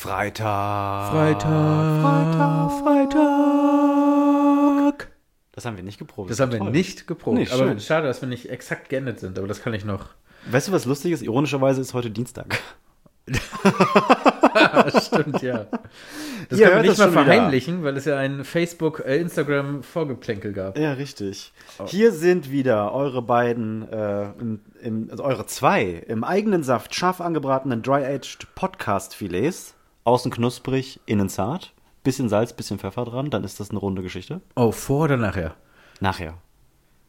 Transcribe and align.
Freitag. 0.00 1.10
Freitag. 1.12 2.00
Freitag. 2.00 2.70
Freitag. 3.12 5.10
Das 5.52 5.66
haben 5.66 5.76
wir 5.76 5.84
nicht 5.84 5.98
geprobt. 5.98 6.30
Das 6.30 6.40
haben 6.40 6.52
wir 6.52 6.58
Toll. 6.58 6.70
nicht 6.70 7.06
geprobt. 7.06 7.36
Nee, 7.36 7.46
aber 7.50 7.64
schön. 7.68 7.80
schade, 7.80 8.06
dass 8.06 8.22
wir 8.22 8.28
nicht 8.30 8.48
exakt 8.48 8.88
geendet 8.88 9.20
sind, 9.20 9.36
aber 9.38 9.46
das 9.46 9.60
kann 9.60 9.74
ich 9.74 9.84
noch. 9.84 10.06
Weißt 10.50 10.68
du, 10.68 10.72
was 10.72 10.86
lustig 10.86 11.12
ist? 11.12 11.20
Ironischerweise 11.22 11.82
ist 11.82 11.92
heute 11.92 12.10
Dienstag. 12.10 12.58
Stimmt, 15.02 15.42
ja. 15.42 15.66
Das 16.48 16.58
Ihr 16.58 16.68
können 16.68 16.82
wir 16.82 16.90
nicht 16.90 16.98
mal 16.98 17.04
schon 17.04 17.12
wieder. 17.12 17.24
verheimlichen, 17.24 17.82
weil 17.84 17.94
es 17.98 18.06
ja 18.06 18.16
ein 18.16 18.44
Facebook, 18.44 19.00
äh, 19.04 19.18
Instagram 19.18 19.82
Vorgeplänkel 19.82 20.54
gab. 20.54 20.78
Ja, 20.78 20.94
richtig. 20.94 21.52
Hier 21.84 22.12
sind 22.12 22.50
wieder 22.50 22.94
eure 22.94 23.20
beiden, 23.20 23.86
äh, 23.92 24.30
im, 24.40 24.60
im, 24.80 25.08
also 25.10 25.24
eure 25.24 25.44
zwei 25.44 25.82
im 26.08 26.24
eigenen 26.24 26.62
Saft 26.62 26.94
scharf 26.94 27.20
angebratenen 27.20 27.82
Dry-Aged 27.82 28.46
Podcast-Filets. 28.54 29.74
Außen 30.10 30.30
knusprig, 30.30 31.00
innen 31.06 31.28
zart. 31.28 31.72
Bisschen 32.02 32.28
Salz, 32.28 32.52
bisschen 32.52 32.78
Pfeffer 32.78 33.04
dran, 33.04 33.30
dann 33.30 33.44
ist 33.44 33.60
das 33.60 33.70
eine 33.70 33.78
runde 33.78 34.02
Geschichte. 34.02 34.40
Oh, 34.56 34.72
vor 34.72 35.04
oder 35.04 35.16
nachher? 35.16 35.54
Nachher. 36.00 36.34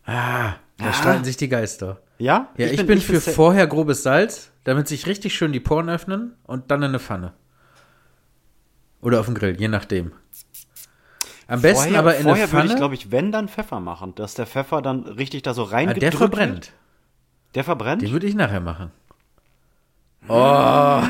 Ah, 0.06 0.54
da 0.78 0.94
streiten 0.94 1.24
sich 1.24 1.38
die 1.38 1.50
Geister. 1.50 2.02
Ja? 2.18 2.50
Ja, 2.58 2.68
ich, 2.68 2.86
bin, 2.86 3.00
für 3.00 3.20
sa- 3.20 3.32
vorher 3.32 3.68
grobes 3.68 4.04
Salz, 4.04 4.52
damit 4.64 4.88
sich 4.88 5.08
richtig 5.08 5.34
schön 5.34 5.52
die 5.54 5.60
Poren 5.60 5.90
öffnen 5.90 6.36
und 6.46 6.70
dann 6.72 6.82
in 6.82 6.90
eine 6.90 7.00
Pfanne. 7.00 7.34
Oder 9.02 9.20
auf 9.20 9.26
dem 9.26 9.36
Grill, 9.36 9.60
je 9.60 9.68
nachdem. 9.68 10.12
Am 11.48 11.62
besten 11.62 11.84
vorher, 11.86 12.00
aber 12.00 12.16
in 12.18 12.24
vorher 12.24 12.44
eine 12.44 12.52
würde 12.52 12.62
Pfanne. 12.68 12.74
ich, 12.74 12.78
glaube 12.78 12.96
ich, 12.96 13.12
wenn 13.12 13.32
dann 13.32 13.48
Pfeffer 13.48 13.80
machen, 13.80 14.14
dass 14.16 14.36
der 14.36 14.46
Pfeffer 14.46 14.82
dann 14.82 15.04
richtig 15.04 15.42
da 15.42 15.54
so 15.54 15.66
ah, 15.66 15.70
reingedrückt 15.70 16.02
der 16.04 16.12
wird. 16.12 16.20
verbrennt. 16.20 16.74
Der 17.56 17.64
verbrennt? 17.64 18.02
Den 18.02 18.12
würde 18.12 18.28
ich 18.28 18.36
nachher 18.36 18.62
machen. 18.62 18.92
Oh, 20.28 21.02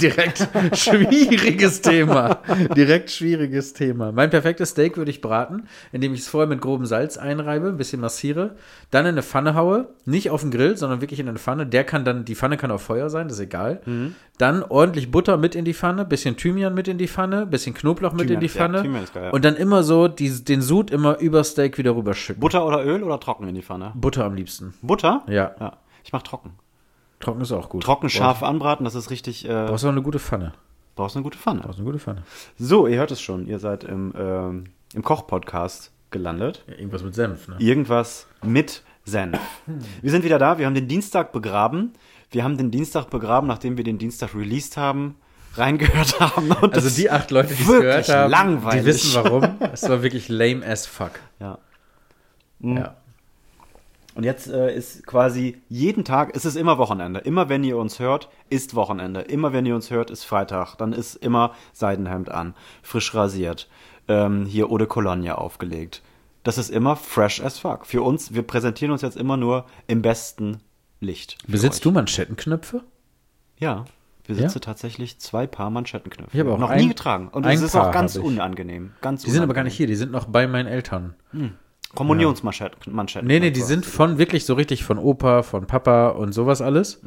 direkt 0.00 0.48
schwieriges 0.74 1.80
Thema. 1.80 2.42
Direkt 2.76 3.10
schwieriges 3.10 3.72
Thema. 3.72 4.12
Mein 4.12 4.30
perfektes 4.30 4.70
Steak 4.70 4.96
würde 4.96 5.10
ich 5.10 5.20
braten, 5.20 5.68
indem 5.92 6.14
ich 6.14 6.20
es 6.20 6.28
vorher 6.28 6.48
mit 6.48 6.60
grobem 6.60 6.86
Salz 6.86 7.16
einreibe, 7.16 7.68
ein 7.68 7.76
bisschen 7.76 8.00
massiere, 8.00 8.56
dann 8.90 9.04
in 9.06 9.12
eine 9.12 9.22
Pfanne 9.22 9.54
haue, 9.54 9.88
nicht 10.04 10.30
auf 10.30 10.42
den 10.42 10.50
Grill, 10.50 10.76
sondern 10.76 11.00
wirklich 11.00 11.20
in 11.20 11.28
eine 11.28 11.38
Pfanne. 11.38 11.66
Der 11.66 11.84
kann 11.84 12.04
dann, 12.04 12.24
die 12.24 12.34
Pfanne 12.34 12.56
kann 12.56 12.70
auf 12.70 12.82
Feuer 12.82 13.10
sein, 13.10 13.28
das 13.28 13.38
ist 13.38 13.44
egal. 13.44 13.80
Mhm. 13.84 14.14
Dann 14.38 14.62
ordentlich 14.62 15.10
Butter 15.10 15.36
mit 15.36 15.54
in 15.54 15.64
die 15.64 15.74
Pfanne, 15.74 16.04
bisschen 16.04 16.36
Thymian 16.36 16.74
mit 16.74 16.88
in 16.88 16.98
die 16.98 17.08
Pfanne, 17.08 17.44
bisschen 17.46 17.74
Knoblauch 17.74 18.12
mit 18.12 18.28
Thymian, 18.28 18.34
in 18.34 18.40
die 18.40 18.46
ja, 18.46 18.52
Pfanne. 18.52 19.02
Ist 19.02 19.14
geil, 19.14 19.24
ja. 19.24 19.30
Und 19.30 19.44
dann 19.44 19.56
immer 19.56 19.82
so 19.82 20.08
die, 20.08 20.44
den 20.44 20.62
Sud 20.62 20.90
immer 20.90 21.18
über 21.18 21.42
Steak 21.44 21.78
wieder 21.78 21.96
rüberschütten. 21.96 22.40
Butter 22.40 22.64
oder 22.64 22.84
Öl 22.84 23.02
oder 23.02 23.18
trocken 23.20 23.48
in 23.48 23.54
die 23.54 23.62
Pfanne? 23.62 23.92
Butter 23.94 24.24
am 24.24 24.34
liebsten. 24.34 24.74
Butter? 24.82 25.22
Ja. 25.28 25.54
Ja. 25.58 25.78
Ich 26.04 26.12
mach 26.12 26.22
trocken. 26.22 26.52
Trocken 27.20 27.40
ist 27.40 27.52
auch 27.52 27.68
gut. 27.68 27.82
Trocken, 27.82 28.08
scharf 28.08 28.42
anbraten, 28.42 28.84
das 28.84 28.94
ist 28.94 29.10
richtig. 29.10 29.44
Äh, 29.48 29.66
Brauchst 29.66 29.84
du 29.84 29.88
auch 29.88 29.92
eine 29.92 30.02
gute 30.02 30.18
Pfanne. 30.18 30.52
brauchst 30.94 31.16
eine 31.16 31.22
gute 31.24 31.38
Pfanne. 31.38 31.60
Brauchst 31.62 31.78
eine 31.78 31.86
gute 31.86 31.98
Pfanne. 31.98 32.22
So, 32.58 32.86
ihr 32.86 32.98
hört 32.98 33.10
es 33.10 33.20
schon, 33.20 33.46
ihr 33.46 33.58
seid 33.58 33.84
im, 33.84 34.12
ähm, 34.18 34.64
im 34.94 35.02
Koch-Podcast 35.02 35.92
gelandet. 36.10 36.64
Ja, 36.68 36.74
irgendwas 36.76 37.02
mit 37.02 37.14
Senf, 37.14 37.48
ne? 37.48 37.56
Irgendwas 37.58 38.26
mit 38.42 38.82
Senf. 39.04 39.38
Wir 40.00 40.10
sind 40.10 40.24
wieder 40.24 40.38
da, 40.38 40.58
wir 40.58 40.66
haben 40.66 40.74
den 40.74 40.88
Dienstag 40.88 41.32
begraben. 41.32 41.92
Wir 42.30 42.44
haben 42.44 42.56
den 42.58 42.70
Dienstag 42.70 43.10
begraben, 43.10 43.46
nachdem 43.48 43.76
wir 43.78 43.84
den 43.84 43.98
Dienstag 43.98 44.34
released 44.34 44.76
haben, 44.76 45.16
reingehört 45.54 46.20
haben. 46.20 46.52
Also 46.72 46.90
die 46.90 47.10
acht 47.10 47.30
Leute, 47.30 47.54
die 47.54 47.62
es 47.62 47.68
gehört 47.68 48.08
haben, 48.10 48.30
langweilig. 48.30 48.80
die 48.82 48.86
wissen 48.86 49.14
warum. 49.24 49.56
Es 49.72 49.88
war 49.88 50.02
wirklich 50.02 50.28
lame 50.28 50.64
as 50.64 50.86
fuck. 50.86 51.12
Ja. 51.40 51.58
Ja. 52.60 52.96
Und 54.18 54.24
jetzt 54.24 54.48
äh, 54.48 54.74
ist 54.74 55.06
quasi 55.06 55.62
jeden 55.68 56.02
Tag, 56.04 56.32
es 56.34 56.44
ist 56.44 56.56
immer 56.56 56.76
Wochenende. 56.76 57.20
Immer 57.20 57.48
wenn 57.48 57.62
ihr 57.62 57.78
uns 57.78 58.00
hört, 58.00 58.28
ist 58.50 58.74
Wochenende. 58.74 59.20
Immer 59.20 59.52
wenn 59.52 59.64
ihr 59.64 59.76
uns 59.76 59.92
hört, 59.92 60.10
ist 60.10 60.24
Freitag. 60.24 60.74
Dann 60.74 60.92
ist 60.92 61.14
immer 61.14 61.52
Seidenhemd 61.72 62.28
an, 62.28 62.54
frisch 62.82 63.14
rasiert, 63.14 63.68
ähm, 64.08 64.44
hier 64.44 64.72
Eau 64.72 64.76
de 64.76 64.88
Cologne 64.88 65.38
aufgelegt. 65.38 66.02
Das 66.42 66.58
ist 66.58 66.68
immer 66.68 66.96
fresh 66.96 67.40
as 67.40 67.60
fuck. 67.60 67.86
Für 67.86 68.02
uns, 68.02 68.34
wir 68.34 68.42
präsentieren 68.42 68.90
uns 68.90 69.02
jetzt 69.02 69.16
immer 69.16 69.36
nur 69.36 69.66
im 69.86 70.02
besten 70.02 70.62
Licht. 70.98 71.38
Besitzt 71.46 71.84
du 71.84 71.92
Manschettenknöpfe? 71.92 72.82
Ja. 73.60 73.84
Besitze 74.26 74.58
tatsächlich 74.60 75.20
zwei 75.20 75.46
Paar 75.46 75.70
Manschettenknöpfe. 75.70 76.36
Ich 76.36 76.40
habe 76.40 76.52
auch 76.52 76.58
noch 76.58 76.70
ein- 76.70 76.80
nie 76.80 76.88
getragen. 76.88 77.28
Und 77.28 77.46
es 77.46 77.62
ist 77.62 77.76
auch 77.76 77.92
ganz 77.92 78.16
unangenehm. 78.16 78.94
Ganz 79.00 79.22
Die 79.22 79.30
sind 79.30 79.44
aber 79.44 79.54
gar 79.54 79.62
nicht 79.62 79.76
hier, 79.76 79.86
die 79.86 79.94
sind 79.94 80.10
noch 80.10 80.24
bei 80.26 80.48
meinen 80.48 80.66
Eltern. 80.66 81.14
Kommunionsmanschetten. 81.94 82.94
Manschetten 82.94 83.26
Nee, 83.26 83.40
nee, 83.40 83.50
die 83.50 83.62
sind 83.62 83.86
von 83.86 84.18
wirklich 84.18 84.44
so 84.44 84.54
richtig 84.54 84.84
von 84.84 84.98
Opa, 84.98 85.42
von 85.42 85.66
Papa 85.66 86.08
und 86.08 86.32
sowas 86.32 86.60
alles. 86.60 87.00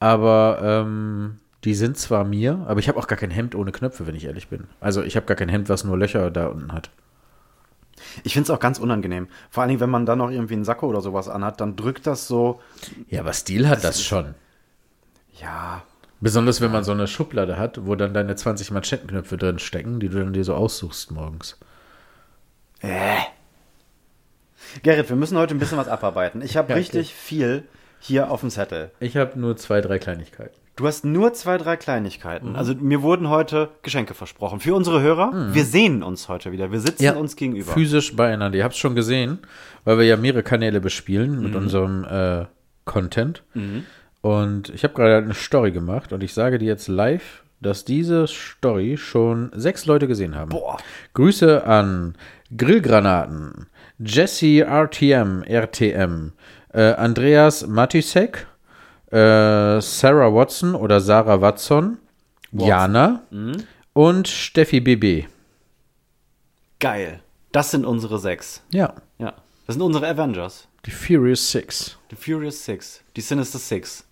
Aber 0.00 0.58
ähm, 0.62 1.38
die 1.64 1.74
sind 1.74 1.98
zwar 1.98 2.24
mir, 2.24 2.64
aber 2.68 2.80
ich 2.80 2.88
habe 2.88 2.98
auch 2.98 3.06
gar 3.06 3.18
kein 3.18 3.30
Hemd 3.30 3.54
ohne 3.54 3.72
Knöpfe, 3.72 4.06
wenn 4.06 4.14
ich 4.14 4.24
ehrlich 4.24 4.48
bin. 4.48 4.64
Also 4.80 5.02
ich 5.02 5.16
habe 5.16 5.26
gar 5.26 5.36
kein 5.36 5.48
Hemd, 5.48 5.68
was 5.68 5.84
nur 5.84 5.98
Löcher 5.98 6.30
da 6.30 6.46
unten 6.46 6.72
hat. 6.72 6.90
Ich 8.22 8.34
finde 8.34 8.44
es 8.44 8.50
auch 8.50 8.60
ganz 8.60 8.78
unangenehm. 8.78 9.26
Vor 9.50 9.62
allen 9.62 9.68
Dingen, 9.68 9.80
wenn 9.80 9.90
man 9.90 10.06
dann 10.06 10.18
noch 10.18 10.30
irgendwie 10.30 10.54
einen 10.54 10.64
Sakko 10.64 10.86
oder 10.86 11.00
sowas 11.00 11.28
anhat, 11.28 11.60
dann 11.60 11.76
drückt 11.76 12.06
das 12.06 12.28
so. 12.28 12.60
Ja, 13.08 13.20
aber 13.20 13.32
Stil 13.32 13.68
hat 13.68 13.82
das 13.82 14.02
schon. 14.02 14.34
Ja. 15.40 15.82
Besonders 16.20 16.60
wenn 16.60 16.72
man 16.72 16.84
so 16.84 16.92
eine 16.92 17.06
Schublade 17.06 17.58
hat, 17.58 17.86
wo 17.86 17.94
dann 17.94 18.14
deine 18.14 18.34
20 18.34 18.70
Manschettenknöpfe 18.70 19.36
drin 19.36 19.58
stecken, 19.58 20.00
die 20.00 20.08
du 20.08 20.18
dann 20.18 20.32
dir 20.32 20.44
so 20.44 20.54
aussuchst 20.54 21.10
morgens. 21.10 21.58
Äh. 22.80 23.18
Gerrit, 24.82 25.08
wir 25.08 25.16
müssen 25.16 25.38
heute 25.38 25.54
ein 25.54 25.58
bisschen 25.58 25.78
was 25.78 25.88
abarbeiten. 25.88 26.42
Ich 26.42 26.56
habe 26.56 26.68
Ja, 26.68 26.74
okay. 26.74 26.80
richtig 26.80 27.14
viel 27.14 27.64
hier 28.00 28.30
auf 28.30 28.40
dem 28.40 28.50
Zettel. 28.50 28.90
Ich 29.00 29.16
habe 29.16 29.38
nur 29.38 29.56
zwei, 29.56 29.80
drei 29.80 29.98
Kleinigkeiten. 29.98 30.54
Du 30.76 30.86
hast 30.86 31.04
nur 31.04 31.32
zwei, 31.32 31.58
drei 31.58 31.76
Kleinigkeiten. 31.76 32.54
Also 32.54 32.72
mir 32.76 33.02
wurden 33.02 33.28
heute 33.28 33.70
Geschenke 33.82 34.14
versprochen. 34.14 34.60
Für 34.60 34.76
unsere 34.76 35.00
Hörer, 35.02 35.52
wir 35.52 35.64
sehen 35.64 36.04
uns 36.04 36.28
heute 36.28 36.52
wieder. 36.52 36.70
Wir 36.70 36.78
sitzen 36.78 37.16
uns 37.16 37.34
gegenüber. 37.34 37.72
Physisch 37.72 38.14
beieinander. 38.14 38.56
Ihr 38.58 38.62
habt 38.62 38.74
es 38.74 38.78
schon 38.78 38.94
gesehen, 38.94 39.40
weil 39.84 39.98
wir 39.98 40.04
ja 40.04 40.16
mehrere 40.16 40.44
Kanäle 40.44 40.80
bespielen 40.80 41.42
mit 41.42 41.56
unserem 41.56 42.04
äh, 42.04 42.44
Content. 42.84 43.42
Und 44.20 44.68
ich 44.70 44.84
habe 44.84 44.94
gerade 44.94 45.16
eine 45.16 45.34
Story 45.34 45.72
gemacht 45.72 46.12
und 46.12 46.22
ich 46.22 46.32
sage 46.32 46.58
dir 46.58 46.66
jetzt 46.66 46.86
live, 46.86 47.42
dass 47.60 47.84
diese 47.84 48.28
Story 48.28 48.96
schon 48.96 49.50
sechs 49.56 49.84
Leute 49.86 50.06
gesehen 50.06 50.36
haben. 50.36 50.50
Boah. 50.50 50.76
Grüße 51.14 51.64
an 51.64 52.14
Grillgranaten, 52.56 53.66
Jesse 53.98 54.60
RTM, 54.64 55.42
RTM, 55.42 56.32
äh, 56.72 56.92
Andreas 56.94 57.66
Matisek, 57.66 58.46
äh, 59.10 59.80
Sarah 59.80 60.32
Watson 60.34 60.74
oder 60.74 61.00
Sarah 61.00 61.40
Watson, 61.40 61.98
Jana 62.52 63.22
und 63.92 64.28
Steffi 64.28 64.80
BB. 64.80 65.26
Geil. 66.78 67.20
Das 67.52 67.70
sind 67.70 67.84
unsere 67.84 68.18
sechs. 68.18 68.62
Ja, 68.72 68.94
Ja. 69.18 69.34
Das 69.66 69.74
sind 69.74 69.82
unsere 69.82 70.06
Avengers. 70.08 70.66
die 70.86 70.90
Furious 70.90 71.50
Six. 71.50 71.98
Die 72.10 72.16
Furious 72.16 72.64
Six. 72.64 73.02
Die 73.16 73.20
Sinister 73.20 73.58
Six. 73.58 74.04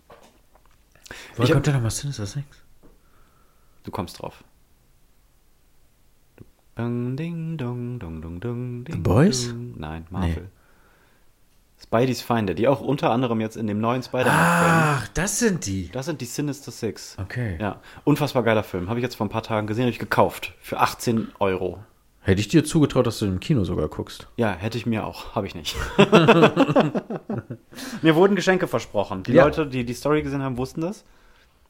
Woher 1.37 1.53
kommt 1.55 1.67
denn 1.67 1.75
nochmal 1.75 1.91
Sinister 1.91 2.27
Six? 2.27 2.45
Du 3.85 3.91
kommst 3.91 4.21
drauf. 4.21 4.43
Ding, 6.79 7.17
ding, 7.17 7.57
dong, 7.57 7.99
dong, 7.99 8.21
dong, 8.21 8.39
dong, 8.41 8.85
ding, 8.85 9.03
Boys? 9.03 9.49
dong. 9.49 9.75
Nein, 9.79 10.07
Marvel. 10.11 10.49
Spideys 11.83 12.23
Feinde, 12.23 12.55
die 12.55 12.69
auch 12.69 12.81
unter 12.81 13.11
anderem 13.11 13.41
jetzt 13.41 13.57
in 13.57 13.67
dem 13.67 13.81
neuen 13.81 14.03
Spider-Man-Film. 14.03 14.73
Ach, 14.73 15.09
das 15.15 15.39
sind 15.39 15.67
die. 15.67 15.91
Das 15.91 16.07
sind 16.07 16.21
die 16.21 16.25
Sinister 16.27 16.71
Six. 16.73 17.17
Okay. 17.21 17.57
Ja, 17.61 17.81
unfassbar 18.05 18.43
geiler 18.43 18.63
Film. 18.63 18.89
Habe 18.89 18.99
ich 18.99 19.03
jetzt 19.05 19.15
vor 19.15 19.27
ein 19.27 19.31
paar 19.31 19.43
Tagen 19.43 19.67
gesehen, 19.67 19.83
habe 19.85 19.91
ich 19.91 19.99
gekauft. 19.99 20.53
Für 20.61 20.81
18 20.81 21.29
Euro. 21.39 21.79
Hätte 22.23 22.41
ich 22.41 22.49
dir 22.49 22.65
zugetraut, 22.65 23.07
dass 23.07 23.19
du 23.21 23.27
im 23.27 23.41
Kino 23.41 23.63
sogar 23.65 23.89
guckst. 23.89 24.27
Ja, 24.37 24.51
hätte 24.53 24.77
ich 24.79 24.85
mir 24.87 25.07
auch. 25.07 25.35
Habe 25.35 25.47
ich 25.47 25.55
nicht. 25.55 25.77
mir 28.03 28.15
wurden 28.17 28.35
Geschenke 28.37 28.67
versprochen. 28.67 29.23
Die 29.23 29.33
Ja. 29.33 29.45
Leute, 29.45 29.67
die 29.67 29.85
die 29.85 29.95
Story 29.95 30.23
gesehen 30.23 30.43
haben, 30.43 30.57
wussten 30.57 30.81
das. 30.81 31.05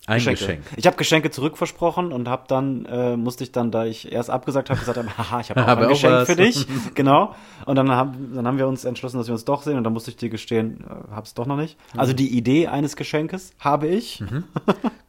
Ein 0.07 0.19
Geschenke. 0.19 0.39
Geschenk. 0.39 0.63
Ich 0.77 0.87
habe 0.87 0.97
Geschenke 0.97 1.31
zurückversprochen 1.31 2.13
und 2.13 2.29
habe 2.29 2.45
dann, 2.47 2.85
äh, 2.87 3.17
musste 3.17 3.43
ich 3.43 3.51
dann, 3.51 3.73
da 3.73 3.85
ich 3.85 4.13
erst 4.13 4.31
abgesagt 4.31 4.71
habe, 4.71 4.79
gesagt, 4.79 4.97
habe, 4.99 5.09
haha, 5.19 5.41
ich 5.41 5.51
habe 5.51 5.63
auch 5.63 5.67
Habe 5.67 5.81
ein 5.83 5.87
auch 5.87 5.91
Geschenk 5.91 6.13
was. 6.13 6.29
für 6.29 6.37
dich. 6.37 6.67
genau. 6.95 7.35
Und 7.65 7.75
dann 7.75 7.91
haben, 7.91 8.33
dann 8.35 8.47
haben 8.47 8.57
wir 8.59 8.69
uns 8.69 8.85
entschlossen, 8.85 9.19
dass 9.19 9.27
wir 9.27 9.33
uns 9.35 9.45
doch 9.45 9.63
sehen 9.63 9.77
und 9.77 9.83
dann 9.85 9.93
musste 9.93 10.11
ich 10.11 10.17
dir 10.17 10.29
gestehen, 10.29 10.85
äh, 10.89 11.15
hab's 11.15 11.35
doch 11.35 11.47
noch 11.47 11.57
nicht. 11.57 11.77
Mhm. 11.95 12.01
Also 12.01 12.13
die 12.13 12.37
Idee 12.37 12.69
eines 12.69 12.95
Geschenkes 12.95 13.53
habe 13.59 13.89
ich. 13.89 14.23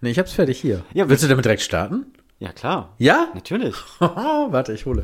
Nee, 0.02 0.10
ich 0.10 0.20
hab's 0.20 0.34
fertig 0.34 0.60
hier. 0.60 0.84
Ja, 0.94 1.08
Willst 1.08 1.24
du 1.24 1.28
damit 1.28 1.46
direkt 1.46 1.62
starten? 1.62 2.08
Ja, 2.40 2.52
klar. 2.52 2.90
Ja? 2.98 3.28
Natürlich. 3.36 3.76
Warte, 4.00 4.74
ich 4.74 4.86
hole. 4.86 5.04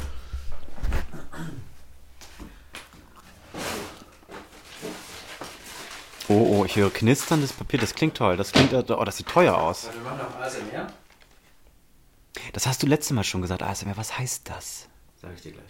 Oh, 6.33 6.62
oh, 6.62 6.65
ich 6.65 6.75
höre 6.77 6.89
knisterndes 6.89 7.53
Papier. 7.53 7.80
Das 7.80 7.94
klingt 7.94 8.18
toll. 8.18 8.38
Das 8.38 8.51
klingt, 8.51 8.74
äh, 8.74 8.83
oh, 8.89 9.03
das 9.03 9.18
sieht 9.18 9.27
teuer 9.27 9.56
aus. 9.56 9.88
Wir 9.94 10.01
machen 10.01 10.18
noch 10.18 10.39
ASMR. 10.39 10.88
Das 12.53 12.65
hast 12.65 12.81
du 12.81 12.88
letztes 12.88 13.12
Mal 13.12 13.24
schon 13.24 13.44
gesagt, 13.44 13.62
ASMR. 13.62 13.95
Was 13.97 14.18
heißt 14.18 14.50
das? 14.50 14.88
Sag 15.21 15.30
ich 15.35 15.44
dir 15.44 15.51
gleich. 15.51 15.63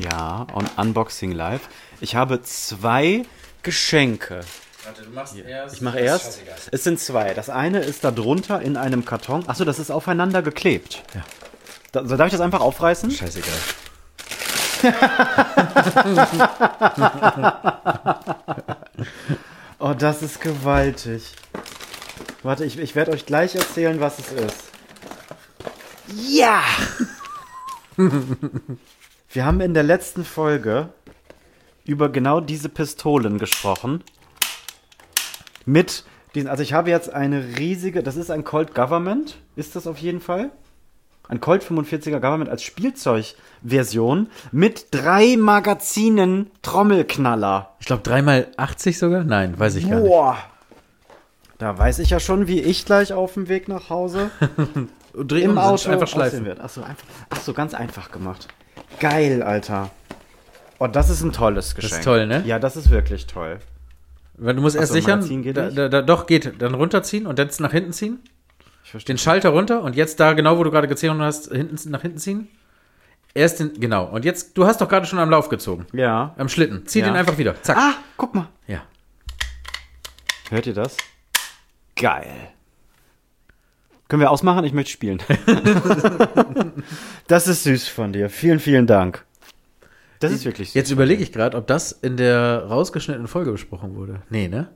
Ja, 0.00 0.48
on 0.52 0.66
Unboxing 0.76 1.30
Live. 1.30 1.68
Ich 2.00 2.16
habe 2.16 2.42
zwei 2.42 3.22
Geschenke. 3.62 4.40
Warte, 4.84 5.02
du 5.02 5.10
machst 5.10 5.36
erst. 5.36 5.76
Ich 5.76 5.80
mache 5.80 6.00
erst. 6.00 6.40
Es 6.72 6.82
sind 6.82 6.98
zwei. 6.98 7.34
Das 7.34 7.50
eine 7.50 7.78
ist 7.78 8.02
da 8.02 8.10
drunter 8.10 8.60
in 8.62 8.76
einem 8.76 9.04
Karton. 9.04 9.48
Achso, 9.48 9.64
das 9.64 9.78
ist 9.78 9.92
aufeinander 9.92 10.42
geklebt. 10.42 11.04
Ja. 11.14 11.22
Da, 11.92 12.04
so, 12.04 12.16
darf 12.16 12.26
ich 12.26 12.32
das 12.32 12.40
einfach 12.40 12.60
aufreißen? 12.60 13.12
Scheißegal. 13.12 13.54
Oh, 19.80 19.94
das 19.96 20.22
ist 20.22 20.40
gewaltig. 20.40 21.34
Warte, 22.42 22.64
ich, 22.64 22.78
ich 22.78 22.96
werde 22.96 23.12
euch 23.12 23.26
gleich 23.26 23.54
erzählen, 23.54 24.00
was 24.00 24.18
es 24.18 24.32
ist. 24.32 24.64
Ja! 26.16 26.62
Wir 29.30 29.44
haben 29.44 29.60
in 29.60 29.74
der 29.74 29.84
letzten 29.84 30.24
Folge 30.24 30.88
über 31.84 32.08
genau 32.08 32.40
diese 32.40 32.68
Pistolen 32.68 33.38
gesprochen. 33.38 34.02
Mit 35.64 36.04
diesen, 36.34 36.48
also 36.48 36.62
ich 36.62 36.72
habe 36.72 36.90
jetzt 36.90 37.12
eine 37.12 37.58
riesige, 37.58 38.02
das 38.02 38.16
ist 38.16 38.30
ein 38.30 38.44
Colt 38.44 38.74
Government, 38.74 39.38
ist 39.54 39.76
das 39.76 39.86
auf 39.86 39.98
jeden 39.98 40.20
Fall? 40.20 40.50
Ein 41.28 41.40
Colt 41.40 41.62
45er 41.62 42.20
Government 42.20 42.50
als 42.50 42.62
Spielzeugversion 42.62 44.28
mit 44.50 44.86
drei 44.92 45.36
Magazinen 45.36 46.50
Trommelknaller. 46.62 47.74
Ich 47.80 47.86
glaube, 47.86 48.02
dreimal 48.02 48.48
80 48.56 48.98
sogar? 48.98 49.24
Nein, 49.24 49.58
weiß 49.58 49.74
ich 49.76 49.88
gar 49.88 50.00
nicht. 50.00 50.08
Boah. 50.08 50.38
Da 51.58 51.76
weiß 51.76 51.98
ich 51.98 52.10
ja 52.10 52.20
schon, 52.20 52.46
wie 52.46 52.60
ich 52.60 52.86
gleich 52.86 53.12
auf 53.12 53.34
dem 53.34 53.48
Weg 53.48 53.68
nach 53.68 53.90
Hause 53.90 54.30
Und 55.12 55.30
dreh 55.30 55.42
im 55.42 55.58
Auto 55.58 55.90
einfach 55.90 56.08
schleifen. 56.08 56.46
wird. 56.46 56.60
Achso, 56.60 56.82
einfach, 56.82 57.06
ach 57.28 57.40
so, 57.40 57.52
ganz 57.52 57.74
einfach 57.74 58.10
gemacht. 58.10 58.48
Geil, 59.00 59.42
Alter. 59.42 59.90
Oh, 60.78 60.86
das 60.86 61.10
ist 61.10 61.22
ein 61.22 61.32
tolles 61.32 61.74
Geschenk. 61.74 61.98
ist 61.98 62.04
toll, 62.04 62.26
ne? 62.26 62.42
Ja, 62.46 62.58
das 62.58 62.76
ist 62.76 62.90
wirklich 62.90 63.26
toll. 63.26 63.58
Weil 64.34 64.54
du 64.54 64.62
musst 64.62 64.76
erst 64.76 64.88
so, 64.88 64.94
sichern. 64.94 65.52
Da, 65.52 65.70
da, 65.70 65.88
da, 65.88 66.02
doch, 66.02 66.26
geht. 66.26 66.62
Dann 66.62 66.74
runterziehen 66.74 67.26
und 67.26 67.38
jetzt 67.40 67.60
nach 67.60 67.72
hinten 67.72 67.92
ziehen. 67.92 68.20
Den 69.06 69.18
Schalter 69.18 69.50
runter 69.50 69.82
und 69.82 69.96
jetzt 69.96 70.18
da 70.20 70.32
genau, 70.32 70.58
wo 70.58 70.64
du 70.64 70.70
gerade 70.70 70.88
gezogen 70.88 71.20
hast, 71.20 71.52
hinten, 71.52 71.90
nach 71.90 72.02
hinten 72.02 72.18
ziehen. 72.18 72.48
Erst 73.34 73.60
den, 73.60 73.78
genau. 73.78 74.06
Und 74.06 74.24
jetzt, 74.24 74.56
du 74.56 74.66
hast 74.66 74.80
doch 74.80 74.88
gerade 74.88 75.06
schon 75.06 75.18
am 75.18 75.30
Lauf 75.30 75.48
gezogen. 75.48 75.86
Ja. 75.92 76.34
Am 76.38 76.48
Schlitten. 76.48 76.86
Zieh 76.86 77.00
Ja. 77.00 77.06
den 77.06 77.14
einfach 77.16 77.38
wieder. 77.38 77.60
Zack. 77.62 77.76
Ah, 77.76 77.94
guck 78.16 78.34
mal. 78.34 78.48
Ja. 78.66 78.82
Hört 80.50 80.66
ihr 80.66 80.74
das? 80.74 80.96
Geil. 81.96 82.30
Können 84.08 84.20
wir 84.22 84.30
ausmachen? 84.30 84.64
Ich 84.64 84.72
möchte 84.72 84.90
spielen. 84.90 85.20
das 87.26 87.46
ist 87.46 87.64
süß 87.64 87.88
von 87.88 88.12
dir. 88.14 88.30
Vielen, 88.30 88.58
vielen 88.58 88.86
Dank. 88.86 89.24
Das 90.20 90.32
ist 90.32 90.46
wirklich 90.46 90.68
süß. 90.68 90.74
Jetzt 90.74 90.90
überlege 90.90 91.22
ich 91.22 91.30
gerade, 91.32 91.56
ob 91.56 91.66
das 91.66 91.92
in 91.92 92.16
der 92.16 92.64
rausgeschnittenen 92.64 93.28
Folge 93.28 93.52
besprochen 93.52 93.94
wurde. 93.94 94.22
Nee, 94.30 94.48
ne? 94.48 94.68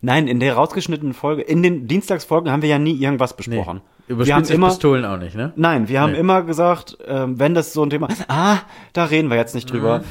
Nein, 0.00 0.28
in 0.28 0.40
der 0.40 0.54
rausgeschnittenen 0.54 1.14
Folge, 1.14 1.42
in 1.42 1.62
den 1.62 1.86
Dienstagsfolgen 1.88 2.50
haben 2.52 2.62
wir 2.62 2.68
ja 2.68 2.78
nie 2.78 2.94
irgendwas 3.00 3.36
besprochen. 3.36 3.80
Über 4.06 4.26
wir 4.26 4.34
haben 4.34 4.44
immer, 4.44 4.68
Pistolen 4.68 5.04
auch 5.06 5.16
nicht, 5.16 5.34
ne? 5.34 5.52
nein, 5.56 5.88
wir 5.88 6.00
haben 6.00 6.12
Nee. 6.12 6.18
immer 6.18 6.42
gesagt, 6.42 6.98
ähm, 7.06 7.38
wenn 7.38 7.54
das 7.54 7.72
so 7.72 7.82
ein 7.82 7.88
Thema, 7.90 8.08
ah, 8.28 8.58
da 8.92 9.04
reden 9.04 9.30
wir 9.30 9.36
jetzt 9.38 9.54
nicht 9.54 9.70
drüber, 9.70 10.00
Mhm. 10.00 10.04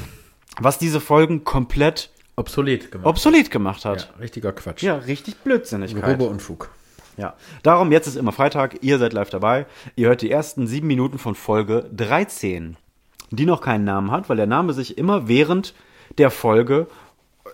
was 0.59 0.79
diese 0.79 0.99
Folgen 0.99 1.43
komplett 1.43 2.09
Obsolet 2.35 2.91
gemacht. 2.91 3.07
obsolet 3.07 3.51
gemacht 3.51 3.85
hat. 3.85 4.09
ja, 4.15 4.19
richtiger 4.19 4.51
Quatsch. 4.51 4.81
Ja, 4.81 4.95
richtig 4.95 5.37
Blödsinnigkeit. 5.37 6.17
Grober 6.17 6.31
Unfug. 6.31 6.71
Ja, 7.17 7.35
darum, 7.61 7.91
jetzt 7.91 8.07
ist 8.07 8.15
immer 8.15 8.31
Freitag, 8.31 8.77
ihr 8.81 8.97
seid 8.97 9.13
live 9.13 9.29
dabei. 9.29 9.67
Ihr 9.95 10.07
hört 10.07 10.23
die 10.23 10.31
ersten 10.31 10.65
sieben 10.65 10.87
Minuten 10.87 11.19
von 11.19 11.35
Folge 11.35 11.87
13, 11.95 12.75
die 13.29 13.45
noch 13.45 13.61
keinen 13.61 13.83
Namen 13.83 14.09
hat, 14.09 14.27
weil 14.29 14.37
der 14.37 14.47
Name 14.47 14.73
sich 14.73 14.97
immer 14.97 15.27
während 15.27 15.75
der 16.17 16.31
Folge 16.31 16.87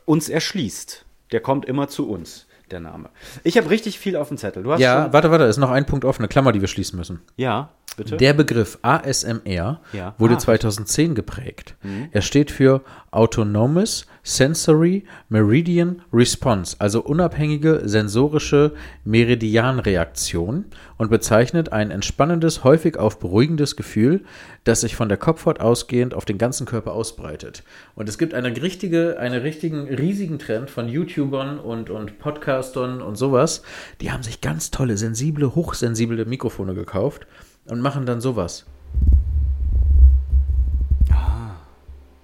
uns 0.05 0.29
erschließt. 0.29 1.03
Der 1.31 1.39
kommt 1.41 1.65
immer 1.65 1.87
zu 1.87 2.09
uns, 2.09 2.47
der 2.71 2.79
Name. 2.79 3.09
Ich 3.43 3.57
habe 3.57 3.69
richtig 3.69 3.99
viel 3.99 4.15
auf 4.15 4.29
dem 4.29 4.37
Zettel. 4.37 4.63
Du 4.63 4.71
hast 4.71 4.79
Ja, 4.79 5.03
schon, 5.03 5.13
warte, 5.13 5.31
warte, 5.31 5.43
ist 5.45 5.57
noch 5.57 5.71
ein 5.71 5.85
Punkt 5.85 6.05
offen, 6.05 6.21
eine 6.21 6.27
Klammer, 6.29 6.51
die 6.51 6.61
wir 6.61 6.67
schließen 6.67 6.97
müssen. 6.97 7.21
ja, 7.37 7.69
bitte. 7.99 8.17
Der 8.17 8.33
Begriff 8.33 8.79
ASMR 8.81 9.81
Ja. 9.93 10.15
wurde 10.17 10.35
Ah. 10.35 10.39
2010 10.39 11.13
geprägt. 11.15 11.75
Er 12.11 12.21
steht 12.21 12.49
für 12.51 12.81
Autonomous 13.11 14.05
Sensory 14.23 15.03
Meridian 15.29 16.01
Response, 16.13 16.75
also 16.79 17.01
unabhängige 17.01 17.81
sensorische 17.85 18.73
Meridianreaktion 19.05 20.65
und 20.97 21.09
bezeichnet 21.09 21.71
ein 21.71 21.91
entspannendes, 21.91 22.63
häufig 22.63 22.97
auf 22.97 23.19
beruhigendes 23.19 23.75
Gefühl, 23.75 24.21
das 24.63 24.81
sich 24.81 24.95
von 24.95 25.09
der 25.09 25.17
Kopfhaut 25.17 25.59
ausgehend 25.59 26.13
auf 26.13 26.25
den 26.25 26.37
ganzen 26.37 26.65
Körper 26.65 26.93
ausbreitet. 26.93 27.63
Und 27.95 28.07
es 28.09 28.17
gibt 28.17 28.33
eine 28.33 28.49
richtige, 28.61 29.17
einen 29.19 29.41
richtigen, 29.41 29.87
riesigen 29.87 30.37
Trend 30.39 30.69
von 30.69 30.87
YouTubern 30.87 31.59
und, 31.59 31.89
und 31.89 32.19
Podcastern 32.19 33.01
und 33.01 33.15
sowas, 33.15 33.63
die 34.01 34.11
haben 34.11 34.23
sich 34.23 34.41
ganz 34.41 34.71
tolle, 34.71 34.97
sensible, 34.97 35.55
hochsensible 35.55 36.25
Mikrofone 36.25 36.73
gekauft 36.75 37.25
und 37.69 37.81
machen 37.81 38.05
dann 38.05 38.21
sowas. 38.21 38.65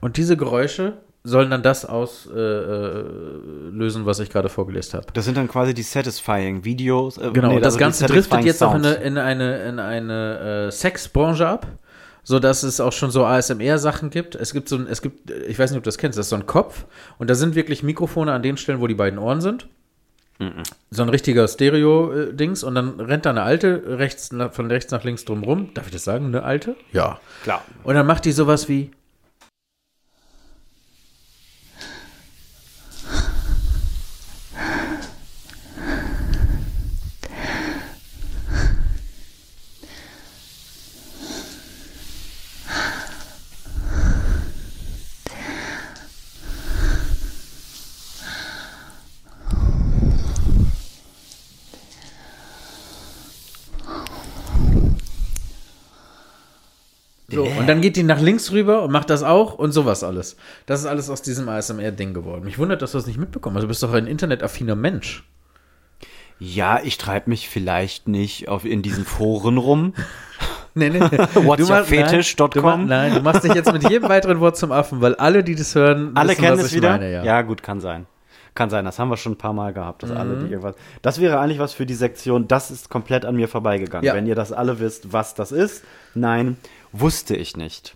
Und 0.02 0.18
diese 0.18 0.38
Geräusche 0.38 0.94
sollen 1.24 1.50
dann 1.50 1.64
das 1.64 1.86
auslösen, 1.86 3.72
äh, 3.72 3.76
lösen, 3.76 4.06
was 4.06 4.20
ich 4.20 4.30
gerade 4.30 4.50
vorgelesen 4.50 4.94
habe. 4.94 5.08
das 5.14 5.26
sind 5.26 5.36
dann 5.36 5.48
quasi 5.48 5.74
die 5.74 5.82
Satisfying 5.82 6.64
Videos. 6.64 7.18
Äh, 7.18 7.32
Genau, 7.34 7.50
nee, 7.50 7.56
das 7.56 7.74
also 7.74 7.80
Ganze 7.80 8.06
driftet 8.06 8.46
jetzt 8.46 8.64
auch 8.64 8.76
in 8.76 8.86
eine, 8.86 8.96
in 8.98 9.18
eine, 9.18 9.64
in 9.64 9.80
eine 9.80 10.68
äh, 10.68 10.72
Sexbranche 10.72 11.48
ab, 11.48 11.66
sodass 12.24 12.62
es 12.62 12.80
auch 12.80 12.94
schon 12.94 13.10
so 13.10 13.26
ASMR-Sachen 13.26 14.12
gibt. 14.12 14.36
Es 14.36 14.54
gibt 14.54 14.70
so 14.70 14.76
ein, 14.76 14.86
es 14.88 15.02
gibt, 15.02 15.32
ich 15.32 15.58
weiß 15.58 15.72
nicht, 15.72 15.80
ob 15.80 15.84
du 15.84 15.88
das 15.88 15.98
kennst, 15.98 16.20
das 16.20 16.28
ist 16.28 16.30
so 16.30 16.36
ein 16.36 16.46
Kopf 16.46 16.86
und 17.18 17.28
da 17.30 17.34
sind 17.34 17.56
wirklich 17.56 17.82
Mikrofone 17.82 18.32
an 18.32 18.44
den 18.44 18.58
Stellen, 18.58 18.80
wo 18.80 18.86
die 18.86 18.94
beiden 18.94 19.18
Ohren 19.18 19.42
sind. 19.42 19.68
So 20.90 21.02
ein 21.02 21.10
richtiger 21.10 21.48
Stereo-Dings 21.48 22.64
und 22.64 22.76
dann 22.76 23.00
rennt 23.00 23.26
da 23.26 23.30
eine 23.30 23.44
alte 23.44 23.98
rechts, 23.98 24.32
von 24.52 24.68
rechts 24.68 24.92
nach 24.92 25.04
links 25.06 25.24
drumrum. 25.24 25.74
Darf 25.74 25.86
ich 25.86 25.94
das 25.94 26.04
sagen, 26.04 26.26
eine 26.26 26.44
alte? 26.44 26.76
Ja. 26.92 27.20
Klar. 27.44 27.64
Und 27.84 27.96
dann 27.96 28.06
macht 28.06 28.26
die 28.26 28.34
sowas 28.34 28.68
wie. 28.68 28.92
So, 57.28 57.44
und 57.66 57.70
dann 57.70 57.82
geht 57.82 57.96
die 57.96 58.04
nach 58.04 58.20
links 58.22 58.52
rüber 58.52 58.84
und 58.84 58.92
macht 58.92 59.10
das 59.10 59.24
auch 59.24 59.54
und 59.56 59.72
sowas 59.72 60.04
alles. 60.04 60.38
Das 60.66 60.80
ist 60.82 60.86
alles 60.86 61.10
aus 61.10 61.22
diesem 61.22 61.50
ASMR-Ding 61.50 62.14
geworden. 62.14 62.44
Mich 62.46 62.58
wundert, 62.60 62.82
dass 62.82 62.92
du 62.94 62.98
das 62.98 63.08
nicht 63.08 63.18
mitbekommen 63.20 63.56
hast. 63.56 63.64
Du 63.64 63.68
bist 63.68 63.82
doch 63.84 63.94
ein 63.94 64.08
internetaffiner 64.08 64.76
Mensch. 64.76 65.24
Ja, 66.40 66.80
ich 66.84 66.98
treibe 66.98 67.30
mich 67.30 67.48
vielleicht 67.48 68.08
nicht 68.08 68.50
auf, 68.50 68.66
in 68.66 68.82
diesen 68.82 69.06
Foren 69.06 69.58
rum. 69.58 69.94
Nee, 70.78 70.90
nee. 70.90 71.00
What's 71.00 71.66
Du 71.66 71.72
your 71.74 71.80
machst- 71.80 71.90
nein, 71.90 72.86
Nein, 72.88 73.14
du 73.14 73.22
machst 73.22 73.46
dich 73.46 73.54
jetzt 73.54 73.72
mit 73.72 73.90
jedem 73.90 74.10
weiteren 74.10 74.42
Wort 74.42 74.58
zum 74.58 74.74
Affen, 74.74 75.00
weil 75.00 75.16
alle, 75.16 75.42
die 75.42 75.56
das 75.56 75.74
hören, 75.74 76.12
Alle 76.16 76.32
wissen, 76.32 76.42
kennen 76.42 76.58
was 76.58 76.66
es 76.66 76.72
ich 76.72 76.76
wieder? 76.80 76.90
Meine, 76.92 77.14
ja. 77.14 77.24
ja, 77.24 77.42
gut, 77.44 77.64
kann 77.64 77.80
sein. 77.80 78.08
Kann 78.56 78.70
sein, 78.70 78.84
das 78.84 79.00
haben 79.00 79.08
wir 79.08 79.16
schon 79.16 79.32
ein 79.34 79.38
paar 79.38 79.54
Mal 79.54 79.72
gehabt, 79.72 80.04
dass 80.04 80.12
alle, 80.12 80.36
Mhm. 80.36 80.40
die 80.48 80.52
irgendwas. 80.52 80.76
Das 81.02 81.22
wäre 81.22 81.40
eigentlich 81.40 81.60
was 81.60 81.72
für 81.72 81.86
die 81.86 81.94
Sektion, 81.94 82.50
das 82.50 82.72
ist 82.72 82.90
komplett 82.90 83.24
an 83.24 83.38
mir 83.38 83.48
vorbeigegangen. 83.48 84.06
Ja. 84.06 84.16
Wenn 84.16 84.26
ihr 84.28 84.36
das 84.36 84.52
alle 84.52 84.78
wisst, 84.82 85.14
was 85.14 85.34
das 85.34 85.54
ist. 85.54 85.86
Nein, 86.14 86.58
wusste 87.00 87.36
ich 87.36 87.58
nicht. 87.58 87.96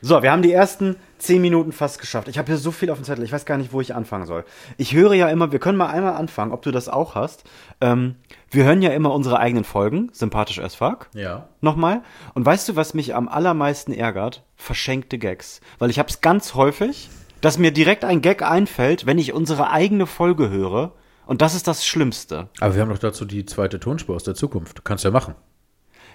So, 0.00 0.22
wir 0.22 0.32
haben 0.32 0.42
die 0.42 0.52
ersten 0.52 0.96
zehn 1.16 1.40
Minuten 1.40 1.72
fast 1.72 1.98
geschafft. 1.98 2.28
Ich 2.28 2.36
habe 2.36 2.48
hier 2.48 2.58
so 2.58 2.70
viel 2.70 2.90
auf 2.90 2.98
dem 2.98 3.04
Zettel, 3.04 3.24
ich 3.24 3.32
weiß 3.32 3.46
gar 3.46 3.56
nicht, 3.56 3.72
wo 3.72 3.80
ich 3.80 3.94
anfangen 3.94 4.26
soll. 4.26 4.44
Ich 4.76 4.92
höre 4.94 5.14
ja 5.14 5.28
immer, 5.30 5.50
wir 5.50 5.58
können 5.60 5.78
mal 5.78 5.86
einmal 5.86 6.12
anfangen, 6.14 6.52
ob 6.52 6.60
du 6.60 6.70
das 6.72 6.90
auch 6.90 7.14
hast. 7.14 7.44
Ähm, 7.80 8.16
wir 8.50 8.64
hören 8.64 8.82
ja 8.82 8.90
immer 8.90 9.14
unsere 9.14 9.38
eigenen 9.38 9.64
Folgen, 9.64 10.10
sympathisch 10.12 10.58
as 10.58 10.74
fuck 10.74 11.08
Ja. 11.14 11.48
nochmal. 11.62 12.02
Und 12.34 12.44
weißt 12.44 12.68
du, 12.68 12.76
was 12.76 12.92
mich 12.92 13.14
am 13.14 13.28
allermeisten 13.28 13.92
ärgert? 13.94 14.42
Verschenkte 14.56 15.16
Gags. 15.16 15.62
Weil 15.78 15.88
ich 15.88 15.98
habe 15.98 16.10
es 16.10 16.20
ganz 16.20 16.54
häufig, 16.54 17.08
dass 17.40 17.56
mir 17.56 17.70
direkt 17.70 18.04
ein 18.04 18.20
Gag 18.20 18.42
einfällt, 18.42 19.06
wenn 19.06 19.16
ich 19.18 19.32
unsere 19.32 19.70
eigene 19.70 20.06
Folge 20.06 20.50
höre 20.50 20.92
Und 21.26 21.40
das 21.40 21.54
ist 21.54 21.66
das 21.66 21.86
Schlimmste. 21.86 22.48
Aber 22.60 22.74
wir 22.74 22.82
haben 22.82 22.90
doch 22.90 22.98
dazu 22.98 23.24
die 23.24 23.46
zweite 23.46 23.80
Tonspur 23.80 24.14
aus 24.16 24.24
der 24.24 24.34
Zukunft. 24.34 24.84
Kannst 24.84 25.04
du 25.04 25.08
ja 25.08 25.12
machen. 25.12 25.34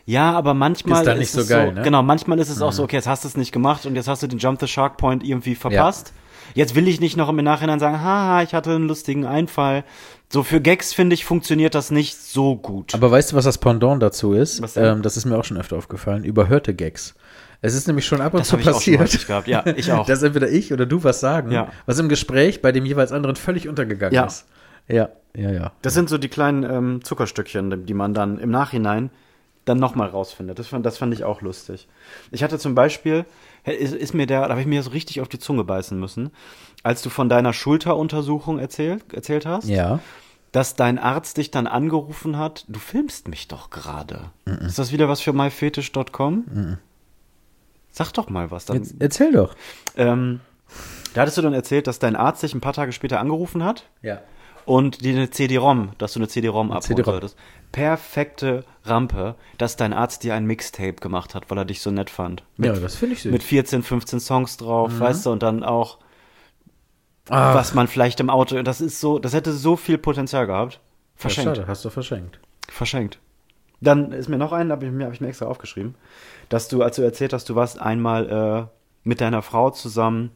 Ja, 0.09 0.31
aber 0.31 0.55
manchmal 0.55 1.07
Ist 1.07 1.17
nicht 1.19 1.31
so 1.31 1.41
es 1.41 1.49
geil, 1.49 1.71
ne? 1.71 1.83
Genau, 1.83 2.01
manchmal 2.01 2.39
ist 2.39 2.49
es 2.49 2.63
auch 2.63 2.71
so, 2.71 2.81
okay, 2.81 2.95
jetzt 2.95 3.07
hast 3.07 3.25
du 3.25 3.27
es 3.27 3.37
nicht 3.37 3.51
gemacht 3.51 3.85
und 3.85 3.93
jetzt 3.95 4.07
hast 4.07 4.23
du 4.23 4.27
den 4.27 4.39
Jump 4.39 4.59
the 4.59 4.67
Shark 4.67 4.97
Point 4.97 5.23
irgendwie 5.23 5.53
verpasst. 5.53 6.13
Jetzt 6.55 6.73
will 6.73 6.87
ich 6.87 6.99
nicht 6.99 7.15
noch 7.15 7.29
im 7.29 7.35
Nachhinein 7.35 7.79
sagen, 7.79 8.01
haha, 8.01 8.41
ich 8.41 8.55
hatte 8.55 8.71
einen 8.73 8.87
lustigen 8.87 9.27
Einfall. 9.27 9.83
So 10.33 10.41
für 10.41 10.61
Gags 10.61 10.93
finde 10.95 11.13
ich 11.13 11.25
funktioniert 11.25 11.75
das 11.75 11.91
nicht 11.91 12.15
so 12.17 12.55
gut. 12.55 12.95
Aber 12.95 13.11
weißt 13.11 13.31
du, 13.31 13.35
was 13.35 13.45
das 13.45 13.59
Pendant 13.59 14.01
dazu 14.01 14.33
ist? 14.33 14.63
Ähm, 14.77 15.03
das 15.03 15.15
ist 15.15 15.25
mir 15.25 15.37
auch 15.37 15.43
schon 15.43 15.57
öfter 15.57 15.77
aufgefallen. 15.77 16.23
Überhörte 16.23 16.73
Gags. 16.73 17.13
Es 17.61 17.75
ist 17.75 17.85
nämlich 17.85 18.07
schon 18.07 18.19
ab 18.19 18.33
und 18.33 18.39
Das 18.39 18.47
zu 18.47 18.57
ich 18.57 18.67
auch 18.67 18.81
schon 18.81 18.97
passiert, 18.97 19.27
gehabt. 19.27 19.47
Ja, 19.47 19.63
ich 19.75 19.91
auch. 19.91 20.05
dass 20.07 20.23
entweder 20.23 20.49
ich 20.49 20.73
oder 20.73 20.87
du 20.87 21.03
was 21.03 21.19
sagen, 21.19 21.51
Ja. 21.51 21.67
was 21.85 21.99
im 21.99 22.09
Gespräch 22.09 22.63
bei 22.63 22.71
dem 22.71 22.85
jeweils 22.87 23.11
anderen 23.11 23.35
völlig 23.35 23.67
untergegangen 23.69 24.15
Ja. 24.15 24.25
ist. 24.25 24.47
Ja, 24.87 25.09
ja, 25.35 25.51
ja. 25.51 25.71
Das 25.83 25.93
sind 25.93 26.09
so 26.09 26.17
die 26.17 26.29
kleinen 26.29 26.63
ähm, 26.63 27.03
Zuckerstückchen, 27.03 27.85
die 27.85 27.93
man 27.93 28.15
dann 28.15 28.39
im 28.39 28.49
Nachhinein 28.49 29.11
dann 29.69 29.79
nochmal 29.79 30.09
rausfindet. 30.09 30.59
Das 30.59 30.67
fand, 30.67 30.85
das 30.85 30.97
fand 30.97 31.13
ich 31.13 31.23
auch 31.23 31.41
lustig. 31.41 31.87
Ich 32.31 32.43
hatte 32.43 32.59
zum 32.59 32.75
Beispiel, 32.75 33.25
ist, 33.63 33.93
ist 33.93 34.13
mir 34.13 34.25
der, 34.27 34.41
da 34.41 34.49
habe 34.49 34.61
ich 34.61 34.67
mir 34.67 34.83
so 34.83 34.89
richtig 34.89 35.21
auf 35.21 35.29
die 35.29 35.39
Zunge 35.39 35.63
beißen 35.63 35.97
müssen, 35.99 36.31
als 36.83 37.01
du 37.01 37.09
von 37.09 37.29
deiner 37.29 37.53
Schulteruntersuchung 37.53 38.59
erzählt, 38.59 39.13
erzählt 39.13 39.45
hast, 39.45 39.67
Ja. 39.69 39.99
dass 40.51 40.75
dein 40.75 40.97
Arzt 40.99 41.37
dich 41.37 41.51
dann 41.51 41.67
angerufen 41.67 42.37
hat, 42.37 42.65
du 42.67 42.79
filmst 42.79 43.27
mich 43.27 43.47
doch 43.47 43.69
gerade. 43.69 44.31
Ist 44.45 44.79
das 44.79 44.91
wieder 44.91 45.07
was 45.07 45.21
für 45.21 45.31
myfetisch.com? 45.33 46.77
Sag 47.91 48.11
doch 48.13 48.29
mal 48.29 48.51
was. 48.51 48.65
Dann, 48.65 48.77
Jetzt, 48.77 48.95
erzähl 48.99 49.31
doch. 49.31 49.55
ähm, 49.97 50.39
da 51.13 51.21
hattest 51.21 51.37
du 51.37 51.41
dann 51.41 51.53
erzählt, 51.53 51.87
dass 51.87 51.99
dein 51.99 52.15
Arzt 52.15 52.43
dich 52.43 52.53
ein 52.53 52.61
paar 52.61 52.73
Tage 52.73 52.91
später 52.91 53.19
angerufen 53.19 53.63
hat 53.63 53.85
Ja. 54.01 54.19
Und 54.69 55.03
dir 55.03 55.15
eine 55.15 55.29
CD-ROM, 55.31 55.91
dass 55.97 56.13
du 56.13 56.19
eine 56.19 56.27
CD-ROM 56.27 56.71
abholen 56.71 56.83
CD-ROM. 56.83 57.11
solltest. 57.13 57.37
Perfekte 57.71 58.63
Rampe, 58.83 59.35
dass 59.57 59.75
dein 59.75 59.93
Arzt 59.93 60.23
dir 60.23 60.35
ein 60.35 60.45
Mixtape 60.45 60.93
gemacht 60.93 61.33
hat, 61.35 61.49
weil 61.49 61.57
er 61.57 61.65
dich 61.65 61.81
so 61.81 61.91
nett 61.91 62.09
fand. 62.09 62.43
Mit, 62.57 62.73
Ja, 62.75 62.79
das 62.79 62.95
finde 62.95 63.15
ich 63.15 63.21
süß. 63.23 63.31
mit 63.31 63.41
14, 63.43 63.83
15 63.83 64.19
Songs 64.19 64.57
drauf, 64.57 64.99
weißt 64.99 65.25
du, 65.25 65.31
und 65.31 65.41
dann 65.43 65.63
auch, 65.63 65.97
Ach, 67.29 67.53
was 67.55 67.73
man 67.73 67.87
vielleicht 67.87 68.19
im 68.19 68.29
Auto, 68.29 68.61
das 68.63 68.81
ist 68.81 68.99
so, 68.99 69.19
das 69.19 69.33
hätte 69.33 69.53
so 69.53 69.75
viel 69.75 69.97
Potenzial 69.97 70.47
gehabt. 70.47 70.73
ja, 70.73 70.79
Verschenkt. 71.15 71.57
schade, 71.57 71.67
hast 71.67 71.85
du 71.85 71.89
verschenkt. 71.89 72.39
Verschenkt. 72.67 73.19
Dann 73.81 74.11
ist 74.11 74.29
mir 74.29 74.37
noch 74.37 74.51
ein, 74.51 74.71
habe 74.71 74.85
ich, 74.85 74.91
mir- 74.91 75.05
hab 75.05 75.13
ich 75.13 75.21
mir 75.21 75.27
extra 75.29 75.45
aufgeschrieben, 75.45 75.95
dass 76.49 76.67
du, 76.67 76.81
als 76.83 76.95
du 76.95 77.01
erzählt 77.01 77.33
hast, 77.33 77.47
du 77.49 77.55
warst 77.55 77.79
einmal 77.79 78.29
äh, 78.29 78.77
mit 79.07 79.21
deiner 79.21 79.41
Frau 79.41 79.69
zusammen 79.69 80.31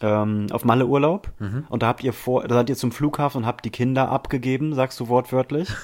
ähm, 0.00 0.46
auf 0.50 0.64
Malle 0.64 0.86
Urlaub 0.86 1.32
und 1.68 1.82
da 1.82 1.86
habt 1.86 2.02
ihr 2.04 2.12
vor, 2.12 2.46
da 2.46 2.54
seid 2.54 2.68
ihr 2.68 2.76
zum 2.76 2.92
Flughafen 2.92 3.38
und 3.38 3.46
habt 3.46 3.64
die 3.64 3.70
Kinder 3.70 4.08
abgegeben, 4.08 4.74
sagst 4.74 4.98
du 5.00 5.08
wortwörtlich. 5.08 5.68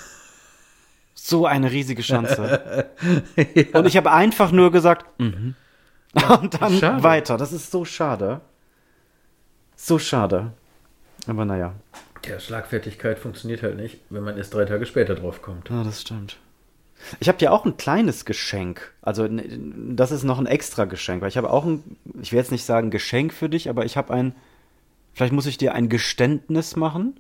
So 1.22 1.44
eine 1.44 1.70
riesige 1.70 2.00
Chance. 2.00 2.88
Und 3.74 3.86
ich 3.86 3.96
habe 3.96 4.10
einfach 4.10 4.52
nur 4.52 4.72
gesagt, 4.72 5.20
mhm. 5.20 5.54
Und 6.40 6.60
dann 6.60 6.78
Schade. 6.78 7.02
weiter. 7.02 7.36
Das 7.36 7.52
ist 7.52 7.70
so 7.70 7.84
schade. 7.84 8.40
So 9.76 9.98
schade. 9.98 10.52
Aber 11.26 11.44
naja. 11.44 11.74
Ja, 12.26 12.40
Schlagfertigkeit 12.40 13.18
funktioniert 13.18 13.62
halt 13.62 13.76
nicht, 13.76 14.00
wenn 14.10 14.22
man 14.22 14.36
erst 14.36 14.54
drei 14.54 14.64
Tage 14.64 14.86
später 14.86 15.14
drauf 15.14 15.42
kommt. 15.42 15.70
Ja, 15.70 15.84
das 15.84 16.00
stimmt. 16.00 16.38
Ich 17.18 17.28
habe 17.28 17.38
dir 17.38 17.52
auch 17.52 17.64
ein 17.64 17.76
kleines 17.76 18.24
Geschenk. 18.24 18.92
Also 19.02 19.28
das 19.28 20.10
ist 20.10 20.24
noch 20.24 20.38
ein 20.38 20.46
extra 20.46 20.84
Geschenk, 20.84 21.22
weil 21.22 21.28
ich 21.28 21.36
habe 21.36 21.50
auch 21.50 21.64
ein, 21.64 21.82
ich 22.20 22.32
will 22.32 22.38
jetzt 22.38 22.52
nicht 22.52 22.64
sagen 22.64 22.90
Geschenk 22.90 23.32
für 23.32 23.48
dich, 23.48 23.68
aber 23.68 23.84
ich 23.84 23.96
habe 23.96 24.12
ein, 24.12 24.34
vielleicht 25.12 25.32
muss 25.32 25.46
ich 25.46 25.58
dir 25.58 25.74
ein 25.74 25.88
Geständnis 25.88 26.76
machen. 26.76 27.18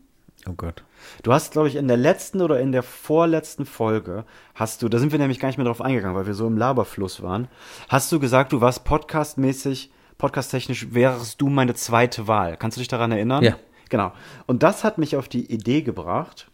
Oh 0.48 0.52
Gott. 0.56 0.84
Du 1.22 1.32
hast, 1.32 1.52
glaube 1.52 1.68
ich, 1.68 1.76
in 1.76 1.88
der 1.88 1.96
letzten 1.96 2.40
oder 2.40 2.60
in 2.60 2.72
der 2.72 2.82
vorletzten 2.82 3.66
Folge, 3.66 4.24
hast 4.54 4.82
du, 4.82 4.88
da 4.88 4.98
sind 4.98 5.12
wir 5.12 5.18
nämlich 5.18 5.38
gar 5.38 5.48
nicht 5.48 5.58
mehr 5.58 5.66
drauf 5.66 5.80
eingegangen, 5.80 6.16
weil 6.16 6.26
wir 6.26 6.34
so 6.34 6.46
im 6.46 6.56
Laberfluss 6.56 7.22
waren, 7.22 7.48
hast 7.88 8.10
du 8.12 8.20
gesagt, 8.20 8.52
du 8.52 8.60
warst 8.60 8.84
podcastmäßig, 8.84 9.90
podcasttechnisch 10.18 10.92
wärst 10.94 11.40
du 11.40 11.48
meine 11.48 11.74
zweite 11.74 12.26
Wahl. 12.26 12.56
Kannst 12.56 12.76
du 12.76 12.80
dich 12.80 12.88
daran 12.88 13.12
erinnern? 13.12 13.42
Ja. 13.42 13.56
Genau. 13.88 14.12
Und 14.46 14.62
das 14.62 14.84
hat 14.84 14.98
mich 14.98 15.16
auf 15.16 15.28
die 15.28 15.52
Idee 15.52 15.82
gebracht. 15.82 16.49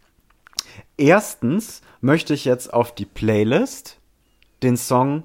Erstens 0.97 1.83
möchte 2.01 2.35
ich 2.35 2.45
jetzt 2.45 2.73
auf 2.73 2.95
die 2.95 3.07
Playlist 3.07 3.99
den 4.63 4.77
Song 4.77 5.25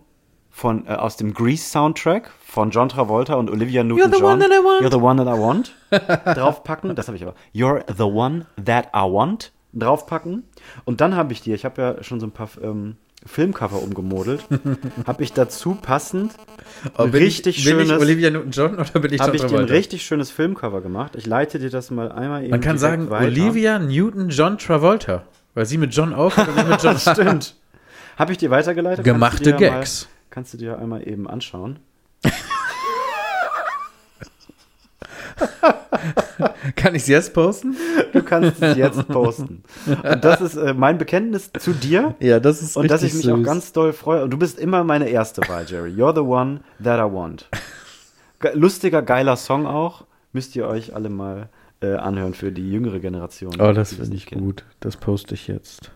von, 0.50 0.86
äh, 0.86 0.92
aus 0.92 1.16
dem 1.16 1.34
Grease 1.34 1.64
Soundtrack 1.64 2.32
von 2.46 2.72
John 2.72 2.90
Travolta 2.90 3.36
und 3.36 3.50
Olivia 3.50 3.84
Newton-John. 3.84 4.12
the 4.20 4.24
one 4.24 4.40
that 4.40 4.52
I 4.52 4.64
want. 4.64 4.82
You're 4.82 4.92
the 4.92 5.02
one 5.02 5.24
that 5.24 5.36
I 5.36 5.40
want. 5.40 5.76
draufpacken. 6.36 6.96
Das 6.96 7.08
habe 7.08 7.18
ich 7.18 7.24
aber. 7.24 7.36
You're 7.54 7.84
the 7.96 8.04
one 8.04 8.46
that 8.64 8.88
I 8.94 9.10
want. 9.12 9.52
Draufpacken. 9.74 10.44
Und 10.84 11.00
dann 11.00 11.16
habe 11.16 11.32
ich 11.32 11.42
dir, 11.42 11.56
ich 11.56 11.64
habe 11.64 11.82
ja 11.82 12.04
schon 12.04 12.20
so 12.20 12.28
ein 12.28 12.32
paar 12.32 12.50
ähm, 12.62 12.98
Filmcover 13.26 13.82
umgemodelt, 13.82 14.44
habe 15.08 15.24
ich 15.24 15.32
dazu 15.32 15.76
passend 15.76 16.34
ein 16.98 17.10
richtig 17.10 17.60
ich, 17.60 17.66
bin 17.66 17.80
ich 17.80 17.88
schönes, 17.88 18.02
Olivia 18.02 18.32
Newton-John 18.32 18.74
oder 18.76 19.00
bin 19.00 19.14
ich 19.14 19.22
habe 19.22 19.36
ich 19.36 19.44
dir 19.44 19.60
ein 19.60 19.66
richtig 19.66 20.04
schönes 20.04 20.32
Filmcover 20.32 20.82
gemacht. 20.82 21.16
Ich 21.16 21.26
leite 21.26 21.60
dir 21.60 21.70
das 21.70 21.92
mal 21.92 22.12
einmal 22.12 22.42
eben 22.42 22.52
Man 22.52 22.62
kann 22.62 22.78
sagen, 22.78 23.10
weiter. 23.10 23.28
Olivia 23.28 23.80
Newton-John 23.80 24.58
Travolta. 24.58 25.24
Weil 25.54 25.66
sie 25.66 25.78
mit 25.78 25.94
John 25.94 26.14
auf 26.14 26.38
und 26.38 26.48
ich 26.58 26.68
mit 26.68 26.82
John 26.84 26.98
stimmt. 27.00 27.56
Habe 28.18 28.32
ich 28.32 28.38
dir 28.38 28.50
weitergeleitet? 28.52 29.04
Gemachte 29.04 29.52
Kannst 29.52 29.62
dir 29.62 29.70
Gags. 29.70 30.06
Mal, 30.06 30.10
kannst 30.30 30.54
du 30.54 30.58
dir 30.58 30.80
einmal 30.80 31.08
eben 31.08 31.28
anschauen? 31.30 31.80
Kann 36.76 36.96
ich 36.96 37.04
es 37.04 37.08
jetzt 37.08 37.34
posten? 37.34 37.76
Du 38.14 38.24
kannst 38.24 38.62
es 38.62 38.78
jetzt 38.78 39.08
posten. 39.08 39.64
Und 39.88 40.24
das 40.24 40.42
ist 40.42 40.56
äh, 40.56 40.74
mein 40.74 40.98
Bekenntnis 40.98 41.52
zu 41.60 41.72
dir. 41.74 42.16
Ja, 42.20 42.40
das 42.40 42.62
ist 42.62 42.78
Und 42.78 42.90
dass 42.90 43.04
ich 43.04 43.14
mich 43.14 43.30
auch 43.32 43.38
süß. 43.38 43.46
ganz 43.46 43.74
doll 43.74 43.94
freue. 43.94 44.24
Und 44.24 44.32
du 44.32 44.38
bist 44.38 44.60
immer 44.60 44.84
meine 44.84 45.10
erste 45.10 45.42
Wahl, 45.48 45.66
Jerry. 45.68 45.92
You're 45.92 46.14
the 46.14 46.22
one 46.22 46.62
that 46.84 47.00
I 47.00 47.12
want. 47.14 47.48
Ge 48.40 48.52
lustiger, 48.54 49.02
geiler 49.02 49.38
Song 49.38 49.66
auch. 49.68 50.06
Müsst 50.34 50.56
ihr 50.56 50.68
euch 50.68 50.96
alle 50.96 51.10
mal 51.10 51.50
äh, 51.82 51.96
anhören 51.96 52.34
für 52.34 52.52
die 52.52 52.70
jüngere 52.72 53.00
Generation. 53.00 53.60
Oh, 53.60 53.72
das 53.74 53.94
finde 53.96 54.16
ich 54.16 54.28
kennen. 54.28 54.42
gut. 54.42 54.64
Das 54.80 54.98
poste 54.98 55.34
ich 55.36 55.48
jetzt. 55.48 55.92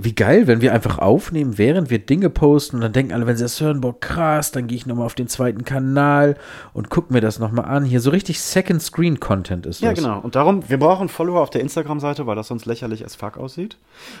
Wie 0.00 0.14
geil, 0.14 0.46
wenn 0.46 0.60
wir 0.60 0.72
einfach 0.72 0.98
aufnehmen, 0.98 1.58
während 1.58 1.90
wir 1.90 1.98
Dinge 1.98 2.30
posten 2.30 2.76
und 2.76 2.82
dann 2.82 2.92
denken 2.92 3.12
alle, 3.12 3.26
wenn 3.26 3.36
sie 3.36 3.42
das 3.42 3.60
hören, 3.60 3.80
boah, 3.80 3.98
krass, 3.98 4.52
dann 4.52 4.68
gehe 4.68 4.76
ich 4.76 4.86
nochmal 4.86 5.06
auf 5.06 5.16
den 5.16 5.26
zweiten 5.26 5.64
Kanal 5.64 6.36
und 6.72 6.88
guck 6.88 7.10
mir 7.10 7.20
das 7.20 7.40
nochmal 7.40 7.64
an. 7.64 7.84
Hier 7.84 8.00
so 8.00 8.10
richtig 8.10 8.40
Second-Screen-Content 8.40 9.66
ist 9.66 9.80
Ja, 9.80 9.90
das. 9.90 9.98
genau. 9.98 10.20
Und 10.20 10.36
darum, 10.36 10.68
wir 10.70 10.78
brauchen 10.78 11.08
Follower 11.08 11.40
auf 11.40 11.50
der 11.50 11.62
Instagram-Seite, 11.62 12.28
weil 12.28 12.36
das 12.36 12.46
sonst 12.46 12.64
lächerlich 12.66 13.04
as 13.04 13.16
fuck 13.16 13.36
aussieht. 13.38 13.76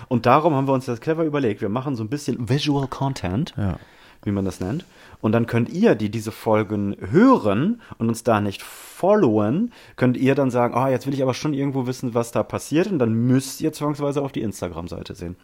Und 0.08 0.26
darum 0.26 0.52
haben 0.54 0.66
wir 0.66 0.72
uns 0.74 0.86
das 0.86 1.00
clever 1.00 1.22
überlegt. 1.22 1.60
Wir 1.60 1.68
machen 1.68 1.94
so 1.94 2.02
ein 2.02 2.08
bisschen 2.08 2.48
Visual 2.48 2.88
Content, 2.88 3.54
Ja. 3.56 3.78
wie 4.24 4.32
man 4.32 4.44
das 4.44 4.58
nennt. 4.58 4.84
Und 5.20 5.30
dann 5.30 5.46
könnt 5.46 5.68
ihr, 5.68 5.94
die 5.94 6.10
diese 6.10 6.32
Folgen 6.32 6.96
hören 7.12 7.80
und 7.98 8.08
uns 8.08 8.24
da 8.24 8.40
nicht 8.40 8.62
followen, 8.98 9.72
könnt 9.96 10.16
ihr 10.16 10.34
dann 10.34 10.50
sagen, 10.50 10.74
ah, 10.74 10.88
jetzt 10.90 11.06
will 11.06 11.14
ich 11.14 11.22
aber 11.22 11.34
schon 11.34 11.54
irgendwo 11.54 11.86
wissen, 11.86 12.14
was 12.14 12.32
da 12.32 12.42
passiert. 12.42 12.90
Und 12.90 12.98
dann 12.98 13.14
müsst 13.14 13.60
ihr 13.60 13.72
zwangsweise 13.72 14.22
auf 14.22 14.32
die 14.32 14.42
Instagram-Seite 14.42 15.14
sehen. 15.14 15.36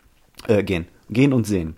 Äh, 0.48 0.64
gehen. 0.64 0.86
Gehen 1.08 1.32
und 1.32 1.46
sehen. 1.46 1.76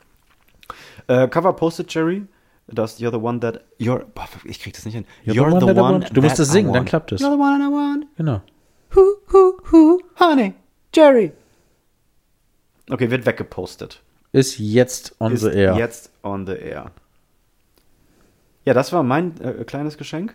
Äh, 1.07 1.29
Cover 1.29 1.53
posted 1.53 1.93
Jerry. 1.93 2.25
Das 2.69 2.99
You're 2.99 3.13
the 3.13 3.23
one 3.23 3.39
that 3.41 3.61
you're. 3.79 4.05
Boah, 4.15 4.27
ich 4.45 4.61
krieg 4.61 4.73
das 4.73 4.85
nicht 4.87 4.95
hin. 4.95 5.05
You're 5.25 5.35
the 5.35 5.41
one 5.41 5.61
that 5.61 5.77
I 5.77 5.81
want. 5.81 6.17
Du 6.17 6.21
musst 6.21 6.41
es 6.41 6.51
singen, 6.51 6.73
dann 6.73 6.85
klappt 6.85 7.13
es. 7.13 7.21
You're 7.21 7.31
the 7.31 7.39
one 7.39 7.63
I 7.63 7.71
want. 7.71 8.07
Genau. 8.17 8.41
Hu, 8.95 9.01
hu, 9.33 9.53
hu, 9.71 10.01
honey, 10.19 10.55
Jerry. 10.93 11.33
Okay, 12.91 13.11
wird 13.11 13.25
weggepostet. 13.25 14.03
Ist 14.33 14.59
jetzt 14.59 15.15
on 15.21 15.33
Ist 15.33 15.43
the 15.43 15.51
air. 15.51 15.77
jetzt 15.77 16.11
on 16.25 16.47
the 16.47 16.55
air. 16.55 16.91
Ja, 18.65 18.75
das 18.75 18.93
war 18.93 19.05
mein 19.05 19.41
äh, 19.41 19.65
kleines 19.65 19.97
Geschenk. 19.97 20.35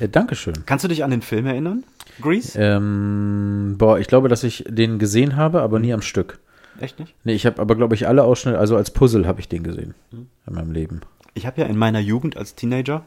Äh, 0.00 0.08
Dankeschön. 0.08 0.64
Kannst 0.66 0.84
du 0.84 0.88
dich 0.88 1.04
an 1.04 1.10
den 1.10 1.22
Film 1.22 1.46
erinnern? 1.46 1.84
Grease? 2.20 2.58
Ähm, 2.58 3.74
boah, 3.78 3.98
ich 3.98 4.06
glaube, 4.08 4.28
dass 4.28 4.42
ich 4.44 4.64
den 4.68 4.98
gesehen 4.98 5.36
habe, 5.36 5.62
aber 5.62 5.78
nie 5.78 5.92
am 5.92 6.02
Stück. 6.02 6.38
Echt 6.80 6.98
nicht? 6.98 7.14
Nee, 7.24 7.34
ich 7.34 7.46
habe 7.46 7.60
aber, 7.60 7.74
glaube 7.76 7.94
ich, 7.94 8.06
alle 8.08 8.24
Ausschnitte, 8.24 8.58
also 8.58 8.76
als 8.76 8.90
Puzzle 8.90 9.26
habe 9.26 9.40
ich 9.40 9.48
den 9.48 9.62
gesehen 9.62 9.94
Hm. 10.10 10.26
in 10.46 10.54
meinem 10.54 10.72
Leben. 10.72 11.00
Ich 11.34 11.46
habe 11.46 11.60
ja 11.60 11.66
in 11.66 11.76
meiner 11.76 12.00
Jugend 12.00 12.36
als 12.36 12.54
Teenager, 12.54 13.02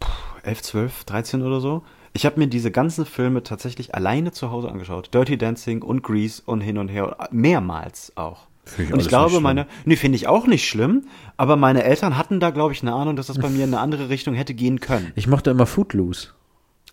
puh, 0.00 0.08
11, 0.42 0.62
12, 0.62 1.04
13 1.04 1.42
oder 1.42 1.60
so, 1.60 1.82
ich 2.12 2.26
habe 2.26 2.38
mir 2.40 2.46
diese 2.48 2.70
ganzen 2.70 3.06
Filme 3.06 3.42
tatsächlich 3.42 3.94
alleine 3.94 4.32
zu 4.32 4.50
Hause 4.50 4.70
angeschaut. 4.70 5.12
Dirty 5.14 5.36
Dancing 5.38 5.82
und 5.82 6.02
Grease 6.02 6.42
und 6.46 6.60
hin 6.62 6.78
und 6.78 6.88
her. 6.88 7.16
Mehrmals 7.30 8.12
auch. 8.16 8.46
Ich 8.76 8.92
und 8.92 9.00
ich 9.00 9.08
glaube, 9.08 9.40
meine, 9.40 9.66
nee, 9.84 9.96
finde 9.96 10.16
ich 10.16 10.26
auch 10.26 10.46
nicht 10.46 10.68
schlimm, 10.68 11.06
aber 11.36 11.56
meine 11.56 11.84
Eltern 11.84 12.18
hatten 12.18 12.40
da, 12.40 12.50
glaube 12.50 12.72
ich, 12.72 12.82
eine 12.82 12.92
Ahnung, 12.92 13.16
dass 13.16 13.28
das 13.28 13.38
bei 13.38 13.48
mir 13.48 13.64
in 13.64 13.72
eine 13.72 13.80
andere 13.80 14.08
Richtung 14.08 14.34
hätte 14.34 14.52
gehen 14.54 14.80
können. 14.80 15.12
Ich 15.16 15.26
mochte 15.26 15.50
immer 15.50 15.66
Footloose. 15.66 16.28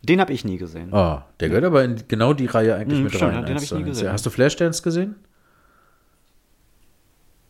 Den 0.03 0.19
habe 0.21 0.31
ich 0.33 0.45
nie 0.45 0.57
gesehen. 0.57 0.89
Oh, 0.91 1.17
der 1.39 1.49
gehört 1.49 1.65
aber 1.65 1.83
in 1.83 2.03
genau 2.07 2.33
die 2.33 2.45
Reihe 2.45 2.75
eigentlich 2.75 2.99
Mhm, 2.99 3.05
mit 3.05 3.13
stimmt, 3.15 3.33
rein. 3.33 3.45
den 3.45 3.55
hab 3.55 3.63
ich 3.63 3.71
nie 3.71 3.77
eins. 3.79 3.87
gesehen. 3.87 4.05
Ja, 4.05 4.13
Hast 4.13 4.25
du 4.25 4.29
Flashdance 4.29 4.83
gesehen? 4.83 5.15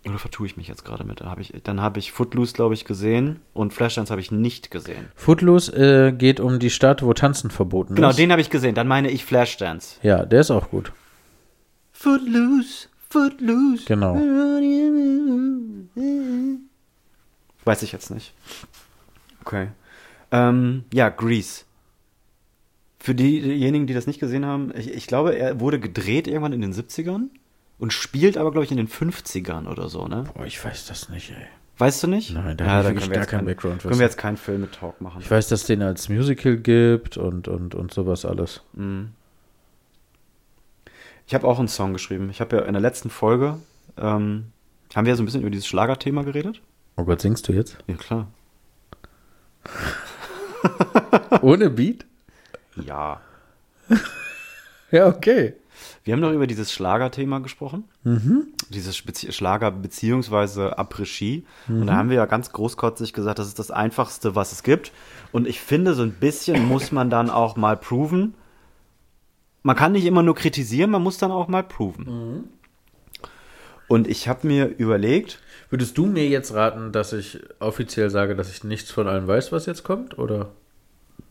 Oder 0.08 0.20
vertue 0.20 0.46
ich 0.46 0.56
mich 0.56 0.68
jetzt 0.68 0.86
gerade 0.86 1.04
mit? 1.04 1.20
Dann 1.20 1.30
habe 1.30 1.42
ich, 1.42 1.52
dann 1.64 1.82
habe 1.82 1.98
ich 1.98 2.12
Footloose, 2.12 2.54
glaube 2.54 2.76
ich, 2.76 2.86
gesehen 2.86 3.40
und 3.54 3.74
Flashdance 3.74 4.12
habe 4.12 4.22
ich 4.22 4.32
nicht 4.32 4.70
gesehen. 4.70 5.08
Footloose 5.16 5.72
äh, 5.76 6.12
geht 6.12 6.40
um 6.40 6.60
die 6.60 6.70
Stadt, 6.70 7.02
wo 7.02 7.12
Tanzen 7.14 7.50
verboten 7.50 7.96
Genau, 7.96 8.10
ist. 8.10 8.20
den 8.20 8.32
habe 8.32 8.40
ich 8.40 8.52
gesehen. 8.52 8.76
Dann 8.76 8.88
meine 8.88 9.10
ich 9.10 9.26
Flashdance. 9.26 9.98
Ja, 10.04 10.24
der 10.26 10.42
ist 10.42 10.52
auch 10.52 10.70
gut. 10.70 10.92
Footloose, 11.92 12.88
Footloose. 13.16 13.86
Genau. 13.86 14.16
Weiß 17.64 17.82
ich 17.84 17.92
jetzt 17.92 18.12
nicht. 18.12 18.34
Okay. 19.42 19.70
Ähm, 20.32 20.84
ja, 20.94 21.10
Grease. 21.10 21.64
Für 23.00 23.16
die- 23.16 23.42
diejenigen, 23.42 23.88
die 23.88 23.94
das 23.94 24.08
nicht 24.08 24.20
gesehen 24.20 24.46
haben, 24.46 24.72
ich, 24.76 24.92
ich 24.92 25.08
glaube, 25.08 25.36
er 25.38 25.60
wurde 25.60 25.80
gedreht 25.80 26.28
irgendwann 26.28 26.54
in 26.54 26.62
den 26.62 26.74
70ern 26.74 27.30
und 27.80 27.94
spielt 27.94 28.38
aber, 28.38 28.52
glaube 28.52 28.66
ich, 28.66 28.72
in 28.72 28.78
den 28.78 28.88
50ern 28.88 29.68
oder 29.68 29.90
so, 29.90 30.08
ne? 30.08 30.26
Boah, 30.36 30.46
ich 30.46 30.64
weiß 30.64 30.88
das 30.88 31.10
nicht, 31.10 31.30
ey. 31.32 31.46
Weißt 31.78 32.04
du 32.04 32.08
nicht? 32.08 32.32
Nein, 32.34 32.56
da 32.58 32.66
ja, 32.66 32.72
hab 32.84 32.96
ich 32.96 33.10
gar 33.10 33.16
jetzt 33.18 33.28
keinen 33.30 33.40
kein- 33.40 33.46
Background 33.46 33.82
Können 33.82 34.00
wir 34.00 34.06
jetzt 34.06 34.18
keinen 34.18 34.38
Film 34.38 34.62
mit 34.62 34.72
Talk 34.74 35.02
machen. 35.02 35.22
Ich 35.22 35.30
weiß, 35.30 35.50
dass 35.50 35.62
es 35.62 35.68
den 35.68 35.82
als 35.82 36.08
Musical 36.10 36.56
gibt 36.58 37.18
und, 37.18 37.48
und, 37.48 37.76
und 37.76 37.94
sowas 37.94 38.26
alles. 38.26 38.62
Ich 41.28 41.34
habe 41.34 41.48
auch 41.48 41.60
einen 41.60 41.68
Song 41.68 41.94
geschrieben. 41.94 42.30
Ich 42.30 42.40
habe 42.42 42.58
ja 42.58 42.62
in 42.64 42.74
der 42.74 42.82
letzten 42.82 43.10
Folge, 43.10 43.58
ähm, 43.98 44.52
haben 44.96 45.06
wir 45.06 45.12
ja 45.14 45.16
so 45.18 45.24
ein 45.24 45.26
bisschen 45.26 45.42
über 45.42 45.50
dieses 45.50 45.68
Schlagerthema 45.68 46.24
geredet. 46.24 46.62
Oh 46.98 47.04
Gott, 47.04 47.22
singst 47.22 47.48
du 47.48 47.54
jetzt? 47.54 47.78
Ja, 47.88 47.96
klar. 47.96 48.28
Ohne 51.42 51.70
Beat? 51.70 52.06
Ja. 52.76 53.22
Ja, 54.92 55.08
okay. 55.08 55.56
Wir 56.04 56.14
haben 56.14 56.22
doch 56.22 56.32
über 56.32 56.46
dieses 56.48 56.72
Schlagerthema 56.72 57.40
gesprochen. 57.40 57.86
Dieses 58.70 58.96
Spezi 58.96 59.34
Schlager 59.34 59.72
beziehungsweise 59.72 60.78
Après-Ski. 60.78 61.44
Und 61.68 61.88
da 61.88 61.96
haben 61.96 62.10
wir 62.10 62.18
ja 62.18 62.28
ganz 62.28 62.52
großkotzig 62.52 63.12
gesagt, 63.12 63.40
das 63.40 63.48
ist 63.48 63.60
das 63.60 63.72
Einfachste, 63.72 64.36
was 64.36 64.52
es 64.52 64.62
gibt. 64.64 64.94
Und 65.34 65.48
ich 65.48 65.60
finde, 65.60 65.96
so 65.96 66.04
ein 66.04 66.14
bisschen 66.14 66.66
muss 66.68 66.92
man 66.92 67.10
dann 67.10 67.30
auch 67.32 67.58
mal 67.58 67.76
proven. 67.76 68.36
Man 69.66 69.76
kann 69.76 69.94
nicht 69.94 70.06
immer 70.06 70.24
nur 70.24 70.36
kritisieren, 70.36 70.92
man 70.92 71.02
muss 71.02 71.18
dann 71.18 71.32
auch 71.32 71.48
mal 71.48 71.64
proven. 71.64 72.50
Und 73.88 74.08
ich 74.08 74.28
habe 74.28 74.48
mir 74.48 74.68
überlegt, 74.68 75.40
Würdest 75.70 75.98
du 75.98 76.06
mir 76.06 76.28
jetzt 76.28 76.54
raten, 76.54 76.92
dass 76.92 77.12
ich 77.12 77.40
offiziell 77.60 78.10
sage, 78.10 78.36
dass 78.36 78.50
ich 78.50 78.64
nichts 78.64 78.92
von 78.92 79.08
allem 79.08 79.28
weiß, 79.28 79.52
was 79.52 79.66
jetzt 79.66 79.84
kommt? 79.84 80.18
Oder? 80.18 80.52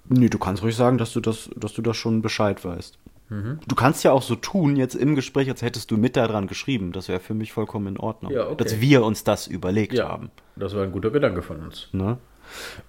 Nee, 0.09 0.29
du 0.29 0.39
kannst 0.39 0.63
ruhig 0.63 0.77
sagen, 0.77 0.99
dass 0.99 1.13
du 1.13 1.21
das, 1.21 1.49
dass 1.57 1.73
du 1.73 1.83
das 1.83 1.97
schon 1.97 2.21
Bescheid 2.21 2.65
weißt. 2.65 2.99
Du 3.31 3.75
kannst 3.75 4.05
ja 4.05 4.13
auch 4.13 4.23
so 4.23 4.35
tun, 4.37 4.77
jetzt 4.77 4.95
im 4.95 5.15
Gespräch, 5.15 5.49
als 5.49 5.63
hättest 5.63 5.91
du 5.91 5.97
mit 5.97 6.15
daran 6.15 6.47
geschrieben. 6.47 6.93
Das 6.93 7.09
wäre 7.09 7.21
für 7.21 7.35
mich 7.35 7.53
vollkommen 7.53 7.87
in 7.87 7.97
Ordnung. 7.97 8.33
Ja, 8.33 8.49
okay. 8.49 8.63
Dass 8.63 8.81
wir 8.81 9.03
uns 9.03 9.25
das 9.25 9.47
überlegt 9.47 9.99
haben. 9.99 10.31
Das 10.57 10.75
war 10.75 10.83
ein 10.83 10.93
guter 10.93 11.11
Gedanke 11.11 11.41
von 11.41 11.61
uns. 11.61 11.89
Ne? 11.93 12.19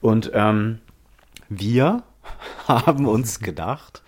Und 0.02 0.32
ähm, 0.34 0.80
wir 1.48 2.04
haben 2.68 3.08
uns 3.08 3.40
gedacht, 3.40 4.04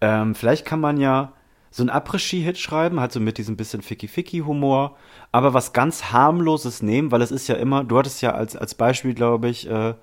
ähm, 0.00 0.34
vielleicht 0.34 0.64
kann 0.64 0.80
man 0.80 0.98
ja 0.98 1.32
so 1.70 1.82
ein 1.82 1.90
Après-Ski-Hit 1.90 2.56
schreiben, 2.58 3.00
halt 3.00 3.10
so 3.12 3.18
mit 3.20 3.36
diesem 3.38 3.56
bisschen 3.56 3.82
Ficky-Ficky-Humor, 3.82 4.96
aber 5.32 5.54
was 5.54 5.72
ganz 5.72 6.12
harmloses 6.12 6.82
nehmen, 6.82 7.10
weil 7.10 7.20
es 7.22 7.32
ist 7.32 7.48
ja 7.48 7.56
immer, 7.56 7.82
du 7.84 7.98
hattest 7.98 8.22
ja 8.22 8.32
als, 8.32 8.54
als 8.56 8.74
Beispiel, 8.76 9.12
glaube 9.14 9.48
ich, 9.48 9.68
äh, 9.68 9.94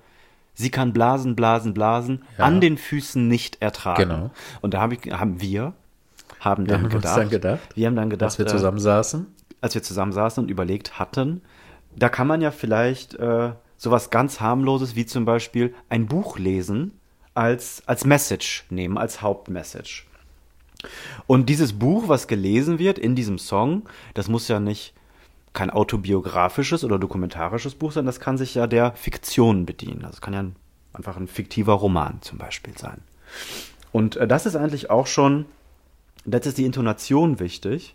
sie 0.54 0.70
kann 0.70 0.92
blasen, 0.92 1.34
blasen, 1.34 1.72
blasen, 1.72 2.24
Ja. 2.36 2.44
an 2.44 2.60
den 2.60 2.76
Füßen 2.76 3.26
nicht 3.26 3.62
ertragen. 3.62 4.02
Genau. 4.02 4.30
Und 4.60 4.74
da 4.74 4.82
hab 4.82 4.92
ich, 4.92 5.10
haben 5.12 5.40
wir, 5.40 5.72
haben 6.40 6.66
dann, 6.66 6.82
haben 6.82 6.88
gedacht, 6.90 7.16
dann 7.18 7.30
gedacht, 7.30 7.60
wir 7.74 7.86
haben 7.86 7.96
dann 7.96 8.10
gedacht, 8.10 8.26
Dass 8.32 8.38
wir 8.38 8.44
äh, 8.46 8.50
zusammen 8.50 8.78
saßen. 8.78 9.26
als 9.62 9.74
wir 9.74 9.82
zusammen 9.82 10.12
saßen 10.12 10.42
und 10.44 10.50
überlegt 10.50 10.98
hatten, 10.98 11.40
da 11.96 12.08
kann 12.10 12.26
man 12.26 12.42
ja 12.42 12.50
vielleicht 12.50 13.14
äh, 13.14 13.52
sowas 13.78 14.10
ganz 14.10 14.40
harmloses 14.40 14.94
wie 14.94 15.06
zum 15.06 15.24
Beispiel 15.24 15.74
ein 15.88 16.06
Buch 16.06 16.38
lesen 16.38 16.92
als, 17.34 17.82
als 17.86 18.04
Message 18.04 18.64
nehmen, 18.70 18.98
als 18.98 19.22
Hauptmessage. 19.22 20.04
Und 21.26 21.48
dieses 21.48 21.74
Buch, 21.74 22.08
was 22.08 22.26
gelesen 22.26 22.78
wird 22.78 22.98
in 22.98 23.14
diesem 23.14 23.38
Song, 23.38 23.82
das 24.14 24.28
muss 24.28 24.48
ja 24.48 24.60
nicht 24.60 24.94
kein 25.52 25.70
autobiografisches 25.70 26.82
oder 26.82 26.98
dokumentarisches 26.98 27.74
Buch 27.74 27.92
sein, 27.92 28.06
das 28.06 28.20
kann 28.20 28.38
sich 28.38 28.54
ja 28.54 28.66
der 28.66 28.92
Fiktion 28.92 29.66
bedienen. 29.66 30.04
Also 30.04 30.14
es 30.14 30.20
kann 30.20 30.34
ja 30.34 30.40
ein, 30.40 30.56
einfach 30.92 31.16
ein 31.16 31.28
fiktiver 31.28 31.74
Roman 31.74 32.20
zum 32.22 32.38
Beispiel 32.38 32.76
sein. 32.76 33.02
Und 33.92 34.16
äh, 34.16 34.26
das 34.26 34.46
ist 34.46 34.56
eigentlich 34.56 34.90
auch 34.90 35.06
schon, 35.06 35.44
jetzt 36.24 36.46
ist 36.46 36.58
die 36.58 36.64
Intonation 36.64 37.38
wichtig. 37.38 37.94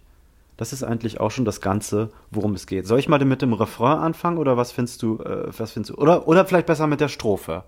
Das 0.55 0.73
ist 0.73 0.83
eigentlich 0.83 1.19
auch 1.19 1.29
schon 1.29 1.45
das 1.45 1.61
Ganze, 1.61 2.11
worum 2.31 2.53
es 2.53 2.65
geht. 2.65 2.87
Soll 2.87 2.97
ich 2.97 3.07
mal 3.07 3.23
mit 3.23 3.43
dem 3.43 3.53
Refrain 3.53 3.99
anfangen 3.99 4.39
oder 4.39 4.57
was 4.57 4.71
findest 4.71 5.03
du, 5.03 5.19
äh, 5.19 5.51
was 5.55 5.71
findest 5.71 5.91
du? 5.91 6.01
Oder, 6.01 6.27
oder 6.27 6.45
vielleicht 6.45 6.67
besser 6.67 6.87
mit 6.87 7.01
der 7.01 7.09
Strophe? 7.09 7.63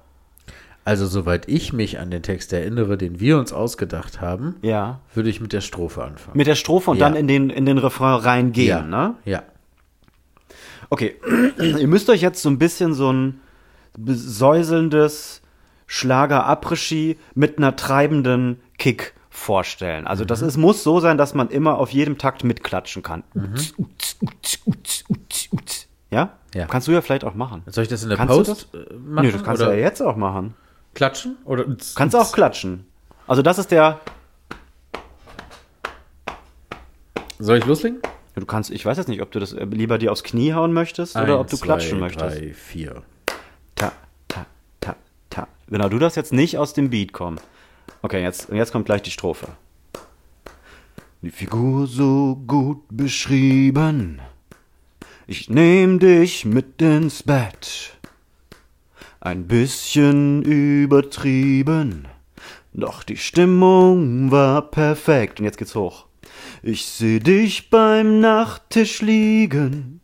Also, 0.89 1.05
soweit 1.05 1.47
ich 1.47 1.71
mich 1.71 1.99
an 1.99 2.09
den 2.09 2.23
Text 2.23 2.51
erinnere, 2.51 2.97
den 2.97 3.19
wir 3.19 3.37
uns 3.37 3.53
ausgedacht 3.53 4.21
haben, 4.21 4.55
Ja. 4.63 5.01
würde 5.13 5.29
ich 5.29 5.39
mit 5.39 5.53
der 5.53 5.61
Strophe 5.61 6.03
anfangen. 6.03 6.35
Mit 6.35 6.47
der 6.47 6.55
Strophe 6.55 6.89
und 6.89 6.97
Ja. 6.97 7.05
dann 7.07 7.15
in 7.15 7.27
den, 7.27 7.51
in 7.51 7.67
den 7.67 7.77
Refrain 7.77 8.15
reingehen, 8.19 8.67
ja. 8.67 8.81
ne? 8.81 9.13
Ja. 9.23 9.43
Okay, 10.89 11.13
ihr 11.59 11.87
müsst 11.87 12.09
euch 12.09 12.21
jetzt 12.21 12.41
so 12.41 12.49
ein 12.49 12.57
bisschen 12.57 12.95
so 12.95 13.13
ein 13.13 13.39
besäuselndes 13.99 15.43
Schlager-Après-Ski 15.85 17.19
mit 17.35 17.59
einer 17.59 17.75
treibenden 17.75 18.59
Kick 18.79 19.13
vorstellen. 19.29 20.07
Also 20.07 20.25
das 20.25 20.41
ist, 20.41 20.57
muss 20.57 20.81
so 20.83 20.99
sein, 20.99 21.19
dass 21.19 21.35
man 21.35 21.49
immer 21.49 21.77
auf 21.77 21.91
jedem 21.91 22.17
Takt 22.17 22.43
mitklatschen 22.43 23.03
kann. 23.03 23.21
Uts, 23.35 23.75
uts, 24.17 24.59
uts, 25.07 25.47
uts. 25.51 25.87
Ja? 26.09 26.31
Ja. 26.55 26.65
Kannst 26.65 26.87
du 26.87 26.93
ja 26.93 27.01
vielleicht 27.01 27.25
auch 27.25 27.35
machen. 27.35 27.61
Soll 27.67 27.83
ich 27.83 27.89
das 27.89 28.01
in 28.01 28.09
der 28.09 28.17
Kannst 28.17 28.35
Post 28.35 28.69
äh, 28.73 28.95
machen? 28.95 29.25
Nö, 29.27 29.31
das 29.31 29.43
kannst 29.43 29.61
oder 29.61 29.71
du 29.71 29.77
ja 29.77 29.83
jetzt 29.83 30.01
auch 30.01 30.15
machen. 30.15 30.55
Klatschen? 30.93 31.37
Oder 31.45 31.65
Kannst 31.95 32.15
auch 32.15 32.31
klatschen. 32.31 32.85
Also 33.27 33.41
das 33.41 33.59
ist 33.59 33.71
der. 33.71 33.99
Soll 37.37 37.57
ich 37.57 37.65
loslegen? 37.65 37.99
Du 38.35 38.45
kannst, 38.45 38.69
ich 38.71 38.85
weiß 38.85 38.97
jetzt 38.97 39.07
nicht, 39.07 39.21
ob 39.21 39.31
du 39.31 39.39
das 39.39 39.53
äh, 39.53 39.65
lieber 39.65 39.97
dir 39.97 40.11
aufs 40.11 40.23
Knie 40.23 40.53
hauen 40.53 40.73
möchtest 40.73 41.15
oder 41.15 41.39
ob 41.39 41.47
du 41.47 41.55
Eins, 41.55 41.61
klatschen 41.61 41.97
zwei, 41.97 42.05
möchtest. 42.05 42.39
Drei, 42.39 42.53
vier. 42.53 43.03
Ta, 43.75 43.91
ta, 44.27 44.45
ta, 44.79 44.95
ta. 45.29 45.47
Genau, 45.67 45.89
du 45.89 45.99
darfst 45.99 46.17
jetzt 46.17 46.33
nicht 46.33 46.57
aus 46.57 46.73
dem 46.73 46.89
Beat 46.89 47.13
kommen. 47.13 47.39
Okay, 48.01 48.21
jetzt, 48.21 48.49
jetzt 48.49 48.71
kommt 48.71 48.85
gleich 48.85 49.01
die 49.01 49.11
Strophe. 49.11 49.47
Die 51.21 51.31
Figur 51.31 51.85
so 51.87 52.41
gut 52.47 52.83
beschrieben. 52.89 54.21
Ich 55.27 55.49
nehm 55.49 55.99
dich 55.99 56.45
mit 56.45 56.81
ins 56.81 57.23
Bett. 57.23 57.98
Ein 59.21 59.47
bisschen 59.47 60.43
übertrieben. 60.43 62.07
Doch 62.73 63.03
die 63.03 63.17
Stimmung 63.17 64.31
war 64.31 64.61
perfekt. 64.61 65.39
Und 65.39 65.45
jetzt 65.45 65.57
geht's 65.57 65.75
hoch. 65.75 66.05
Ich 66.63 66.85
seh 66.85 67.19
dich 67.19 67.69
beim 67.69 68.21
Nachttisch 68.21 69.01
liegen. 69.01 69.99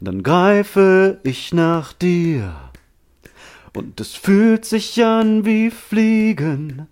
Dann 0.00 0.22
greife 0.24 1.20
ich 1.22 1.54
nach 1.54 1.92
dir. 1.92 2.54
Und 3.72 4.00
es 4.00 4.14
fühlt 4.14 4.64
sich 4.64 5.04
an 5.04 5.44
wie 5.44 5.70
Fliegen, 5.70 6.88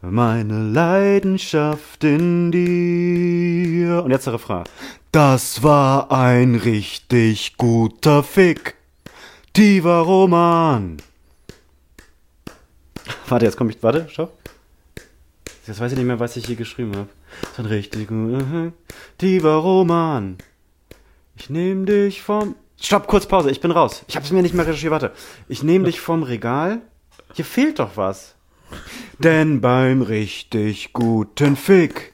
meine 0.00 0.62
Leidenschaft 0.62 2.02
in 2.04 2.50
dir. 2.50 4.04
Und 4.04 4.10
jetzt 4.10 4.26
der 4.26 4.34
Refrain. 4.34 4.64
Das 5.12 5.62
war 5.62 6.12
ein 6.12 6.54
richtig 6.54 7.56
guter 7.56 8.22
Fick. 8.22 8.77
Tiefer 9.58 10.02
Roman. 10.02 10.98
Warte, 13.26 13.44
jetzt 13.44 13.56
komme 13.56 13.72
ich. 13.72 13.82
Warte, 13.82 14.06
stopp. 14.08 14.38
Jetzt 15.66 15.80
weiß 15.80 15.90
ich 15.90 15.98
nicht 15.98 16.06
mehr, 16.06 16.20
was 16.20 16.36
ich 16.36 16.46
hier 16.46 16.54
geschrieben 16.54 16.94
habe. 16.94 17.08
War 17.56 17.64
ein 17.64 17.66
richtig 17.66 18.06
guter 18.06 18.38
Fick. 18.38 18.72
Tiefer 19.18 19.56
Roman. 19.56 20.38
Ich 21.34 21.50
nehme 21.50 21.86
dich 21.86 22.22
vom. 22.22 22.54
Stopp, 22.80 23.08
kurz 23.08 23.26
Pause, 23.26 23.50
ich 23.50 23.60
bin 23.60 23.72
raus. 23.72 24.04
Ich 24.06 24.14
hab's 24.14 24.30
mir 24.30 24.42
nicht 24.42 24.54
mehr 24.54 24.64
recherchiert, 24.64 24.92
warte. 24.92 25.10
Ich 25.48 25.64
nehme 25.64 25.86
dich 25.86 26.00
vom 26.00 26.22
Regal. 26.22 26.80
Hier 27.34 27.44
fehlt 27.44 27.80
doch 27.80 27.96
was. 27.96 28.36
Denn 29.18 29.60
beim 29.60 30.02
richtig 30.02 30.92
guten 30.92 31.56
Fick, 31.56 32.12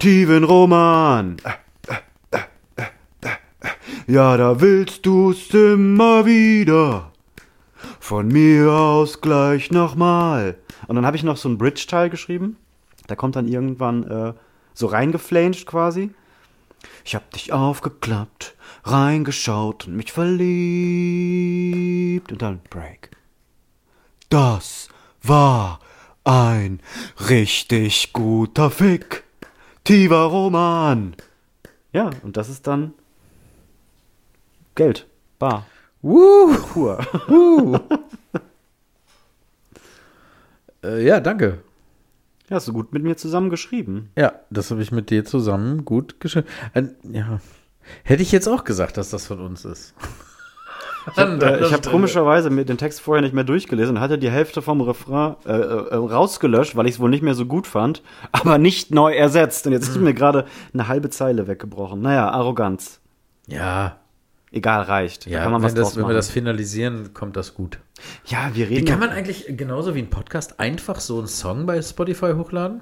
tiefen 0.00 0.42
Roman, 0.42 1.36
ja, 4.06 4.36
da 4.36 4.60
willst 4.60 5.06
du's 5.06 5.48
immer 5.50 6.26
wieder. 6.26 7.10
Von 8.00 8.28
mir 8.28 8.70
aus 8.70 9.20
gleich 9.20 9.70
nochmal. 9.70 10.56
Und 10.86 10.96
dann 10.96 11.06
habe 11.06 11.16
ich 11.16 11.22
noch 11.22 11.38
so 11.38 11.48
einen 11.48 11.56
Bridge-Teil 11.58 12.10
geschrieben. 12.10 12.56
Da 13.06 13.14
kommt 13.16 13.36
dann 13.36 13.48
irgendwann 13.48 14.04
äh, 14.04 14.34
so 14.74 14.86
reingeflanscht 14.86 15.66
quasi. 15.66 16.10
Ich 17.04 17.14
hab 17.14 17.30
dich 17.30 17.52
aufgeklappt, 17.52 18.56
reingeschaut 18.84 19.86
und 19.86 19.96
mich 19.96 20.12
verliebt. 20.12 20.42
Und 22.32 22.42
dann 22.42 22.60
Break. 22.68 23.10
Das 24.28 24.88
war 25.22 25.80
ein 26.24 26.80
richtig 27.28 28.12
guter 28.12 28.70
Fick. 28.70 29.24
Tiefer 29.84 30.24
Roman. 30.24 31.14
Ja, 31.92 32.10
und 32.22 32.36
das 32.36 32.48
ist 32.48 32.66
dann 32.66 32.94
Geld. 34.74 35.06
Bar. 35.38 35.66
Woo! 36.02 36.54
Pur. 36.72 36.98
Woo! 37.28 37.78
äh, 40.84 41.06
ja, 41.06 41.20
danke. 41.20 41.60
Ja, 42.48 42.56
hast 42.56 42.68
du 42.68 42.72
gut 42.72 42.92
mit 42.92 43.02
mir 43.02 43.16
zusammen 43.16 43.50
geschrieben. 43.50 44.10
Ja, 44.16 44.32
das 44.50 44.70
habe 44.70 44.82
ich 44.82 44.92
mit 44.92 45.10
dir 45.10 45.24
zusammen 45.24 45.84
gut 45.84 46.20
geschrieben. 46.20 46.46
Äh, 46.74 46.84
ja. 47.10 47.40
Hätte 48.02 48.22
ich 48.22 48.32
jetzt 48.32 48.48
auch 48.48 48.64
gesagt, 48.64 48.96
dass 48.96 49.10
das 49.10 49.26
von 49.26 49.40
uns 49.40 49.64
ist. 49.64 49.94
Ich 51.12 51.18
habe 51.18 51.44
äh, 51.44 51.70
hab 51.70 51.86
komischerweise 51.86 52.50
mir 52.50 52.64
den 52.64 52.78
Text 52.78 53.00
vorher 53.00 53.22
nicht 53.22 53.34
mehr 53.34 53.44
durchgelesen 53.44 53.96
und 53.96 54.02
hatte 54.02 54.18
die 54.18 54.30
Hälfte 54.30 54.62
vom 54.62 54.80
Refrain 54.80 55.36
äh, 55.44 55.52
äh, 55.52 55.94
rausgelöscht, 55.94 56.76
weil 56.76 56.86
ich 56.86 56.94
es 56.94 57.00
wohl 57.00 57.10
nicht 57.10 57.22
mehr 57.22 57.34
so 57.34 57.46
gut 57.46 57.66
fand, 57.66 58.02
aber 58.32 58.58
nicht 58.58 58.90
neu 58.90 59.14
ersetzt. 59.14 59.66
Und 59.66 59.72
jetzt 59.72 59.88
ist 59.88 60.00
mir 60.00 60.14
gerade 60.14 60.46
eine 60.72 60.88
halbe 60.88 61.10
Zeile 61.10 61.46
weggebrochen. 61.46 62.00
Naja, 62.00 62.30
Arroganz. 62.30 63.00
Ja, 63.46 63.98
Egal, 64.54 64.82
reicht. 64.82 65.26
Da 65.26 65.30
ja 65.30 65.42
kann 65.42 65.52
man 65.52 65.60
wenn, 65.62 65.66
was 65.66 65.74
das, 65.74 65.82
draus 65.88 65.96
wenn 65.96 66.02
wir 66.02 66.06
machen. 66.08 66.16
das 66.16 66.30
finalisieren, 66.30 67.12
kommt 67.14 67.36
das 67.36 67.54
gut. 67.54 67.78
ja, 68.26 68.50
wir 68.54 68.68
Wie 68.70 68.74
reden. 68.76 68.86
kann 68.86 69.00
ja- 69.00 69.06
man 69.08 69.16
eigentlich 69.16 69.46
genauso 69.48 69.94
wie 69.94 69.98
ein 70.00 70.10
Podcast 70.10 70.60
einfach 70.60 71.00
so 71.00 71.18
einen 71.18 71.26
Song 71.28 71.66
bei 71.66 71.80
Spotify 71.82 72.32
hochladen? 72.36 72.80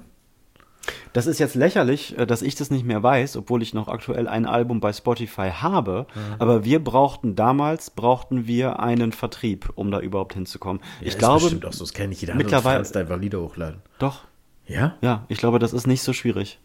Das 1.13 1.27
ist 1.27 1.39
jetzt 1.39 1.55
lächerlich, 1.55 2.17
äh, 2.17 2.25
dass 2.25 2.41
ich 2.41 2.55
das 2.55 2.69
nicht 2.69 2.85
mehr 2.85 3.01
weiß, 3.01 3.37
obwohl 3.37 3.61
ich 3.61 3.73
noch 3.73 3.87
aktuell 3.87 4.27
ein 4.27 4.45
Album 4.45 4.81
bei 4.81 4.91
Spotify 4.91 5.49
habe. 5.51 6.07
Aber 6.39 6.65
wir 6.65 6.83
brauchten 6.83 7.35
damals 7.35 7.89
brauchten 7.89 8.47
wir 8.47 8.79
einen 8.81 9.13
Vertrieb, 9.13 9.69
um 9.75 9.91
da 9.91 9.99
überhaupt 9.99 10.33
hinzukommen. 10.33 10.81
ich 10.99 11.07
ist 11.09 11.19
glaube, 11.19 11.41
bestimmt 11.41 11.65
auch 11.65 11.71
so, 11.73 11.85
das 11.85 11.93
kennt 11.93 12.09
nicht 12.09 12.21
jeder. 12.21 12.35
mittlerweile- 12.35 12.77
kannst 12.77 12.95
du 12.95 12.99
einfach 12.99 13.17
Lieder 13.19 13.39
hochladen. 13.41 13.81
doch. 13.99 14.23
Ja? 14.67 14.95
Ja, 15.01 15.25
ich 15.29 15.37
glaube, 15.39 15.59
das 15.59 15.71
ist 15.73 15.87
nicht 15.87 16.01
so 16.03 16.13
schwierig. 16.13 16.59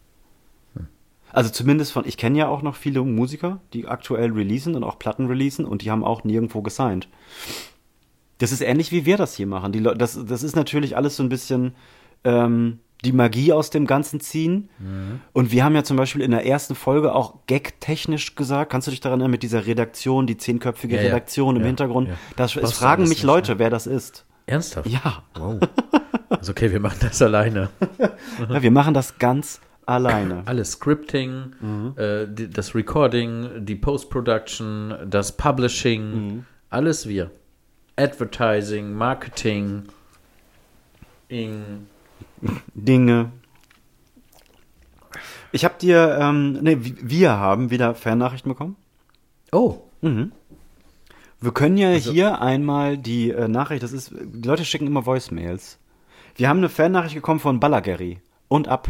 Also 1.32 1.50
zumindest 1.50 1.92
von, 1.92 2.04
ich 2.06 2.16
kenne 2.16 2.38
ja 2.38 2.48
auch 2.48 2.62
noch 2.62 2.74
viele 2.76 3.02
Musiker, 3.02 3.60
die 3.72 3.86
aktuell 3.86 4.32
releasen 4.32 4.74
und 4.74 4.84
auch 4.84 4.98
Platten 4.98 5.26
releasen 5.26 5.64
und 5.64 5.82
die 5.82 5.90
haben 5.90 6.04
auch 6.04 6.24
nirgendwo 6.24 6.62
gesigned. 6.62 7.08
Das 8.38 8.52
ist 8.52 8.60
ähnlich 8.60 8.92
wie 8.92 9.04
wir 9.04 9.16
das 9.16 9.34
hier 9.34 9.46
machen. 9.46 9.72
Die 9.72 9.82
das, 9.82 10.18
das 10.26 10.42
ist 10.42 10.56
natürlich 10.56 10.96
alles 10.96 11.16
so 11.16 11.22
ein 11.22 11.28
bisschen 11.28 11.74
ähm, 12.24 12.78
die 13.04 13.12
Magie 13.12 13.52
aus 13.52 13.70
dem 13.70 13.86
Ganzen 13.86 14.20
ziehen. 14.20 14.68
Und 15.32 15.52
wir 15.52 15.64
haben 15.64 15.74
ja 15.74 15.84
zum 15.84 15.96
Beispiel 15.96 16.22
in 16.22 16.32
der 16.32 16.46
ersten 16.46 16.74
Folge 16.74 17.14
auch 17.14 17.34
gag-technisch 17.46 18.34
gesagt, 18.34 18.72
kannst 18.72 18.86
du 18.86 18.90
dich 18.90 19.00
daran 19.00 19.20
erinnern, 19.20 19.30
mit 19.32 19.42
dieser 19.42 19.66
Redaktion, 19.66 20.26
die 20.26 20.36
zehnköpfige 20.36 20.96
Ja, 20.96 21.02
ja. 21.02 21.08
Redaktion 21.08 21.56
im 21.56 21.62
Ja, 21.62 21.66
Hintergrund, 21.68 22.08
ja. 22.08 22.14
das, 22.36 22.56
es 22.56 22.72
fragen 22.72 23.02
mich 23.02 23.10
nicht, 23.10 23.22
Leute, 23.22 23.52
ne? 23.52 23.58
wer 23.60 23.70
das 23.70 23.86
ist. 23.86 24.24
Ernsthaft? 24.46 24.88
Ja, 24.88 25.22
Wow. 25.36 25.60
Also 26.30 26.52
okay, 26.52 26.70
wir 26.72 26.80
machen 26.80 26.98
das 27.00 27.22
alleine. 27.22 27.70
ja 28.48 28.62
wir 28.62 28.70
machen 28.70 28.94
das 28.94 29.18
ganz 29.18 29.60
alleine. 29.88 30.42
Alles 30.46 30.72
Scripting, 30.72 31.94
äh, 31.96 32.26
die, 32.28 32.48
das 32.50 32.74
Recording, 32.74 33.64
die 33.64 33.74
Post-Production, 33.74 34.94
das 35.06 35.36
Publishing, 35.36 36.44
alles 36.70 37.08
wir. 37.08 37.30
Advertising, 37.96 38.92
Marketing, 38.92 39.84
Ing. 41.28 41.86
Dinge. 42.74 43.32
Ich 45.50 45.64
habe 45.64 45.74
dir, 45.80 46.18
ähm, 46.20 46.52
nee, 46.62 46.76
wi- 46.80 46.96
wir 47.02 47.30
haben 47.32 47.70
wieder 47.70 47.94
Fernachrichten 47.94 48.50
bekommen. 48.52 48.76
Oh, 49.50 49.78
Wir 51.40 51.52
können 51.52 51.76
ja 51.78 51.90
hier 51.90 52.40
einmal 52.40 52.98
die 52.98 53.30
äh, 53.30 53.48
Nachricht, 53.48 53.82
das 53.82 53.92
ist, 53.92 54.12
die 54.12 54.46
Leute 54.46 54.64
schicken 54.64 54.86
immer 54.86 55.06
Voicemails. 55.06 55.78
Wir 56.36 56.48
haben 56.48 56.58
eine 56.58 56.68
Fernachricht 56.68 57.14
bekommen 57.16 57.40
von 57.40 57.58
Ballageri. 57.60 58.20
Und 58.48 58.68
ab. 58.68 58.88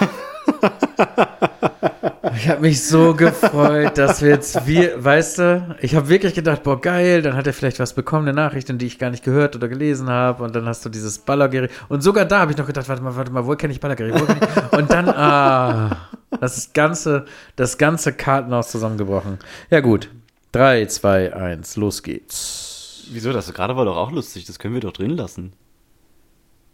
ich 2.36 2.48
habe 2.48 2.60
mich 2.60 2.82
so 2.82 3.14
gefreut, 3.14 3.98
dass 3.98 4.22
wir 4.22 4.30
jetzt, 4.30 4.66
wir, 4.66 5.02
weißt 5.02 5.38
du, 5.38 5.76
ich 5.80 5.94
habe 5.94 6.08
wirklich 6.08 6.34
gedacht, 6.34 6.62
boah, 6.62 6.80
geil, 6.80 7.22
dann 7.22 7.34
hat 7.34 7.46
er 7.46 7.52
vielleicht 7.52 7.80
was 7.80 7.94
bekommen, 7.94 8.28
eine 8.28 8.34
Nachricht, 8.34 8.68
die 8.68 8.86
ich 8.86 8.98
gar 8.98 9.10
nicht 9.10 9.24
gehört 9.24 9.56
oder 9.56 9.68
gelesen 9.68 10.08
habe 10.08 10.44
und 10.44 10.54
dann 10.54 10.66
hast 10.66 10.84
du 10.84 10.88
dieses 10.88 11.18
Ballageri 11.18 11.68
und 11.88 12.02
sogar 12.02 12.24
da 12.24 12.40
habe 12.40 12.52
ich 12.52 12.58
noch 12.58 12.66
gedacht, 12.66 12.88
warte 12.88 13.02
mal, 13.02 13.16
warte 13.16 13.32
mal, 13.32 13.46
wo 13.46 13.54
kenne 13.56 13.72
ich 13.72 13.80
Ballageri? 13.80 14.12
Wo 14.12 14.24
kenn 14.24 14.38
ich? 14.40 14.78
Und 14.78 14.90
dann, 14.90 15.08
ah, 15.08 16.08
das 16.40 16.72
ganze, 16.72 17.24
das 17.56 17.78
ganze 17.78 18.12
Kartenhaus 18.12 18.70
zusammengebrochen. 18.70 19.38
Ja 19.70 19.80
gut, 19.80 20.08
drei, 20.52 20.86
zwei, 20.86 21.34
eins, 21.34 21.76
los 21.76 22.02
geht's. 22.02 23.08
Wieso? 23.12 23.32
Das 23.32 23.52
gerade 23.52 23.76
war 23.76 23.84
doch 23.84 23.96
auch 23.96 24.12
lustig. 24.12 24.44
Das 24.44 24.58
können 24.58 24.74
wir 24.74 24.80
doch 24.80 24.92
drin 24.92 25.10
lassen. 25.10 25.52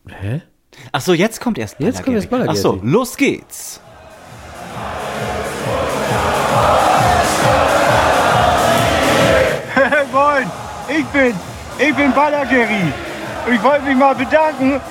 Hä? 0.06 0.42
Ach 0.92 1.00
so, 1.00 1.12
jetzt 1.14 1.40
kommt 1.40 1.58
erst 1.58 1.76
Jetzt 1.78 2.02
kommt 2.04 2.16
erst. 2.16 2.28
Ach 2.32 2.56
so, 2.56 2.78
los 2.82 3.16
geht's. 3.16 3.80
Hey 9.74 10.04
Moin, 10.12 10.50
ich 10.88 11.04
bin, 11.06 11.34
ich 11.78 11.94
bin 11.94 12.12
Ballageri. 12.12 12.92
Und 13.46 13.52
ich 13.54 13.62
wollte 13.62 13.82
mich 13.84 13.96
mal 13.96 14.14
bedanken. 14.14 14.80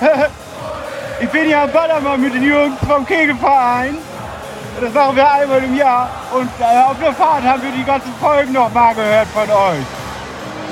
Ich 1.18 1.30
bin 1.30 1.48
ja 1.48 1.64
am 1.64 1.72
Ballermann 1.72 2.20
mit 2.20 2.34
den 2.34 2.42
Jungs 2.42 2.78
vom 2.86 3.06
Kegelverein. 3.06 3.96
Das 4.78 4.92
machen 4.92 5.16
wir 5.16 5.32
einmal 5.32 5.64
im 5.64 5.74
Jahr. 5.74 6.10
Und 6.30 6.50
äh, 6.60 6.84
auf 6.84 6.98
der 7.02 7.14
Fahrt 7.14 7.42
haben 7.42 7.62
wir 7.62 7.70
die 7.70 7.84
ganzen 7.84 8.12
Folgen 8.20 8.52
noch 8.52 8.70
mal 8.74 8.94
gehört 8.94 9.26
von 9.28 9.50
euch. 9.50 9.78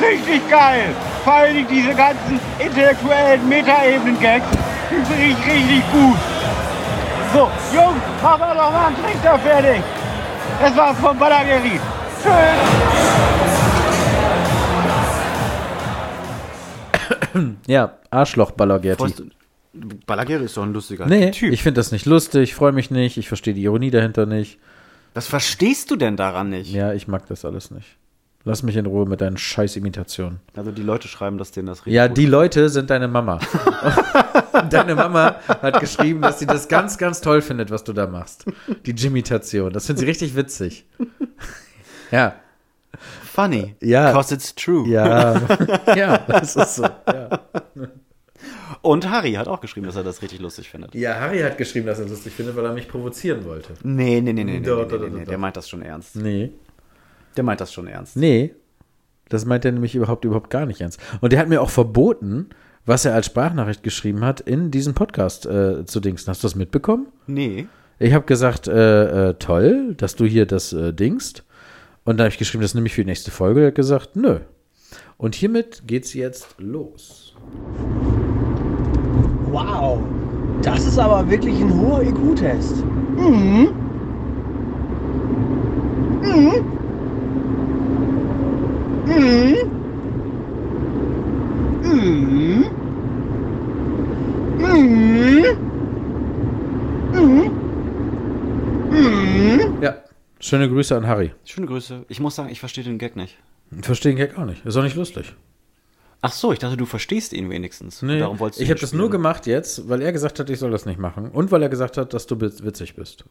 Richtig 0.01 0.49
geil. 0.51 0.91
Vor 1.25 1.33
allen 1.35 1.55
Dingen 1.55 1.69
diese 1.71 1.95
ganzen 1.95 2.39
intellektuellen 2.59 3.49
Metaebenen-Gags. 3.49 4.47
Die 4.91 5.05
finde 5.13 5.25
ich 5.27 5.37
richtig 5.47 5.83
gut. 5.93 6.17
So, 7.33 7.51
Jungs, 7.75 8.01
machen 8.23 8.41
wir 8.41 8.55
doch 8.55 8.71
mal 8.73 8.87
einen 8.89 8.97
Trichter 9.03 9.39
fertig. 9.39 9.83
Das 10.61 10.77
war's 10.77 10.99
von 10.99 11.19
Ballageri. 11.19 11.81
Tschüss. 12.23 12.33
Ja, 17.67 17.95
Arschloch 18.11 18.51
du- 18.53 18.57
Ballageri 20.07 20.45
ist 20.45 20.57
doch 20.57 20.63
ein 20.63 20.73
lustiger 20.73 21.07
Nee, 21.07 21.33
Typ. 21.33 21.53
ich 21.53 21.63
finde 21.63 21.81
das 21.81 21.91
nicht 21.91 22.07
lustig, 22.07 22.55
freue 22.55 22.71
mich 22.73 22.91
nicht, 22.93 23.17
ich 23.17 23.27
verstehe 23.29 23.55
die 23.55 23.63
Ironie 23.65 23.91
dahinter 23.91 24.25
nicht. 24.27 24.59
Was 25.15 25.27
verstehst 25.27 25.91
du 25.91 25.97
denn 25.97 26.17
daran 26.17 26.51
nicht? 26.51 26.73
Ja, 26.73 26.93
ich 26.93 27.09
mag 27.09 27.27
das 27.27 27.45
alles 27.45 27.71
nicht. 27.73 27.97
Lass 28.47 28.63
mich 28.63 28.77
in 28.77 28.85
Ruhe 28.85 29.07
mit 29.07 29.23
deinen 29.23 29.39
scheiß 29.39 29.77
Imitationen. 29.77 30.41
Also 30.55 30.71
die 30.71 30.83
Leute 30.83 31.09
schreiben, 31.09 31.39
dass 31.39 31.51
denen 31.51 31.67
das 31.67 31.81
richtig 31.81 31.95
Ja, 31.95 32.09
die 32.09 32.27
Leute 32.27 32.69
sind 32.69 32.91
deine 32.91 33.09
Mama. 33.09 33.41
deine 34.71 34.95
Mama 34.95 35.37
hat 35.63 35.81
geschrieben, 35.81 36.21
dass 36.21 36.41
sie 36.41 36.47
das 36.47 36.69
ganz, 36.69 36.99
ganz 36.99 37.23
toll 37.23 37.41
findet, 37.41 37.71
was 37.71 37.85
du 37.85 37.95
da 37.95 38.07
machst. 38.07 38.45
Die 38.85 38.93
Jimitation. 38.93 39.73
Das 39.73 39.87
findet 39.87 40.01
sie 40.01 40.07
richtig 40.07 40.37
witzig. 40.37 40.87
Ja, 42.11 42.35
funny. 43.25 43.77
Ja. 43.81 44.09
Because 44.11 44.35
it's 44.35 44.55
true. 44.55 44.87
ja, 44.89 45.41
ja, 45.97 46.19
das 46.19 46.55
ist 46.55 46.77
so. 46.77 46.83
Ja. 46.85 47.41
Und 48.83 49.09
Harry 49.09 49.33
hat 49.33 49.49
auch 49.49 49.63
geschrieben, 49.63 49.87
dass 49.87 49.97
er 49.97 50.05
das 50.05 50.21
richtig 50.21 50.41
lustig 50.41 50.69
findet. 50.69 50.95
ja, 50.95 51.19
Harry 51.19 51.41
hat 51.41 51.57
geschrieben, 51.57 51.87
dass 51.87 51.99
er 51.99 52.05
es 52.05 52.11
lustig 52.11 52.35
findet, 52.35 52.55
weil 52.57 52.67
er 52.67 52.75
mich 52.75 52.89
provozieren 52.89 53.45
wollte. 53.47 53.73
Nee, 53.83 54.21
nee, 54.21 54.33
nee, 54.35 54.45
nee, 54.45 54.61
nee, 54.61 54.61
nee, 54.61 54.71
nee, 54.71 55.09
nee, 55.09 55.19
doch. 55.21 55.29
Der 55.29 55.39
meint 55.39 55.57
das 55.57 55.69
schon 55.69 55.81
ernst. 55.81 56.17
Nee. 56.17 56.53
Der 57.37 57.45
meint 57.45 57.61
das 57.61 57.73
schon 57.73 57.87
ernst. 57.87 58.17
Nee, 58.17 58.55
das 59.29 59.45
meint 59.45 59.65
er 59.65 59.73
nämlich 59.73 59.95
überhaupt, 59.95 60.25
überhaupt 60.25 60.51
gar 60.51 60.67
nicht 60.67 60.81
ernst. 60.81 61.01
Und 61.21 61.33
der 61.33 61.41
hat 61.41 61.49
mir 61.49 61.61
auch 61.63 61.71
verboten, 61.71 62.51
was 62.87 63.05
er 63.05 63.15
als 63.15 63.27
Sprachnachricht 63.27 63.83
geschrieben 63.83 64.25
hat, 64.25 64.41
in 64.41 64.71
diesem 64.71 64.95
Podcast 64.95 65.47
äh, 65.47 65.85
zu 65.87 66.01
dingsen. 66.01 66.29
Hast 66.29 66.43
du 66.43 66.47
das 66.47 66.55
mitbekommen? 66.55 67.07
Nee. 67.27 67.67
Ich 67.99 68.13
habe 68.13 68.27
gesagt, 68.27 68.69
äh, 68.69 69.31
äh, 69.31 69.35
toll, 69.35 69.95
dass 69.97 70.17
du 70.17 70.25
hier 70.27 70.47
das 70.47 70.73
äh, 70.73 70.93
dingst. 70.93 71.45
Und 72.05 72.19
da 72.19 72.25
habe 72.25 72.33
ich 72.33 72.39
geschrieben, 72.39 72.63
das 72.63 72.75
nehme 72.75 72.87
ich 72.87 72.95
für 72.95 73.01
die 73.03 73.09
nächste 73.09 73.31
Folge. 73.31 73.63
Er 73.63 73.67
hat 73.69 73.75
gesagt, 73.75 74.17
nö. 74.17 74.41
Und 75.17 75.35
hiermit 75.35 75.83
geht's 75.87 76.13
jetzt 76.13 76.57
los. 76.59 77.35
Wow, 79.51 80.01
das 80.63 80.85
ist 80.87 80.99
aber 80.99 81.31
wirklich 81.31 81.59
ein 81.61 81.81
hoher 81.81 82.03
IQ-Test. 82.03 82.85
Mhm. 83.17 83.69
Mhm. 86.23 86.84
Mhm. 89.07 89.71
Mhm. 91.83 92.65
Mhm. 94.59 95.45
Mhm. 97.13 97.51
Mhm. 98.91 99.83
Ja, 99.83 99.97
schöne 100.41 100.69
Grüße 100.69 100.97
an 100.97 101.07
Harry. 101.07 101.33
Schöne 101.45 101.67
Grüße. 101.67 102.05
Ich 102.09 102.21
muss 102.21 102.35
sagen, 102.37 102.49
ich 102.51 102.61
verstehe 102.61 102.85
den 102.85 102.99
Gag 102.99 103.17
nicht. 103.17 103.37
Verstehe 103.83 104.13
den 104.13 104.17
Gag 104.19 104.39
auch 104.39 104.45
nicht. 104.45 104.65
Ist 104.65 104.77
auch 104.77 104.83
nicht 104.83 104.97
lustig. 104.97 105.35
Ach 106.23 106.33
so, 106.33 106.53
ich 106.53 106.59
dachte, 106.59 106.77
du 106.79 106.87
verstehst 106.87 107.35
ihn 107.35 107.51
wenigstens. 107.51 108.01
Nee, 108.01 108.19
Darum 108.21 108.39
wolltest 108.41 108.61
du 108.61 108.65
ich 108.65 108.71
habe 108.71 108.81
das 108.81 108.95
nur 108.95 109.11
gemacht 109.11 109.47
jetzt, 109.47 109.89
weil 109.91 110.01
er 110.01 110.11
gesagt 110.13 110.39
hat, 110.39 110.49
ich 110.49 110.59
soll 110.59 110.71
das 110.71 110.87
nicht 110.87 110.99
machen. 110.99 111.31
Und 111.31 111.53
weil 111.53 111.63
er 111.63 111.69
gesagt 111.69 111.99
hat, 111.99 112.15
dass 112.15 112.27
du 112.27 112.37
witz- 112.37 112.65
witzig 112.65 112.97
bist. 112.97 113.25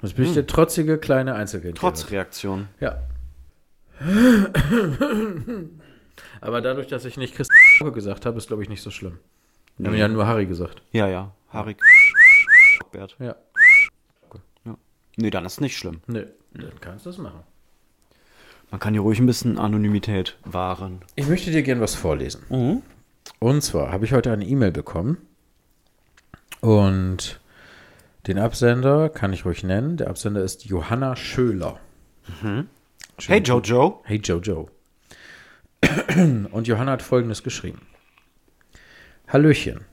Jetzt 0.00 0.14
bin 0.16 0.26
ich 0.26 0.34
der 0.34 0.46
trotzige 0.46 0.98
kleine 0.98 1.34
Einzelkind. 1.34 1.76
Trotzreaktion. 1.78 2.68
Ja. 2.80 2.98
Aber 6.40 6.60
dadurch, 6.60 6.88
dass 6.88 7.04
ich 7.04 7.16
nicht 7.16 7.34
Chris 7.34 7.48
gesagt 7.94 8.26
habe, 8.26 8.38
ist, 8.38 8.48
glaube 8.48 8.62
ich, 8.62 8.68
nicht 8.68 8.82
so 8.82 8.90
schlimm. 8.90 9.18
Wir 9.78 9.88
haben 9.88 9.96
ja 9.96 10.08
nur 10.08 10.26
Harry 10.26 10.46
gesagt. 10.46 10.82
Ja, 10.92 11.08
ja. 11.08 11.32
Harry. 11.48 11.76
Ja. 13.18 13.36
Nee, 15.16 15.30
dann 15.30 15.44
ist 15.44 15.60
nicht 15.60 15.76
schlimm. 15.76 16.00
Nö, 16.06 16.26
dann 16.54 16.80
kannst 16.80 17.06
du 17.06 17.10
das 17.10 17.18
machen. 17.18 17.40
Man 18.70 18.80
kann 18.80 18.94
hier 18.94 19.02
ruhig 19.02 19.18
ein 19.18 19.26
bisschen 19.26 19.58
Anonymität 19.58 20.38
wahren. 20.44 21.02
Ich 21.14 21.28
möchte 21.28 21.50
dir 21.50 21.62
gern 21.62 21.80
was 21.80 21.94
vorlesen. 21.94 22.82
Und 23.38 23.62
zwar 23.62 23.92
habe 23.92 24.06
ich 24.06 24.12
heute 24.14 24.32
eine 24.32 24.46
E-Mail 24.46 24.72
bekommen. 24.72 25.18
Und 26.60 27.40
den 28.26 28.38
Absender 28.38 29.10
kann 29.10 29.32
ich 29.32 29.44
ruhig 29.44 29.62
nennen. 29.64 29.98
Der 29.98 30.08
Absender 30.08 30.42
ist 30.42 30.64
Johanna 30.64 31.16
Schöler. 31.16 31.78
Hey 33.18 33.40
Jojo. 33.40 34.00
Hey 34.04 34.18
Jojo. 34.22 34.68
Und 36.52 36.66
Johanna 36.66 36.92
hat 36.92 37.02
folgendes 37.02 37.42
geschrieben. 37.42 37.86
Hallöchen. 39.28 39.84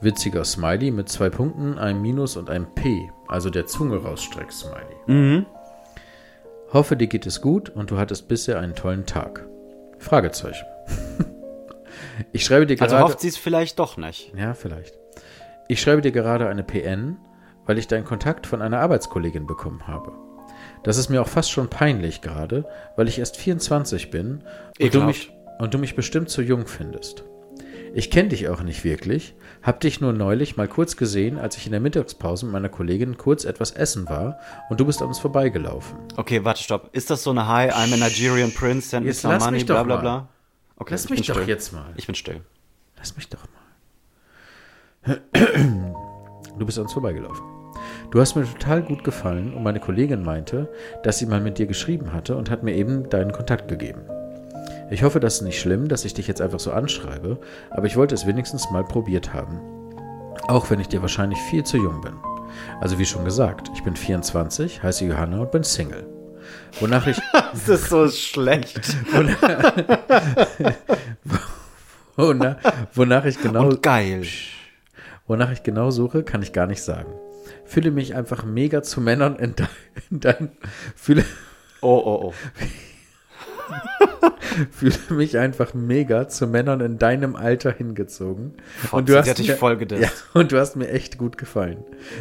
Witziger 0.00 0.44
Smiley 0.44 0.90
mit 0.90 1.08
zwei 1.08 1.30
Punkten, 1.30 1.78
einem 1.78 2.02
Minus 2.02 2.36
und 2.36 2.50
einem 2.50 2.66
P, 2.74 3.10
also 3.26 3.48
der 3.48 3.66
Zunge 3.66 3.96
rausstreckt 3.96 4.52
Smiley. 4.52 5.46
Hoffe, 6.72 6.96
dir 6.96 7.06
geht 7.06 7.24
es 7.26 7.40
gut 7.40 7.70
und 7.70 7.90
du 7.90 7.96
hattest 7.96 8.28
bisher 8.28 8.58
einen 8.58 8.74
tollen 8.74 9.06
Tag. 9.06 9.46
Fragezeichen. 9.98 10.66
Ich 12.32 12.44
schreibe 12.44 12.64
dir 12.66 12.80
Also 12.80 12.94
gerade. 12.94 13.08
hofft 13.08 13.20
sie 13.20 13.28
es 13.28 13.36
vielleicht 13.36 13.80
doch 13.80 13.96
nicht. 13.96 14.32
Ja, 14.36 14.54
vielleicht. 14.54 14.96
Ich 15.66 15.80
schreibe 15.80 16.00
dir 16.00 16.12
gerade 16.12 16.48
eine 16.48 16.62
PN, 16.62 17.16
weil 17.66 17.76
ich 17.76 17.88
deinen 17.88 18.04
Kontakt 18.04 18.46
von 18.46 18.62
einer 18.62 18.78
Arbeitskollegin 18.80 19.46
bekommen 19.48 19.88
habe. 19.88 20.12
Das 20.84 20.98
ist 20.98 21.08
mir 21.08 21.20
auch 21.22 21.28
fast 21.28 21.50
schon 21.50 21.68
peinlich 21.68 22.20
gerade, 22.20 22.66
weil 22.96 23.08
ich 23.08 23.18
erst 23.18 23.36
24 23.36 24.10
bin 24.10 24.42
und 24.78 24.94
du, 24.94 25.00
mich, 25.02 25.32
und 25.58 25.74
du 25.74 25.78
mich 25.78 25.96
bestimmt 25.96 26.28
zu 26.28 26.42
jung 26.42 26.66
findest. 26.66 27.24
Ich 27.94 28.10
kenne 28.10 28.30
dich 28.30 28.48
auch 28.48 28.60
nicht 28.62 28.84
wirklich, 28.84 29.34
hab 29.62 29.80
dich 29.80 30.00
nur 30.00 30.12
neulich 30.12 30.56
mal 30.56 30.68
kurz 30.68 30.96
gesehen, 30.96 31.38
als 31.38 31.56
ich 31.56 31.66
in 31.66 31.72
der 31.72 31.80
Mittagspause 31.80 32.44
mit 32.44 32.52
meiner 32.52 32.68
Kollegin 32.68 33.16
kurz 33.16 33.44
etwas 33.44 33.70
essen 33.70 34.08
war 34.08 34.38
und 34.68 34.80
du 34.80 34.84
bist 34.84 35.00
an 35.00 35.08
uns 35.08 35.20
vorbeigelaufen. 35.20 35.96
Okay, 36.16 36.44
warte, 36.44 36.62
stopp. 36.62 36.90
Ist 36.92 37.08
das 37.10 37.22
so 37.22 37.30
eine 37.30 37.46
Hi, 37.46 37.70
I'm 37.70 37.94
a 37.94 37.96
Nigerian 37.96 38.52
Prince, 38.52 38.88
send 38.90 39.06
me 39.06 39.12
some 39.12 39.38
money, 39.38 39.64
bla 39.64 39.84
bla 39.84 39.96
bla? 39.96 40.28
Okay, 40.76 40.94
Lass 40.94 41.04
ich 41.04 41.10
mich 41.10 41.26
doch 41.26 41.36
still. 41.36 41.48
jetzt 41.48 41.72
mal. 41.72 41.92
Ich 41.96 42.06
bin 42.06 42.16
still. 42.16 42.40
Lass 42.98 43.16
mich 43.16 43.28
doch 43.28 43.46
mal. 45.06 45.20
Du 46.56 46.64
bist 46.64 46.78
an 46.78 46.84
uns 46.84 46.92
vorbeigelaufen. 46.92 47.53
Du 48.14 48.20
hast 48.20 48.36
mir 48.36 48.44
total 48.44 48.80
gut 48.80 49.02
gefallen 49.02 49.52
und 49.54 49.64
meine 49.64 49.80
Kollegin 49.80 50.22
meinte, 50.22 50.68
dass 51.02 51.18
sie 51.18 51.26
mal 51.26 51.40
mit 51.40 51.58
dir 51.58 51.66
geschrieben 51.66 52.12
hatte 52.12 52.36
und 52.36 52.48
hat 52.48 52.62
mir 52.62 52.72
eben 52.76 53.10
deinen 53.10 53.32
Kontakt 53.32 53.66
gegeben. 53.66 54.02
Ich 54.88 55.02
hoffe, 55.02 55.18
das 55.18 55.34
ist 55.34 55.42
nicht 55.42 55.60
schlimm, 55.60 55.88
dass 55.88 56.04
ich 56.04 56.14
dich 56.14 56.28
jetzt 56.28 56.40
einfach 56.40 56.60
so 56.60 56.70
anschreibe, 56.70 57.40
aber 57.72 57.86
ich 57.86 57.96
wollte 57.96 58.14
es 58.14 58.24
wenigstens 58.24 58.70
mal 58.70 58.84
probiert 58.84 59.34
haben. 59.34 59.58
Auch 60.46 60.70
wenn 60.70 60.78
ich 60.78 60.86
dir 60.86 61.02
wahrscheinlich 61.02 61.40
viel 61.50 61.64
zu 61.64 61.76
jung 61.76 62.02
bin. 62.02 62.12
Also 62.80 63.00
wie 63.00 63.04
schon 63.04 63.24
gesagt, 63.24 63.72
ich 63.74 63.82
bin 63.82 63.96
24, 63.96 64.84
heiße 64.84 65.06
Johanna 65.06 65.40
und 65.40 65.50
bin 65.50 65.64
Single. 65.64 66.06
Wonach 66.78 67.08
ich, 67.08 67.20
Das 67.32 67.68
ist 67.68 67.88
so 67.88 68.08
schlecht. 68.08 68.96
wonach, 72.16 72.56
wonach 72.94 73.24
ich 73.24 73.42
genau 73.42 73.66
Und 73.66 73.82
geil. 73.82 74.22
Wonach 75.26 75.50
ich 75.50 75.64
genau 75.64 75.90
suche, 75.90 76.22
kann 76.22 76.42
ich 76.42 76.52
gar 76.52 76.68
nicht 76.68 76.84
sagen. 76.84 77.12
Fühle 77.74 77.90
mich 77.90 78.14
einfach 78.14 78.44
mega 78.44 78.82
zu 78.82 79.00
Männern 79.00 79.36
in, 79.36 79.56
de 79.56 79.66
in 80.10 80.20
dein, 80.20 80.52
fühle, 80.94 81.24
Oh, 81.84 82.02
oh, 82.02 82.32
oh. 82.32 82.34
fühle 84.70 84.94
mich 85.10 85.36
einfach 85.36 85.74
mega 85.74 86.28
zu 86.28 86.46
Männern 86.46 86.80
in 86.80 86.98
deinem 86.98 87.36
Alter 87.36 87.72
hingezogen. 87.72 88.54
Fotze, 88.76 89.22
sie 89.24 89.30
hat 89.30 89.38
dich 89.38 89.52
voll 89.52 89.76
gedisst. 89.76 90.02
ja, 90.02 90.08
und 90.32 90.52
du 90.52 90.58
hast 90.58 90.76
mir 90.76 90.88
echt 90.88 91.18
gut 91.18 91.36
gefallen. 91.36 91.78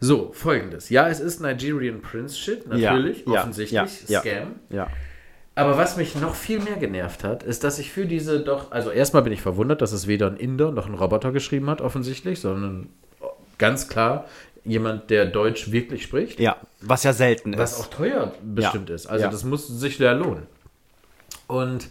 So, 0.00 0.30
folgendes. 0.32 0.90
Ja, 0.90 1.08
es 1.08 1.20
ist 1.20 1.40
Nigerian 1.40 2.00
Prince 2.00 2.36
Shit, 2.36 2.68
natürlich, 2.68 3.24
Ja, 3.26 3.40
offensichtlich, 3.40 4.08
ja. 4.08 4.20
Scam. 4.20 4.54
Ja. 4.70 4.86
Aber 5.56 5.76
was 5.76 5.96
mich 5.96 6.14
noch 6.14 6.36
viel 6.36 6.60
mehr 6.60 6.76
genervt 6.76 7.24
hat, 7.24 7.42
ist, 7.42 7.64
dass 7.64 7.80
ich 7.80 7.90
für 7.90 8.06
diese 8.06 8.38
doch, 8.38 8.70
also 8.70 8.90
erstmal 8.90 9.22
bin 9.24 9.32
ich 9.32 9.42
verwundert, 9.42 9.82
dass 9.82 9.90
es 9.90 10.06
weder 10.06 10.28
ein 10.28 10.36
Inder 10.36 10.70
noch 10.70 10.86
ein 10.86 10.94
Roboter 10.94 11.32
geschrieben 11.32 11.68
hat, 11.68 11.80
offensichtlich, 11.80 12.40
sondern 12.40 12.88
ganz 13.58 13.88
klar 13.88 14.26
jemand, 14.64 15.10
der 15.10 15.26
Deutsch 15.26 15.72
wirklich 15.72 16.04
spricht. 16.04 16.38
Ja, 16.38 16.58
was 16.80 17.02
ja 17.02 17.12
selten 17.12 17.58
Was 17.58 17.72
ist. 17.72 17.80
auch 17.80 17.86
teuer 17.86 18.32
bestimmt 18.42 18.90
ist. 18.90 19.06
Also 19.06 19.26
das 19.26 19.42
muss 19.42 19.66
sich 19.66 19.98
ja 19.98 20.12
lohnen. 20.12 20.46
Und 21.48 21.88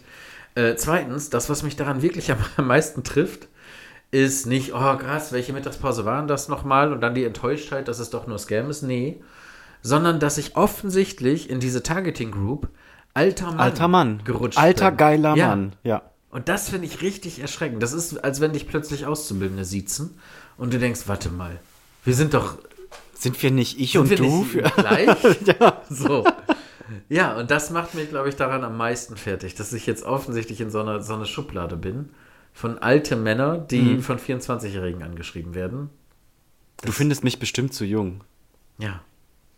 äh, 0.54 0.74
zweitens, 0.76 1.28
das, 1.28 1.50
was 1.50 1.62
mich 1.62 1.76
daran 1.76 2.00
wirklich 2.00 2.32
am 2.32 2.38
meisten 2.66 3.04
trifft, 3.04 3.48
ist 4.10 4.46
nicht, 4.46 4.72
oh 4.74 4.96
krass, 4.96 5.32
welche 5.32 5.52
Mittagspause 5.52 6.04
waren 6.04 6.28
das 6.28 6.48
nochmal? 6.48 6.92
Und 6.92 7.00
dann 7.00 7.14
die 7.14 7.24
Enttäuschtheit, 7.24 7.88
dass 7.88 7.98
es 7.98 8.10
doch 8.10 8.26
nur 8.26 8.38
Scam 8.38 8.70
ist. 8.70 8.82
Nee. 8.82 9.20
Sondern, 9.82 10.18
dass 10.18 10.38
ich 10.38 10.56
offensichtlich 10.56 11.50
in 11.50 11.60
diese 11.60 11.82
Targeting 11.82 12.30
Group 12.30 12.68
alter 13.14 13.46
Mann, 13.46 13.60
Alter 13.60 13.88
Mann. 13.88 14.22
gerutscht 14.24 14.58
Alter 14.58 14.90
bin. 14.90 14.96
geiler 14.98 15.36
Ja. 15.36 15.48
Mann. 15.48 15.72
Ja. 15.82 16.02
Und 16.30 16.48
das 16.48 16.68
finde 16.68 16.86
ich 16.86 17.00
richtig 17.00 17.40
erschreckend. 17.40 17.82
Das 17.82 17.92
ist, 17.92 18.22
als 18.22 18.40
wenn 18.40 18.52
dich 18.52 18.66
plötzlich 18.68 19.06
Auszubildende 19.06 19.64
siezen 19.64 20.18
und 20.56 20.72
du 20.72 20.78
denkst, 20.78 21.02
warte 21.06 21.30
mal, 21.30 21.58
wir 22.04 22.14
sind 22.14 22.34
doch 22.34 22.58
Sind 23.14 23.42
wir 23.42 23.50
nicht 23.50 23.78
ich 23.80 23.96
und 23.98 24.18
du? 24.18 24.44
gleich? 24.76 25.08
ja. 25.60 25.82
So. 25.88 26.24
Ja, 27.08 27.36
und 27.36 27.50
das 27.50 27.70
macht 27.70 27.94
mich, 27.94 28.08
glaube 28.08 28.28
ich, 28.28 28.36
daran 28.36 28.64
am 28.64 28.76
meisten 28.76 29.16
fertig, 29.16 29.54
dass 29.54 29.72
ich 29.72 29.86
jetzt 29.86 30.04
offensichtlich 30.04 30.60
in 30.60 30.70
so 30.70 30.80
einer, 30.80 31.02
so 31.02 31.14
einer 31.14 31.26
Schublade 31.26 31.76
bin 31.76 32.10
von 32.58 32.76
alte 32.78 33.14
Männer, 33.14 33.56
die 33.58 33.80
Mhm. 33.82 34.00
von 34.02 34.18
24-Jährigen 34.18 35.04
angeschrieben 35.04 35.54
werden. 35.54 35.90
Du 36.84 36.90
findest 36.90 37.22
mich 37.22 37.38
bestimmt 37.38 37.72
zu 37.72 37.84
jung. 37.84 38.24
Ja. 38.78 39.00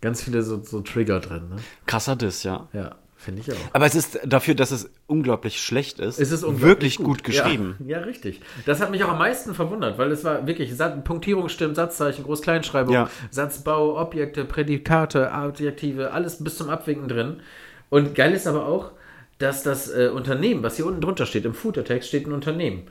Ganz 0.02 0.22
viele 0.22 0.42
so, 0.42 0.62
so 0.62 0.82
Trigger 0.82 1.18
drin, 1.20 1.48
ne? 1.48 1.56
Krasser 1.86 2.14
Diss, 2.14 2.42
ja. 2.42 2.68
Ja, 2.74 2.96
finde 3.16 3.40
ich 3.40 3.50
auch. 3.50 3.56
Aber 3.72 3.86
es 3.86 3.94
ist 3.94 4.20
dafür, 4.26 4.54
dass 4.54 4.70
es 4.70 4.90
unglaublich 5.06 5.62
schlecht 5.62 5.98
ist, 5.98 6.20
Es 6.20 6.30
ist 6.30 6.44
unglaublich 6.44 6.68
wirklich 6.68 6.96
gut, 6.98 7.24
geschrieben. 7.24 7.76
Ja, 7.80 8.00
ja, 8.00 8.04
richtig. 8.04 8.42
Das 8.66 8.82
hat 8.82 8.90
mich 8.90 9.02
auch 9.02 9.08
am 9.10 9.18
meisten 9.18 9.54
verwundert, 9.54 9.96
weil 9.96 10.12
es 10.12 10.22
war 10.22 10.46
wirklich 10.46 10.70
Punktierung 11.04 11.48
stimmt, 11.48 11.76
Satzzeichen, 11.76 12.22
Groß-Kleinschreibung, 12.24 12.92
Ja. 12.92 13.08
Satzbau, 13.30 13.98
Objekte, 13.98 14.44
Prädikate, 14.44 15.32
Adjektive, 15.32 16.12
alles 16.12 16.44
bis 16.44 16.58
zum 16.58 16.68
Abwinken 16.68 17.08
drin. 17.08 17.40
Und 17.88 18.14
geil 18.14 18.34
ist 18.34 18.46
aber 18.46 18.66
auch, 18.66 18.92
dass 19.40 19.62
das 19.62 19.90
äh, 19.90 20.10
Unternehmen, 20.14 20.62
was 20.62 20.76
hier 20.76 20.86
unten 20.86 21.00
drunter 21.00 21.26
steht, 21.26 21.44
im 21.44 21.54
Footertext 21.54 22.08
steht 22.08 22.26
ein 22.26 22.32
Unternehmen. 22.32 22.84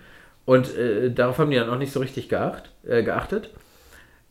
Und 0.46 0.76
äh, 0.76 1.12
darauf 1.12 1.38
haben 1.38 1.52
die 1.52 1.58
dann 1.58 1.70
auch 1.70 1.78
nicht 1.78 1.94
so 1.94 2.00
richtig 2.00 2.28
geacht, 2.28 2.72
äh, 2.84 3.04
geachtet. 3.04 3.52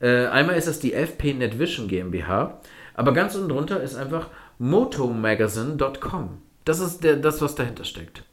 Äh, 0.01 0.27
einmal 0.27 0.57
ist 0.57 0.69
das 0.69 0.81
die 0.81 0.93
FP 0.93 1.35
NetVision 1.35 1.89
GmbH, 1.89 2.61
aber 2.95 3.13
ganz 3.13 3.35
unten 3.37 3.49
drunter 3.49 3.81
ist 3.81 3.95
einfach 3.95 4.29
motomagazine.com. 4.59 6.43
Das 6.65 6.81
ist 6.81 7.05
der, 7.05 7.17
das, 7.17 7.41
was 7.41 7.55
dahinter 7.55 7.85
steckt. 7.85 8.25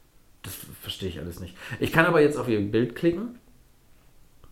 Das 0.42 0.54
verstehe 0.82 1.08
ich 1.08 1.18
alles 1.20 1.40
nicht. 1.40 1.56
Ich 1.80 1.92
kann 1.92 2.06
aber 2.06 2.20
jetzt 2.20 2.36
auf 2.36 2.48
ihr 2.48 2.60
Bild 2.60 2.96
klicken. 2.96 3.38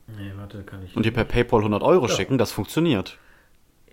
Nee, 0.07 0.33
warte, 0.37 0.63
kann 0.63 0.85
ich. 0.85 0.97
Und 0.97 1.05
dir 1.05 1.13
per 1.13 1.25
PayPal 1.25 1.61
100 1.61 1.83
Euro 1.83 2.09
schicken, 2.09 2.39
das 2.39 2.53
funktioniert. 2.53 3.19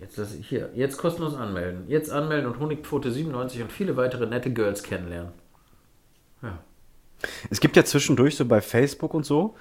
Jetzt 0.02 0.18
das 0.18 0.34
hier. 0.34 0.70
Jetzt 0.74 0.98
kostenlos 0.98 1.34
anmelden. 1.34 1.84
Jetzt 1.86 2.10
anmelden 2.10 2.50
und 2.50 2.58
Honigpfote 2.58 3.12
97 3.12 3.62
und 3.62 3.70
viele 3.70 3.96
weitere 3.96 4.26
nette 4.26 4.52
Girls 4.52 4.82
kennenlernen. 4.82 5.32
Ja. 6.42 6.58
Es 7.50 7.60
gibt 7.60 7.76
ja 7.76 7.84
zwischendurch 7.84 8.34
so 8.34 8.44
bei 8.44 8.60
Facebook 8.60 9.14
und 9.14 9.24
so 9.24 9.54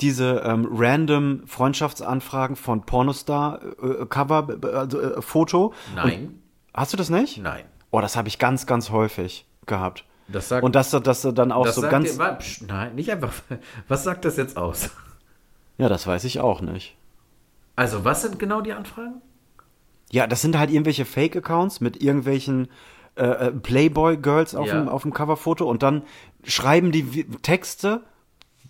diese 0.00 0.42
ähm, 0.44 0.66
random 0.70 1.46
Freundschaftsanfragen 1.46 2.56
von 2.56 2.86
Pornostar 2.86 3.60
äh, 3.82 4.06
Cover 4.06 4.48
äh, 4.62 4.66
also, 4.74 5.00
äh, 5.00 5.22
Foto. 5.22 5.74
Nein. 5.94 6.26
Und, 6.26 6.42
hast 6.72 6.94
du 6.94 6.96
das 6.96 7.10
nicht? 7.10 7.38
Nein. 7.38 7.66
Oh, 7.90 8.00
das 8.00 8.16
habe 8.16 8.28
ich 8.28 8.38
ganz 8.38 8.66
ganz 8.66 8.88
häufig 8.88 9.46
gehabt. 9.66 10.04
Das 10.28 10.48
sagt- 10.48 10.64
und 10.64 10.74
dass 10.74 10.90
dass 10.90 11.20
du 11.20 11.32
dann 11.32 11.52
auch 11.52 11.66
so 11.68 11.82
ganz 11.82 12.16
dir, 12.16 12.66
nein, 12.66 12.94
nicht 12.94 13.12
einfach. 13.12 13.34
Was 13.88 14.02
sagt 14.02 14.24
das 14.24 14.38
jetzt 14.38 14.56
aus? 14.56 14.90
Ja, 15.76 15.90
das 15.90 16.06
weiß 16.06 16.24
ich 16.24 16.40
auch 16.40 16.62
nicht. 16.62 16.96
Also, 17.76 18.04
was 18.04 18.22
sind 18.22 18.38
genau 18.38 18.60
die 18.60 18.72
Anfragen? 18.72 19.20
Ja, 20.10 20.26
das 20.26 20.42
sind 20.42 20.58
halt 20.58 20.70
irgendwelche 20.70 21.04
Fake 21.04 21.36
Accounts 21.36 21.80
mit 21.80 22.00
irgendwelchen 22.02 22.68
äh, 23.16 23.24
äh, 23.24 23.50
Playboy 23.52 24.16
Girls 24.16 24.54
auf 24.54 24.66
Ja. 24.68 24.74
dem 24.80 24.88
auf 24.88 25.02
dem 25.02 25.12
Coverfoto 25.12 25.68
und 25.68 25.82
dann 25.82 26.02
schreiben 26.44 26.92
die 26.92 27.24
Texte 27.42 28.02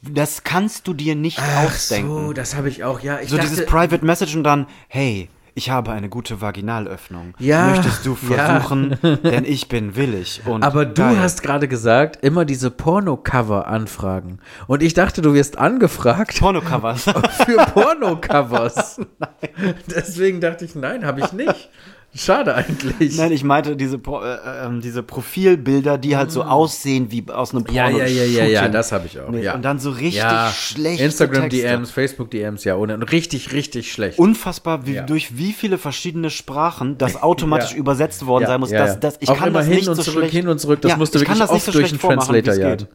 das 0.03 0.43
kannst 0.45 0.87
du 0.87 0.93
dir 0.93 1.15
nicht 1.15 1.41
ausdenken. 1.41 2.27
so, 2.27 2.33
das 2.35 2.55
habe 2.55 2.69
ich 2.69 2.85
auch. 2.85 3.01
Ja, 3.01 3.21
ich 3.21 3.31
So 3.31 3.37
dachte, 3.37 3.49
dieses 3.49 3.65
Private 3.67 4.05
Message 4.05 4.37
und 4.37 4.45
dann, 4.45 4.67
hey, 4.89 5.31
ich 5.57 5.71
habe 5.71 5.93
eine 5.93 6.09
gute 6.09 6.41
Vaginalöffnung. 6.41 7.35
Ja, 7.39 7.69
Möchtest 7.69 8.05
du 8.05 8.17
ja. 8.29 8.61
versuchen? 8.61 8.99
Denn 9.23 9.45
ich 9.45 9.69
bin 9.69 9.95
willig. 9.95 10.43
Und 10.45 10.65
Aber 10.65 10.85
du 10.85 11.03
geil. 11.03 11.19
hast 11.19 11.43
gerade 11.43 11.69
gesagt, 11.69 12.25
immer 12.25 12.45
diese 12.45 12.71
Porno-Cover-Anfragen. 12.73 14.41
Und 14.67 14.83
ich 14.83 14.95
dachte, 14.95 15.23
du 15.23 15.33
wirst 15.33 15.57
angefragt 15.59 16.39
Pornocovers. 16.39 17.05
für 17.47 17.57
Porno-Covers. 17.73 19.01
Deswegen 19.95 20.41
dachte 20.41 20.65
ich, 20.65 20.75
nein, 20.75 21.07
habe 21.07 21.21
ich 21.21 21.33
nicht. 21.33 21.71
Schade 22.17 22.55
eigentlich. 22.55 23.17
Nein, 23.17 23.33
ich 23.33 23.43
meinte 23.43 23.77
diese, 23.77 23.99
Pro- 23.99 24.23
äh, 24.23 24.37
ähm, 24.65 24.81
diese 24.81 25.03
Profilbilder, 25.03 25.99
die 25.99 26.17
halt 26.17 26.31
so 26.31 26.45
aussehen 26.45 27.11
wie 27.11 27.25
aus 27.29 27.53
einem 27.53 27.65
Porno. 27.65 27.79
ja, 27.81 27.89
ja, 27.91 28.07
ja, 28.07 28.25
ja, 28.25 28.45
ja, 28.45 28.69
das 28.69 28.93
habe 28.93 29.07
ich 29.07 29.19
auch. 29.19 29.29
Nee, 29.31 29.43
ja. 29.43 29.55
Und 29.57 29.63
dann 29.63 29.81
so 29.81 29.91
richtig 29.91 30.15
ja. 30.23 30.49
schlecht. 30.55 31.01
Instagram 31.01 31.49
DMs, 31.49 31.91
Facebook 31.91 32.31
DMs, 32.31 32.63
ja, 32.63 32.77
ohne. 32.77 32.95
Und 32.95 33.03
richtig, 33.11 33.53
richtig 33.53 33.91
schlecht. 33.93 34.19
Unfassbar, 34.21 34.87
wie, 34.87 34.95
Ja. 34.95 35.03
durch 35.03 35.37
wie 35.39 35.53
viele 35.53 35.77
verschiedene 35.77 36.31
Sprachen 36.31 36.99
das 36.99 37.21
automatisch 37.21 37.71
Ja. 37.73 37.79
übersetzt 37.79 38.25
worden 38.27 38.47
sein 38.47 38.61
muss. 38.61 38.71
ja, 38.71 38.79
Das, 38.79 38.91
ja. 38.91 38.97
das, 39.01 39.17
ich 39.19 39.29
Auch 39.29 39.37
kann 39.39 39.49
immer 39.49 39.59
das 39.59 39.67
hin 39.69 39.77
nicht 39.79 39.89
und 39.89 39.97
so 39.97 40.03
zurück, 40.03 40.19
schlecht, 40.21 40.35
hin 40.35 40.47
und 40.49 40.61
zurück. 40.61 40.81
Das 40.83 40.93
ja, 40.93 40.97
musst 40.97 41.15
du 41.15 41.19
ich 41.19 41.25
kann 41.25 41.39
wirklich 41.39 41.51
oft 41.51 41.65
so 41.65 41.73
durch 41.73 41.91
den 41.91 41.99
Translator 41.99 42.55
jagen. 42.55 42.87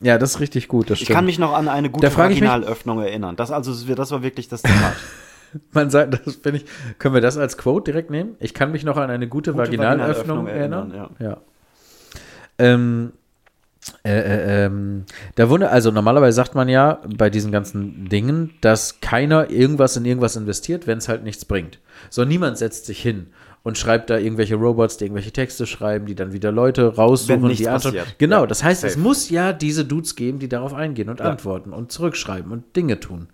Ja, 0.00 0.18
das 0.18 0.30
ist 0.36 0.40
richtig 0.40 0.68
gut, 0.68 0.90
das 0.90 0.98
Ich 0.98 1.04
stimmt. 1.04 1.16
kann 1.16 1.24
mich 1.26 1.38
noch 1.38 1.52
an 1.54 1.68
eine 1.68 1.88
gute 1.90 2.06
ich 2.08 2.16
Vaginalöffnung 2.16 3.00
erinnern. 3.00 3.36
Das 3.36 3.50
also, 3.50 3.72
das 3.94 4.10
war 4.10 4.22
wirklich 4.22 4.48
das 4.48 4.62
Zitat. 4.62 4.94
Man 5.72 5.90
sagt, 5.90 6.26
das 6.26 6.36
finde 6.36 6.58
ich, 6.58 6.64
können 6.98 7.14
wir 7.14 7.20
das 7.20 7.36
als 7.36 7.56
Quote 7.56 7.90
direkt 7.92 8.10
nehmen? 8.10 8.36
Ich 8.40 8.54
kann 8.54 8.72
mich 8.72 8.84
noch 8.84 8.96
an 8.96 9.10
eine 9.10 9.28
gute, 9.28 9.52
Gute 9.52 9.64
Vaginalöffnung 9.64 10.46
Vaginalöffnung 10.46 10.46
erinnern. 10.48 10.90
erinnern, 10.90 11.16
ja. 11.20 11.36
Ähm, 12.58 13.12
äh, 14.02 14.12
äh, 14.18 14.64
ähm, 14.66 15.04
da 15.34 15.50
wundert, 15.50 15.70
also 15.70 15.90
normalerweise 15.90 16.34
sagt 16.36 16.54
man 16.54 16.68
ja 16.68 17.00
bei 17.16 17.28
diesen 17.28 17.52
ganzen 17.52 18.08
Dingen, 18.08 18.50
dass 18.62 19.00
keiner 19.00 19.50
irgendwas 19.50 19.96
in 19.96 20.04
irgendwas 20.06 20.36
investiert, 20.36 20.86
wenn 20.86 20.98
es 20.98 21.08
halt 21.08 21.22
nichts 21.22 21.44
bringt. 21.44 21.80
So, 22.08 22.24
niemand 22.24 22.56
setzt 22.56 22.86
sich 22.86 23.02
hin 23.02 23.26
und 23.62 23.76
schreibt 23.76 24.08
da 24.10 24.16
irgendwelche 24.18 24.54
Robots, 24.54 24.96
die 24.96 25.04
irgendwelche 25.04 25.32
Texte 25.32 25.66
schreiben, 25.66 26.06
die 26.06 26.14
dann 26.14 26.32
wieder 26.32 26.50
Leute 26.52 26.94
raussuchen, 26.96 27.48
die 27.50 27.68
antworten. 27.68 27.98
passiert. 27.98 28.18
Genau, 28.18 28.40
Ja, 28.42 28.46
das 28.46 28.64
heißt, 28.64 28.84
es 28.84 28.92
safe. 28.94 29.02
muss 29.02 29.28
ja 29.28 29.52
diese 29.52 29.84
Dudes 29.84 30.16
geben, 30.16 30.38
die 30.38 30.48
darauf 30.48 30.72
eingehen 30.72 31.10
und 31.10 31.20
antworten 31.20 31.72
und 31.72 31.92
zurückschreiben 31.92 32.52
und 32.52 32.76
Dinge 32.76 33.00
tun. 33.00 33.28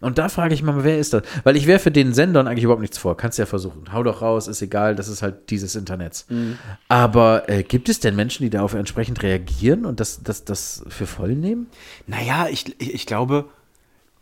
Und 0.00 0.18
da 0.18 0.28
frage 0.28 0.54
ich 0.54 0.62
mal, 0.62 0.84
wer 0.84 0.98
ist 0.98 1.12
das? 1.14 1.22
Weil 1.44 1.56
ich 1.56 1.66
werfe 1.66 1.90
den 1.90 2.12
Sendern 2.12 2.46
eigentlich 2.46 2.64
überhaupt 2.64 2.82
nichts 2.82 2.98
vor. 2.98 3.16
Kannst 3.16 3.38
ja 3.38 3.46
versuchen. 3.46 3.92
Hau 3.92 4.02
doch 4.02 4.22
raus, 4.22 4.48
ist 4.48 4.60
egal, 4.60 4.96
das 4.96 5.08
ist 5.08 5.22
halt 5.22 5.50
dieses 5.50 5.76
Internets. 5.76 6.26
Mhm. 6.28 6.58
Aber 6.88 7.48
äh, 7.48 7.62
gibt 7.62 7.88
es 7.88 8.00
denn 8.00 8.16
Menschen, 8.16 8.42
die 8.42 8.50
darauf 8.50 8.74
entsprechend 8.74 9.22
reagieren 9.22 9.86
und 9.86 10.00
das, 10.00 10.22
das, 10.22 10.44
das 10.44 10.84
für 10.88 11.06
voll 11.06 11.34
nehmen? 11.34 11.68
Naja, 12.06 12.48
ich, 12.50 12.74
ich 12.80 12.94
ich 12.94 13.06
glaube, 13.06 13.46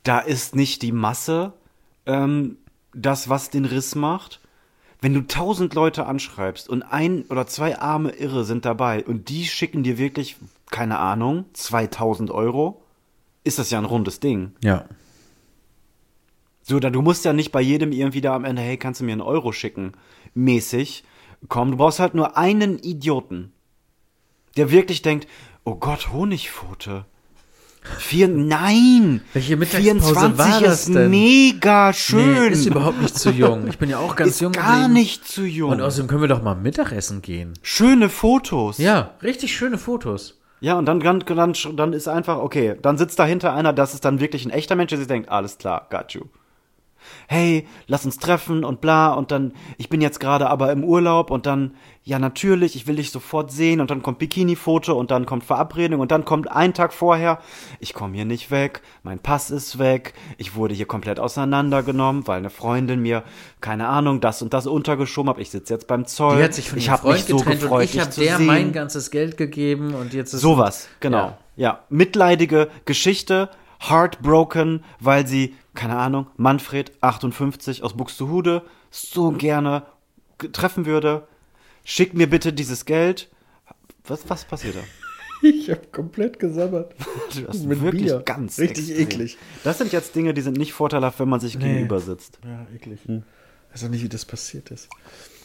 da 0.02 0.18
ist 0.18 0.56
nicht 0.56 0.82
die 0.82 0.90
Masse 0.92 1.52
ähm, 2.06 2.56
das, 2.92 3.28
was 3.28 3.50
den 3.50 3.64
Riss 3.64 3.94
macht. 3.94 4.40
Wenn 5.00 5.14
du 5.14 5.20
tausend 5.20 5.74
Leute 5.74 6.06
anschreibst 6.06 6.68
und 6.68 6.82
ein 6.82 7.24
oder 7.28 7.46
zwei 7.46 7.78
arme 7.78 8.10
Irre 8.10 8.44
sind 8.44 8.64
dabei 8.64 9.04
und 9.04 9.28
die 9.28 9.44
schicken 9.46 9.82
dir 9.82 9.98
wirklich, 9.98 10.36
keine 10.70 10.98
Ahnung, 10.98 11.44
2000 11.52 12.30
Euro, 12.30 12.82
ist 13.44 13.58
das 13.58 13.70
ja 13.70 13.78
ein 13.78 13.84
rundes 13.84 14.20
Ding. 14.20 14.52
Ja. 14.62 14.84
So, 16.72 16.80
da, 16.80 16.88
du 16.88 17.02
musst 17.02 17.26
ja 17.26 17.34
nicht 17.34 17.52
bei 17.52 17.60
jedem 17.60 17.92
irgendwie 17.92 18.22
da 18.22 18.34
am 18.34 18.46
Ende, 18.46 18.62
hey, 18.62 18.78
kannst 18.78 19.02
du 19.02 19.04
mir 19.04 19.12
einen 19.12 19.20
Euro 19.20 19.52
schicken, 19.52 19.92
mäßig 20.32 21.04
kommen. 21.48 21.72
Du 21.72 21.76
brauchst 21.76 22.00
halt 22.00 22.14
nur 22.14 22.38
einen 22.38 22.78
Idioten, 22.78 23.52
der 24.56 24.70
wirklich 24.70 25.02
denkt, 25.02 25.28
oh 25.64 25.74
Gott, 25.74 26.10
Honigpfote. 26.14 27.04
Vier, 27.98 28.28
nein! 28.28 29.20
Welche 29.34 29.58
Mittagspause 29.58 30.14
24 30.14 30.38
war 30.38 30.60
das 30.62 30.88
ist 30.88 30.94
denn? 30.94 31.10
mega 31.10 31.92
schön. 31.92 32.44
Nee, 32.44 32.48
ist 32.48 32.64
überhaupt 32.64 33.02
nicht 33.02 33.18
zu 33.18 33.30
jung. 33.32 33.66
Ich 33.68 33.76
bin 33.76 33.90
ja 33.90 33.98
auch 33.98 34.16
ganz 34.16 34.30
Ist 34.30 34.40
jung 34.40 34.52
gar 34.52 34.76
geblieben. 34.76 34.92
nicht 34.94 35.28
zu 35.28 35.44
jung. 35.44 35.72
Und 35.72 35.82
außerdem 35.82 36.08
können 36.08 36.22
wir 36.22 36.28
doch 36.28 36.42
mal 36.42 36.54
Mittagessen 36.54 37.20
gehen. 37.20 37.52
Schöne 37.60 38.08
Fotos. 38.08 38.78
Ja, 38.78 39.10
richtig 39.22 39.54
schöne 39.54 39.76
Fotos. 39.76 40.40
Ja, 40.60 40.78
und 40.78 40.86
dann, 40.86 41.00
dann, 41.00 41.20
dann, 41.26 41.54
dann 41.76 41.92
ist 41.92 42.08
einfach, 42.08 42.38
okay, 42.38 42.76
dann 42.80 42.96
sitzt 42.96 43.18
dahinter 43.18 43.52
einer, 43.52 43.74
das 43.74 43.92
ist 43.92 44.06
dann 44.06 44.20
wirklich 44.20 44.46
ein 44.46 44.50
echter 44.50 44.74
Mensch, 44.74 44.88
der 44.88 44.98
sich 44.98 45.08
denkt, 45.08 45.28
alles 45.28 45.58
klar, 45.58 45.86
got 45.90 46.12
you. 46.12 46.22
Hey, 47.28 47.66
lass 47.86 48.04
uns 48.04 48.18
treffen 48.18 48.64
und 48.64 48.80
bla, 48.80 49.12
und 49.12 49.30
dann, 49.30 49.52
ich 49.78 49.88
bin 49.88 50.00
jetzt 50.00 50.20
gerade 50.20 50.48
aber 50.50 50.72
im 50.72 50.84
Urlaub 50.84 51.30
und 51.30 51.46
dann, 51.46 51.74
ja, 52.04 52.18
natürlich, 52.18 52.74
ich 52.74 52.86
will 52.86 52.96
dich 52.96 53.10
sofort 53.10 53.52
sehen 53.52 53.80
und 53.80 53.90
dann 53.90 54.02
kommt 54.02 54.18
Bikini-Foto 54.18 54.92
und 54.92 55.10
dann 55.10 55.24
kommt 55.24 55.44
Verabredung 55.44 56.00
und 56.00 56.10
dann 56.10 56.24
kommt 56.24 56.50
ein 56.50 56.74
Tag 56.74 56.92
vorher, 56.92 57.38
ich 57.78 57.94
komme 57.94 58.16
hier 58.16 58.24
nicht 58.24 58.50
weg, 58.50 58.82
mein 59.02 59.20
Pass 59.20 59.50
ist 59.50 59.78
weg, 59.78 60.14
ich 60.36 60.56
wurde 60.56 60.74
hier 60.74 60.86
komplett 60.86 61.20
auseinandergenommen, 61.20 62.26
weil 62.26 62.38
eine 62.38 62.50
Freundin 62.50 63.00
mir, 63.00 63.22
keine 63.60 63.88
Ahnung, 63.88 64.20
das 64.20 64.42
und 64.42 64.52
das 64.52 64.66
untergeschoben 64.66 65.30
hat, 65.30 65.38
ich 65.38 65.50
sitze 65.50 65.74
jetzt 65.74 65.86
beim 65.86 66.06
Zoll, 66.06 66.38
Die 66.38 66.42
hat 66.42 66.54
sich 66.54 66.68
von 66.68 66.78
ich 66.78 66.90
habe 66.90 67.12
mich 67.12 67.24
so 67.24 67.36
gefreut, 67.36 67.84
ich 67.84 68.00
habe 68.00 68.10
der 68.10 68.36
sehen. 68.36 68.46
mein 68.46 68.72
ganzes 68.72 69.10
Geld 69.10 69.36
gegeben 69.36 69.94
und 69.94 70.12
jetzt 70.12 70.32
ist 70.34 70.40
Sowas, 70.40 70.88
genau. 71.00 71.18
Ja. 71.18 71.38
Ja. 71.54 71.80
Mitleidige 71.90 72.68
Geschichte, 72.84 73.50
heartbroken, 73.80 74.84
weil 75.00 75.26
sie, 75.26 75.54
keine 75.74 75.96
Ahnung, 75.96 76.26
Manfred 76.36 76.92
58 77.00 77.82
aus 77.82 77.94
Buxtehude 77.96 78.62
so 78.90 79.30
gerne 79.32 79.84
treffen 80.52 80.86
würde. 80.86 81.26
Schick 81.84 82.14
mir 82.14 82.28
bitte 82.28 82.52
dieses 82.52 82.84
Geld. 82.84 83.30
Was, 84.06 84.28
was 84.28 84.44
passiert 84.44 84.76
da? 84.76 84.80
Ich 85.44 85.68
habe 85.70 85.80
komplett 85.90 86.38
gesabbert. 86.38 86.94
Das 87.44 87.56
ist 87.56 87.66
Mit 87.66 87.82
wirklich 87.82 88.04
Bier. 88.04 88.22
ganz 88.24 88.60
Richtig 88.60 88.90
extrem. 88.90 89.02
eklig. 89.08 89.38
Das 89.64 89.76
sind 89.78 89.92
jetzt 89.92 90.14
Dinge, 90.14 90.34
die 90.34 90.40
sind 90.40 90.56
nicht 90.56 90.72
vorteilhaft, 90.72 91.18
wenn 91.18 91.28
man 91.28 91.40
sich 91.40 91.58
gegenüber 91.58 91.98
sitzt. 91.98 92.38
Ja, 92.44 92.64
eklig. 92.72 93.00
Weiß 93.72 93.82
auch 93.82 93.88
nicht, 93.88 94.04
wie 94.04 94.08
das 94.08 94.24
passiert 94.24 94.70
ist. 94.70 94.88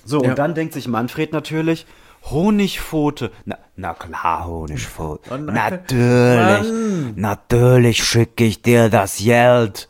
So, 0.06 0.22
Ja. 0.24 0.30
und 0.30 0.38
dann 0.38 0.54
denkt 0.54 0.76
sich 0.76 0.88
Manfred 0.88 1.34
natürlich, 1.34 1.88
Honigpfote. 2.30 3.32
Na, 3.46 3.58
na 3.76 3.96
klar, 3.96 4.46
Honigpfote. 4.46 5.32
Oh 5.34 5.38
natürlich. 5.38 7.16
Natürlich 7.16 8.04
schicke 8.04 8.44
ich 8.46 8.62
dir 8.62 8.90
das 8.90 9.18
Geld. 9.18 9.90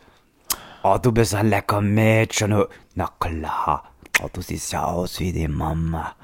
Oh, 0.89 0.97
du 0.97 1.11
bist 1.11 1.35
ein 1.35 1.49
lecker 1.49 1.81
Mädchen. 1.81 2.63
Na 2.95 3.07
klar. 3.19 3.91
Oh, 4.21 4.29
du 4.31 4.39
siehst 4.39 4.71
ja 4.71 4.85
aus 4.85 5.19
wie 5.19 5.33
die 5.33 5.49
Mama. 5.49 6.15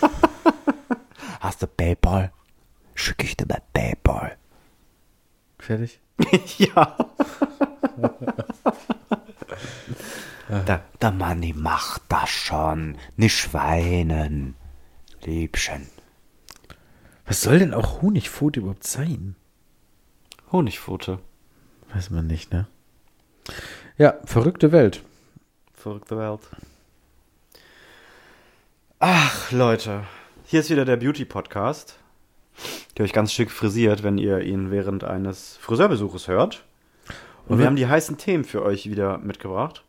Hast 1.40 1.62
du 1.62 1.68
Paypal? 1.68 2.32
Schicke 2.96 3.26
ich 3.26 3.36
dir 3.36 3.46
bei 3.46 3.62
Paypal. 3.72 4.36
Fertig? 5.60 6.00
ja. 6.58 6.96
Der, 10.66 10.82
der 11.00 11.10
Manni 11.10 11.52
macht 11.52 12.02
das 12.08 12.28
schon. 12.28 12.98
Nicht 13.16 13.54
weinen. 13.54 14.56
Liebchen. 15.22 15.86
Was 17.24 17.42
soll 17.42 17.60
denn 17.60 17.72
auch 17.72 18.02
Honigpfote 18.02 18.60
überhaupt 18.60 18.84
sein? 18.84 19.36
Honigpfote. 20.50 21.20
Weiß 21.92 22.10
man 22.10 22.26
nicht, 22.26 22.52
ne? 22.52 22.66
Ja, 23.98 24.14
verrückte 24.24 24.72
Welt. 24.72 25.02
Verrückte 25.74 26.16
Welt. 26.16 26.40
Ach, 28.98 29.52
Leute. 29.52 30.04
Hier 30.46 30.60
ist 30.60 30.70
wieder 30.70 30.84
der 30.84 30.96
Beauty-Podcast, 30.96 31.98
der 32.96 33.04
euch 33.04 33.12
ganz 33.12 33.32
schick 33.32 33.50
frisiert, 33.50 34.02
wenn 34.02 34.18
ihr 34.18 34.40
ihn 34.40 34.70
während 34.70 35.04
eines 35.04 35.56
Friseurbesuches 35.58 36.28
hört. 36.28 36.64
Und 37.46 37.58
wir 37.58 37.66
haben 37.66 37.76
die 37.76 37.86
heißen 37.86 38.16
Themen 38.16 38.44
für 38.44 38.62
euch 38.62 38.88
wieder 38.88 39.18
mitgebracht. 39.18 39.84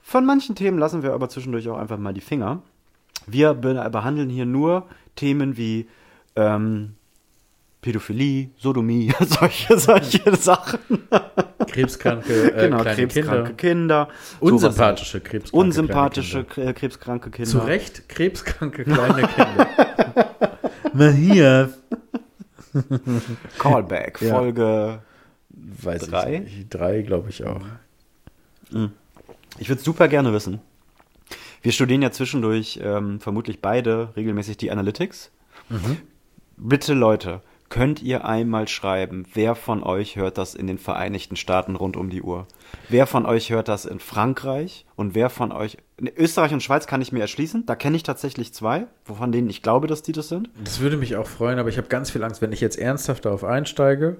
Von 0.00 0.24
manchen 0.24 0.54
Themen 0.54 0.78
lassen 0.78 1.02
wir 1.02 1.12
aber 1.12 1.28
zwischendurch 1.28 1.68
auch 1.68 1.78
einfach 1.78 1.98
mal 1.98 2.14
die 2.14 2.20
Finger. 2.20 2.62
Wir 3.26 3.54
be 3.54 3.74
behandeln 3.90 4.30
hier 4.30 4.46
nur 4.46 4.86
Themen 5.16 5.56
wie 5.56 5.88
ähm, 6.36 6.94
Pädophilie, 7.80 8.50
Sodomie, 8.58 9.12
solche, 9.20 9.78
solche 9.78 10.36
Sachen. 10.36 10.78
Krebskranke, 11.66 12.52
äh, 12.52 12.64
genau, 12.66 12.82
kleine 12.82 12.96
krebskranke 12.96 13.54
Kinder. 13.54 14.06
Kinder. 14.06 14.08
Unsympathische 14.40 15.20
krebskranke 15.20 15.56
Unsympathische 15.66 16.44
kleine 16.44 16.66
k- 16.66 16.70
äh, 16.70 16.74
krebskranke 16.74 17.30
Kinder. 17.30 17.50
Kinder. 17.50 17.60
Zu 17.64 17.66
Recht 17.66 18.08
krebskranke 18.08 18.84
kleine 18.84 19.28
Kinder. 19.28 19.68
Matthias. 20.92 21.70
Callback, 23.58 24.20
Ja. 24.20 24.34
Folge. 24.34 25.02
Weiß 25.82 26.02
Drei? 26.08 26.34
ich 26.34 26.40
nicht. 26.56 26.74
Drei, 26.74 27.02
glaube 27.02 27.30
ich 27.30 27.44
auch. 27.44 27.60
Ich 29.58 29.68
würde 29.68 29.82
super 29.82 30.08
gerne 30.08 30.32
wissen. 30.32 30.60
Wir 31.62 31.72
studieren 31.72 32.02
ja 32.02 32.10
zwischendurch 32.10 32.80
ähm, 32.82 33.20
vermutlich 33.20 33.60
beide 33.60 34.10
regelmäßig 34.16 34.56
die 34.56 34.70
Analytics. 34.70 35.30
Bitte 36.56 36.94
Leute, 36.94 37.42
könnt 37.70 38.02
ihr 38.02 38.24
einmal 38.24 38.68
schreiben, 38.68 39.24
wer 39.32 39.54
von 39.54 39.82
euch 39.82 40.16
hört 40.16 40.36
das 40.36 40.54
in 40.54 40.66
den 40.66 40.76
Vereinigten 40.76 41.36
Staaten 41.36 41.76
rund 41.76 41.96
um 41.96 42.10
die 42.10 42.20
Uhr? 42.20 42.46
Wer 42.88 43.06
von 43.06 43.24
euch 43.24 43.50
hört 43.50 43.68
das 43.68 43.86
in 43.86 44.00
Frankreich? 44.00 44.84
Und 44.96 45.14
wer 45.14 45.30
von 45.30 45.52
euch. 45.52 45.78
In 45.96 46.08
Österreich 46.08 46.52
und 46.52 46.62
Schweiz 46.62 46.86
kann 46.86 47.00
ich 47.00 47.12
mir 47.12 47.20
erschließen. 47.20 47.64
Da 47.66 47.76
kenne 47.76 47.96
ich 47.96 48.02
tatsächlich 48.02 48.52
zwei, 48.52 48.86
von 49.04 49.32
denen 49.32 49.48
ich 49.48 49.62
glaube, 49.62 49.86
dass 49.86 50.02
die 50.02 50.12
das 50.12 50.28
sind. 50.28 50.50
Das 50.62 50.80
würde 50.80 50.96
mich 50.96 51.16
auch 51.16 51.26
freuen, 51.26 51.58
aber 51.58 51.68
ich 51.68 51.78
habe 51.78 51.88
ganz 51.88 52.10
viel 52.10 52.24
Angst, 52.24 52.42
wenn 52.42 52.52
ich 52.52 52.60
jetzt 52.60 52.78
ernsthaft 52.78 53.24
darauf 53.24 53.44
einsteige, 53.44 54.16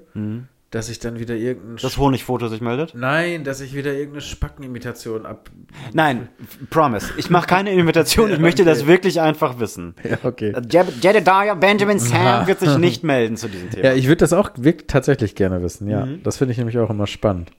dass 0.70 0.88
ich 0.88 1.00
dann 1.00 1.18
wieder 1.18 1.34
irgendein. 1.34 1.76
Das 1.82 1.98
Honigfoto 1.98 2.46
sich 2.48 2.60
meldet? 2.60 2.94
Nein, 2.94 3.42
dass 3.42 3.60
ich 3.60 3.74
wieder 3.74 3.92
irgendeine 3.92 4.20
Spackenimitation 4.20 5.26
ab. 5.26 5.50
Nein, 5.92 6.28
promise. 6.70 7.12
Ich 7.16 7.28
mache 7.28 7.46
keine 7.48 7.72
Invitation, 7.72 8.30
ich 8.32 8.38
möchte 8.40 8.64
das 8.64 8.86
wirklich 8.86 9.20
einfach 9.20 9.58
wissen. 9.58 9.94
Ja, 10.08 10.18
okay. 10.22 10.52
Jeb- 10.68 10.92
Jedediah 11.02 11.54
Benjamin 11.54 11.98
Sam 12.00 12.46
wird 12.46 12.60
sich 12.60 12.76
nicht 12.78 13.02
melden 13.04 13.36
zu 13.36 13.48
diesem 13.48 13.70
Thema. 13.70 13.86
Ja, 13.88 13.94
ich 13.94 14.06
würde 14.06 14.18
das 14.18 14.32
auch 14.32 14.50
wirklich 14.56 14.86
tatsächlich 14.86 15.34
gerne 15.34 15.60
wissen, 15.62 15.88
ja. 15.88 16.06
Das 16.22 16.36
finde 16.38 16.52
ich 16.52 16.58
nämlich 16.58 16.78
auch 16.78 16.90
immer 16.90 17.06
spannend. 17.06 17.50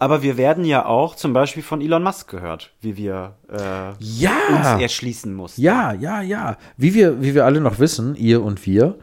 Aber 0.00 0.22
wir 0.22 0.36
werden 0.36 0.64
ja 0.64 0.84
auch 0.86 1.14
zum 1.14 1.32
Beispiel 1.32 1.62
von 1.62 1.80
Elon 1.80 2.02
Musk 2.02 2.28
gehört, 2.28 2.72
wie 2.80 2.96
wir 2.96 3.34
äh, 3.50 3.92
Ja! 4.00 4.32
uns 4.50 4.82
erschließen 4.82 5.32
mussten. 5.32 5.60
Ja, 5.62 5.92
ja, 5.92 6.20
ja. 6.20 6.56
Wie 6.76 6.94
wir, 6.94 7.22
wie 7.22 7.34
wir 7.34 7.44
alle 7.44 7.60
noch 7.60 7.78
wissen, 7.78 8.14
ihr 8.16 8.42
und 8.42 8.66
wir, 8.66 8.96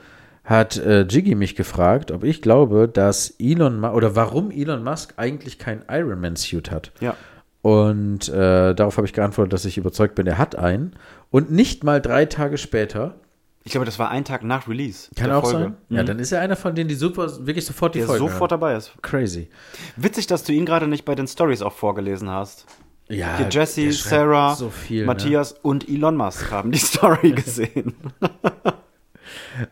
hat 0.52 0.78
äh, 0.78 1.02
Jiggy 1.02 1.34
mich 1.36 1.56
gefragt, 1.56 2.12
ob 2.12 2.24
ich 2.24 2.42
glaube, 2.42 2.88
dass 2.88 3.34
Elon 3.40 3.80
Musk 3.80 3.94
oder 3.96 4.16
warum 4.16 4.52
Elon 4.52 4.84
Musk 4.84 5.14
eigentlich 5.18 5.58
kein 5.58 5.84
Ironman-Suit 5.90 6.70
hat. 6.72 6.92
Ja. 7.00 7.16
Und 7.64 8.30
äh, 8.30 8.74
darauf 8.74 8.98
habe 8.98 9.08
ich 9.08 9.14
geantwortet, 9.14 9.54
dass 9.54 9.66
ich 9.66 9.78
überzeugt 9.78 10.16
bin, 10.16 10.28
er 10.28 10.38
hat 10.38 10.56
einen. 10.56 10.94
Und 11.30 11.52
nicht 11.52 11.84
mal 11.84 12.02
drei 12.02 12.26
Tage 12.26 12.58
später, 12.58 13.16
Ich 13.64 13.72
glaube, 13.74 13.86
das 13.86 14.00
war 14.00 14.10
ein 14.10 14.26
Tag 14.26 14.44
nach 14.44 14.68
Release. 14.68 15.10
kann 15.16 15.32
auch 15.32 15.44
Folge. 15.44 15.60
sein, 15.60 15.76
ja, 15.90 16.04
dann 16.04 16.18
ist 16.20 16.32
er 16.32 16.42
einer 16.42 16.56
von 16.56 16.74
denen, 16.74 16.88
die 16.90 16.96
super, 16.96 17.30
wirklich 17.46 17.66
sofort 17.66 17.94
die 17.94 18.00
Der 18.00 18.08
Folge 18.08 18.20
sofort 18.20 18.52
hören. 18.52 18.60
dabei 18.62 18.76
ist. 18.76 18.92
Crazy. 19.04 19.50
Witzig, 19.96 20.26
dass 20.28 20.44
du 20.44 20.54
ihn 20.54 20.66
gerade 20.66 20.88
nicht 20.88 21.06
bei 21.06 21.14
den 21.16 21.28
Stories 21.28 21.62
auch 21.62 21.74
vorgelesen 21.74 22.30
hast. 22.30 22.66
Ja, 23.08 23.38
Hier 23.38 23.50
Jesse, 23.50 23.92
Sarah, 23.92 24.56
so 24.56 24.70
viel, 24.70 25.02
ne? 25.02 25.06
Matthias 25.06 25.52
und 25.62 25.88
Elon 25.90 26.16
Musk 26.18 26.50
haben 26.50 26.72
die 26.72 26.80
Story 26.92 27.32
gesehen. 27.34 27.94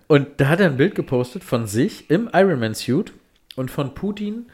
Und 0.08 0.28
da 0.38 0.50
hat 0.50 0.60
er 0.60 0.68
ein 0.68 0.78
Bild 0.78 0.96
gepostet 0.96 1.44
von 1.44 1.68
sich 1.68 2.10
im 2.10 2.30
Ironman-Suit 2.34 3.14
und 3.56 3.72
von 3.72 3.94
Putin 3.94 4.48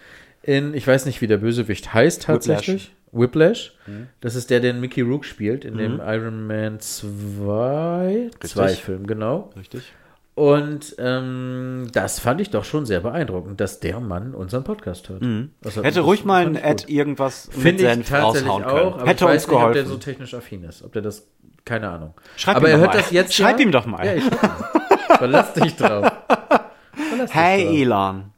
in, 0.43 0.73
ich 0.73 0.85
weiß 0.85 1.05
nicht, 1.05 1.21
wie 1.21 1.27
der 1.27 1.37
Bösewicht 1.37 1.93
heißt 1.93 2.23
tatsächlich. 2.23 2.91
Whiplash. 3.11 3.73
Mhm. 3.87 4.07
Das 4.21 4.35
ist 4.35 4.49
der, 4.49 4.59
den 4.59 4.79
Mickey 4.79 5.01
Rook 5.01 5.25
spielt 5.25 5.63
in 5.65 5.77
dem 5.77 6.01
Iron 6.05 6.45
Man 6.45 6.79
2, 6.79 8.29
2 8.41 8.67
Film, 8.69 9.07
genau. 9.07 9.51
Richtig. 9.57 9.83
Und 10.35 10.95
ähm, 10.99 11.87
das 11.93 12.19
fand 12.19 12.41
ich 12.41 12.49
doch 12.49 12.65
schon 12.65 12.85
sehr 12.85 12.99
beeindruckend, 12.99 13.61
dass 13.61 13.79
der 13.79 14.01
Mann 14.01 14.35
unseren 14.35 14.65
Podcast 14.65 15.07
hört. 15.07 15.21
Mhm. 15.21 15.51
Hätte 15.63 15.81
das 15.81 15.97
ruhig 15.99 16.25
mal 16.25 16.45
ein. 16.45 16.61
Ad 16.61 16.91
irgendwas 16.91 17.47
mit 17.53 17.61
Finde 17.61 17.83
ich 17.83 17.89
Senf 17.89 18.09
tatsächlich 18.09 18.51
auch, 18.51 18.57
können. 18.61 18.93
aber 18.93 19.05
Hätte 19.09 19.23
ich 19.23 19.29
weiß 19.29 19.45
uns 19.45 19.47
nicht, 19.47 19.55
ob 19.55 19.73
der 19.73 19.83
geholfen. 19.83 19.91
so 19.91 19.97
technisch 19.97 20.33
affin 20.33 20.63
ist. 20.65 20.83
Ob 20.83 20.91
der 20.91 21.01
das, 21.01 21.25
keine 21.63 21.89
Ahnung. 21.89 22.13
Schreib 22.35 22.57
aber 22.57 22.67
ihm 22.67 22.71
er 22.71 22.77
doch 22.77 22.81
hört 22.81 22.93
mal. 22.95 23.01
das 23.01 23.11
jetzt 23.11 23.33
Schreib 23.33 23.59
ja. 23.59 23.65
ihm 23.65 23.71
doch 23.71 23.85
mal. 23.85 24.05
Ja, 24.05 24.13
ich. 24.15 24.23
Verlass 25.07 25.53
dich 25.53 25.75
drauf. 25.75 26.11
Verlass 26.93 27.31
dich 27.31 27.35
hey 27.35 27.65
drauf. 27.65 27.75
Elon. 27.75 28.31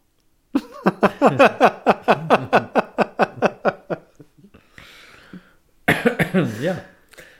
Ja. 6.61 6.77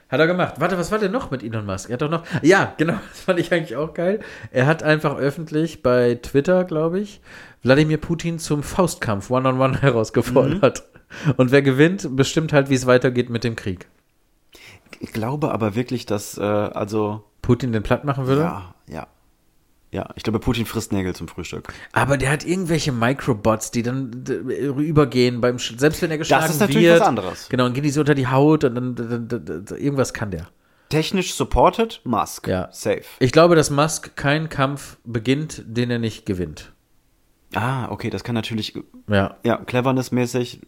Hat 0.10 0.20
er 0.22 0.28
gemacht. 0.28 0.56
Warte, 0.58 0.78
was 0.78 0.92
war 0.92 1.00
denn 1.00 1.12
noch 1.12 1.32
mit 1.32 1.44
Elon 1.44 1.66
Musk? 1.66 1.90
Er 1.90 1.94
hat 1.94 2.02
doch 2.02 2.10
noch. 2.10 2.24
Ja, 2.42 2.74
genau, 2.78 2.94
das 3.10 3.22
fand 3.22 3.40
ich 3.40 3.52
eigentlich 3.52 3.76
auch 3.76 3.94
geil. 3.94 4.22
Er 4.52 4.66
hat 4.66 4.82
einfach 4.82 5.18
öffentlich 5.18 5.84
bei 5.84 6.16
Twitter, 6.16 6.64
glaube 6.64 7.00
ich, 7.00 7.22
Wladimir 7.62 7.98
Putin 7.98 8.40
zum 8.40 8.64
Faustkampf 8.64 9.30
One-on-One 9.30 9.82
herausgefordert. 9.82 10.84
Und 11.36 11.52
wer 11.52 11.62
gewinnt, 11.62 12.16
bestimmt 12.16 12.54
halt, 12.54 12.70
wie 12.70 12.76
es 12.76 12.86
weitergeht 12.86 13.30
mit 13.30 13.44
dem 13.44 13.56
Krieg. 13.56 13.88
Ich 15.00 15.12
glaube 15.12 15.52
aber 15.52 15.76
wirklich, 15.76 16.06
dass, 16.06 16.38
äh, 16.38 16.42
also, 16.42 17.24
Putin 17.42 17.72
den 17.72 17.84
platt 17.84 18.04
machen 18.06 18.28
würde? 18.28 18.42
ja, 18.42 18.74
ja. 18.88 19.08
Ja, 19.98 20.10
ich 20.14 20.22
glaube, 20.22 20.38
Putin 20.40 20.68
frisst 20.68 20.94
Nägel 20.94 21.16
zum 21.16 21.28
Frühstück. 21.28 21.74
Aber 21.92 22.18
der 22.18 22.30
hat 22.30 22.46
irgendwelche 22.46 22.92
Microbots, 22.92 23.72
die 23.72 23.82
dann 23.82 24.12
übergehen 24.78 25.42
beim 25.42 25.58
Sch 25.58 25.74
selbst 25.76 26.04
wenn 26.04 26.12
er 26.12 26.20
geschlagen 26.20 26.46
ist 26.52 26.60
natürlich 26.60 26.86
wird. 26.86 27.00
was 27.02 27.08
anderes. 27.08 27.50
Genau, 27.50 27.64
dann 27.64 27.74
gehen 27.74 27.82
die 27.82 27.90
so 27.90 28.02
unter 28.02 28.14
die 28.14 28.28
Haut 28.28 28.64
und 28.64 28.76
dann, 28.76 28.94
dann, 28.94 29.28
dann, 29.28 29.66
dann 29.66 29.78
irgendwas 29.80 30.14
kann 30.14 30.30
der. 30.30 30.50
Technisch 30.90 31.34
supported, 31.34 32.00
Musk. 32.04 32.48
Ja. 32.48 32.70
Safe. 32.72 33.02
Ich 33.18 33.32
glaube, 33.32 33.56
dass 33.56 33.72
Musk 33.72 34.16
keinen 34.16 34.50
Kampf 34.50 34.98
beginnt, 35.04 35.64
den 35.66 35.90
er 35.90 35.98
nicht 35.98 36.28
gewinnt. 36.28 36.74
Ah, 37.56 37.90
okay, 37.90 38.12
das 38.12 38.24
kann 38.24 38.36
natürlich, 38.36 38.76
Ja. 39.10 39.38
ja, 39.44 39.56
cleverness-mäßig. 39.60 40.60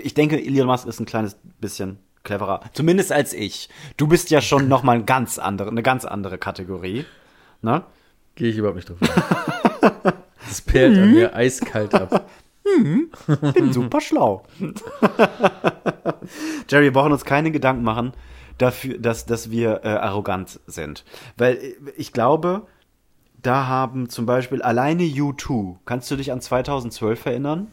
Ich 0.00 0.14
denke, 0.14 0.42
Elon 0.42 0.66
Musk 0.66 0.86
ist 0.86 0.98
ein 0.98 1.04
kleines 1.04 1.36
bisschen 1.60 1.98
cleverer. 2.24 2.62
Zumindest 2.72 3.12
als 3.12 3.34
ich. 3.34 3.68
Du 3.98 4.06
bist 4.06 4.30
ja 4.30 4.40
schon 4.40 4.66
noch 4.66 4.82
mal 4.82 4.96
ein 4.96 5.04
ganz 5.04 5.38
andere, 5.38 5.68
eine 5.68 5.82
ganz 5.82 6.06
andere 6.06 6.38
Kategorie. 6.38 7.04
Ne? 7.60 7.84
Gehe 8.36 8.50
ich 8.50 8.56
überhaupt 8.56 8.76
nicht 8.76 8.88
drauf 8.88 8.98
ein. 9.00 10.12
Das 10.48 10.60
perlt 10.60 10.96
an 10.96 11.12
mir 11.12 11.34
eiskalt 11.34 11.92
ab. 11.92 12.28
Bin 13.54 13.72
super 13.72 14.00
schlau. 14.00 14.44
Jerry, 16.68 16.84
wir 16.84 16.92
brauchen 16.92 17.12
uns 17.12 17.24
keine 17.24 17.50
Gedanken 17.50 17.82
machen 17.82 18.12
dafür, 18.58 18.98
dass, 18.98 19.26
dass 19.26 19.50
wir 19.50 19.80
äh, 19.84 19.88
arrogant 19.88 20.60
sind. 20.66 21.04
Weil 21.36 21.56
äh, 21.56 21.74
ich 21.96 22.12
glaube, 22.12 22.62
da 23.42 23.66
haben 23.66 24.08
zum 24.08 24.26
Beispiel 24.26 24.62
alleine 24.62 25.02
U2, 25.02 25.76
kannst 25.84 26.10
du 26.10 26.16
dich 26.16 26.32
an 26.32 26.40
2012 26.40 27.26
erinnern? 27.26 27.68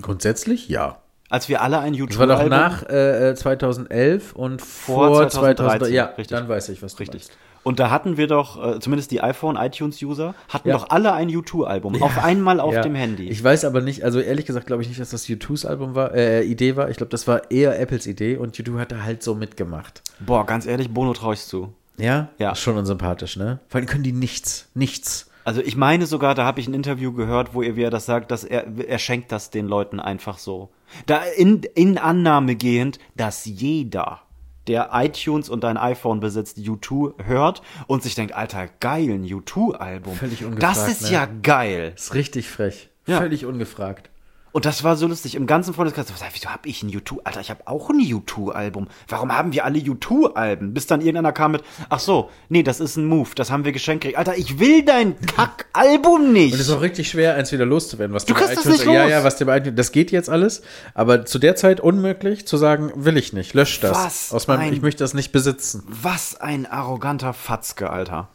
Grundsätzlich 0.00 0.68
ja. 0.68 0.98
Als 1.30 1.48
wir 1.48 1.60
alle 1.60 1.80
ein 1.80 1.94
U2 1.94 2.08
Das 2.08 2.18
war 2.18 2.26
doch 2.26 2.48
nach 2.48 2.88
äh, 2.88 3.30
äh, 3.30 3.34
2011 3.34 4.32
und 4.32 4.62
Vor 4.62 5.08
vor, 5.08 5.28
2013, 5.28 5.56
2013. 5.56 5.94
Ja, 5.94 6.04
richtig. 6.04 6.26
dann 6.28 6.48
weiß 6.48 6.68
ich, 6.70 6.82
was 6.82 6.94
du 6.94 7.00
Richtig. 7.00 7.22
meinst. 7.22 7.38
Und 7.62 7.78
da 7.80 7.90
hatten 7.90 8.16
wir 8.16 8.26
doch, 8.28 8.76
äh, 8.76 8.80
zumindest 8.80 9.10
die 9.10 9.20
iPhone-iTunes-User, 9.20 10.34
hatten 10.48 10.68
Ja. 10.68 10.76
doch 10.76 10.90
alle 10.90 11.12
ein 11.12 11.28
U2-Album. 11.28 12.00
Auf 12.02 12.22
einmal 12.24 12.60
auf 12.60 12.74
Ja. 12.74 12.82
dem 12.82 12.94
Handy. 12.94 13.28
Ich 13.28 13.42
weiß 13.42 13.64
aber 13.64 13.80
nicht, 13.80 14.04
also 14.04 14.20
ehrlich 14.20 14.46
gesagt 14.46 14.66
glaube 14.66 14.82
ich 14.82 14.88
nicht, 14.88 15.00
dass 15.00 15.10
das 15.10 15.26
U2s 15.28 15.66
Album 15.66 15.94
war, 15.94 16.14
äh, 16.14 16.42
Idee 16.44 16.76
war. 16.76 16.88
Ich 16.90 16.96
glaube, 16.96 17.10
das 17.10 17.26
war 17.26 17.50
eher 17.50 17.78
Apples 17.80 18.06
Idee 18.06 18.36
und 18.36 18.56
U2 18.56 18.78
hat 18.78 18.92
da 18.92 19.02
halt 19.02 19.22
so 19.22 19.34
mitgemacht. 19.34 20.02
Boah, 20.20 20.46
ganz 20.46 20.66
ehrlich, 20.66 20.90
Bono 20.90 21.12
traue 21.12 21.34
ich 21.34 21.40
zu. 21.40 21.72
Ja? 21.98 22.28
Ja. 22.38 22.54
Schon 22.54 22.76
unsympathisch, 22.76 23.36
ne? 23.36 23.58
Vor 23.68 23.78
allem 23.80 23.88
können 23.88 24.04
die 24.04 24.12
nichts. 24.12 24.68
Nichts. 24.74 25.30
Also 25.44 25.60
ich 25.62 25.76
meine 25.76 26.06
sogar, 26.06 26.34
da 26.34 26.44
habe 26.44 26.60
ich 26.60 26.68
ein 26.68 26.74
Interview 26.74 27.12
gehört, 27.12 27.54
wo 27.54 27.62
er, 27.62 27.74
wie 27.74 27.82
er 27.82 27.90
das 27.90 28.06
sagt, 28.06 28.30
dass 28.30 28.44
er, 28.44 28.66
er 28.86 28.98
schenkt 28.98 29.32
das 29.32 29.50
den 29.50 29.66
Leuten 29.66 29.98
einfach 29.98 30.38
so. 30.38 30.68
Da 31.06 31.22
in, 31.36 31.62
in 31.74 31.98
Annahme 31.98 32.54
gehend, 32.54 32.98
dass 33.16 33.46
jeder, 33.46 34.20
der 34.68 34.90
iTunes 34.92 35.48
und 35.48 35.64
ein 35.64 35.76
iPhone 35.76 36.20
besitzt, 36.20 36.58
U2 36.58 37.24
hört 37.24 37.62
und 37.86 38.02
sich 38.02 38.14
denkt, 38.14 38.34
Alter, 38.34 38.68
geil, 38.80 39.10
ein 39.10 39.24
U2-Album. 39.24 40.14
Völlig 40.14 40.44
ungefragt, 40.44 40.62
Das 40.62 40.88
ist 40.88 41.02
ne? 41.02 41.12
ja 41.12 41.28
geil. 41.42 41.92
Ist 41.96 42.14
richtig 42.14 42.48
frech. 42.48 42.90
Ja. 43.06 43.18
Völlig 43.18 43.46
ungefragt. 43.46 44.10
Und 44.50 44.64
das 44.64 44.82
war 44.82 44.96
so 44.96 45.06
lustig. 45.06 45.34
Im 45.34 45.46
ganzen 45.46 45.74
Freundeskreis, 45.74 46.06
wieso 46.32 46.48
hab 46.48 46.64
ich 46.66 46.82
ein 46.82 46.90
U2? 46.90 47.18
Alter, 47.24 47.40
ich 47.40 47.50
habe 47.50 47.66
auch 47.66 47.90
ein 47.90 48.00
U2-Album. 48.00 48.88
Warum 49.06 49.32
haben 49.36 49.52
wir 49.52 49.64
alle 49.64 49.78
U2-Alben? 49.78 50.72
Bis 50.74 50.86
dann 50.86 51.00
irgendeiner 51.00 51.32
kam 51.32 51.52
mit, 51.52 51.62
ach 51.90 52.00
so, 52.00 52.30
nee, 52.48 52.62
das 52.62 52.80
ist 52.80 52.96
ein 52.96 53.04
Move, 53.06 53.28
das 53.34 53.50
haben 53.50 53.64
wir 53.64 53.72
geschenkt 53.72 54.02
gekriegt. 54.02 54.18
Alter, 54.18 54.36
ich 54.38 54.58
will 54.58 54.84
dein 54.84 55.20
Kack-Album 55.20 56.32
nicht. 56.32 56.54
Und 56.54 56.60
es 56.60 56.68
ist 56.68 56.74
auch 56.74 56.80
richtig 56.80 57.08
schwer, 57.10 57.34
eins 57.34 57.52
wieder 57.52 57.66
loszuwerden. 57.66 58.14
Was 58.14 58.24
Du 58.24 58.34
kriegst 58.34 58.56
das 58.56 58.64
nicht 58.64 58.84
Ja, 58.86 59.02
los. 59.02 59.10
ja, 59.10 59.24
was 59.24 59.36
dir 59.36 59.44
bei 59.44 59.58
iTunes, 59.58 59.76
das 59.76 59.92
geht 59.92 60.10
jetzt 60.10 60.30
alles. 60.30 60.62
Aber 60.94 61.24
zu 61.26 61.38
der 61.38 61.54
Zeit 61.56 61.80
unmöglich 61.80 62.46
zu 62.46 62.56
sagen, 62.56 62.90
will 62.94 63.16
ich 63.18 63.32
nicht, 63.32 63.54
lösch 63.54 63.80
das. 63.80 63.96
Was 63.96 64.32
Aus 64.32 64.46
meinem, 64.48 64.60
ein- 64.60 64.72
ich 64.72 64.80
möchte 64.82 65.04
das 65.04 65.14
nicht 65.14 65.30
besitzen. 65.32 65.84
Was 65.88 66.40
ein 66.40 66.66
arroganter 66.66 67.32
Fatzke, 67.34 67.90
Alter. 67.90 68.28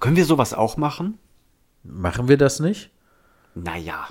Können 0.00 0.16
wir 0.16 0.24
sowas 0.24 0.54
auch 0.54 0.76
machen? 0.76 1.18
Machen 1.84 2.28
wir 2.28 2.36
das 2.36 2.60
nicht? 2.60 2.90
Naja. 3.54 4.08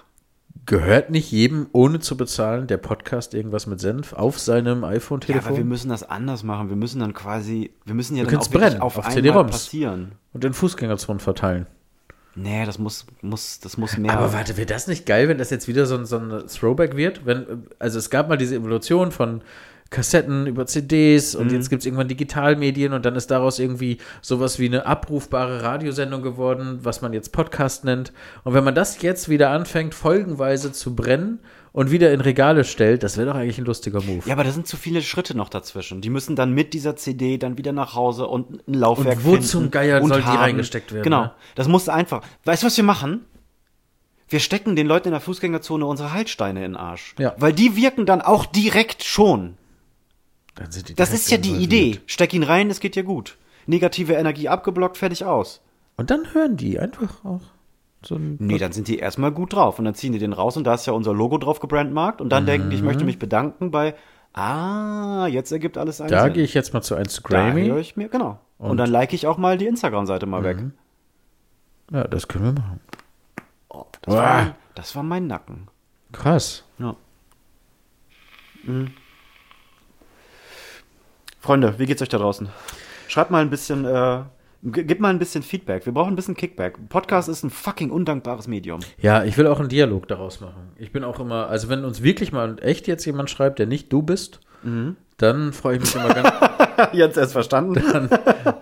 Gehört 0.68 1.10
nicht 1.10 1.32
jedem, 1.32 1.68
ohne 1.72 2.00
zu 2.00 2.18
bezahlen, 2.18 2.68
der 2.68 2.76
Podcast 2.76 3.34
irgendwas 3.34 3.68
mit 3.68 3.80
Senf 3.80 4.12
auf 4.12 4.38
seinem 4.38 4.82
Ja, 4.84 4.90
iPhone-Telefon? 4.90 5.48
aber 5.48 5.58
wir 5.58 5.64
müssen 5.66 5.90
das 5.90 6.04
anders 6.04 6.44
machen. 6.44 6.68
Wir 6.70 6.76
müssen 6.76 7.00
dann 7.00 7.14
quasi, 7.14 7.72
wir 7.86 7.96
müssen 7.96 8.18
ja 8.18 8.24
dann 8.24 8.32
können's 8.32 8.48
auch 8.50 8.52
brennen 8.52 8.82
auf, 8.82 8.98
auf 8.98 9.06
einmal 9.06 9.46
passieren. 9.46 10.12
und 10.34 10.44
in 10.44 10.54
Fußgängerzonen 10.54 11.22
verteilen. 11.22 11.68
Nee, 12.36 12.66
das 12.66 12.78
muss, 12.80 13.06
muss, 13.22 13.62
das 13.62 13.78
muss 13.78 13.98
mehr. 13.98 14.12
Aber 14.12 14.34
warte, 14.34 14.58
wäre 14.58 14.68
das 14.68 14.88
nicht 14.88 15.06
geil, 15.06 15.28
wenn 15.30 15.38
das 15.38 15.50
jetzt 15.50 15.68
wieder 15.70 15.86
so 15.86 15.96
ein, 15.96 16.06
so 16.06 16.18
ein 16.20 16.44
Throwback 16.48 16.96
wird? 16.98 17.26
Wenn, 17.26 17.66
also 17.80 17.98
es 17.98 18.10
gab 18.10 18.28
mal 18.28 18.38
diese 18.38 18.56
Evolution 18.56 19.12
von 19.12 19.42
Kassetten 19.90 20.48
über 20.48 20.66
CDs 20.66 21.36
und 21.36 21.52
jetzt 21.52 21.70
gibt 21.70 21.82
es 21.82 21.86
irgendwann 21.86 22.08
Digitalmedien 22.08 22.94
und 22.94 23.06
dann 23.06 23.16
ist 23.16 23.32
daraus 23.32 23.60
irgendwie 23.60 23.98
sowas 24.22 24.60
wie 24.60 24.66
eine 24.66 24.86
abrufbare 24.86 25.64
Radiosendung 25.64 26.22
geworden, 26.22 26.80
was 26.84 27.02
man 27.02 27.14
jetzt 27.14 27.32
Podcast 27.32 27.86
nennt. 27.86 28.12
Und 28.44 28.54
wenn 28.54 28.64
man 28.64 28.76
das 28.76 29.02
jetzt 29.02 29.30
wieder 29.30 29.50
anfängt, 29.52 29.94
folgenweise 29.96 30.72
zu 30.72 30.96
brennen 30.96 31.40
und 31.72 31.92
wieder 31.92 32.12
in 32.12 32.22
Regale 32.22 32.64
stellt, 32.64 33.04
das 33.04 33.18
wäre 33.18 33.28
doch 33.28 33.36
eigentlich 33.36 33.60
ein 33.60 33.66
lustiger 33.66 34.02
Move. 34.02 34.24
Ja, 34.26 34.34
aber 34.34 34.44
da 34.44 34.52
sind 34.52 34.68
zu 34.68 34.78
viele 34.78 35.02
Schritte 35.02 35.38
noch 35.38 35.50
dazwischen. 35.50 36.02
Die 36.02 36.10
müssen 36.10 36.36
dann 36.36 36.52
mit 36.54 36.74
dieser 36.74 36.96
CD 36.96 37.38
dann 37.38 37.58
wieder 37.58 37.72
nach 37.72 37.94
Hause 37.96 38.28
und 38.28 38.68
ein 38.68 38.74
Laufwerk 38.74 39.18
Und 39.18 39.26
wo 39.26 39.30
finden 39.32 39.46
zum 39.46 39.72
Geier 39.72 40.06
soll 40.06 40.20
die 40.22 40.26
haben. 40.26 40.38
reingesteckt 40.38 40.92
werden, 40.92 41.04
Genau. 41.04 41.22
ne? 41.24 41.32
Das 41.56 41.68
muss 41.68 41.88
einfach. 41.88 42.22
Weißt 42.46 42.64
du, 42.64 42.68
was 42.68 42.78
wir 42.78 42.84
machen? 42.84 43.26
Wir 44.30 44.40
stecken 44.42 44.76
den 44.76 44.88
Leuten 44.88 45.08
in 45.08 45.12
der 45.14 45.22
Fußgängerzone 45.22 45.86
unsere 45.86 46.12
Haltsteine 46.12 46.66
in 46.66 46.74
den 46.74 46.76
Arsch. 46.76 47.16
Ja. 47.18 47.34
Weil 47.38 47.54
die 47.54 47.76
wirken 47.78 48.06
dann 48.06 48.22
auch 48.22 48.46
direkt 48.46 49.04
schon. 49.04 49.54
Dann 50.58 50.72
sind 50.72 50.90
die 50.90 50.96
Das 50.96 51.14
ist 51.14 51.30
ja 51.32 51.38
die 51.38 51.50
involviert. 51.50 51.74
Idee. 51.96 52.02
Steck 52.08 52.34
ihn 52.34 52.44
rein, 52.44 52.70
es 52.70 52.80
geht 52.80 52.96
dir 52.96 53.04
gut. 53.04 53.38
Negative 53.66 54.14
Energie 54.14 54.50
abgeblockt, 54.50 54.98
fertig 54.98 55.26
aus. 55.26 55.62
Und 55.98 56.10
dann 56.10 56.34
hören 56.34 56.58
die 56.58 56.80
einfach 56.80 57.24
auch. 57.24 57.42
So 58.04 58.16
ein 58.16 58.38
Nee, 58.40 58.58
dann 58.58 58.72
sind 58.72 58.88
die 58.88 59.00
erstmal 59.00 59.32
gut 59.32 59.54
drauf 59.54 59.80
und 59.80 59.86
dann 59.86 59.96
ziehen 59.96 60.14
die 60.14 60.20
den 60.20 60.34
raus 60.34 60.56
und 60.58 60.64
da 60.66 60.76
ist 60.76 60.86
ja 60.86 60.94
unser 60.94 61.14
Logo 61.14 61.38
drauf 61.38 61.60
gebrandmarkt 61.60 62.22
und 62.22 62.30
dann 62.30 62.46
denken 62.46 62.70
die, 62.70 62.76
ich 62.76 62.84
möchte 62.84 63.04
mich 63.04 63.18
bedanken 63.18 63.72
bei, 63.72 63.96
ah, 64.34 65.28
jetzt 65.28 65.52
ergibt 65.52 65.78
alles 65.78 66.00
einen 66.00 66.12
da 66.12 66.26
Sinn. 66.26 66.34
gehe 66.34 66.44
ich 66.44 66.54
jetzt 66.54 66.74
mal 66.74 66.82
zu 66.82 66.94
Da 66.94 67.00
höre 67.00 67.06
Instagram. 67.06 67.78
ich 67.80 67.98
mir, 67.98 68.08
genau. 68.10 68.40
Und, 68.60 68.78
dann 68.78 68.90
like 68.90 69.14
ich 69.14 69.28
auch 69.28 69.38
mal 69.38 69.58
die 69.58 69.66
Instagram-Seite 69.66 70.26
mal 70.26 70.44
weg. 70.44 70.58
Ja, 71.92 72.04
das 72.08 72.28
können 72.28 72.46
wir 72.46 72.54
machen. 72.54 72.80
Oh, 73.70 73.86
das, 74.02 74.16
war 74.16 74.44
mein, 74.44 74.56
das 74.76 74.96
war 74.96 75.04
mein 75.04 75.28
Nacken. 75.28 75.68
Krass. 76.12 76.64
Ja. 76.80 76.96
Mhm. 78.64 78.92
Freunde, 81.48 81.76
wie 81.78 81.86
geht's 81.86 82.02
euch 82.02 82.10
da 82.10 82.18
draußen? 82.18 82.50
Schreibt 83.08 83.32
mal 83.32 83.40
ein 83.42 83.50
bisschen, 83.50 83.86
äh, 83.86 84.24
gib 84.64 85.00
mal 85.00 85.12
ein 85.12 85.18
bisschen 85.18 85.44
Feedback. 85.44 85.86
Wir 85.86 85.94
brauchen 85.94 86.12
ein 86.12 86.16
bisschen 86.18 86.36
Kickback. 86.36 86.90
Podcast 86.90 87.30
ist 87.30 87.42
ein 87.42 87.50
fucking 87.50 87.90
undankbares 87.90 88.50
Medium. 88.50 88.82
Ja, 88.98 89.24
ich 89.24 89.38
will 89.38 89.48
auch 89.48 89.62
einen 89.62 89.70
Dialog 89.70 90.10
daraus 90.10 90.42
machen. 90.42 90.74
Ich 90.76 90.92
bin 90.92 91.06
auch 91.06 91.22
immer, 91.22 91.48
also 91.48 91.70
wenn 91.70 91.86
uns 91.86 92.04
wirklich 92.04 92.34
mal 92.34 92.58
echt 92.62 92.86
jetzt 92.86 93.06
jemand 93.06 93.30
schreibt, 93.30 93.60
der 93.60 93.66
nicht 93.66 93.94
du 93.94 94.02
bist, 94.02 94.42
dann 95.16 95.54
freue 95.54 95.78
ich 95.78 95.84
mich 95.84 95.96
immer 95.96 96.14
ganz, 96.14 96.30
Jetzt 96.92 97.18
erst 97.18 97.32
verstanden. 97.32 97.82
dann 97.94 98.10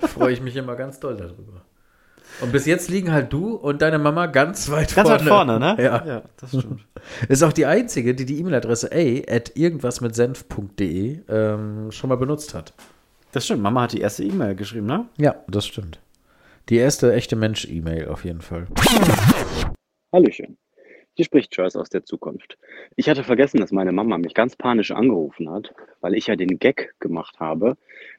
freue 0.08 0.34
ich 0.34 0.42
mich 0.42 0.56
immer 0.56 0.76
ganz 0.76 1.00
doll 1.00 1.18
darüber. 1.18 1.64
Und 2.42 2.52
bis 2.52 2.66
jetzt 2.66 2.90
liegen 2.90 3.12
halt 3.12 3.32
du 3.32 3.56
und 3.56 3.82
deine 3.82 3.98
Mama 4.00 4.26
ganz 4.28 4.70
weit 4.70 4.94
Ganz 4.94 5.08
vorne. 5.08 5.22
weit 5.22 5.28
vorne, 5.28 5.60
ne? 5.60 5.76
Ja. 5.80 6.06
ja 6.06 6.24
das 6.38 6.50
stimmt. 6.50 6.86
Ist 7.30 7.44
auch 7.44 7.54
die 7.54 7.66
einzige, 7.66 8.14
die 8.14 8.26
die 8.26 8.40
E-Mail-Adresse 8.40 8.90
a 8.92 9.34
at 9.34 9.56
irgendwas 9.56 10.02
mit 10.02 10.16
senf.de 10.16 11.20
ähm, 11.30 11.92
schon 11.92 12.10
mal 12.10 12.18
benutzt 12.18 12.54
hat. 12.54 12.74
Das 13.32 13.46
stimmt. 13.46 13.62
Mama 13.62 13.84
hat 13.84 13.94
die 13.94 14.02
erste 14.02 14.24
E-Mail 14.24 14.56
geschrieben, 14.56 14.86
ne? 14.86 15.08
Ja, 15.18 15.36
das 15.48 15.66
stimmt. 15.66 16.00
Die 16.70 16.78
erste 16.78 17.14
echte 17.14 17.36
Mensch-E-Mail 17.36 18.08
auf 18.08 18.26
jeden 18.26 18.42
Fall. 18.42 18.68
Hallöchen. 20.12 20.58
Hier 21.14 21.26
spricht 21.26 21.56
Joyce 21.56 21.78
aus 21.78 21.90
der 21.90 22.04
Zukunft. 22.04 22.58
Ich 22.98 23.08
hatte 23.08 23.24
vergessen, 23.24 23.62
dass 23.62 23.72
meine 23.72 23.94
Mama 23.94 24.18
mich 24.18 24.34
ganz 24.34 24.58
panisch 24.58 24.92
angerufen 24.92 25.50
hat, 25.50 25.74
weil 26.02 26.14
ich 26.14 26.28
ja 26.28 26.36
den 26.36 26.60
Gag 26.60 26.94
gemacht 27.00 27.40
habe, 27.40 27.78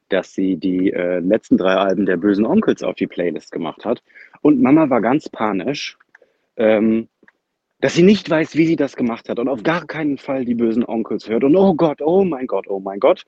dass 0.08 0.32
sie 0.32 0.56
die 0.56 0.92
äh, 0.92 1.18
letzten 1.18 1.56
drei 1.56 1.74
Alben 1.74 2.06
der 2.06 2.16
bösen 2.16 2.46
Onkels 2.46 2.82
auf 2.82 2.94
die 2.94 3.06
Playlist 3.06 3.52
gemacht 3.52 3.84
hat. 3.84 4.02
Und 4.40 4.62
Mama 4.62 4.88
war 4.90 5.00
ganz 5.00 5.28
panisch, 5.28 5.98
ähm, 6.56 7.08
dass 7.80 7.94
sie 7.94 8.02
nicht 8.02 8.28
weiß, 8.28 8.56
wie 8.56 8.66
sie 8.66 8.76
das 8.76 8.96
gemacht 8.96 9.28
hat 9.28 9.38
und 9.38 9.48
auf 9.48 9.62
gar 9.62 9.86
keinen 9.86 10.18
Fall 10.18 10.44
die 10.44 10.54
bösen 10.54 10.84
Onkels 10.84 11.28
hört. 11.28 11.44
Und 11.44 11.56
oh 11.56 11.74
Gott, 11.74 12.00
oh 12.00 12.24
mein 12.24 12.46
Gott, 12.46 12.66
oh 12.68 12.80
mein 12.80 13.00
Gott. 13.00 13.24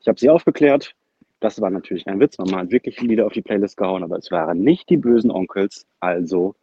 Ich 0.00 0.08
habe 0.08 0.18
sie 0.18 0.28
aufgeklärt. 0.28 0.94
Das 1.40 1.60
war 1.60 1.70
natürlich 1.70 2.06
ein 2.06 2.20
Witz. 2.20 2.38
Mama 2.38 2.58
hat 2.58 2.70
wirklich 2.70 3.00
Lieder 3.00 3.26
auf 3.26 3.32
die 3.32 3.42
Playlist 3.42 3.76
gehauen, 3.76 4.02
aber 4.02 4.16
es 4.16 4.30
waren 4.30 4.60
nicht 4.60 4.88
die 4.90 4.96
bösen 4.96 5.30
Onkels. 5.30 5.86
Also 6.00 6.54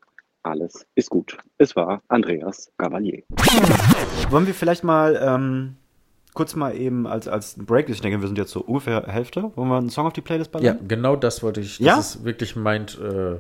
alles 0.43 0.86
ist 0.95 1.09
gut. 1.09 1.38
Es 1.57 1.76
war 1.76 2.01
Andreas 2.07 2.72
Gavalier. 2.78 3.24
Wollen 4.30 4.47
wir 4.47 4.53
vielleicht 4.53 4.84
mal 4.84 5.20
ähm, 5.22 5.76
kurz 6.34 6.56
mal 6.56 6.76
eben 6.76 7.06
als, 7.08 7.28
als 7.28 7.56
Break, 7.58 7.90
ich 7.90 8.02
denke, 8.02 8.20
wir 8.22 8.28
sind 8.28 8.38
jetzt 8.38 8.52
so 8.52 8.62
ungefähr 8.62 9.04
Hälfte. 9.08 9.52
Wollen 9.56 9.70
wir 9.70 9.78
einen 9.78 9.90
Song 9.90 10.08
auf 10.08 10.14
die 10.14 10.22
Playlist 10.22 10.52
ballern? 10.52 10.66
Ja, 10.66 10.76
genau 10.88 11.16
das 11.16 11.44
wollte 11.44 11.62
ich. 11.62 11.78
Das 11.78 11.86
Ja? 11.86 12.00
ist 12.00 12.24
wirklich 12.26 12.56
mein 12.56 12.84
äh, 12.84 13.38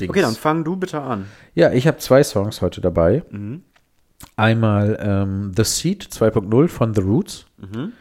Ding. 0.00 0.10
Okay, 0.10 0.22
dann 0.22 0.34
fang 0.34 0.64
du 0.64 0.76
bitte 0.76 1.00
an. 1.00 1.26
Ja, 1.54 1.72
ich 1.72 1.86
habe 1.86 1.98
zwei 1.98 2.22
Songs 2.24 2.60
heute 2.62 2.80
dabei. 2.80 3.22
Mhm. 3.30 3.62
Einmal 4.36 4.98
ähm, 5.00 5.52
The 5.56 5.64
Seed 5.64 6.04
2.0 6.04 6.68
von 6.68 6.94
The 6.94 7.00
Roots. 7.02 7.46
Mhm. 7.58 7.92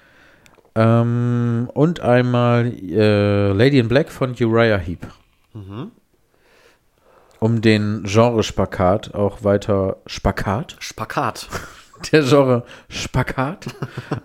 Ähm, 0.76 1.70
und 1.74 2.00
einmal 2.00 2.68
äh, 2.68 3.52
Lady 3.52 3.80
in 3.80 3.88
Black 3.88 4.10
von 4.12 4.36
Uriah 4.40 4.78
Heep. 4.78 5.08
Mhm. 5.54 5.92
Um 7.40 7.62
den 7.62 8.04
Genre-Spakat 8.06 9.16
auch 9.16 9.44
weiter. 9.44 9.98
Spakat? 10.06 10.76
Spakat. 10.80 11.50
Der 12.12 12.24
Genre 12.24 12.64
Spakat 12.90 13.68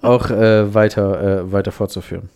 auch 0.03 0.31
äh, 0.31 0.75
weiter, 0.75 1.21
äh, 1.21 1.53
weiter 1.53 1.73
fortzuführen. 1.73 2.29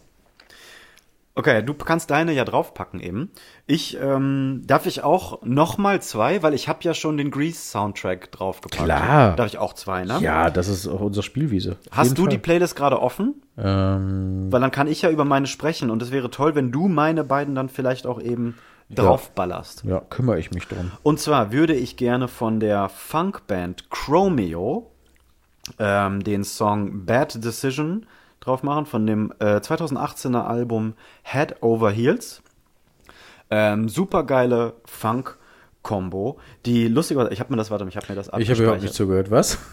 Okay, 1.37 1.63
du 1.63 1.75
kannst 1.75 2.11
deine 2.11 2.33
ja 2.33 2.45
draufpacken 2.45 3.01
eben. 3.01 3.31
Ich, 3.67 3.97
ähm, 3.99 4.63
darf 4.67 4.87
ich 4.87 5.05
auch 5.05 5.41
noch 5.43 5.79
mal 5.79 6.03
zwei, 6.03 6.43
weil 6.43 6.55
ich 6.55 6.69
habe 6.69 6.81
ja 6.83 6.93
schon 6.93 7.17
den 7.17 7.31
Grease-Soundtrack 7.31 8.33
draufgepackt. 8.33 8.85
Klar. 8.85 9.37
Darf 9.37 9.47
ich 9.47 9.57
auch 9.57 9.73
zwei, 9.75 10.05
ne? 10.05 10.19
Ja, 10.21 10.51
das 10.51 10.69
ist 10.69 10.89
auch 10.89 11.01
unsere 11.01 11.23
Spielwiese. 11.23 11.79
Auf 11.91 11.97
Hast 11.97 12.19
du 12.19 12.23
Fall. 12.23 12.31
die 12.31 12.39
Playlist 12.39 12.75
gerade 12.77 13.01
offen? 13.01 13.41
Ähm, 13.57 14.49
Weil 14.51 14.61
dann 14.61 14.73
kann 14.73 14.89
ich 14.89 15.03
ja 15.03 15.11
über 15.11 15.25
meine 15.25 15.47
sprechen 15.47 15.89
und 15.89 16.03
es 16.03 16.11
wäre 16.11 16.31
toll, 16.31 16.57
wenn 16.57 16.73
du 16.73 16.89
meine 16.89 17.23
beiden 17.25 17.55
dann 17.55 17.69
vielleicht 17.69 18.07
auch 18.07 18.21
eben 18.21 18.57
draufballerst. 18.91 19.85
ja, 19.85 20.01
kümmere 20.01 20.39
ich 20.41 20.51
mich 20.51 20.67
drum. 20.67 20.91
Und 21.05 21.21
zwar 21.21 21.53
würde 21.53 21.75
ich 21.75 21.97
gerne 21.97 22.27
von 22.27 22.59
der 22.59 22.89
Funkband 22.89 23.89
Chromeo 23.89 24.90
ähm, 25.79 26.23
den 26.23 26.45
Song 26.45 27.05
Bad 27.07 27.43
Decision 27.45 28.07
drauf 28.41 28.63
machen, 28.63 28.87
von 28.87 29.07
dem 29.07 29.33
äh, 29.39 29.57
2018er 29.57 30.45
Album 30.45 30.95
Head 31.23 31.63
Over 31.63 31.91
Heels. 31.91 32.43
Ähm, 33.51 33.89
super 33.89 34.25
geile 34.25 34.75
Funk-Kombo, 34.87 36.39
die 36.65 36.89
lustigerweise, 36.89 37.33
ich 37.33 37.41
habe 37.41 37.53
mir 37.53 37.57
das, 37.57 37.71
warte, 37.71 37.87
ich 37.89 37.97
habe 37.97 38.07
mir 38.09 38.15
das 38.15 38.29
Ich 38.39 38.51
habe 38.51 38.63
überhaupt 38.63 38.83
nicht 38.83 38.95
zugehört. 38.95 39.31
Was? 39.31 39.59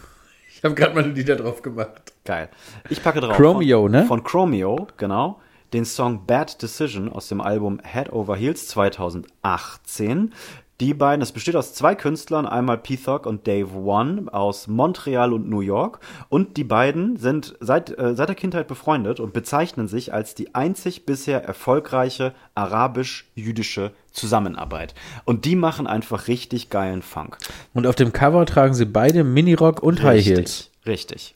Ich 0.58 0.64
habe 0.64 0.74
gerade 0.74 0.96
meine 0.96 1.10
Lieder 1.10 1.36
drauf 1.36 1.62
gemacht. 1.62 2.14
Geil. 2.26 2.50
Ich 2.90 3.04
packe 3.04 3.22
drauf. 3.22 3.38
Chromeo, 3.38 3.84
von, 3.84 3.92
ne? 3.92 4.06
Von 4.06 4.24
Chromeo, 4.24 4.88
genau. 4.98 5.40
Den 5.72 5.86
Song 5.86 6.26
Bad 6.26 6.60
Decision 6.64 7.12
aus 7.12 7.28
dem 7.28 7.42
Album 7.42 7.80
Head 7.84 8.12
Over 8.12 8.36
Heels 8.36 8.68
2018. 8.70 10.34
Die 10.80 10.94
beiden, 10.94 11.24
es 11.24 11.32
besteht 11.32 11.56
aus 11.56 11.74
zwei 11.74 11.96
Künstlern, 11.96 12.46
einmal 12.46 12.78
P-Thog 12.78 13.26
und 13.26 13.48
Dave 13.48 13.76
One 13.76 14.32
aus 14.32 14.68
Montreal 14.68 15.34
und 15.34 15.50
New 15.50 15.62
York. 15.62 16.00
Und 16.30 16.56
die 16.56 16.64
beiden 16.64 17.18
sind 17.18 17.56
seit, 17.60 17.98
äh, 17.98 18.14
seit 18.14 18.30
der 18.30 18.36
Kindheit 18.36 18.68
befreundet 18.68 19.20
und 19.20 19.34
bezeichnen 19.34 19.88
sich 19.88 20.14
als 20.14 20.36
die 20.36 20.54
einzig 20.54 21.08
bisher 21.08 21.44
erfolgreiche 21.44 22.36
arabisch-jüdische 22.54 23.92
Zusammenarbeit. 24.12 24.94
Und 25.26 25.46
die 25.46 25.56
machen 25.56 25.88
einfach 25.88 26.28
richtig 26.28 26.70
geilen 26.70 27.02
Funk. 27.02 27.40
Und 27.74 27.88
auf 27.88 27.96
dem 27.96 28.14
Cover 28.14 28.46
tragen 28.46 28.76
sie 28.76 28.86
beide 28.86 29.24
Minirock 29.24 29.82
und 29.82 30.04
High 30.04 30.24
Heels. 30.24 30.70
Richtig. 30.86 31.34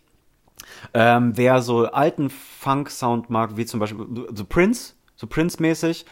Ähm, 0.94 1.36
wer 1.36 1.64
so 1.64 1.86
alten 1.86 2.30
Funk-Sound 2.30 3.32
mag, 3.32 3.58
wie 3.58 3.66
zum 3.66 3.80
Beispiel 3.80 4.06
The 4.36 4.44
Prince, 4.44 4.94
so 5.16 5.26
Prince-mäßig, 5.26 6.06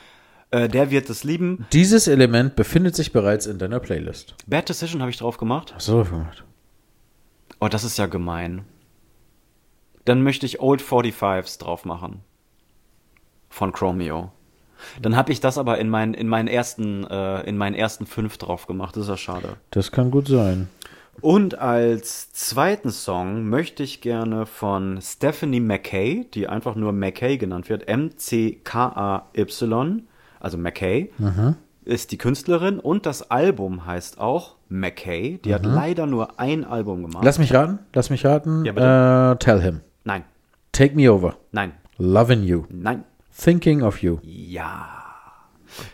äh, 0.51 0.67
der 0.67 0.91
wird 0.91 1.09
es 1.09 1.23
lieben. 1.23 1.65
Dieses 1.71 2.07
Element 2.07 2.55
befindet 2.55 2.95
sich 2.95 3.11
bereits 3.13 3.45
in 3.45 3.57
deiner 3.57 3.79
Playlist. 3.79 4.35
Bad 4.47 4.69
Decision 4.69 5.01
habe 5.01 5.11
ich 5.11 5.17
drauf 5.17 5.37
gemacht. 5.37 5.73
Hast 5.75 5.87
du 5.87 5.93
drauf 5.93 6.09
gemacht? 6.09 6.43
Oh, 7.59 7.67
das 7.67 7.83
ist 7.83 7.97
ja 7.97 8.07
gemein. 8.07 8.65
Dann 10.05 10.23
möchte 10.23 10.45
ich 10.45 10.59
Old 10.61 10.81
45s 10.81 11.59
drauf 11.59 11.85
machen. 11.85 12.21
Von 13.49 13.73
Chromeo. 13.73 14.31
Dann 15.01 15.15
habe 15.15 15.31
ich 15.31 15.39
das 15.41 15.57
aber 15.57 15.77
in 15.77 15.89
meinen, 15.89 16.13
in 16.13 16.27
meinen 16.27 16.47
ersten, 16.47 17.03
äh, 17.05 17.41
in 17.41 17.57
meinen 17.57 17.75
ersten 17.75 18.05
fünf 18.05 18.37
drauf 18.37 18.65
gemacht. 18.65 18.95
Das 18.95 19.03
ist 19.03 19.09
ja 19.09 19.17
schade. 19.17 19.57
Das 19.71 19.91
kann 19.91 20.09
gut 20.09 20.27
sein. 20.27 20.69
Und 21.21 21.59
als 21.59 22.31
zweiten 22.31 22.91
Song 22.91 23.49
möchte 23.49 23.83
ich 23.83 23.99
gerne 23.99 24.45
von 24.45 25.01
Stephanie 25.01 25.59
McKay, 25.59 26.25
die 26.33 26.47
einfach 26.47 26.75
nur 26.75 26.93
McKay 26.93 27.37
genannt 27.37 27.67
wird, 27.69 27.89
M-C-K-A-Y, 27.89 29.27
also 30.39 30.57
McKay, 30.57 31.11
ist 31.85 32.11
die 32.11 32.17
Künstlerin 32.17 32.79
und 32.79 33.05
das 33.05 33.31
Album 33.31 33.85
heißt 33.85 34.19
auch 34.19 34.55
McKay. 34.69 35.39
Die 35.43 35.53
hat 35.53 35.65
leider 35.65 36.05
nur 36.05 36.39
ein 36.39 36.63
Album 36.65 37.01
gemacht. 37.03 37.23
Lass 37.23 37.39
mich 37.39 37.53
raten. 37.53 37.79
Lass 37.93 38.09
mich 38.09 38.25
raten. 38.25 38.63
Ja, 38.65 39.31
äh, 39.31 39.35
tell 39.37 39.61
him. 39.61 39.81
nein, 40.03 40.23
Take 40.71 40.95
me 40.95 41.11
over. 41.11 41.35
nein, 41.51 41.73
Loving 41.97 42.43
you. 42.43 42.65
nein, 42.69 43.03
Thinking 43.37 43.81
of 43.81 44.01
you. 44.03 44.17
ja. 44.23 44.87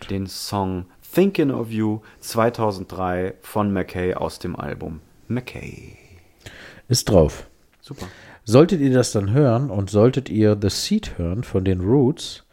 Den 0.10 0.26
Song 0.28 0.86
Thinking 1.14 1.52
of 1.52 1.70
You 1.70 2.00
2003 2.22 3.36
von 3.42 3.72
McKay 3.74 4.14
aus 4.16 4.40
dem 4.40 4.56
Album 4.56 5.02
McKay. 5.28 5.98
Ist 6.88 7.10
drauf. 7.10 7.48
Super. 7.82 8.06
Solltet 8.46 8.80
ihr 8.80 8.94
das 8.94 9.12
dann 9.12 9.32
hören 9.32 9.70
und 9.70 9.90
solltet 9.90 10.30
ihr 10.30 10.58
The 10.62 10.70
Seed 10.70 11.18
hören 11.18 11.44
von 11.44 11.66
den 11.66 11.82
Roots, 11.82 12.45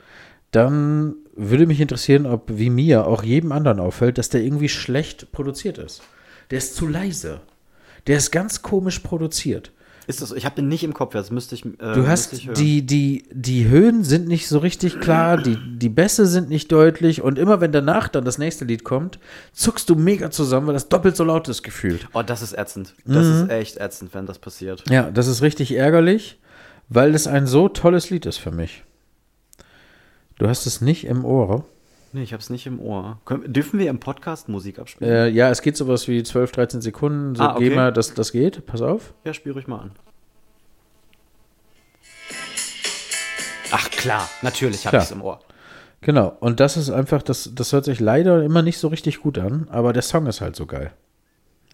dann 0.53 1.15
würde 1.35 1.67
mich 1.67 1.81
interessieren, 1.81 2.27
ob 2.27 2.45
wie 2.57 2.71
mir 2.71 3.07
auch 3.07 3.23
jedem 3.23 3.53
anderen 3.53 3.81
auffällt, 3.81 4.19
dass 4.19 4.29
der 4.29 4.43
irgendwie 4.43 4.69
schlecht 4.69 5.33
produziert 5.33 5.79
ist. 5.79 6.03
Der 6.51 6.59
ist 6.59 6.77
zu 6.77 6.87
leise. 6.87 7.41
Der 8.07 8.19
ist 8.19 8.31
ganz 8.31 8.63
komisch 8.63 9.01
produziert. 9.01 9.73
Ist 10.09 10.21
das 10.21 10.31
so? 10.31 10.37
Ich 10.37 10.45
habe 10.45 10.57
den 10.57 10.67
nicht 10.67 10.83
im 10.83 10.95
Kopf, 10.95 11.13
das 11.13 11.31
müsste 11.31 11.55
ich. 11.55 11.65
Äh, 11.65 11.71
Du 11.95 12.09
hast 12.09 12.33
ich 12.33 12.51
die, 12.57 12.85
die, 12.85 13.25
die 13.31 13.69
Höhen 13.69 14.03
sind 14.03 14.27
nicht 14.27 14.49
so 14.49 14.59
richtig 14.59 14.99
klar, 15.01 15.37
die, 15.41 15.57
die 15.79 15.89
Bässe 15.89 16.27
sind 16.27 16.49
nicht 16.49 16.73
deutlich 16.73 17.23
und 17.23 17.39
immer 17.39 17.61
wenn 17.61 17.71
danach 17.71 18.09
dann 18.09 18.25
das 18.25 18.37
nächste 18.37 18.65
Lied 18.65 18.83
kommt, 18.83 19.21
zuckst 19.53 19.89
du 19.89 19.95
mega 19.95 20.31
zusammen, 20.33 20.67
weil 20.67 20.75
das 20.75 20.89
doppelt 20.89 21.17
so 21.17 21.23
laut 21.23 21.49
ist 21.49 21.63
gefühlt. 21.63 22.09
Oh, 22.15 22.23
das 22.23 22.43
ist 22.43 22.53
ätzend. 22.59 22.95
Das 23.07 23.25
Mhm. 23.27 23.33
ist 23.45 23.51
echt 23.51 23.77
ätzend, 23.79 24.13
wenn 24.13 24.27
das 24.27 24.41
passiert. 24.41 24.83
Ja, 24.91 25.09
das 25.11 25.29
ist 25.29 25.41
richtig 25.41 25.73
ärgerlich, 25.73 26.41
weil 26.89 27.15
es 27.15 27.29
ein 27.29 27.47
so 27.47 27.69
tolles 27.69 28.11
Lied 28.11 28.27
ist 28.27 28.39
für 28.39 28.51
mich. 28.51 28.83
Du 30.43 30.49
hast 30.49 30.67
es 30.67 30.81
nicht 30.81 31.05
im 31.05 31.25
Ohr. 31.25 31.65
Nee, 32.13 32.25
ich 32.25 32.33
hab's 32.33 32.51
nicht 32.51 32.67
im 32.67 32.81
Ohr. 32.81 33.21
Können, 33.27 33.53
dürfen 33.53 33.79
wir 33.79 33.89
im 33.89 34.01
Podcast 34.01 34.49
Musik 34.49 34.81
abspielen? 34.81 35.09
Äh, 35.09 35.29
ja, 35.29 35.51
es 35.51 35.63
geht 35.63 35.77
sowas 35.77 36.09
wie 36.09 36.21
12, 36.21 36.51
13 36.51 36.81
Sekunden. 36.81 37.37
So 37.37 37.45
Ah, 37.45 37.55
okay. 37.55 37.69
GEMA, 37.69 37.93
das, 37.93 38.13
das 38.15 38.33
geht. 38.33 38.67
Pass 38.67 38.83
auf. 38.83 39.15
Ja, 39.25 39.35
spiel 39.35 39.53
ruhig 39.53 39.69
mal 39.69 39.79
an. 39.79 39.93
Ach 43.71 43.89
klar, 43.93 44.29
natürlich 44.43 44.85
hab 44.85 44.91
Klar. 44.91 45.03
ich's 45.05 45.13
im 45.13 45.23
Ohr. 45.23 45.39
Genau. 46.01 46.37
Und 46.41 46.59
das 46.59 46.77
ist 46.77 46.91
einfach, 46.91 47.23
das, 47.23 47.53
das 47.55 47.73
hört 47.73 47.85
sich 47.85 48.01
leider 48.01 48.43
immer 48.43 48.63
nicht 48.63 48.79
so 48.79 48.89
richtig 48.89 49.21
gut 49.21 49.39
an, 49.39 49.69
aber 49.71 49.93
der 49.93 50.03
Song 50.03 50.27
ist 50.27 50.41
halt 50.41 50.57
so 50.57 50.67
geil. 50.67 50.91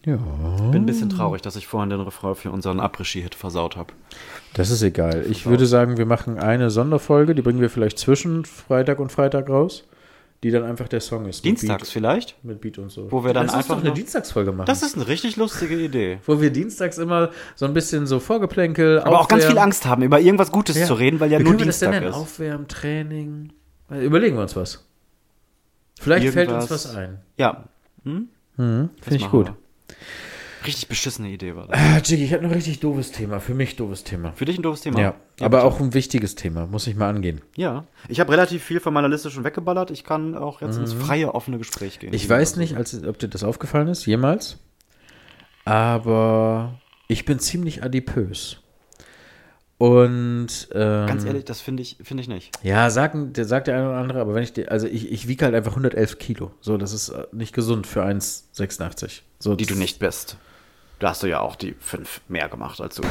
Ja. 0.07 0.17
Bin 0.17 0.83
ein 0.83 0.87
bisschen 0.87 1.09
traurig, 1.11 1.43
dass 1.43 1.57
ich 1.57 1.67
vorhin 1.67 1.91
den 1.91 2.01
Refrain 2.01 2.35
für 2.35 2.51
unseren 2.51 2.79
Après-Ski-Hit 2.81 3.35
versaut 3.35 3.77
habe. 3.77 3.93
Das 4.55 4.71
ist 4.71 4.83
egal. 4.83 5.25
Ich 5.29 5.45
würde 5.47 5.67
sagen, 5.67 5.97
wir 5.99 6.07
machen 6.07 6.39
eine 6.39 6.71
Sonderfolge, 6.71 7.35
die 7.35 7.43
bringen 7.43 7.61
wir 7.61 7.69
vielleicht 7.69 7.99
zwischen 7.99 8.45
Freitag 8.45 9.01
und 9.01 9.11
Freitag 9.13 9.49
raus, 9.51 9.85
die 10.45 10.51
dann 10.53 10.63
einfach 10.63 10.87
der 10.89 11.01
Song 11.01 11.27
ist. 11.27 11.45
Dienstags 11.45 11.91
vielleicht? 11.91 12.37
Beat, 12.43 12.45
mit 12.45 12.61
Beat 12.61 12.79
und 12.79 12.91
so. 12.91 13.11
Wo 13.11 13.25
wir 13.25 13.35
dann 13.35 13.47
Lass 13.47 13.57
einfach 13.57 13.75
doch 13.77 13.85
eine 13.85 13.93
Dienstagsfolge 13.93 14.53
machen. 14.53 14.67
Das 14.67 14.83
ist 14.83 14.95
eine 14.95 15.09
richtig 15.09 15.37
lustige 15.37 15.75
Idee. 15.77 16.19
wo 16.27 16.41
wir 16.41 16.51
dienstags 16.51 16.97
immer 16.99 17.31
so 17.57 17.67
ein 17.67 17.75
bisschen 17.75 18.07
so 18.07 18.21
Vorgeplänkel, 18.21 19.01
Aber 19.01 19.21
auch 19.21 19.27
ganz 19.29 19.43
viel 19.45 19.53
Aufwärmen- 19.55 19.65
Angst 19.65 19.85
haben, 19.87 20.03
über 20.05 20.21
irgendwas 20.21 20.53
Gutes 20.53 20.79
Ja. 20.79 20.87
zu 20.87 20.95
reden, 20.95 21.19
weil 21.19 21.33
ja 21.33 21.41
Wie 21.41 21.43
nur 21.43 21.53
können 21.55 21.61
wir 21.61 21.67
das 21.67 21.81
denn 21.81 21.91
Dienstag 21.91 22.11
ist. 22.11 22.17
Aufwärmen, 22.17 22.69
Training. 22.69 23.53
Äh, 23.91 24.05
Überlegen 24.05 24.37
wir 24.37 24.43
uns 24.43 24.55
was. 24.55 24.87
Vielleicht 26.01 26.29
fällt 26.33 26.49
uns 26.51 26.65
Irgendwas- 26.65 26.87
was 26.87 26.97
ein. 26.97 27.19
Ja, 27.37 27.65
hm? 28.05 28.29
Mhm, 28.57 28.91
Finde 29.03 29.17
ich 29.17 29.29
gut. 29.31 29.47
wir. 29.49 29.57
Richtig 30.67 30.89
beschissene 30.89 31.29
Idee 31.29 31.55
war 31.55 31.69
das. 31.69 31.79
Ah, 31.79 31.99
Jiggy, 32.05 32.25
ich 32.25 32.33
habe 32.33 32.45
ein 32.45 32.51
richtig 32.51 32.81
doofes 32.81 33.13
Thema. 33.13 33.41
Für 33.41 33.55
mich 33.55 33.77
doofes 33.77 34.05
Thema. 34.05 34.33
Für 34.33 34.45
dich 34.45 34.59
ein 34.59 34.63
doofes 34.63 34.81
Thema. 34.81 35.01
Ja, 35.01 35.15
aber 35.41 35.59
bitte. 35.59 35.63
auch 35.65 35.81
ein 35.81 35.95
wichtiges 35.95 36.35
Thema. 36.35 36.67
Muss 36.67 36.87
ich 36.87 36.97
mal 36.97 37.09
angehen. 37.09 37.41
Ja, 37.57 37.85
ich 38.09 38.21
habe 38.21 38.33
relativ 38.33 38.65
viel 38.65 38.81
von 38.81 38.93
meiner 38.93 39.09
Liste 39.09 39.31
schon 39.31 39.45
weggeballert. 39.45 39.91
Ich 39.91 40.05
kann 40.05 40.35
auch 40.35 40.61
jetzt 40.61 40.77
ins 40.77 40.93
freie, 40.93 41.35
offene 41.35 41.59
Gespräch 41.59 41.99
gehen. 42.01 42.11
Mhm. 42.11 42.17
Ich 42.17 42.29
weiß 42.29 42.57
nicht, 42.57 42.77
als, 42.77 43.03
ob 43.05 43.19
dir 43.19 43.29
das 43.29 43.45
aufgefallen 43.45 43.89
ist, 43.89 44.07
jemals. 44.07 44.59
Aber 45.65 46.81
ich 47.09 47.25
bin 47.25 47.39
ziemlich 47.39 47.83
adipös. 47.83 48.59
Und 49.79 50.69
ähm, 50.73 51.07
Ganz 51.07 51.25
ehrlich, 51.25 51.45
das 51.45 51.61
finde 51.61 51.83
ich, 51.83 51.99
finde 52.03 52.23
ich 52.23 52.29
nicht. 52.29 52.51
Ja, 52.65 52.91
sagen, 52.91 53.33
der 53.33 53.45
sagt 53.45 53.69
der 53.69 53.77
eine 53.77 53.89
oder 53.91 53.99
andere, 53.99 54.21
aber 54.21 54.35
wenn 54.35 54.43
ich 54.43 54.53
dir, 54.53 54.73
also 54.73 54.89
ich, 54.89 55.13
ich 55.13 55.29
wiege 55.29 55.45
halt 55.45 55.55
einfach 55.55 55.71
111 55.71 56.19
Kilo. 56.19 56.51
So, 56.61 56.77
das 56.77 56.93
ist 56.93 57.11
äh, 57.11 57.27
nicht 57.31 57.55
gesund 57.55 57.87
für 57.87 58.05
1,86. 58.05 59.21
So, 59.39 59.55
Die 59.55 59.67
du 59.67 59.77
nicht 59.77 60.01
bist. 60.01 60.37
Da 60.99 61.11
hast 61.11 61.23
du 61.23 61.27
ja 61.29 61.41
auch 61.41 61.57
die 61.57 61.75
fünf 61.79 62.21
mehr 62.29 62.49
gemacht 62.49 62.81
als 62.81 62.97
du 62.97 63.03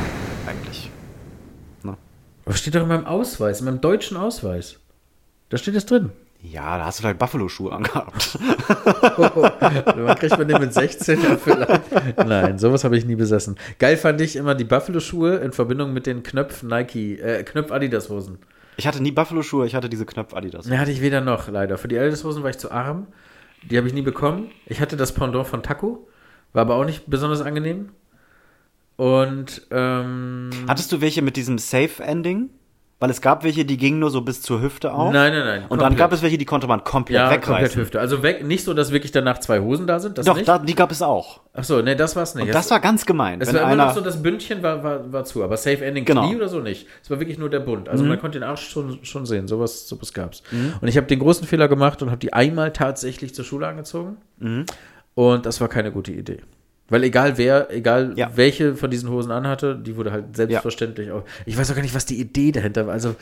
eigentlich. 0.48 0.92
Was 2.48 2.60
steht 2.60 2.76
doch 2.76 2.84
in 2.84 2.88
meinem 2.88 3.06
Ausweis, 3.06 3.60
in 3.60 3.66
meinem 3.66 3.82
deutschen 3.82 4.16
Ausweis? 4.16 4.80
Da 5.50 5.58
steht 5.58 5.76
es 5.76 5.86
drin. 5.86 6.12
Ja, 6.42 6.78
da 6.78 6.86
hast 6.86 7.00
du 7.00 7.02
vielleicht 7.02 7.20
Buffalo-Schuhe 7.20 7.74
angehabt. 7.74 8.40
Man 9.98 10.16
kriegt 10.16 10.38
man 10.38 10.48
den 10.48 10.62
mit 10.62 10.74
16 10.74 11.22
ja 11.22 11.36
vielleicht. 11.36 12.18
Nein, 12.18 12.58
sowas 12.58 12.86
habe 12.86 12.98
ich 12.98 13.06
nie 13.06 13.16
besessen. 13.16 13.58
Geil 13.80 13.98
fand 13.98 14.22
ich 14.22 14.38
immer 14.38 14.56
die 14.56 14.64
Buffalo-Schuhe 14.64 15.38
in 15.38 15.52
Verbindung 15.52 15.92
mit 15.92 16.06
den 16.06 16.24
Knöpf 16.24 16.64
Nike, 16.64 17.20
äh, 17.20 17.44
Knöpf 17.44 17.70
Adidas-Hosen. 17.70 18.38
Ich 18.78 18.88
hatte 18.88 19.04
nie 19.04 19.12
Buffalo-Schuhe, 19.12 19.66
ich 19.66 19.76
hatte 19.76 19.90
diese 19.90 20.06
Knöpf 20.06 20.34
Adidas. 20.34 20.68
Ne, 20.68 20.80
hatte 20.80 20.92
ich 20.92 21.02
weder 21.02 21.20
noch, 21.20 21.50
leider. 21.50 21.78
Für 21.78 21.90
die 21.90 22.00
Adidas-Hosen 22.00 22.44
war 22.44 22.50
ich 22.50 22.60
zu 22.60 22.72
arm. 22.72 23.08
Die 23.70 23.78
habe 23.78 23.88
ich 23.88 23.94
nie 23.94 24.04
bekommen. 24.04 24.52
Ich 24.68 24.80
hatte 24.80 24.96
das 24.96 25.12
Pendant 25.12 25.48
von 25.48 25.64
Taco. 25.64 26.08
War 26.58 26.62
aber 26.62 26.74
auch 26.74 26.86
nicht 26.86 27.04
besonders 27.06 27.42
angenehm. 27.42 27.90
Und, 28.96 29.68
ähm. 29.70 30.50
Hattest 30.68 30.92
du 30.92 31.02
welche 31.02 31.22
mit 31.22 31.36
diesem 31.36 31.60
Safe-Ending? 31.60 32.50
Weil 33.00 33.12
es 33.12 33.22
gab 33.22 33.44
welche, 33.44 33.64
die 33.64 33.78
gingen 33.78 34.00
nur 34.00 34.10
so 34.10 34.22
bis 34.22 34.42
zur 34.42 34.60
Hüfte 34.60 34.92
auf. 34.92 35.14
Nein, 35.14 35.34
nein, 35.34 35.46
nein. 35.46 35.62
Und 35.70 35.82
dann 35.82 35.90
komplett. 35.90 35.98
gab 36.00 36.14
es 36.14 36.24
welche, 36.24 36.40
die 36.40 36.46
konnte 36.46 36.66
man 36.66 36.84
komplett 36.84 37.20
ja, 37.20 37.30
wegreißen. 37.30 37.54
komplett 37.54 37.76
Hüfte. 37.76 38.00
Also 38.00 38.24
weg, 38.24 38.44
nicht 38.44 38.64
so, 38.64 38.74
dass 38.74 38.92
wirklich 38.92 39.12
danach 39.12 39.38
zwei 39.38 39.60
Hosen 39.60 39.86
da 39.86 40.00
sind. 40.00 40.18
Das 40.18 40.26
Doch, 40.26 40.42
da, 40.42 40.58
die 40.58 40.74
gab 40.74 40.90
es 40.90 41.04
auch. 41.04 41.42
Ach 41.54 41.64
so, 41.64 41.80
nee, 41.84 41.94
das 41.94 42.16
war's 42.16 42.34
nicht. 42.34 42.48
Und 42.48 42.56
das 42.56 42.72
war 42.72 42.80
ganz 42.80 43.06
gemein. 43.06 43.40
es 43.40 43.54
war 43.54 43.62
immer 43.62 43.76
noch 43.76 43.94
so, 43.94 44.02
das 44.02 44.24
Bündchen 44.24 44.64
war, 44.64 44.84
war, 44.84 45.14
war 45.14 45.26
zu, 45.26 45.44
aber 45.44 45.58
Safe 45.58 45.86
Ending 45.86 46.06
Genau. 46.06 46.24
Mhm. 46.24 46.26
Knie 46.26 46.36
oder 46.38 46.50
so 46.50 46.60
nicht. 46.60 46.88
Es 47.04 47.12
war 47.12 47.20
wirklich 47.20 47.38
nur 47.38 47.52
der 47.52 47.60
Bund. 47.60 47.88
Also 47.88 48.04
man 48.04 48.20
konnte 48.20 48.40
den 48.40 48.50
Arsch 48.50 48.68
schon, 48.68 48.98
schon 49.04 49.28
sehen. 49.28 49.48
Sowas, 49.48 49.88
sowas 49.88 50.12
gab's. 50.12 50.42
Und 50.82 50.88
ich 50.88 50.98
habe 50.98 51.06
den 51.06 51.20
großen 51.20 51.46
Fehler 51.46 51.68
gemacht 51.68 52.02
und 52.02 52.10
habe 52.10 52.18
die 52.18 52.34
einmal 52.34 52.74
tatsächlich 52.74 53.36
zur 53.36 53.46
Schule 53.46 53.68
angezogen. 53.68 54.18
Mhm. 54.40 54.66
Und 55.18 55.48
das 55.48 55.60
war 55.60 55.68
keine 55.68 55.92
gute 55.92 56.12
Idee. 56.12 56.42
Weil 56.90 57.04
egal 57.04 57.40
wer, 57.40 57.74
egal 57.74 58.14
Ja. 58.16 58.30
welche 58.36 58.76
von 58.76 58.92
diesen 58.92 59.10
Hosen 59.10 59.32
anhatte, 59.32 59.76
die 59.76 59.96
wurde 59.96 60.12
halt 60.12 60.36
selbstverständlich 60.38 61.10
auch. 61.10 61.24
Ich 61.48 61.58
weiß 61.58 61.72
auch 61.72 61.76
gar 61.76 61.82
nicht, 61.82 61.96
was 61.96 62.06
die 62.06 62.20
Idee 62.22 62.52
dahinter 62.52 62.86
war. 62.86 62.94
Also 62.94 63.16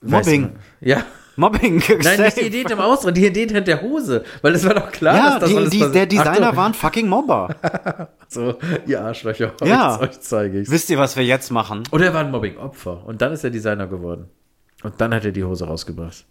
Mobbing. 0.00 0.52
Ja. 0.80 1.04
Mobbing. 1.36 1.82
Nein, 2.02 2.20
nicht 2.22 2.36
die 2.38 2.46
Idee 2.46 2.58
hinterm 2.60 2.80
Ausdruck, 2.80 3.14
die 3.14 3.26
Idee 3.26 3.40
hinter 3.40 3.60
der 3.60 3.82
Hose. 3.82 4.24
Weil 4.40 4.54
es 4.54 4.64
war 4.64 4.72
doch 4.74 4.90
klar, 4.90 5.14
Ja, 5.16 5.30
dass 5.32 5.40
das 5.40 5.50
die, 5.50 5.56
alles 5.58 5.70
die, 5.70 5.92
der 5.92 6.06
Designer 6.06 6.30
Achtung. 6.30 6.56
war 6.56 6.66
ein 6.66 6.74
fucking 6.74 7.08
Mobber. 7.08 7.54
So, 8.28 8.54
ihr 8.86 9.02
Arschlöcher. 9.02 9.52
Ja. 9.62 9.96
Euch, 10.00 10.08
euch 10.08 10.20
zeige 10.22 10.60
ich's. 10.60 10.70
Wisst 10.70 10.88
ihr, 10.88 10.96
was 10.96 11.16
wir 11.18 11.24
jetzt 11.24 11.50
machen? 11.50 11.82
Oder 11.92 12.06
er 12.06 12.14
war 12.14 12.20
ein 12.24 12.30
Mobbing-Opfer. 12.30 13.04
Und 13.04 13.20
dann 13.20 13.30
ist 13.32 13.44
er 13.44 13.50
Designer 13.50 13.86
geworden. 13.86 14.30
Und 14.82 14.98
dann 15.02 15.12
hat 15.12 15.26
er 15.26 15.32
die 15.32 15.44
Hose 15.44 15.66
rausgebracht. 15.66 16.24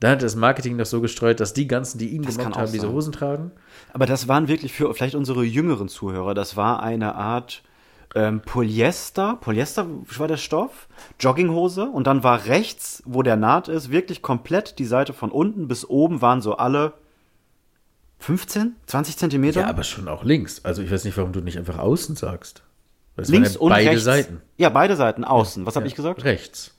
Dann 0.00 0.12
hat 0.12 0.22
das 0.22 0.36
Marketing 0.36 0.76
noch 0.76 0.86
so 0.86 1.00
gestreut, 1.00 1.40
dass 1.40 1.54
die 1.54 1.66
ganzen, 1.66 1.98
die 1.98 2.08
ihn 2.10 2.22
Das 2.22 2.36
gemobbt 2.36 2.56
haben, 2.56 2.72
diese. 2.72 2.90
Hosen 2.90 3.12
tragen. 3.12 3.52
Aber 3.92 4.06
das 4.06 4.28
waren 4.28 4.48
wirklich 4.48 4.72
für 4.72 4.92
vielleicht 4.94 5.14
unsere 5.14 5.44
jüngeren 5.44 5.88
Zuhörer, 5.88 6.34
das 6.34 6.56
war 6.56 6.82
eine 6.82 7.14
Art 7.14 7.62
ähm, 8.14 8.40
Polyester, 8.40 9.36
Polyester 9.40 9.86
war 10.18 10.28
der 10.28 10.36
Stoff, 10.36 10.88
Jogginghose 11.18 11.86
und 11.86 12.06
dann 12.06 12.22
war 12.22 12.46
rechts, 12.46 13.02
wo 13.06 13.22
der 13.22 13.36
Naht 13.36 13.68
ist, 13.68 13.90
wirklich 13.90 14.22
komplett 14.22 14.78
die 14.78 14.84
Seite 14.84 15.12
von 15.12 15.30
unten 15.30 15.68
bis 15.68 15.84
oben 15.88 16.22
waren 16.22 16.40
so 16.40 16.56
alle 16.56 16.94
15, 18.20 18.76
20 18.86 19.16
Zentimeter. 19.16 19.60
Ja, 19.60 19.66
aber 19.68 19.82
schon 19.82 20.08
auch 20.08 20.24
links. 20.24 20.64
Also 20.64 20.82
ich 20.82 20.90
weiß 20.90 21.04
nicht, 21.04 21.16
warum 21.16 21.32
du 21.32 21.40
nicht 21.40 21.58
einfach 21.58 21.78
außen 21.78 22.16
sagst. 22.16 22.62
Es 23.16 23.28
links 23.28 23.54
ja 23.54 23.60
und 23.60 23.70
beide 23.70 23.90
rechts. 23.90 24.04
Seiten. 24.04 24.40
Ja, 24.56 24.70
beide 24.70 24.96
Seiten, 24.96 25.24
außen. 25.24 25.66
Was 25.66 25.76
habe 25.76 25.86
ich 25.86 25.94
gesagt? 25.94 26.24
Rechts. 26.24 26.74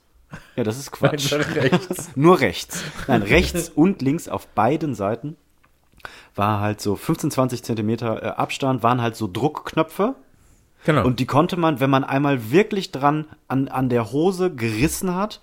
Ja, 0.56 0.64
das 0.64 0.78
ist 0.78 0.90
Quatsch. 0.90 1.32
Einfach 1.32 1.54
rechts. 1.54 2.10
Nur 2.16 2.40
rechts. 2.40 2.82
Nein, 3.08 3.22
rechts 3.22 3.68
und 3.68 4.02
links 4.02 4.28
auf 4.28 4.46
beiden 4.48 4.94
Seiten 4.94 5.36
war 6.34 6.60
halt 6.60 6.80
so 6.80 6.96
15, 6.96 7.30
20 7.30 7.62
Zentimeter 7.62 8.22
äh, 8.22 8.26
Abstand, 8.28 8.82
waren 8.82 9.00
halt 9.00 9.16
so 9.16 9.28
Druckknöpfe. 9.30 10.14
Genau. 10.84 11.04
Und 11.04 11.18
die 11.18 11.26
konnte 11.26 11.56
man, 11.56 11.80
wenn 11.80 11.90
man 11.90 12.04
einmal 12.04 12.50
wirklich 12.50 12.92
dran 12.92 13.26
an, 13.48 13.68
an 13.68 13.88
der 13.88 14.12
Hose 14.12 14.54
gerissen 14.54 15.14
hat, 15.14 15.40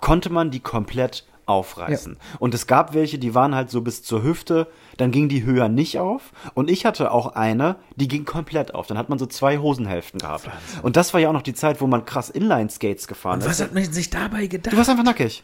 konnte 0.00 0.30
man 0.30 0.50
die 0.50 0.60
komplett 0.60 1.26
aufreißen. 1.46 2.16
Und 2.38 2.54
es 2.54 2.66
gab 2.66 2.94
welche, 2.94 3.18
die 3.18 3.34
waren 3.34 3.54
halt 3.54 3.70
so 3.70 3.80
bis 3.80 4.02
zur 4.02 4.22
Hüfte, 4.22 4.66
dann 4.98 5.10
ging 5.12 5.28
die 5.28 5.44
höher 5.44 5.68
nicht 5.68 5.98
auf. 5.98 6.32
Und 6.54 6.70
ich 6.70 6.84
hatte 6.84 7.10
auch 7.12 7.34
eine, 7.34 7.76
die 7.94 8.08
ging 8.08 8.24
komplett 8.24 8.74
auf. 8.74 8.86
Dann 8.86 8.98
hat 8.98 9.08
man 9.08 9.18
so 9.18 9.26
zwei 9.26 9.58
Hosenhälften 9.58 10.20
gehabt. 10.20 10.48
Und 10.82 10.96
das 10.96 11.14
war 11.14 11.20
ja 11.20 11.28
auch 11.28 11.32
noch 11.32 11.42
die 11.42 11.54
Zeit, 11.54 11.80
wo 11.80 11.86
man 11.86 12.04
krass 12.04 12.30
Inline-Skates 12.30 13.06
gefahren 13.08 13.40
Und 13.40 13.46
was 13.46 13.60
ist. 13.60 13.66
hat 13.66 13.74
man 13.74 13.84
sich 13.90 14.10
dabei 14.10 14.46
gedacht? 14.46 14.72
Du 14.72 14.76
warst 14.76 14.90
einfach 14.90 15.04
nackig. 15.04 15.42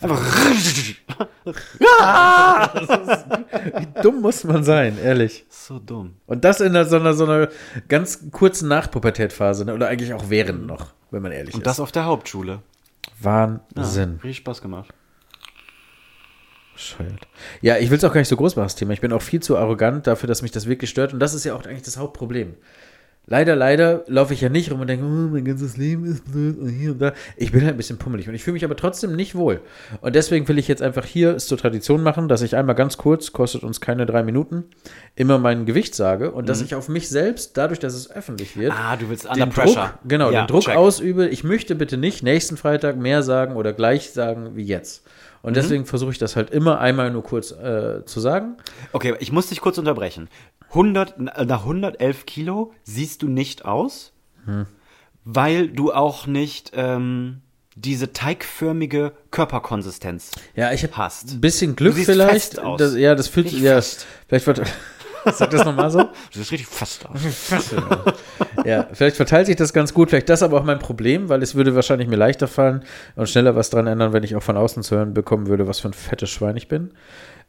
Einfach. 0.00 0.20
Wie 3.78 4.02
dumm 4.02 4.20
muss 4.20 4.44
man 4.44 4.62
sein, 4.62 4.98
ehrlich. 4.98 5.44
so 5.48 5.78
dumm. 5.78 6.14
Und 6.26 6.44
das 6.44 6.60
in 6.60 6.72
so 6.84 6.96
einer, 6.96 7.14
so 7.14 7.24
einer 7.24 7.48
ganz 7.88 8.30
kurzen 8.30 8.68
Nachpubertätphase, 8.68 9.64
ne? 9.64 9.74
oder 9.74 9.88
eigentlich 9.88 10.14
auch 10.14 10.24
während 10.28 10.66
noch, 10.66 10.92
wenn 11.10 11.22
man 11.22 11.32
ehrlich 11.32 11.54
Und 11.54 11.62
ist. 11.62 11.66
das 11.66 11.80
auf 11.80 11.90
der 11.90 12.04
Hauptschule. 12.04 12.60
Wahnsinn. 13.20 14.20
Richtig 14.22 14.36
Spaß 14.38 14.62
gemacht. 14.62 14.94
Bescheuert. 16.78 17.26
Ja, 17.60 17.76
ich 17.76 17.90
will 17.90 17.98
es 17.98 18.04
auch 18.04 18.12
gar 18.12 18.20
nicht 18.20 18.28
so 18.28 18.36
groß 18.36 18.54
machen, 18.54 18.66
das 18.66 18.76
Thema. 18.76 18.92
Ich 18.92 19.00
bin 19.00 19.12
auch 19.12 19.22
viel 19.22 19.40
zu 19.40 19.56
arrogant 19.58 20.06
dafür, 20.06 20.28
dass 20.28 20.42
mich 20.42 20.52
das 20.52 20.66
wirklich 20.66 20.90
stört. 20.90 21.12
Und 21.12 21.18
das 21.18 21.34
ist 21.34 21.44
ja 21.44 21.54
auch 21.54 21.64
eigentlich 21.66 21.82
das 21.82 21.96
Hauptproblem. 21.98 22.54
Leider, 23.30 23.56
leider 23.56 24.04
laufe 24.06 24.32
ich 24.32 24.40
ja 24.40 24.48
nicht 24.48 24.70
rum 24.72 24.80
und 24.80 24.86
denke, 24.86 25.04
oh, 25.04 25.08
mein 25.08 25.44
ganzes 25.44 25.76
Leben 25.76 26.06
ist 26.06 26.24
blöd 26.32 26.56
und 26.58 26.68
hier 26.70 26.92
und 26.92 26.98
da. 27.02 27.12
Ich 27.36 27.52
bin 27.52 27.60
halt 27.62 27.74
ein 27.74 27.76
bisschen 27.76 27.98
pummelig 27.98 28.26
und 28.26 28.34
ich 28.34 28.42
fühle 28.42 28.54
mich 28.54 28.64
aber 28.64 28.74
trotzdem 28.76 29.14
nicht 29.16 29.34
wohl. 29.34 29.60
Und 30.00 30.14
deswegen 30.14 30.48
will 30.48 30.56
ich 30.58 30.66
jetzt 30.66 30.80
einfach 30.80 31.04
hier 31.04 31.34
es 31.36 31.46
zur 31.46 31.58
Tradition 31.58 32.02
machen, 32.02 32.28
dass 32.28 32.40
ich 32.40 32.56
einmal 32.56 32.74
ganz 32.74 32.96
kurz, 32.96 33.32
kostet 33.32 33.64
uns 33.64 33.82
keine 33.82 34.06
drei 34.06 34.22
Minuten, 34.22 34.64
immer 35.14 35.36
mein 35.38 35.66
Gewicht 35.66 35.94
sage 35.94 36.30
und 36.30 36.48
dass 36.48 36.62
ich 36.62 36.74
auf 36.74 36.88
mich 36.88 37.10
selbst, 37.10 37.58
dadurch, 37.58 37.80
dass 37.80 37.92
es 37.92 38.10
öffentlich 38.10 38.56
wird, 38.56 38.72
Mhm. 38.72 38.78
Ah, 38.80 38.96
du 38.96 39.10
willst 39.10 39.26
under 39.26 39.44
den 39.44 39.50
pressure. 39.52 39.74
Druck, 39.74 39.98
genau, 40.08 40.30
Ja, 40.30 40.44
den 40.44 40.46
Druck 40.46 40.62
check. 40.62 40.76
ausübe. 40.76 41.28
Ich 41.28 41.44
möchte 41.44 41.74
bitte 41.74 41.98
nicht 41.98 42.22
nächsten 42.22 42.56
Freitag 42.56 42.96
mehr 42.96 43.22
sagen 43.22 43.56
oder 43.56 43.74
gleich 43.74 44.10
sagen 44.10 44.52
wie 44.56 44.62
jetzt. 44.64 45.04
Und 45.42 45.50
Mhm. 45.50 45.54
deswegen 45.54 45.86
versuche 45.86 46.10
ich 46.12 46.18
das 46.18 46.36
halt 46.36 46.50
immer 46.50 46.80
einmal 46.80 47.10
nur 47.10 47.22
kurz 47.22 47.50
äh, 47.52 48.04
zu 48.04 48.20
sagen. 48.20 48.56
Okay, 48.92 49.14
ich 49.20 49.30
muss 49.32 49.48
dich 49.48 49.60
kurz 49.60 49.78
unterbrechen. 49.78 50.28
100, 50.70 51.18
nach 51.46 51.60
111 51.62 52.26
Kilo 52.26 52.72
siehst 52.84 53.22
du 53.22 53.28
nicht 53.28 53.64
aus, 53.64 54.12
weil 55.24 55.68
du 55.68 55.92
auch 55.92 56.26
nicht 56.26 56.72
ähm, 56.74 57.40
diese 57.74 58.12
teigförmige 58.12 59.12
Körperkonsistenz 59.30 60.32
Ja, 60.56 60.72
ich 60.72 60.82
habe 60.82 60.96
hast. 60.96 61.30
ein 61.32 61.40
bisschen 61.40 61.76
Glück 61.76 61.94
vielleicht. 61.94 62.32
fest 62.32 62.58
aus. 62.60 62.78
Das, 62.78 62.96
ja, 62.96 63.14
das 63.14 63.28
fühlt 63.28 63.48
sich, 63.50 63.60
ja, 63.60 63.80
vielleicht 64.26 64.46
wird, 64.46 64.62
sag 65.26 65.50
das 65.50 65.64
nochmal 65.64 65.90
so. 65.90 65.98
Du 65.98 66.10
siehst 66.32 66.52
richtig 66.52 66.68
fest 66.68 67.06
aus. 67.06 67.74
Ja, 68.64 68.86
vielleicht 68.92 69.16
verteilt 69.16 69.46
sich 69.46 69.56
das 69.56 69.72
ganz 69.72 69.94
gut. 69.94 70.10
Vielleicht 70.10 70.28
das 70.28 70.42
aber 70.42 70.58
auch 70.58 70.64
mein 70.64 70.78
Problem, 70.78 71.28
weil 71.28 71.42
es 71.42 71.54
würde 71.54 71.74
wahrscheinlich 71.74 72.08
mir 72.08 72.16
leichter 72.16 72.48
fallen 72.48 72.84
und 73.16 73.28
schneller 73.28 73.56
was 73.56 73.70
dran 73.70 73.86
ändern, 73.86 74.12
wenn 74.12 74.22
ich 74.24 74.36
auch 74.36 74.42
von 74.42 74.56
außen 74.56 74.82
zu 74.82 74.96
hören 74.96 75.14
bekommen 75.14 75.46
würde, 75.46 75.66
was 75.66 75.80
für 75.80 75.88
ein 75.88 75.94
fettes 75.94 76.30
Schwein 76.30 76.56
ich 76.56 76.68
bin. 76.68 76.92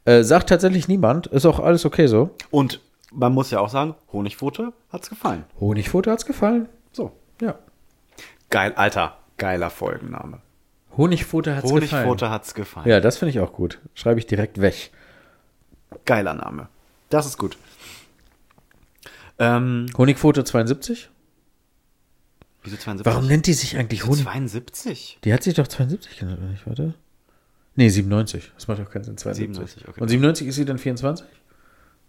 Äh, 0.04 0.22
sagt 0.22 0.48
tatsächlich 0.48 0.88
niemand. 0.88 1.26
Ist 1.26 1.46
auch 1.46 1.60
alles 1.60 1.84
okay 1.84 2.06
so. 2.06 2.30
Und 2.50 2.80
man 3.12 3.32
muss 3.32 3.50
ja 3.50 3.60
auch 3.60 3.68
sagen, 3.68 3.94
Honigpfote 4.12 4.72
hat's 4.92 5.08
gefallen. 5.08 5.44
Honigpfote 5.58 6.10
hat's 6.10 6.26
gefallen. 6.26 6.68
So. 6.92 7.12
Ja. 7.40 7.56
Geil, 8.50 8.72
Alter, 8.76 9.16
geiler 9.36 9.70
Folgenname. 9.70 10.40
Honigpfote 10.96 11.56
hat's 11.56 11.72
gefallen. 11.72 11.92
Honigpfote 11.92 12.30
hat's 12.30 12.54
gefallen. 12.54 12.88
Ja, 12.88 13.00
das 13.00 13.18
finde 13.18 13.30
ich 13.30 13.40
auch 13.40 13.52
gut. 13.52 13.78
Schreibe 13.94 14.20
ich 14.20 14.26
direkt 14.26 14.60
weg. 14.60 14.90
Geiler 16.04 16.34
Name. 16.34 16.68
Das 17.10 17.26
ist 17.26 17.36
gut. 17.38 17.58
Ähm, 19.38 19.86
Honigpfote 19.96 20.44
72? 20.44 21.10
wieso 22.62 22.76
72? 22.76 23.06
Warum 23.06 23.26
nennt 23.26 23.46
die 23.46 23.52
sich 23.52 23.76
eigentlich 23.76 24.06
Honig? 24.06 24.22
72? 24.22 25.18
Die 25.24 25.32
hat 25.32 25.42
sich 25.42 25.54
doch 25.54 25.66
72 25.66 26.18
genannt, 26.18 26.38
oder 26.40 26.50
nicht? 26.50 26.66
Warte. 26.66 26.94
Nee, 27.74 27.88
97. 27.88 28.52
Das 28.54 28.68
macht 28.68 28.80
doch 28.80 28.90
keinen 28.90 29.04
Sinn. 29.04 29.16
72. 29.16 29.56
97, 29.56 29.88
okay. 29.88 30.00
Und 30.00 30.08
97 30.08 30.46
ist 30.46 30.54
sie 30.56 30.64
dann 30.64 30.78
24? 30.78 31.26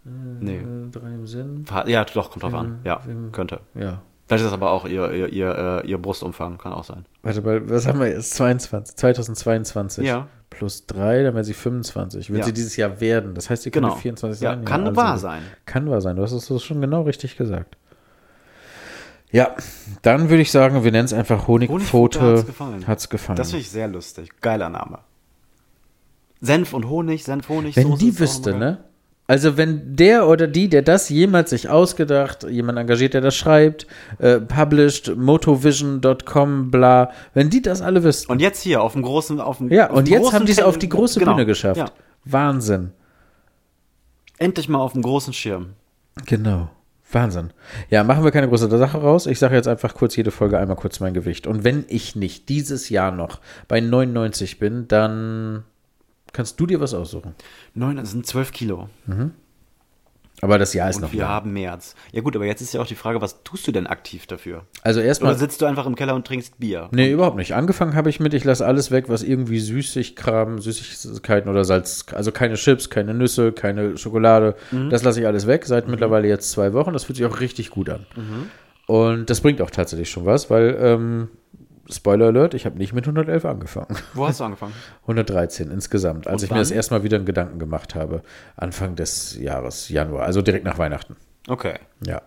Nee. 0.04 0.58
Äh, 0.58 0.90
drei 0.92 1.14
im 1.14 1.28
Sinn. 1.28 1.66
Ja, 1.86 2.04
doch, 2.06 2.32
kommt 2.32 2.44
drauf 2.44 2.54
an. 2.54 2.80
Ja, 2.84 3.02
könnte. 3.32 3.62
Ja. 3.76 4.02
Vielleicht 4.28 4.44
ist 4.44 4.48
das 4.48 4.54
aber 4.54 4.72
auch 4.72 4.86
ihr, 4.86 5.12
ihr, 5.12 5.28
ihr, 5.30 5.84
äh, 5.84 5.88
ihr 5.88 5.98
Brustumfang, 5.98 6.58
kann 6.58 6.74
auch 6.74 6.84
sein. 6.84 7.06
Warte 7.22 7.42
mal, 7.42 7.70
was 7.70 7.86
haben 7.86 8.00
wir 8.00 8.08
jetzt? 8.08 8.34
22. 8.36 8.96
2022. 8.96 10.08
Ja. 10.08 10.28
Plus 10.52 10.86
3, 10.86 11.24
dann 11.24 11.34
wäre 11.34 11.44
sie 11.44 11.54
25. 11.56 12.30
Wird 12.30 12.40
Ja. 12.42 12.46
sie 12.46 12.54
dieses 12.54 12.76
Jahr 12.76 13.00
werden. 13.02 13.34
Das 13.34 13.50
heißt, 13.50 13.64
sie 13.64 13.72
Genau. 13.72 13.88
könnte 13.88 14.02
24 14.02 14.42
Ja, 14.42 14.52
sein. 14.54 14.66
kann 14.66 14.82
also 14.86 14.96
wahr 14.96 15.18
sein. 15.18 15.42
Kann 15.66 15.90
wahr 15.90 16.02
sein. 16.02 16.16
Du 16.18 16.22
hast 16.22 16.34
es 16.34 16.64
schon 16.64 16.82
genau 16.82 17.02
richtig 17.04 17.38
gesagt. 17.38 17.78
Ja, 19.32 19.56
dann 20.02 20.30
würde 20.30 20.42
ich 20.42 20.52
sagen, 20.52 20.84
wir 20.84 20.92
nennen 20.92 21.06
es 21.06 21.14
einfach 21.14 21.48
Honigpfote. 21.48 22.20
Honigpfote 22.20 22.38
hat's 22.38 22.46
gefallen. 22.46 22.88
Hat's 22.88 23.10
gefallen. 23.10 23.38
Das 23.38 23.50
finde 23.52 23.62
ich 23.62 23.70
sehr 23.72 23.88
lustig. 23.88 24.30
Geiler 24.42 24.70
Name. 24.70 25.00
Senf 26.42 26.74
und 26.74 26.90
Honig, 26.90 27.24
Senf, 27.24 27.48
Honig. 27.48 27.76
Wenn 27.78 27.88
Soße 27.88 28.00
die 28.00 28.20
wüsste, 28.20 28.54
ne? 28.54 28.84
Also 29.28 29.56
wenn 29.56 29.96
der 29.96 30.28
oder 30.28 30.48
die, 30.48 30.68
der 30.68 30.82
das 30.82 31.08
jemals 31.08 31.52
sich 31.52 31.70
ausgedacht, 31.70 32.44
jemand 32.44 32.78
engagiert, 32.80 33.14
der 33.14 33.22
das 33.22 33.36
schreibt, 33.36 33.88
äh, 34.20 34.40
published, 34.40 35.16
motovision.com, 35.16 36.70
bla, 36.70 37.12
wenn 37.34 37.50
die 37.50 37.62
das 37.62 37.82
alle 37.82 38.04
wüssten. 38.04 38.32
Und 38.32 38.42
jetzt 38.42 38.62
hier 38.62 38.82
auf 38.82 38.94
dem 38.94 39.04
großen, 39.04 39.40
auf 39.40 39.60
dem 39.60 39.70
ja, 39.72 39.90
und 39.90 40.10
jetzt 40.10 40.34
haben 40.34 40.46
die 40.46 40.52
es 40.52 40.62
auf 40.62 40.78
die 40.78 40.90
große 40.90 41.20
genau. 41.20 41.34
Bühne 41.34 41.46
geschafft. 41.46 41.78
Ja. 41.78 41.86
Wahnsinn. 42.26 42.92
Endlich 44.38 44.68
mal 44.68 44.80
auf 44.80 44.94
dem 44.94 45.02
großen 45.02 45.34
Schirm. 45.34 45.76
Genau. 46.26 46.70
Wahnsinn. 47.14 47.52
Ja, 47.90 48.04
machen 48.04 48.24
wir 48.24 48.32
keine 48.32 48.48
große 48.48 48.70
Sache 48.78 48.98
raus. 48.98 49.28
Ich 49.28 49.40
sage 49.40 49.56
jetzt 49.56 49.68
einfach 49.68 49.94
kurz 49.94 50.16
jede 50.16 50.32
Folge 50.32 50.58
einmal 50.58 50.78
kurz 50.78 51.00
mein 51.00 51.14
Gewicht. 51.14 51.48
Und 51.48 51.64
wenn 51.64 51.86
ich 51.88 52.16
nicht 52.16 52.50
dieses 52.50 52.90
Jahr 52.90 53.12
noch 53.12 53.40
bei 53.68 53.82
99 53.82 54.60
bin, 54.60 54.88
dann 54.88 55.64
kannst 56.34 56.60
du 56.60 56.66
dir 56.66 56.80
was 56.80 56.94
aussuchen. 56.94 57.34
Neun, 57.74 57.98
das 57.98 58.12
sind 58.12 58.26
zwölf 58.26 58.52
Kilo. 58.52 58.90
Aber 60.44 60.58
das 60.58 60.74
Jahr 60.74 60.90
ist 60.90 60.96
Und 60.96 61.04
noch 61.04 61.14
wir 61.14 61.20
lang. 61.22 61.30
haben 61.30 61.54
März. 61.54 61.94
Ja 62.14 62.22
gut, 62.22 62.36
aber 62.36 62.46
jetzt 62.46 62.62
ist 62.62 62.74
ja 62.74 62.82
auch 62.82 62.88
die 62.88 62.96
Frage, 62.96 63.22
was 63.22 63.44
tust 63.44 63.68
du 63.68 63.72
denn 63.72 63.86
aktiv 63.86 64.26
dafür? 64.26 64.66
Also 64.82 65.00
erstmal 65.00 65.32
Oder 65.34 65.40
sitzt 65.40 65.62
du 65.62 65.68
einfach 65.68 65.86
im 65.86 65.94
Keller 65.96 66.16
und 66.16 66.26
trinkst 66.26 66.58
Bier? 66.60 66.90
Nee, 66.92 67.12
überhaupt 67.12 67.38
nicht. 67.38 67.54
Angefangen 67.54 67.94
habe 67.94 68.10
ich 68.10 68.20
mit, 68.20 68.34
ich 68.34 68.44
lasse 68.44 68.66
alles 68.66 68.90
weg, 68.90 69.06
was 69.08 69.22
irgendwie 69.22 69.60
Süßigkram, 69.60 70.60
Süßigkeiten 70.60 71.48
oder 71.52 71.64
Salz, 71.64 72.06
also 72.14 72.32
keine 72.32 72.56
Chips, 72.56 72.90
keine 72.90 73.14
Nüsse, 73.14 73.52
keine 73.52 73.98
Schokolade. 74.00 74.56
Das 74.90 75.04
lasse 75.04 75.20
ich 75.20 75.28
alles 75.28 75.46
weg, 75.46 75.66
seit 75.66 75.88
mittlerweile 75.88 76.28
jetzt 76.28 76.50
zwei 76.50 76.74
Wochen. 76.74 76.94
Das 76.94 77.04
fühlt 77.04 77.18
sich 77.18 77.26
auch 77.28 77.40
richtig 77.40 77.70
gut 77.70 77.90
an. 77.90 78.08
Und 78.88 79.30
das 79.30 79.42
bringt 79.42 79.62
auch 79.62 79.70
tatsächlich 79.70 80.10
schon 80.10 80.26
was, 80.26 80.50
weil, 80.50 80.76
ähm, 80.82 81.28
Spoiler 81.92 82.28
Alert, 82.28 82.54
ich 82.54 82.66
habe 82.66 82.78
nicht 82.78 82.94
mit 82.94 83.06
111 83.06 83.46
angefangen. 83.46 83.96
Wo 84.14 84.28
hast 84.28 84.40
du 84.40 84.44
angefangen? 84.44 84.74
113 85.02 85.70
insgesamt, 85.72 86.28
als 86.28 86.42
Und 86.42 86.46
ich 86.46 86.52
mir 86.52 86.60
das 86.60 86.70
wann? 86.70 86.78
erstmal 86.78 87.04
wieder 87.04 87.18
einen 87.18 87.26
Gedanken 87.26 87.60
gemacht 87.60 87.96
habe. 87.96 88.22
Anfang 88.56 88.96
des 88.96 89.38
Jahres, 89.40 89.90
Januar, 89.90 90.24
also 90.24 90.42
direkt 90.42 90.66
nach 90.66 90.78
Weihnachten. 90.78 91.16
Okay. 91.48 91.76
Ja. 92.06 92.22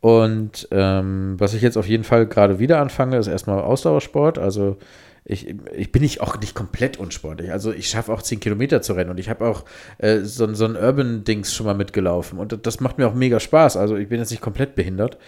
Und 0.00 0.66
ähm, 0.70 1.34
was 1.38 1.54
ich 1.54 1.62
jetzt 1.62 1.76
auf 1.76 1.86
jeden 1.86 2.04
Fall 2.04 2.26
gerade 2.26 2.58
wieder 2.58 2.80
anfange, 2.80 3.18
ist 3.18 3.26
erstmal 3.26 3.60
Ausdauersport. 3.60 4.38
Also 4.38 4.78
ich, 5.24 5.54
ich 5.76 5.92
bin 5.92 6.02
nicht 6.02 6.22
auch 6.22 6.40
nicht 6.40 6.54
komplett 6.54 6.96
unsportlich. 6.96 7.52
Also 7.52 7.72
ich 7.72 7.88
schaffe 7.88 8.12
auch 8.12 8.22
10 8.22 8.40
Kilometer 8.40 8.80
zu 8.80 8.94
rennen 8.94 9.10
und 9.10 9.20
ich 9.20 9.28
habe 9.28 9.46
auch 9.46 9.64
äh, 9.98 10.20
so, 10.20 10.52
so 10.54 10.64
ein 10.64 10.76
Urban-Dings 10.76 11.54
schon 11.54 11.66
mal 11.66 11.74
mitgelaufen. 11.74 12.38
Und 12.38 12.66
das 12.66 12.80
macht 12.80 12.96
mir 12.96 13.06
auch 13.06 13.14
mega 13.14 13.38
Spaß. 13.38 13.76
Also 13.76 13.96
ich 13.96 14.08
bin 14.08 14.18
jetzt 14.18 14.30
nicht 14.30 14.40
komplett 14.42 14.74
behindert. 14.74 15.18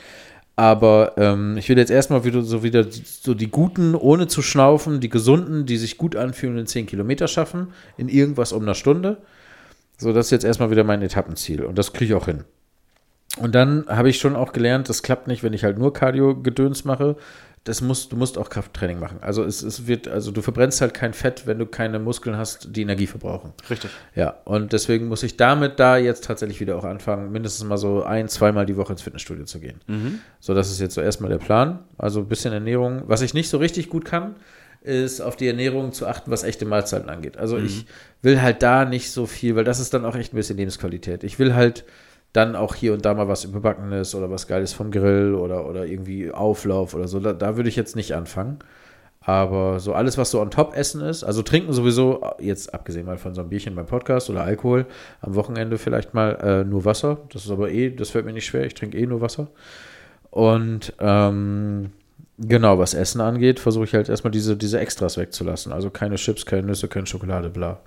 Aber 0.55 1.15
ähm, 1.17 1.57
ich 1.57 1.69
will 1.69 1.79
jetzt 1.79 1.91
erstmal 1.91 2.25
wieder 2.25 2.43
so 2.43 2.63
wieder 2.63 2.85
so 2.91 3.35
die 3.35 3.51
Guten, 3.51 3.95
ohne 3.95 4.27
zu 4.27 4.43
schnaufen, 4.43 5.01
die 5.01 5.09
Gesunden, 5.09 5.65
die 5.65 5.79
sich 5.79 5.97
gut 5.97 6.15
anfühlen, 6.15 6.59
in 6.59 6.67
10 6.67 6.87
Kilometer 6.87 7.27
schaffen, 7.27 7.69
in 7.97 8.09
irgendwas 8.09 8.53
um 8.53 8.63
eine 8.63 8.75
Stunde. 8.75 9.19
So, 9.97 10.13
das 10.13 10.27
ist 10.27 10.31
jetzt 10.33 10.45
erstmal 10.45 10.71
wieder 10.71 10.85
mein 10.85 11.01
Etappenziel. 11.03 11.65
Und 11.65 11.79
das 11.79 11.93
kriege 11.93 12.15
ich 12.15 12.21
auch 12.21 12.27
hin. 12.27 12.45
Und 13.39 13.55
dann 13.55 13.87
habe 13.89 14.11
ich 14.11 14.19
schon 14.19 14.37
auch 14.37 14.53
gelernt, 14.53 14.89
das 14.89 15.03
klappt 15.03 15.27
nicht, 15.27 15.43
wenn 15.43 15.53
ich 15.53 15.65
halt 15.65 15.79
nur 15.79 15.93
Cardio-Gedöns 15.93 16.85
mache. 16.85 17.17
Das 17.65 17.81
musst, 17.81 18.11
du 18.11 18.17
musst 18.17 18.39
auch 18.39 18.51
Krafttraining 18.51 18.99
machen. 18.99 19.19
Also 19.21 19.45
es, 19.45 19.63
es 19.63 19.87
wird, 19.87 20.09
also 20.09 20.33
du 20.33 20.43
verbrennst 20.43 20.81
halt 20.81 20.95
kein 20.95 21.15
Fett, 21.15 21.47
wenn 21.47 21.61
du 21.61 21.67
keine 21.67 22.01
Muskeln 22.01 22.37
hast, 22.37 22.75
die 22.75 22.83
Energie 22.83 23.07
verbrauchen. 23.07 23.53
Richtig. 23.71 23.89
Ja, 24.17 24.35
und 24.45 24.73
deswegen 24.73 25.07
muss 25.07 25.23
ich 25.23 25.37
damit 25.37 25.79
da 25.79 25.97
jetzt 25.97 26.25
tatsächlich 26.25 26.61
wieder 26.61 26.77
auch 26.77 26.83
anfangen, 26.83 27.31
mindestens 27.31 27.65
mal 27.65 27.79
so 27.79 28.03
ein, 28.03 28.29
zweimal 28.29 28.67
die 28.67 28.77
Woche 28.77 28.93
ins 28.93 29.03
Fitnessstudio 29.03 29.45
zu 29.45 29.61
gehen. 29.61 29.81
So, 30.41 30.55
das 30.55 30.73
ist 30.73 30.81
jetzt 30.81 30.95
so 30.95 31.01
erstmal 31.01 31.31
der 31.31 31.39
Plan. 31.39 31.79
Also 31.99 32.19
ein 32.19 32.27
bisschen 32.27 32.53
Ernährung. 32.53 33.03
Was 33.07 33.23
ich 33.23 33.33
nicht 33.33 33.49
so 33.49 33.59
richtig 33.59 33.89
gut 33.91 34.05
kann, 34.05 34.35
ist 34.83 35.21
auf 35.21 35.37
die 35.37 35.47
Ernährung 35.47 35.93
zu 35.93 36.09
achten, 36.09 36.33
was 36.33 36.43
echte 36.43 36.65
Mahlzeiten 36.65 37.09
angeht. 37.09 37.37
Also 37.37 37.59
ich 37.59 37.87
will 38.23 38.43
halt 38.43 38.65
da 38.65 38.85
nicht 38.85 39.13
so 39.13 39.27
viel, 39.27 39.55
weil 39.55 39.63
das 39.63 39.79
ist 39.79 39.95
dann 39.95 40.05
auch 40.05 40.17
echt 40.17 40.33
ein 40.33 40.37
bisschen 40.37 40.57
Lebensqualität. 40.57 41.23
Ich 41.23 41.39
will 41.39 41.55
halt 41.55 41.85
dann 42.33 42.57
auch 42.57 42.75
hier 42.75 42.95
und 42.95 43.05
da 43.05 43.15
mal 43.15 43.29
was 43.29 43.45
überbackenes 43.45 44.15
oder 44.15 44.31
was 44.31 44.47
Geiles 44.47 44.73
vom 44.73 44.91
Grill 44.91 45.35
oder, 45.35 45.67
oder 45.69 45.87
irgendwie 45.87 46.31
Auflauf 46.31 46.95
oder 46.95 47.09
so. 47.09 47.21
Da, 47.21 47.33
da 47.33 47.57
würde 47.57 47.69
ich 47.69 47.77
jetzt 47.77 47.97
nicht 47.97 48.15
anfangen. 48.15 48.59
Aber 49.25 49.79
so 49.79 49.93
alles, 49.93 50.19
was 50.19 50.33
so 50.33 50.41
on 50.41 50.51
top 50.51 50.75
essen 50.77 51.01
ist, 51.01 51.23
also 51.23 51.43
trinken 51.43 51.73
sowieso, 51.73 52.23
jetzt 52.41 52.75
abgesehen 52.75 53.07
mal 53.07 53.19
von 53.19 53.35
so 53.35 53.41
einem 53.41 53.51
Bierchen 53.51 53.77
beim 53.77 53.87
Podcast 53.87 54.31
oder 54.31 54.43
Alkohol, 54.43 54.87
am 55.21 55.37
Wochenende 55.37 55.79
vielleicht 55.79 56.13
mal 56.13 56.33
äh, 56.43 56.65
nur 56.65 56.85
Wasser. 56.85 57.19
Das 57.33 57.45
ist 57.45 57.51
aber 57.51 57.71
eh, 57.71 57.91
das 57.91 58.11
fällt 58.11 58.25
mir 58.25 58.33
nicht 58.33 58.47
schwer, 58.47 58.67
ich 58.67 58.75
trinke 58.75 58.99
eh 58.99 59.07
nur 59.07 59.21
Wasser. 59.21 59.49
Und 60.31 60.93
ähm, 60.99 61.93
genau, 62.39 62.79
was 62.79 62.95
Essen 62.95 63.21
angeht, 63.21 63.61
versuche 63.61 63.85
ich 63.85 63.95
halt 63.95 64.09
erstmal 64.09 64.33
diese, 64.33 64.57
diese 64.57 64.81
Extras 64.81 65.17
wegzulassen. 65.17 65.73
Also 65.73 65.91
keine 65.91 66.17
Chips, 66.17 66.45
keine 66.45 66.67
Nüsse, 66.67 66.89
keine 66.89 67.07
Schokolade, 67.07 67.49
bla. 67.49 67.79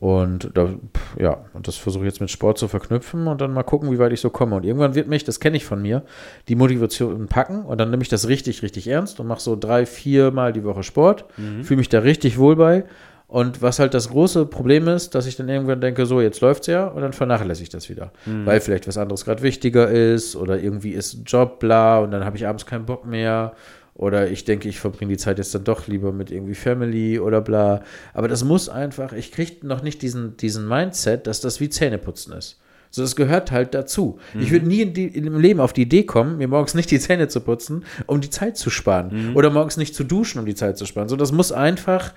Und 0.00 0.50
da, 0.54 0.70
ja, 1.18 1.44
und 1.52 1.68
das 1.68 1.76
versuche 1.76 2.04
ich 2.04 2.12
jetzt 2.12 2.20
mit 2.22 2.30
Sport 2.30 2.56
zu 2.56 2.68
verknüpfen 2.68 3.26
und 3.26 3.42
dann 3.42 3.52
mal 3.52 3.64
gucken, 3.64 3.92
wie 3.92 3.98
weit 3.98 4.12
ich 4.12 4.20
so 4.22 4.30
komme. 4.30 4.56
Und 4.56 4.64
irgendwann 4.64 4.94
wird 4.94 5.08
mich, 5.08 5.24
das 5.24 5.40
kenne 5.40 5.58
ich 5.58 5.66
von 5.66 5.82
mir, 5.82 6.02
die 6.48 6.54
Motivation 6.54 7.26
packen 7.26 7.66
und 7.66 7.78
dann 7.78 7.90
nehme 7.90 8.02
ich 8.02 8.08
das 8.08 8.26
richtig, 8.26 8.62
richtig 8.62 8.88
ernst 8.88 9.20
und 9.20 9.26
mache 9.26 9.40
so 9.40 9.56
drei, 9.56 9.84
vier 9.84 10.30
Mal 10.30 10.54
die 10.54 10.64
Woche 10.64 10.82
Sport, 10.84 11.26
fühle 11.62 11.76
mich 11.78 11.90
da 11.90 11.98
richtig 11.98 12.38
wohl 12.38 12.56
bei. 12.56 12.84
Und 13.26 13.62
was 13.62 13.78
halt 13.78 13.94
das 13.94 14.08
große 14.08 14.46
Problem 14.46 14.88
ist, 14.88 15.14
dass 15.14 15.26
ich 15.26 15.36
dann 15.36 15.48
irgendwann 15.48 15.80
denke, 15.80 16.04
so, 16.06 16.20
jetzt 16.20 16.40
läuft's 16.40 16.66
ja, 16.66 16.88
und 16.88 17.02
dann 17.02 17.12
vernachlässige 17.12 17.64
ich 17.64 17.68
das 17.68 17.88
wieder. 17.88 18.10
Weil 18.46 18.60
vielleicht 18.60 18.88
was 18.88 18.96
anderes 18.96 19.24
gerade 19.24 19.42
wichtiger 19.42 19.88
ist 19.88 20.34
oder 20.34 20.58
irgendwie 20.58 20.90
ist 20.92 21.14
ein 21.14 21.24
Job, 21.26 21.60
bla, 21.60 21.98
und 21.98 22.10
dann 22.10 22.24
habe 22.24 22.36
ich 22.38 22.46
abends 22.46 22.66
keinen 22.66 22.86
Bock 22.86 23.04
mehr. 23.04 23.52
Oder 24.00 24.30
ich 24.30 24.46
denke, 24.46 24.66
ich 24.66 24.80
verbringe 24.80 25.10
die 25.10 25.18
Zeit 25.18 25.36
jetzt 25.36 25.54
dann 25.54 25.64
doch 25.64 25.86
lieber 25.86 26.10
mit 26.10 26.30
irgendwie 26.30 26.54
Family 26.54 27.18
oder 27.18 27.42
bla. 27.42 27.82
Aber 28.14 28.28
das 28.28 28.44
muss 28.44 28.70
einfach, 28.70 29.12
ich 29.12 29.30
kriege 29.30 29.66
noch 29.66 29.82
nicht 29.82 30.00
diesen, 30.00 30.38
diesen 30.38 30.66
Mindset, 30.66 31.26
dass 31.26 31.42
das 31.42 31.60
wie 31.60 31.68
Zähneputzen 31.68 32.32
ist. 32.32 32.58
So, 32.88 33.02
das 33.02 33.14
gehört 33.14 33.52
halt 33.52 33.74
dazu. 33.74 34.18
Ich 34.40 34.52
würde 34.52 34.66
nie 34.66 34.80
in 34.80 34.94
die, 34.94 35.06
im 35.06 35.38
Leben 35.38 35.60
auf 35.60 35.74
die 35.74 35.82
Idee 35.82 36.04
kommen, 36.04 36.38
mir 36.38 36.48
morgens 36.48 36.72
nicht 36.72 36.90
die 36.90 36.98
Zähne 36.98 37.28
zu 37.28 37.40
putzen, 37.40 37.84
um 38.06 38.22
die 38.22 38.30
Zeit 38.30 38.56
zu 38.56 38.70
sparen. 38.70 39.34
Oder 39.34 39.50
morgens 39.50 39.76
nicht 39.76 39.94
zu 39.94 40.02
duschen, 40.02 40.38
um 40.38 40.46
die 40.46 40.54
Zeit 40.54 40.78
zu 40.78 40.86
sparen. 40.86 41.10
So, 41.10 41.16
das 41.16 41.30
muss 41.30 41.52
einfach 41.52 42.14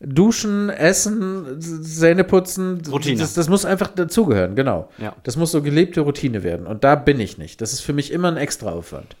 duschen, 0.00 0.68
essen, 0.68 1.58
Zähne 1.60 2.24
putzen. 2.24 2.82
Routine. 2.90 3.18
Das, 3.18 3.32
das 3.32 3.48
muss 3.48 3.64
einfach 3.64 3.88
dazugehören, 3.88 4.54
genau. 4.54 4.90
Ja. 4.98 5.16
Das 5.22 5.36
muss 5.36 5.52
so 5.52 5.62
gelebte 5.62 6.02
Routine 6.02 6.42
werden. 6.42 6.66
Und 6.66 6.84
da 6.84 6.94
bin 6.94 7.18
ich 7.20 7.38
nicht. 7.38 7.62
Das 7.62 7.72
ist 7.72 7.80
für 7.80 7.94
mich 7.94 8.12
immer 8.12 8.28
ein 8.28 8.36
Extraaufwand. 8.36 9.16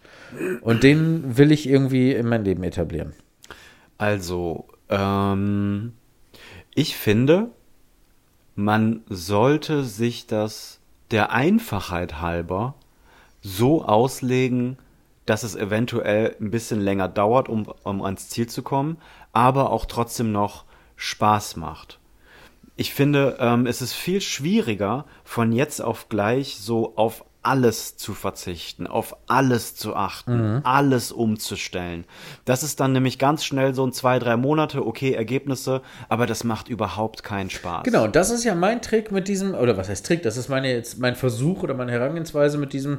Und 0.60 0.82
den 0.82 1.36
will 1.36 1.52
ich 1.52 1.68
irgendwie 1.68 2.12
in 2.12 2.28
mein 2.28 2.44
Leben 2.44 2.62
etablieren. 2.62 3.12
Also, 3.98 4.66
ähm, 4.88 5.92
ich 6.74 6.96
finde, 6.96 7.50
man 8.54 9.02
sollte 9.08 9.84
sich 9.84 10.26
das 10.26 10.80
der 11.10 11.32
Einfachheit 11.32 12.20
halber 12.20 12.74
so 13.40 13.84
auslegen, 13.84 14.78
dass 15.26 15.42
es 15.42 15.54
eventuell 15.54 16.36
ein 16.40 16.50
bisschen 16.50 16.80
länger 16.80 17.08
dauert, 17.08 17.48
um, 17.48 17.66
um 17.84 18.02
ans 18.02 18.28
Ziel 18.28 18.48
zu 18.48 18.62
kommen, 18.62 18.98
aber 19.32 19.70
auch 19.70 19.86
trotzdem 19.86 20.32
noch 20.32 20.64
Spaß 20.96 21.56
macht. 21.56 22.00
Ich 22.76 22.94
finde, 22.94 23.36
ähm, 23.38 23.66
es 23.66 23.82
ist 23.82 23.92
viel 23.92 24.20
schwieriger, 24.20 25.04
von 25.24 25.52
jetzt 25.52 25.80
auf 25.80 26.08
gleich 26.08 26.56
so 26.56 26.96
auf 26.96 27.24
alles 27.42 27.96
zu 27.96 28.14
verzichten, 28.14 28.86
auf 28.86 29.16
alles 29.26 29.74
zu 29.74 29.96
achten, 29.96 30.60
alles 30.64 31.10
umzustellen. 31.10 32.04
Das 32.44 32.62
ist 32.62 32.80
dann 32.80 32.92
nämlich 32.92 33.18
ganz 33.18 33.44
schnell 33.44 33.74
so 33.74 33.84
ein 33.86 33.92
zwei, 33.92 34.18
drei 34.18 34.36
Monate, 34.36 34.86
okay, 34.86 35.12
Ergebnisse, 35.12 35.82
aber 36.08 36.26
das 36.26 36.44
macht 36.44 36.68
überhaupt 36.68 37.24
keinen 37.24 37.50
Spaß. 37.50 37.82
Genau, 37.84 38.04
und 38.04 38.16
das 38.16 38.30
ist 38.30 38.44
ja 38.44 38.54
mein 38.54 38.80
Trick 38.80 39.10
mit 39.10 39.28
diesem, 39.28 39.54
oder 39.54 39.76
was 39.76 39.88
heißt 39.88 40.06
Trick, 40.06 40.22
das 40.22 40.36
ist 40.36 40.48
meine 40.48 40.72
jetzt 40.72 40.98
mein 40.98 41.16
Versuch 41.16 41.62
oder 41.62 41.74
meine 41.74 41.92
Herangehensweise 41.92 42.58
mit 42.58 42.72
diesem, 42.72 42.98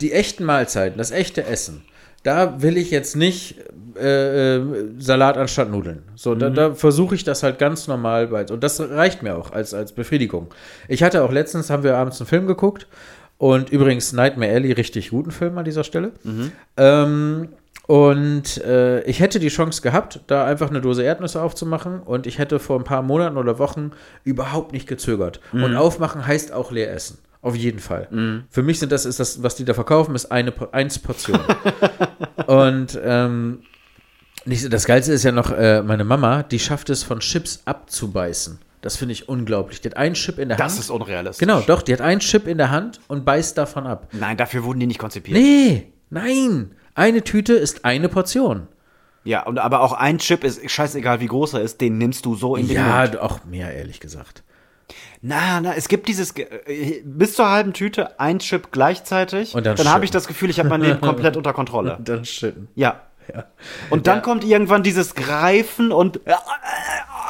die 0.00 0.12
echten 0.12 0.44
Mahlzeiten, 0.44 0.98
das 0.98 1.10
echte 1.10 1.44
Essen. 1.44 1.82
Da 2.22 2.62
will 2.62 2.76
ich 2.76 2.92
jetzt 2.92 3.16
nicht 3.16 3.56
äh, 3.96 4.56
äh, 4.56 4.62
Salat 4.98 5.36
anstatt 5.36 5.70
Nudeln. 5.70 6.02
So, 6.14 6.36
da, 6.36 6.50
da 6.50 6.72
versuche 6.74 7.16
ich 7.16 7.24
das 7.24 7.42
halt 7.42 7.58
ganz 7.58 7.88
normal 7.88 8.28
bei. 8.28 8.46
Und 8.46 8.62
das 8.62 8.78
reicht 8.80 9.24
mir 9.24 9.36
auch 9.36 9.50
als, 9.50 9.74
als 9.74 9.90
Befriedigung. 9.90 10.46
Ich 10.86 11.02
hatte 11.02 11.24
auch 11.24 11.32
letztens, 11.32 11.68
haben 11.68 11.82
wir 11.82 11.96
abends 11.96 12.20
einen 12.20 12.28
Film 12.28 12.46
geguckt. 12.46 12.86
Und 13.42 13.70
übrigens 13.70 14.12
Nightmare 14.12 14.52
Alley, 14.52 14.70
richtig 14.70 15.10
guten 15.10 15.32
Film 15.32 15.58
an 15.58 15.64
dieser 15.64 15.82
Stelle. 15.82 16.12
Ähm, 16.76 17.48
und 17.88 18.58
äh, 18.58 19.02
ich 19.02 19.18
hätte 19.18 19.40
die 19.40 19.48
Chance 19.48 19.82
gehabt, 19.82 20.20
da 20.28 20.44
einfach 20.44 20.70
eine 20.70 20.80
Dose 20.80 21.02
Erdnüsse 21.02 21.42
aufzumachen. 21.42 21.98
Und 21.98 22.28
ich 22.28 22.38
hätte 22.38 22.60
vor 22.60 22.78
ein 22.78 22.84
paar 22.84 23.02
Monaten 23.02 23.36
oder 23.36 23.58
Wochen 23.58 23.90
überhaupt 24.22 24.72
nicht 24.72 24.86
gezögert. 24.86 25.40
Und 25.64 25.74
aufmachen 25.74 26.24
heißt 26.24 26.52
auch 26.52 26.70
leer 26.70 26.92
essen. 26.92 27.18
Auf 27.40 27.56
jeden 27.56 27.80
Fall. 27.80 28.06
Für 28.48 28.62
mich 28.62 28.78
sind 28.78 28.92
das, 28.92 29.06
ist 29.06 29.18
das, 29.18 29.42
was 29.42 29.56
die 29.56 29.64
da 29.64 29.74
verkaufen, 29.74 30.14
ist 30.14 30.30
eine 30.30 30.52
eins 30.70 31.00
Portion. 31.00 31.40
und 32.46 32.96
ähm, 33.02 33.64
das 34.44 34.84
Geilste 34.84 35.14
ist 35.14 35.24
ja 35.24 35.32
noch, 35.32 35.50
äh, 35.50 35.82
meine 35.82 36.04
Mama, 36.04 36.44
die 36.44 36.60
schafft 36.60 36.90
es, 36.90 37.02
von 37.02 37.18
Chips 37.18 37.62
abzubeißen. 37.64 38.60
Das 38.82 38.96
finde 38.96 39.12
ich 39.12 39.28
unglaublich. 39.28 39.80
Die 39.80 39.88
hat 39.88 39.96
einen 39.96 40.14
Chip 40.14 40.38
in 40.38 40.48
der 40.48 40.58
Das 40.58 40.72
Hand. 40.72 40.80
ist 40.80 40.90
unrealistisch. 40.90 41.38
Genau, 41.46 41.60
doch, 41.60 41.80
die 41.82 41.92
hat 41.94 42.00
einen 42.02 42.20
Chip 42.20 42.46
in 42.46 42.58
der 42.58 42.70
Hand 42.70 43.00
und 43.08 43.24
beißt 43.24 43.56
davon 43.56 43.86
ab. 43.86 44.08
Nein, 44.12 44.36
dafür 44.36 44.64
wurden 44.64 44.80
die 44.80 44.86
nicht 44.86 44.98
konzipiert. 44.98 45.38
Nee, 45.38 45.92
nein. 46.10 46.74
Eine 46.94 47.22
Tüte 47.24 47.54
ist 47.54 47.84
eine 47.86 48.08
Portion. 48.10 48.68
Ja, 49.24 49.44
und 49.44 49.58
aber 49.58 49.80
auch 49.80 49.92
ein 49.92 50.18
Chip 50.18 50.42
ist 50.44 50.68
scheißegal, 50.68 51.20
wie 51.20 51.26
groß 51.26 51.54
er 51.54 51.60
ist, 51.62 51.80
den 51.80 51.96
nimmst 51.96 52.26
du 52.26 52.34
so 52.34 52.56
in 52.56 52.66
den 52.66 52.76
Ja, 52.76 53.02
Mund. 53.02 53.18
auch 53.20 53.44
mehr, 53.44 53.72
ehrlich 53.72 54.00
gesagt. 54.00 54.42
Na, 55.22 55.60
na, 55.60 55.74
es 55.76 55.86
gibt 55.86 56.08
dieses 56.08 56.36
äh, 56.36 57.02
bis 57.04 57.34
zur 57.36 57.48
halben 57.48 57.72
Tüte 57.72 58.18
ein 58.18 58.40
Chip 58.40 58.72
gleichzeitig. 58.72 59.54
Und 59.54 59.64
dann 59.64 59.76
dann 59.76 59.88
habe 59.90 60.04
ich 60.04 60.10
das 60.10 60.26
Gefühl, 60.26 60.50
ich 60.50 60.58
habe 60.58 60.68
mein 60.68 60.80
Leben 60.82 61.00
komplett 61.00 61.36
unter 61.36 61.52
Kontrolle. 61.52 61.98
Dann 62.04 62.24
schütten. 62.24 62.66
Ja. 62.74 63.00
Und 63.88 64.08
dann 64.08 64.20
kommt 64.20 64.42
irgendwann 64.42 64.82
dieses 64.82 65.14
Greifen 65.14 65.92
und 65.92 66.18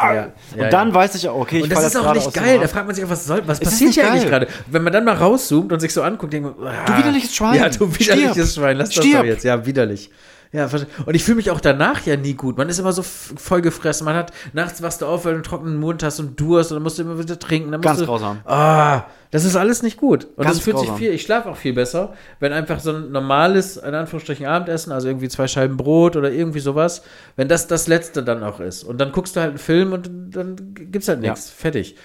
Ja, 0.00 0.32
und 0.56 0.72
dann 0.72 0.94
weiß 0.94 1.14
ich, 1.16 1.28
okay, 1.28 1.58
ich 1.58 1.62
Und 1.64 1.72
das 1.72 1.86
ist 1.86 1.96
auch 1.96 2.14
nicht 2.14 2.32
geil. 2.32 2.58
Da 2.60 2.68
fragt 2.68 2.86
man 2.86 2.94
sich 2.94 3.04
auch, 3.04 3.10
was 3.10 3.26
soll, 3.26 3.42
was 3.46 3.58
Es 3.60 3.68
passiert 3.68 3.94
hier 3.94 4.10
eigentlich 4.10 4.26
gerade? 4.26 4.48
Wenn 4.66 4.82
man 4.82 4.92
dann 4.92 5.04
mal 5.04 5.14
rauszoomt 5.14 5.72
und 5.72 5.80
sich 5.80 5.92
so 5.92 6.02
anguckt, 6.02 6.32
denkt 6.32 6.58
man, 6.58 6.68
ah, 6.68 6.84
Du 6.86 6.98
widerliches 6.98 7.34
Schwein. 7.34 7.54
Ja, 7.54 7.68
du 7.68 7.92
widerliches 7.98 8.52
Stirb. 8.52 8.64
Schwein. 8.64 8.76
Lass 8.76 8.90
das 8.90 9.04
Stirb. 9.04 9.20
doch 9.20 9.26
jetzt. 9.26 9.44
Ja, 9.44 9.64
widerlich. 9.66 10.10
Ja, 10.54 10.68
und 11.06 11.14
ich 11.14 11.24
fühle 11.24 11.36
mich 11.36 11.50
auch 11.50 11.60
danach 11.60 12.04
ja 12.04 12.16
nie 12.16 12.34
gut. 12.34 12.58
Man 12.58 12.68
ist 12.68 12.78
immer 12.78 12.92
so 12.92 13.02
vollgefressen. 13.02 14.04
Man 14.04 14.14
hat 14.14 14.32
nachts 14.52 14.82
wachst 14.82 15.00
du 15.00 15.06
auf, 15.06 15.24
weil 15.24 15.32
du 15.32 15.36
einen 15.36 15.44
trockenen 15.44 15.80
Mund 15.80 16.02
hast 16.02 16.20
und 16.20 16.38
Durst 16.38 16.70
und 16.70 16.76
dann 16.76 16.82
musst 16.82 16.98
du 16.98 17.02
immer 17.02 17.18
wieder 17.18 17.38
trinken. 17.38 17.70
Ganz 17.80 18.00
du, 18.00 18.04
grausam. 18.04 18.40
Ah, 18.44 19.04
das 19.30 19.46
ist 19.46 19.56
alles 19.56 19.82
nicht 19.82 19.96
gut. 19.96 20.24
Und 20.36 20.44
Ganz 20.44 20.56
das 20.56 20.64
fühlt 20.64 20.76
grausam. 20.76 20.96
sich 20.96 21.06
viel, 21.06 21.14
ich 21.14 21.22
schlafe 21.22 21.48
auch 21.48 21.56
viel 21.56 21.72
besser, 21.72 22.12
wenn 22.38 22.52
einfach 22.52 22.80
so 22.80 22.92
ein 22.92 23.12
normales, 23.12 23.78
in 23.78 23.94
Anführungsstrichen, 23.94 24.44
Abendessen, 24.44 24.92
also 24.92 25.08
irgendwie 25.08 25.30
zwei 25.30 25.48
Scheiben 25.48 25.78
Brot 25.78 26.16
oder 26.16 26.30
irgendwie 26.30 26.60
sowas, 26.60 27.02
wenn 27.36 27.48
das 27.48 27.66
das 27.66 27.86
Letzte 27.88 28.22
dann 28.22 28.42
auch 28.42 28.60
ist. 28.60 28.84
Und 28.84 28.98
dann 28.98 29.10
guckst 29.12 29.34
du 29.36 29.40
halt 29.40 29.50
einen 29.50 29.58
Film 29.58 29.94
und 29.94 30.10
dann 30.36 30.74
gibt's 30.74 31.08
halt 31.08 31.20
nichts. 31.20 31.48
Fertig. 31.48 31.96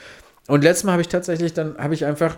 Und 0.48 0.64
letztes 0.64 0.86
Mal 0.86 0.94
habe 0.94 1.02
ich 1.02 1.10
tatsächlich, 1.10 1.54
dann 1.54 1.78
habe 1.78 1.94
ich 1.94 2.06
einfach 2.06 2.38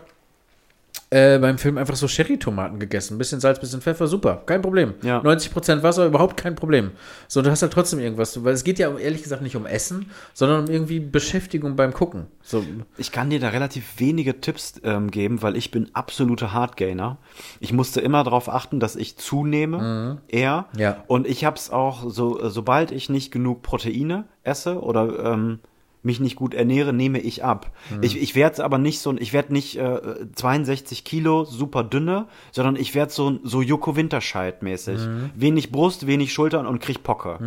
äh, 1.11 1.39
beim 1.39 1.57
Film 1.57 1.77
einfach 1.77 1.95
so 1.95 2.07
Sherry-Tomaten 2.07 2.79
gegessen. 2.79 3.17
Bisschen 3.17 3.39
Salz, 3.39 3.59
bisschen 3.59 3.81
Pfeffer, 3.81 4.07
super, 4.07 4.43
kein 4.45 4.61
Problem. 4.61 4.93
Ja. 5.01 5.21
90% 5.21 5.81
Wasser, 5.81 6.05
überhaupt 6.05 6.37
kein 6.37 6.55
Problem. 6.55 6.91
So, 7.27 7.41
du 7.41 7.49
hast 7.49 7.63
halt 7.63 7.73
trotzdem 7.73 7.99
irgendwas, 7.99 8.43
weil 8.43 8.53
es 8.53 8.63
geht 8.63 8.77
ja 8.77 8.95
ehrlich 8.95 9.23
gesagt 9.23 9.41
nicht 9.41 9.55
um 9.55 9.65
Essen, 9.65 10.11
sondern 10.33 10.65
um 10.65 10.71
irgendwie 10.71 10.99
Beschäftigung 10.99 11.75
beim 11.75 11.93
Gucken. 11.93 12.27
So, 12.43 12.63
Ich 12.97 13.11
kann 13.11 13.29
dir 13.31 13.39
da 13.39 13.49
relativ 13.49 13.99
wenige 13.99 14.39
Tipps 14.39 14.81
ähm, 14.83 15.09
geben, 15.09 15.41
weil 15.41 15.57
ich 15.57 15.71
bin 15.71 15.89
absoluter 15.93 16.53
Hardgainer. 16.53 17.17
Ich 17.59 17.73
musste 17.73 18.01
immer 18.01 18.23
darauf 18.23 18.47
achten, 18.47 18.79
dass 18.79 18.95
ich 18.95 19.17
zunehme, 19.17 20.19
eher. 20.27 20.65
Ja. 20.77 21.03
Und 21.07 21.25
ich 21.27 21.43
habe 21.43 21.55
es 21.55 21.71
auch, 21.71 22.09
so, 22.09 22.39
äh, 22.39 22.49
sobald 22.49 22.91
ich 22.91 23.09
nicht 23.09 23.31
genug 23.31 23.63
Proteine 23.63 24.25
esse 24.43 24.79
oder 24.81 25.33
ähm, 25.33 25.59
mich 26.01 26.19
nicht 26.19 26.35
gut 26.37 26.53
ernähre, 26.53 26.93
nehme 26.93 27.19
ich 27.19 27.43
ab. 27.43 27.71
Ich, 28.01 28.15
ich 28.21 28.33
werde 28.35 28.63
aber 28.63 28.77
nicht 28.77 28.99
so, 28.99 29.15
ich 29.17 29.33
werde 29.33 29.51
nicht 29.51 29.77
äh, 29.77 29.99
62 30.33 31.03
Kilo, 31.03 31.43
super 31.43 31.83
dünne, 31.83 32.27
sondern 32.51 32.75
ich 32.77 32.95
werde 32.95 33.11
so, 33.11 33.39
so 33.43 33.61
Joko 33.61 33.95
Winterscheid 33.95 34.63
mäßig. 34.63 34.99
Wenig 35.35 35.71
Brust, 35.71 36.07
wenig 36.07 36.31
Schultern 36.31 36.65
und 36.67 36.79
krieg 36.79 37.03
Pocker. 37.03 37.39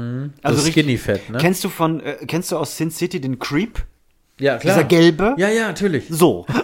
Also 0.43 0.59
So 0.61 0.67
richtig- 0.67 0.85
Skinny 0.85 0.99
Fat, 0.99 1.31
ne? 1.31 1.39
Kennst 1.39 1.65
du 1.65 1.69
von, 1.71 2.01
äh, 2.01 2.17
kennst 2.27 2.53
du 2.53 2.57
aus 2.59 2.77
Sin 2.77 2.91
City 2.91 3.21
den 3.21 3.39
Creep? 3.39 3.85
ja, 4.39 4.57
klar. 4.59 4.75
Dieser 4.75 4.85
gelbe? 4.89 5.35
Ja, 5.39 5.49
ja, 5.49 5.69
natürlich. 5.69 6.05
So. 6.09 6.45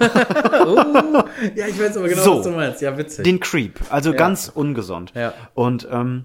Ja, 1.54 1.66
ich 1.68 1.78
weiß 1.80 1.96
aber 1.96 2.08
genau, 2.08 2.22
So. 2.22 2.38
was 2.38 2.44
du 2.46 2.50
meinst. 2.50 2.82
Ja, 2.82 2.96
witzig. 2.98 3.24
Den 3.24 3.40
Creep, 3.40 3.78
also 3.90 4.12
ganz 4.12 4.50
ungesund. 4.52 5.12
Ja. 5.14 5.34
Und 5.54 5.86
ähm, 5.90 6.24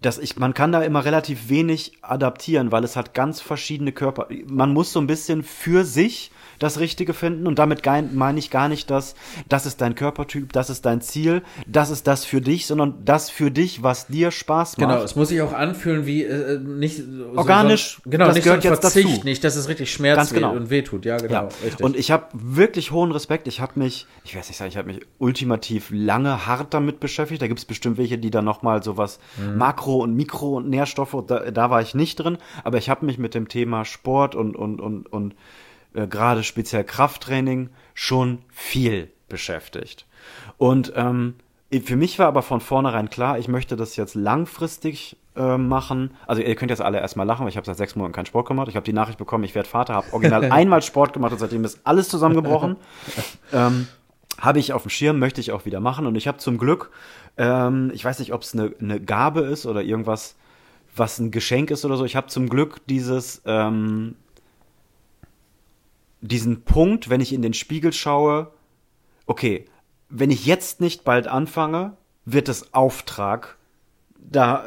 das 0.00 0.18
ich, 0.18 0.38
man 0.38 0.54
kann 0.54 0.72
da 0.72 0.82
immer 0.82 1.04
relativ 1.04 1.48
wenig 1.48 1.92
adaptieren, 2.02 2.72
weil 2.72 2.84
es 2.84 2.96
hat 2.96 3.12
ganz 3.14 3.40
verschiedene 3.40 3.92
Körper. 3.92 4.28
Man 4.46 4.72
muss 4.72 4.92
so 4.92 5.00
ein 5.00 5.06
bisschen 5.06 5.42
für 5.42 5.84
sich 5.84 6.30
das 6.60 6.78
Richtige 6.78 7.12
finden 7.12 7.48
und 7.48 7.58
damit 7.58 7.82
meine 8.12 8.38
ich 8.38 8.50
gar 8.50 8.68
nicht, 8.68 8.90
dass 8.90 9.14
das 9.48 9.66
ist 9.66 9.80
dein 9.80 9.96
Körpertyp, 9.96 10.52
das 10.52 10.70
ist 10.70 10.86
dein 10.86 11.00
Ziel, 11.00 11.42
das 11.66 11.90
ist 11.90 12.06
das 12.06 12.24
für 12.24 12.40
dich, 12.40 12.66
sondern 12.66 13.04
das 13.04 13.30
für 13.30 13.50
dich, 13.50 13.82
was 13.82 14.06
dir 14.06 14.30
Spaß 14.30 14.78
macht. 14.78 14.88
Genau, 14.88 15.02
es 15.02 15.16
muss 15.16 15.30
sich 15.30 15.40
auch 15.42 15.52
anfühlen 15.52 16.06
wie 16.06 16.22
äh, 16.22 16.60
nicht 16.60 16.98
so, 16.98 17.36
Organisch, 17.36 18.00
so, 18.04 18.10
genau, 18.10 18.26
das 18.26 18.36
nicht 18.36 18.44
gehört 18.44 18.62
so 18.62 18.68
ein 18.68 18.74
jetzt 18.74 18.80
Verzicht, 18.82 19.16
dazu. 19.16 19.24
nicht, 19.24 19.42
dass 19.42 19.56
es 19.56 19.68
richtig 19.68 19.92
schmerzt 19.92 20.32
genau. 20.32 20.52
und 20.52 20.70
wehtut. 20.70 21.04
Ja, 21.04 21.16
genau, 21.16 21.32
Ja. 21.32 21.48
Und 21.80 21.96
ich 21.96 22.10
habe 22.10 22.26
wirklich 22.32 22.90
hohen 22.92 23.10
Respekt. 23.10 23.48
Ich 23.48 23.60
habe 23.60 23.72
mich, 23.76 24.06
ich 24.24 24.36
weiß 24.36 24.48
nicht 24.48 24.58
sagen, 24.58 24.68
ich 24.70 24.76
habe 24.76 24.92
mich 24.92 25.00
ultimativ 25.18 25.88
lange 25.90 26.46
hart 26.46 26.74
damit 26.74 27.00
beschäftigt. 27.00 27.40
Da 27.42 27.46
gibt 27.48 27.58
es 27.58 27.64
bestimmt 27.64 27.96
welche, 27.98 28.18
die 28.18 28.30
da 28.30 28.42
nochmal 28.42 28.82
sowas 28.82 29.18
Mhm. 29.38 29.56
Makro- 29.58 30.02
und 30.02 30.14
Mikro- 30.14 30.56
und 30.56 30.68
Nährstoffe, 30.68 31.16
da, 31.26 31.50
da 31.50 31.70
war 31.70 31.80
ich 31.80 31.94
nicht 31.94 32.16
drin. 32.16 32.38
Aber 32.64 32.78
ich 32.78 32.90
habe 32.90 33.06
mich 33.06 33.18
mit 33.18 33.34
dem 33.34 33.48
Thema 33.48 33.84
Sport 33.84 34.34
und, 34.34 34.56
und, 34.56 34.80
und, 34.80 35.10
und 35.12 35.34
äh, 35.94 36.06
gerade 36.06 36.42
speziell 36.42 36.84
Krafttraining 36.84 37.70
schon 37.94 38.38
viel 38.50 39.10
beschäftigt. 39.28 40.06
Und 40.58 40.92
ähm, 40.96 41.34
für 41.84 41.96
mich 41.96 42.18
war 42.18 42.26
aber 42.26 42.42
von 42.42 42.60
vornherein 42.60 43.10
klar, 43.10 43.38
ich 43.38 43.48
möchte 43.48 43.76
das 43.76 43.96
jetzt 43.96 44.14
langfristig 44.14 45.16
äh, 45.36 45.56
machen. 45.56 46.10
Also 46.26 46.42
ihr 46.42 46.54
könnt 46.56 46.70
jetzt 46.70 46.82
alle 46.82 46.98
erstmal 46.98 47.26
lachen, 47.26 47.42
weil 47.42 47.50
ich 47.50 47.56
habe 47.56 47.66
seit 47.66 47.76
sechs 47.76 47.94
Monaten 47.94 48.12
keinen 48.12 48.26
Sport 48.26 48.48
gemacht. 48.48 48.68
Ich 48.68 48.76
habe 48.76 48.84
die 48.84 48.92
Nachricht 48.92 49.18
bekommen, 49.18 49.44
ich 49.44 49.54
werde 49.54 49.68
Vater, 49.68 49.94
habe 49.94 50.12
original 50.12 50.44
einmal 50.50 50.82
Sport 50.82 51.12
gemacht 51.12 51.32
und 51.32 51.38
seitdem 51.38 51.64
ist 51.64 51.80
alles 51.84 52.08
zusammengebrochen. 52.08 52.76
ähm, 53.52 53.86
habe 54.38 54.58
ich 54.58 54.72
auf 54.72 54.82
dem 54.82 54.90
Schirm, 54.90 55.18
möchte 55.18 55.40
ich 55.40 55.52
auch 55.52 55.64
wieder 55.64 55.80
machen. 55.80 56.06
Und 56.06 56.16
ich 56.16 56.26
habe 56.26 56.38
zum 56.38 56.58
Glück, 56.58 56.90
ähm, 57.36 57.90
ich 57.94 58.04
weiß 58.04 58.18
nicht, 58.18 58.32
ob 58.32 58.42
es 58.42 58.54
eine, 58.54 58.72
eine 58.80 59.00
Gabe 59.00 59.42
ist 59.42 59.66
oder 59.66 59.82
irgendwas, 59.82 60.34
was 60.96 61.18
ein 61.18 61.30
Geschenk 61.30 61.70
ist 61.70 61.84
oder 61.84 61.96
so. 61.96 62.04
Ich 62.04 62.16
habe 62.16 62.26
zum 62.26 62.48
Glück 62.48 62.80
dieses, 62.86 63.42
ähm, 63.44 64.16
diesen 66.20 66.62
Punkt, 66.62 67.08
wenn 67.10 67.20
ich 67.20 67.32
in 67.32 67.42
den 67.42 67.54
Spiegel 67.54 67.92
schaue, 67.92 68.48
okay, 69.26 69.66
wenn 70.08 70.30
ich 70.30 70.46
jetzt 70.46 70.80
nicht 70.80 71.04
bald 71.04 71.26
anfange, 71.28 71.92
wird 72.24 72.48
es 72.48 72.74
Auftrag, 72.74 73.56
da 74.18 74.64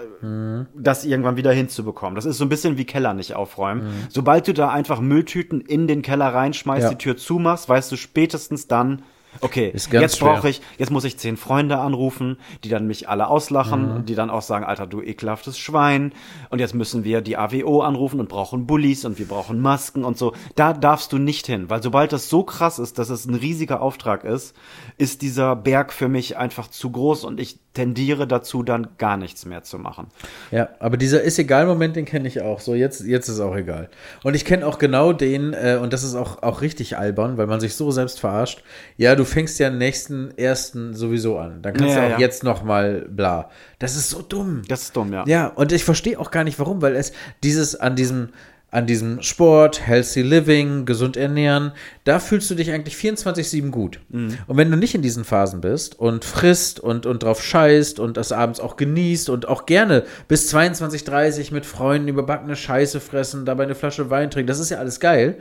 das 0.75 1.05
irgendwann 1.05 1.37
wieder 1.37 1.51
hinzubekommen. 1.51 2.15
Das 2.15 2.25
ist 2.25 2.37
so 2.37 2.45
ein 2.45 2.49
bisschen 2.49 2.77
wie 2.77 2.85
Keller 2.85 3.13
nicht 3.13 3.35
aufräumen. 3.35 4.07
Sobald 4.09 4.47
du 4.47 4.53
da 4.53 4.69
einfach 4.69 4.99
Mülltüten 4.99 5.61
in 5.61 5.87
den 5.87 6.01
Keller 6.01 6.33
reinschmeißt, 6.33 6.83
Ja. 6.83 6.89
die 6.89 6.97
Tür 6.97 7.17
zumachst, 7.17 7.69
weißt 7.69 7.91
du 7.91 7.95
spätestens 7.95 8.67
dann, 8.67 9.03
okay, 9.41 9.71
jetzt 9.73 10.19
brauche 10.19 10.49
ich, 10.49 10.61
jetzt 10.77 10.91
muss 10.91 11.03
ich 11.03 11.17
zehn 11.17 11.37
Freunde 11.37 11.77
anrufen, 11.77 12.37
die 12.63 12.69
dann 12.69 12.87
mich 12.87 13.09
alle 13.09 13.27
auslachen, 13.27 14.05
die 14.05 14.15
dann 14.15 14.29
auch 14.29 14.41
sagen, 14.41 14.65
Alter, 14.65 14.87
du 14.87 15.01
ekelhaftes 15.01 15.57
Schwein. 15.57 16.13
Und 16.49 16.59
jetzt 16.59 16.73
müssen 16.73 17.03
wir 17.03 17.21
die 17.21 17.37
AWO 17.37 17.81
anrufen 17.81 18.19
und 18.19 18.29
brauchen 18.29 18.65
Bullies 18.67 19.05
und 19.05 19.19
wir 19.19 19.27
brauchen 19.27 19.59
Masken 19.59 20.03
und 20.03 20.17
so. 20.17 20.33
Da 20.55 20.73
darfst 20.73 21.11
du 21.11 21.17
nicht 21.17 21.47
hin, 21.47 21.69
weil 21.69 21.81
sobald 21.83 22.13
das 22.13 22.29
so 22.29 22.43
krass 22.43 22.79
ist, 22.79 22.99
dass 22.99 23.09
es 23.09 23.25
ein 23.25 23.35
riesiger 23.35 23.81
Auftrag 23.81 24.23
ist, 24.23 24.55
ist 24.97 25.21
dieser 25.21 25.55
Berg 25.55 25.93
für 25.93 26.07
mich 26.07 26.37
einfach 26.37 26.69
zu 26.69 26.91
groß 26.91 27.23
und 27.25 27.39
ich 27.39 27.59
tendiere 27.73 28.27
dazu, 28.27 28.61
dann 28.61 28.89
gar 28.97 29.17
nichts 29.17 29.45
mehr 29.45 29.63
zu 29.63 29.79
machen. 29.79 30.07
Ja, 30.51 30.69
aber 30.79 30.97
dieser 30.97 31.23
ist 31.23 31.39
egal 31.39 31.65
Moment, 31.65 31.95
den 31.95 32.05
kenne 32.05 32.27
ich 32.27 32.41
auch. 32.41 32.59
So, 32.59 32.75
jetzt, 32.75 33.01
jetzt 33.01 33.29
ist 33.29 33.39
auch 33.39 33.55
egal. 33.55 33.89
Und 34.23 34.35
ich 34.35 34.45
kenne 34.45 34.65
auch 34.67 34.77
genau 34.77 35.11
den, 35.11 35.53
äh, 35.53 35.79
und 35.81 35.91
das 35.91 36.03
ist 36.03 36.15
auch, 36.15 36.43
auch 36.43 36.61
richtig 36.61 36.97
albern, 36.97 37.37
weil 37.37 37.47
man 37.47 37.59
sich 37.59 37.75
so 37.75 37.89
selbst 37.89 38.19
verarscht. 38.19 38.63
Ja, 38.97 39.15
du 39.15 39.22
fängst 39.25 39.59
ja 39.59 39.69
nächsten 39.69 40.37
ersten 40.37 40.93
sowieso 40.93 41.37
an. 41.37 41.61
Dann 41.61 41.73
kannst 41.73 41.95
Ja, 41.95 42.01
du 42.01 42.07
auch 42.07 42.11
ja. 42.11 42.19
jetzt 42.19 42.43
noch 42.43 42.63
mal 42.63 43.05
bla. 43.09 43.49
Das 43.79 43.95
ist 43.95 44.09
so 44.09 44.21
dumm. 44.21 44.61
Das 44.67 44.83
ist 44.83 44.95
dumm, 44.95 45.13
ja. 45.13 45.23
Ja, 45.27 45.47
und 45.47 45.71
ich 45.71 45.83
verstehe 45.83 46.19
auch 46.19 46.31
gar 46.31 46.43
nicht 46.43 46.59
warum, 46.59 46.81
weil 46.81 46.95
es 46.95 47.11
dieses 47.43 47.75
an 47.75 47.95
diesem 47.95 48.29
an 48.71 48.87
diesem 48.87 49.21
Sport, 49.21 49.85
healthy 49.85 50.23
living, 50.23 50.87
gesund 50.87 51.15
ernähren, 51.15 51.73
da 52.05 52.17
fühlst 52.17 52.49
du 52.49 52.55
dich 52.55 52.71
eigentlich 52.71 52.95
24-7 52.95 53.69
gut. 53.69 53.99
Und 54.11 54.35
wenn 54.47 54.71
du 54.71 54.77
nicht 54.77 54.95
in 54.95 55.03
diesen 55.03 55.25
Phasen 55.25 55.61
bist 55.61 55.99
und 55.99 56.25
frisst 56.25 56.79
und, 56.79 57.05
und 57.05 57.21
drauf 57.21 57.43
scheißt 57.43 57.99
und 57.99 58.17
das 58.17 58.31
abends 58.31 58.59
auch 58.59 58.75
genießt 58.75 59.29
und 59.29 59.47
auch 59.47 59.67
gerne 59.67 60.05
bis 60.27 60.47
22, 60.47 61.03
30 61.03 61.51
mit 61.51 61.67
Freunden 61.67 62.07
überbackene 62.07 62.55
Scheiße 62.55 62.99
fressen, 62.99 63.45
dabei 63.45 63.65
eine 63.65 63.75
Flasche 63.75 64.09
Wein 64.09 64.31
trinken, 64.31 64.47
das 64.47 64.59
ist 64.59 64.71
ja 64.71 64.79
alles 64.79 64.99
geil. 64.99 65.37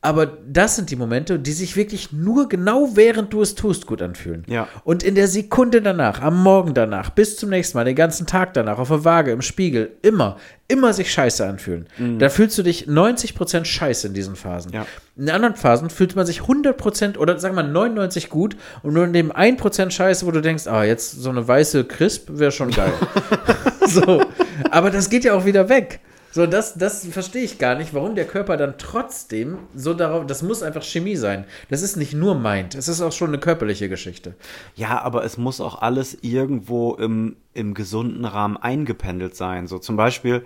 Aber 0.00 0.26
das 0.26 0.76
sind 0.76 0.90
die 0.90 0.96
Momente, 0.96 1.40
die 1.40 1.50
sich 1.50 1.74
wirklich 1.74 2.12
nur 2.12 2.48
genau 2.48 2.90
während 2.94 3.32
du 3.32 3.42
es 3.42 3.56
tust 3.56 3.84
gut 3.86 4.00
anfühlen. 4.00 4.44
Ja. 4.46 4.68
Und 4.84 5.02
in 5.02 5.16
der 5.16 5.26
Sekunde 5.26 5.82
danach, 5.82 6.22
am 6.22 6.40
Morgen 6.40 6.72
danach, 6.72 7.10
bis 7.10 7.36
zum 7.36 7.50
nächsten 7.50 7.76
Mal, 7.76 7.84
den 7.84 7.96
ganzen 7.96 8.24
Tag 8.24 8.54
danach, 8.54 8.78
auf 8.78 8.88
der 8.88 9.04
Waage, 9.04 9.32
im 9.32 9.42
Spiegel, 9.42 9.96
immer, 10.02 10.36
immer 10.68 10.92
sich 10.92 11.12
scheiße 11.12 11.44
anfühlen. 11.44 11.88
Da 12.18 12.28
fühlst 12.28 12.56
du 12.56 12.62
dich 12.62 12.86
90% 12.86 13.64
scheiße 13.64 14.06
in 14.06 14.14
diesen 14.14 14.36
Phasen. 14.36 14.72
Ja. 14.72 14.86
In 15.16 15.30
anderen 15.30 15.56
Phasen 15.56 15.90
fühlt 15.90 16.14
man 16.14 16.26
sich 16.26 16.42
100% 16.42 17.18
oder 17.18 17.36
sagen 17.40 17.56
wir 17.56 17.64
99 17.64 18.28
gut 18.28 18.56
und 18.84 18.94
nur 18.94 19.04
in 19.04 19.12
dem 19.12 19.32
1% 19.32 19.90
scheiße, 19.90 20.26
wo 20.26 20.30
du 20.30 20.40
denkst, 20.40 20.68
ah, 20.68 20.84
jetzt 20.84 21.10
so 21.10 21.30
eine 21.30 21.48
weiße 21.48 21.84
Crisp 21.84 22.28
wäre 22.30 22.52
schon 22.52 22.70
geil. 22.70 22.92
so. 23.86 24.22
Aber 24.70 24.90
das 24.90 25.10
geht 25.10 25.24
ja 25.24 25.34
auch 25.34 25.44
wieder 25.44 25.68
weg. 25.68 25.98
So, 26.30 26.46
das, 26.46 26.74
das 26.74 27.06
verstehe 27.06 27.42
ich 27.42 27.58
gar 27.58 27.74
nicht, 27.74 27.94
warum 27.94 28.14
der 28.14 28.26
Körper 28.26 28.56
dann 28.56 28.74
trotzdem 28.78 29.58
so 29.74 29.94
darauf, 29.94 30.26
das 30.26 30.42
muss 30.42 30.62
einfach 30.62 30.82
Chemie 30.82 31.16
sein. 31.16 31.44
Das 31.70 31.82
ist 31.82 31.96
nicht 31.96 32.12
nur 32.12 32.34
Mind, 32.34 32.74
es 32.74 32.88
ist 32.88 33.00
auch 33.00 33.12
schon 33.12 33.28
eine 33.28 33.38
körperliche 33.38 33.88
Geschichte. 33.88 34.34
Ja, 34.76 35.00
aber 35.00 35.24
es 35.24 35.38
muss 35.38 35.60
auch 35.60 35.80
alles 35.80 36.18
irgendwo 36.20 36.94
im, 36.94 37.36
im 37.54 37.74
gesunden 37.74 38.24
Rahmen 38.24 38.56
eingependelt 38.56 39.36
sein. 39.36 39.66
So 39.66 39.78
zum 39.78 39.96
Beispiel 39.96 40.44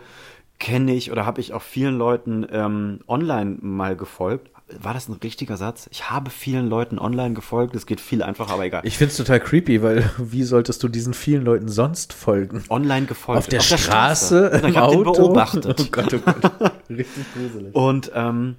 kenne 0.59 0.95
ich 0.95 1.11
oder 1.11 1.27
habe 1.27 1.41
ich 1.41 1.53
auch 1.53 1.63
vielen 1.63 1.99
Leuten 1.99 2.47
ähm, 2.51 3.01
online 3.09 3.59
mal 3.61 3.97
gefolgt. 3.97 4.51
War 4.81 4.95
das 4.95 5.09
ein 5.09 5.15
richtiger 5.15 5.57
Satz? 5.57 5.89
Ich 5.91 6.11
habe 6.11 6.31
vielen 6.31 6.69
Leuten 6.69 6.99
online 6.99 7.35
gefolgt. 7.35 7.75
Es 7.75 7.87
geht 7.87 8.01
viel 8.01 8.23
einfacher, 8.23 8.53
aber 8.55 8.65
egal. 8.65 8.83
Ich 8.85 8.99
finde 8.99 9.11
es 9.11 9.17
total 9.17 9.41
creepy, 9.41 9.83
weil 9.83 10.09
wie 10.19 10.43
solltest 10.45 10.83
du 10.83 10.89
diesen 10.89 11.15
vielen 11.15 11.45
Leuten 11.45 11.69
sonst 11.69 12.13
folgen? 12.13 12.65
online 12.69 13.07
gefolgt. 13.07 13.39
Auf 13.39 13.47
der 13.49 13.61
Straße, 13.61 14.51
Ich 14.55 14.69
im 14.69 14.77
habe 14.77 14.97
den 14.97 15.07
Auto? 15.07 15.13
beobachtet. 15.13 15.81
Oh 15.81 15.85
Gott, 15.91 16.15
oh 16.15 16.19
Gott. 16.19 16.73
Richtig 16.89 17.25
gruselig. 17.35 17.75
Und 17.75 18.11
ähm, 18.15 18.57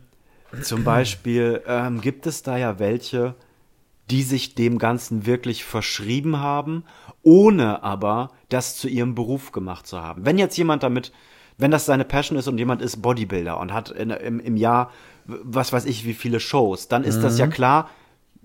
zum 0.61 0.83
Beispiel 0.83 1.61
ähm, 1.67 2.01
gibt 2.01 2.27
es 2.27 2.43
da 2.43 2.57
ja 2.57 2.77
welche, 2.79 3.35
die 4.11 4.23
sich 4.23 4.53
dem 4.55 4.77
Ganzen 4.79 5.25
wirklich 5.25 5.63
verschrieben 5.63 6.37
haben, 6.39 6.83
ohne 7.23 7.83
aber 7.83 8.31
das 8.49 8.75
zu 8.77 8.87
ihrem 8.87 9.15
Beruf 9.15 9.51
gemacht 9.51 9.87
zu 9.87 10.01
haben. 10.01 10.25
Wenn 10.25 10.37
jetzt 10.37 10.57
jemand 10.57 10.83
damit, 10.83 11.11
wenn 11.57 11.71
das 11.71 11.85
seine 11.85 12.03
Passion 12.03 12.37
ist 12.37 12.47
und 12.47 12.57
jemand 12.57 12.81
ist 12.81 13.01
Bodybuilder 13.01 13.59
und 13.59 13.73
hat 13.73 13.89
in, 13.91 14.09
im, 14.09 14.39
im 14.39 14.57
Jahr, 14.57 14.91
was 15.25 15.73
weiß 15.73 15.85
ich, 15.85 16.05
wie 16.05 16.13
viele 16.13 16.39
Shows, 16.39 16.87
dann 16.87 17.03
ist 17.03 17.21
das 17.21 17.37
ja 17.37 17.47
klar, 17.47 17.89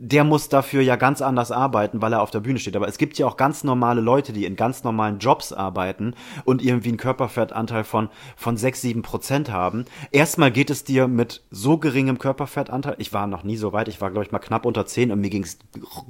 der 0.01 0.23
muss 0.23 0.49
dafür 0.49 0.81
ja 0.81 0.95
ganz 0.95 1.21
anders 1.21 1.51
arbeiten, 1.51 2.01
weil 2.01 2.13
er 2.13 2.23
auf 2.23 2.31
der 2.31 2.39
Bühne 2.39 2.61
steht. 2.61 2.77
Aber 2.77 2.87
es 2.87 2.99
gibt 2.99 3.19
ja 3.19 3.27
auch 3.27 3.37
ganz 3.37 3.65
normale 3.65 4.01
Leute, 4.01 4.33
die 4.33 4.45
in 4.45 4.55
ganz 4.55 4.85
normalen 4.85 5.19
Jobs 5.19 5.53
arbeiten 5.53 6.15
und 6.45 6.63
irgendwie 6.63 6.91
einen 6.91 6.99
Körperfettanteil 6.99 7.83
von, 7.83 8.09
von 8.37 8.57
6, 8.57 8.81
7 8.81 9.03
Prozent 9.03 9.51
haben. 9.51 9.87
Erstmal 10.13 10.53
geht 10.53 10.71
es 10.71 10.85
dir 10.85 11.09
mit 11.09 11.43
so 11.51 11.79
geringem 11.79 12.19
Körperfettanteil, 12.19 12.95
ich 12.99 13.13
war 13.13 13.27
noch 13.27 13.43
nie 13.43 13.57
so 13.57 13.73
weit, 13.73 13.89
ich 13.89 14.01
war 14.01 14.11
glaube 14.11 14.25
ich 14.25 14.33
mal 14.33 14.39
knapp 14.39 14.67
unter 14.67 14.87
10 14.87 15.11
und 15.11 15.21
mir 15.21 15.31
ging 15.31 15.43
es 15.43 15.59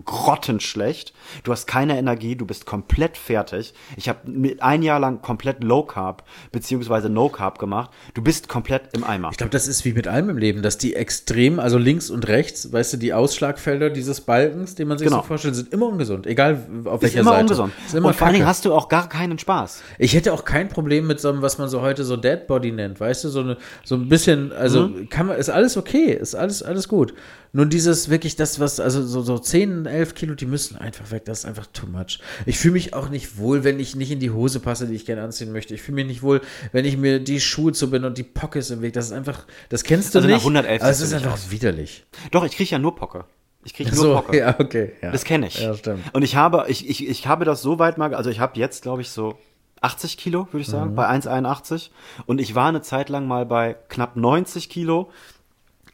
grottenschlecht. 0.05 1.15
Du 1.45 1.53
hast 1.53 1.67
keine 1.67 1.99
Energie, 1.99 2.37
du 2.37 2.45
bist 2.45 2.67
komplett 2.67 3.17
fertig. 3.17 3.73
Ich 3.97 4.11
habe 4.11 4.21
ein 4.61 4.83
Jahr 4.83 5.01
lang 5.01 5.23
komplett 5.23 5.65
Low 5.65 5.83
Carb 5.83 6.25
beziehungsweise 6.53 7.09
No 7.09 7.31
Carb 7.31 7.59
gemacht. 7.59 7.91
Du 8.13 8.23
bist 8.23 8.49
komplett 8.49 8.91
im 8.93 9.03
Eimer. 9.03 9.31
Ich 9.31 9.39
glaube, 9.39 9.51
das 9.51 9.67
ist 9.67 9.87
wie 9.87 9.95
mit 9.95 10.07
allem 10.07 10.29
im 10.29 10.37
Leben, 10.39 10.61
dass 10.61 10.77
die 10.77 10.95
extrem, 10.95 11.59
also 11.59 11.79
links 11.79 12.11
und 12.11 12.29
rechts, 12.29 12.71
weißt 12.71 12.93
du, 12.93 12.97
die 12.99 13.15
Ausschlagfelder 13.15 13.78
dieses 13.91 14.21
Balkens, 14.21 14.75
den 14.75 14.89
man 14.89 14.99
sich 14.99 15.07
Genau. 15.09 15.21
so 15.23 15.27
vorstellt, 15.29 15.55
sind 15.55 15.73
immer 15.73 15.87
ungesund, 15.87 16.27
egal 16.27 16.61
auf 16.85 16.97
ist 16.97 17.03
welcher 17.03 17.21
immer 17.21 17.31
Seite. 17.31 17.43
ungesund. 17.43 17.73
Ist 17.87 17.95
immer 17.95 18.09
und 18.09 18.15
vor 18.17 18.27
allen 18.27 18.35
Dingen 18.35 18.43
Kacke. 18.45 18.51
hast 18.51 18.65
du 18.65 18.75
auch 18.75 18.89
gar 18.89 19.09
keinen 19.09 19.39
Spaß. 19.39 19.83
Ich 19.99 20.15
hätte 20.15 20.33
auch 20.33 20.45
kein 20.45 20.69
Problem 20.69 21.07
mit 21.07 21.21
so 21.21 21.29
einem, 21.31 21.41
was 21.43 21.59
man 21.59 21.69
so 21.69 21.81
heute 21.81 22.05
so 22.05 22.17
Dead 22.17 22.47
Body 22.47 22.73
nennt, 22.73 22.99
weißt 23.01 23.25
du, 23.25 23.29
so, 23.29 23.41
eine, 23.41 23.57
so 23.85 23.95
ein 23.95 24.09
bisschen, 24.09 24.53
also 24.53 24.89
Mhm. 24.89 25.09
kann 25.09 25.27
man, 25.27 25.39
ist 25.39 25.49
alles 25.51 25.77
okay, 25.77 26.13
ist 26.13 26.35
alles, 26.35 26.63
alles 26.63 26.89
gut. 26.89 27.15
Nur 27.55 27.65
dieses 27.65 28.11
wirklich 28.11 28.37
das, 28.37 28.61
was, 28.61 28.79
also 28.79 29.03
so, 29.03 29.23
so 29.23 29.39
10, 29.39 29.87
11 29.87 30.15
Kilo, 30.15 30.35
die 30.35 30.45
müssen 30.45 30.77
einfach 30.77 31.11
weg, 31.11 31.25
das 31.25 31.41
ist 31.41 31.45
einfach 31.47 31.67
too 31.73 31.87
much. 31.87 32.19
Ich 32.45 32.59
fühle 32.59 32.73
mich 32.75 32.93
auch 32.93 33.09
nicht 33.09 33.39
wohl, 33.39 33.65
wenn 33.65 33.81
ich 33.81 33.97
nicht 33.97 34.11
in 34.11 34.21
die 34.21 34.31
Hose 34.31 34.61
passe, 34.61 34.87
die 34.87 34.95
ich 34.95 35.07
gerne 35.07 35.23
anziehen 35.23 35.51
möchte. 35.51 35.73
Ich 35.73 35.81
fühle 35.81 35.95
mich 35.97 36.07
nicht 36.07 36.23
wohl, 36.23 36.43
wenn 36.73 36.85
ich 36.85 36.99
mir 36.99 37.21
die 37.21 37.41
Schuhe 37.41 37.73
zu 37.73 37.89
bin 37.91 38.05
und 38.05 38.19
die 38.19 38.23
Pockets 38.23 38.69
im 38.69 38.83
Weg, 38.83 38.93
das 38.93 39.07
ist 39.07 39.13
einfach, 39.13 39.47
das 39.71 39.83
kennst 39.85 40.15
du 40.15 40.19
Also 40.19 40.29
nach 40.29 40.35
nicht. 40.37 40.43
111 40.45 40.83
aber 40.83 40.91
es 40.91 41.01
ist 41.01 41.15
einfach 41.15 41.39
widerlich. 41.49 42.05
Doch, 42.33 42.45
ich 42.45 42.53
kriege 42.53 42.69
ja 42.71 42.79
nur 42.79 42.95
Pocke. 42.95 43.25
Ich 43.65 43.75
kriege 43.75 43.91
nur 43.95 43.99
So, 44.03 44.15
Pocke. 44.15 44.37
ja, 44.39 44.55
okay. 44.59 44.93
Ja. 45.03 45.11
Das 45.11 45.25
kenne 45.25 45.47
ich. 45.49 45.61
Ja, 45.61 45.75
stimmt. 45.75 46.05
Und 46.15 46.23
ich 46.23 46.37
habe, 46.37 46.65
ich, 46.69 46.89
ich, 46.89 47.07
ich 47.09 47.27
habe 47.27 47.45
das 47.45 47.61
so 47.63 47.79
weit 47.79 47.99
mal, 47.99 48.15
also 48.15 48.31
ich 48.31 48.41
habe 48.41 48.59
jetzt, 48.59 48.83
glaube 48.83 49.03
ich, 49.03 49.11
so 49.11 49.37
80 49.81 50.17
Kilo, 50.17 50.47
würde 50.53 50.61
ich 50.63 50.69
Mhm. 50.69 50.73
sagen, 50.73 50.95
bei 50.95 51.07
1,81. 51.09 51.91
Und 52.27 52.41
ich 52.41 52.55
war 52.55 52.69
eine 52.69 52.83
Zeit 52.83 53.09
lang 53.09 53.27
mal 53.27 53.47
bei 53.47 53.77
knapp 53.89 54.17
90 54.17 54.69
Kilo, 54.69 55.11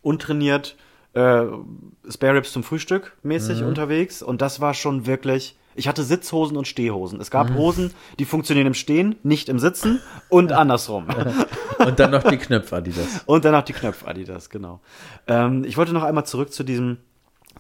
untrainiert, 0.02 0.76
äh, 1.14 1.42
Spare 2.10 2.34
Ribs 2.34 2.52
zum 2.52 2.62
Frühstück 2.64 3.16
mäßig 3.22 3.60
Mhm. 3.62 3.68
unterwegs. 3.68 4.22
Und 4.22 4.42
das 4.42 4.60
war 4.60 4.74
schon 4.74 5.06
wirklich, 5.06 5.56
ich 5.74 5.88
hatte 5.88 6.02
Sitzhosen 6.02 6.56
und 6.56 6.66
Stehhosen. 6.68 7.20
Es 7.20 7.28
Mhm. 7.28 7.32
gab 7.32 7.54
Hosen, 7.54 7.92
die 8.18 8.24
funktionieren 8.24 8.66
im 8.66 8.74
Stehen, 8.74 9.16
nicht 9.22 9.48
im 9.48 9.58
Sitzen 9.58 10.00
und 10.28 10.52
andersrum. 10.52 11.06
Und 11.84 11.98
dann 11.98 12.12
noch 12.12 12.22
die 12.22 12.36
Knöpfe, 12.38 12.76
Adidas. 12.76 13.22
Und 13.26 13.44
dann 13.44 13.54
auch 13.54 13.62
die 13.64 13.72
Knöpfe 13.72 14.06
Adidas, 14.06 14.48
genau. 14.48 14.80
Ähm, 15.26 15.64
ich 15.64 15.76
wollte 15.76 15.92
noch 15.92 16.04
einmal 16.04 16.24
zurück 16.24 16.52
zu 16.52 16.62
diesem, 16.62 16.98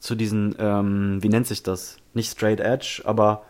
zu 0.04 0.14
diesen, 0.14 0.54
ähm, 0.58 1.22
wie 1.22 1.30
nennt 1.30 1.46
sich 1.46 1.62
das? 1.62 1.96
Nicht 2.12 2.30
Straight 2.30 2.60
Edge, 2.60 3.00
aber 3.06 3.44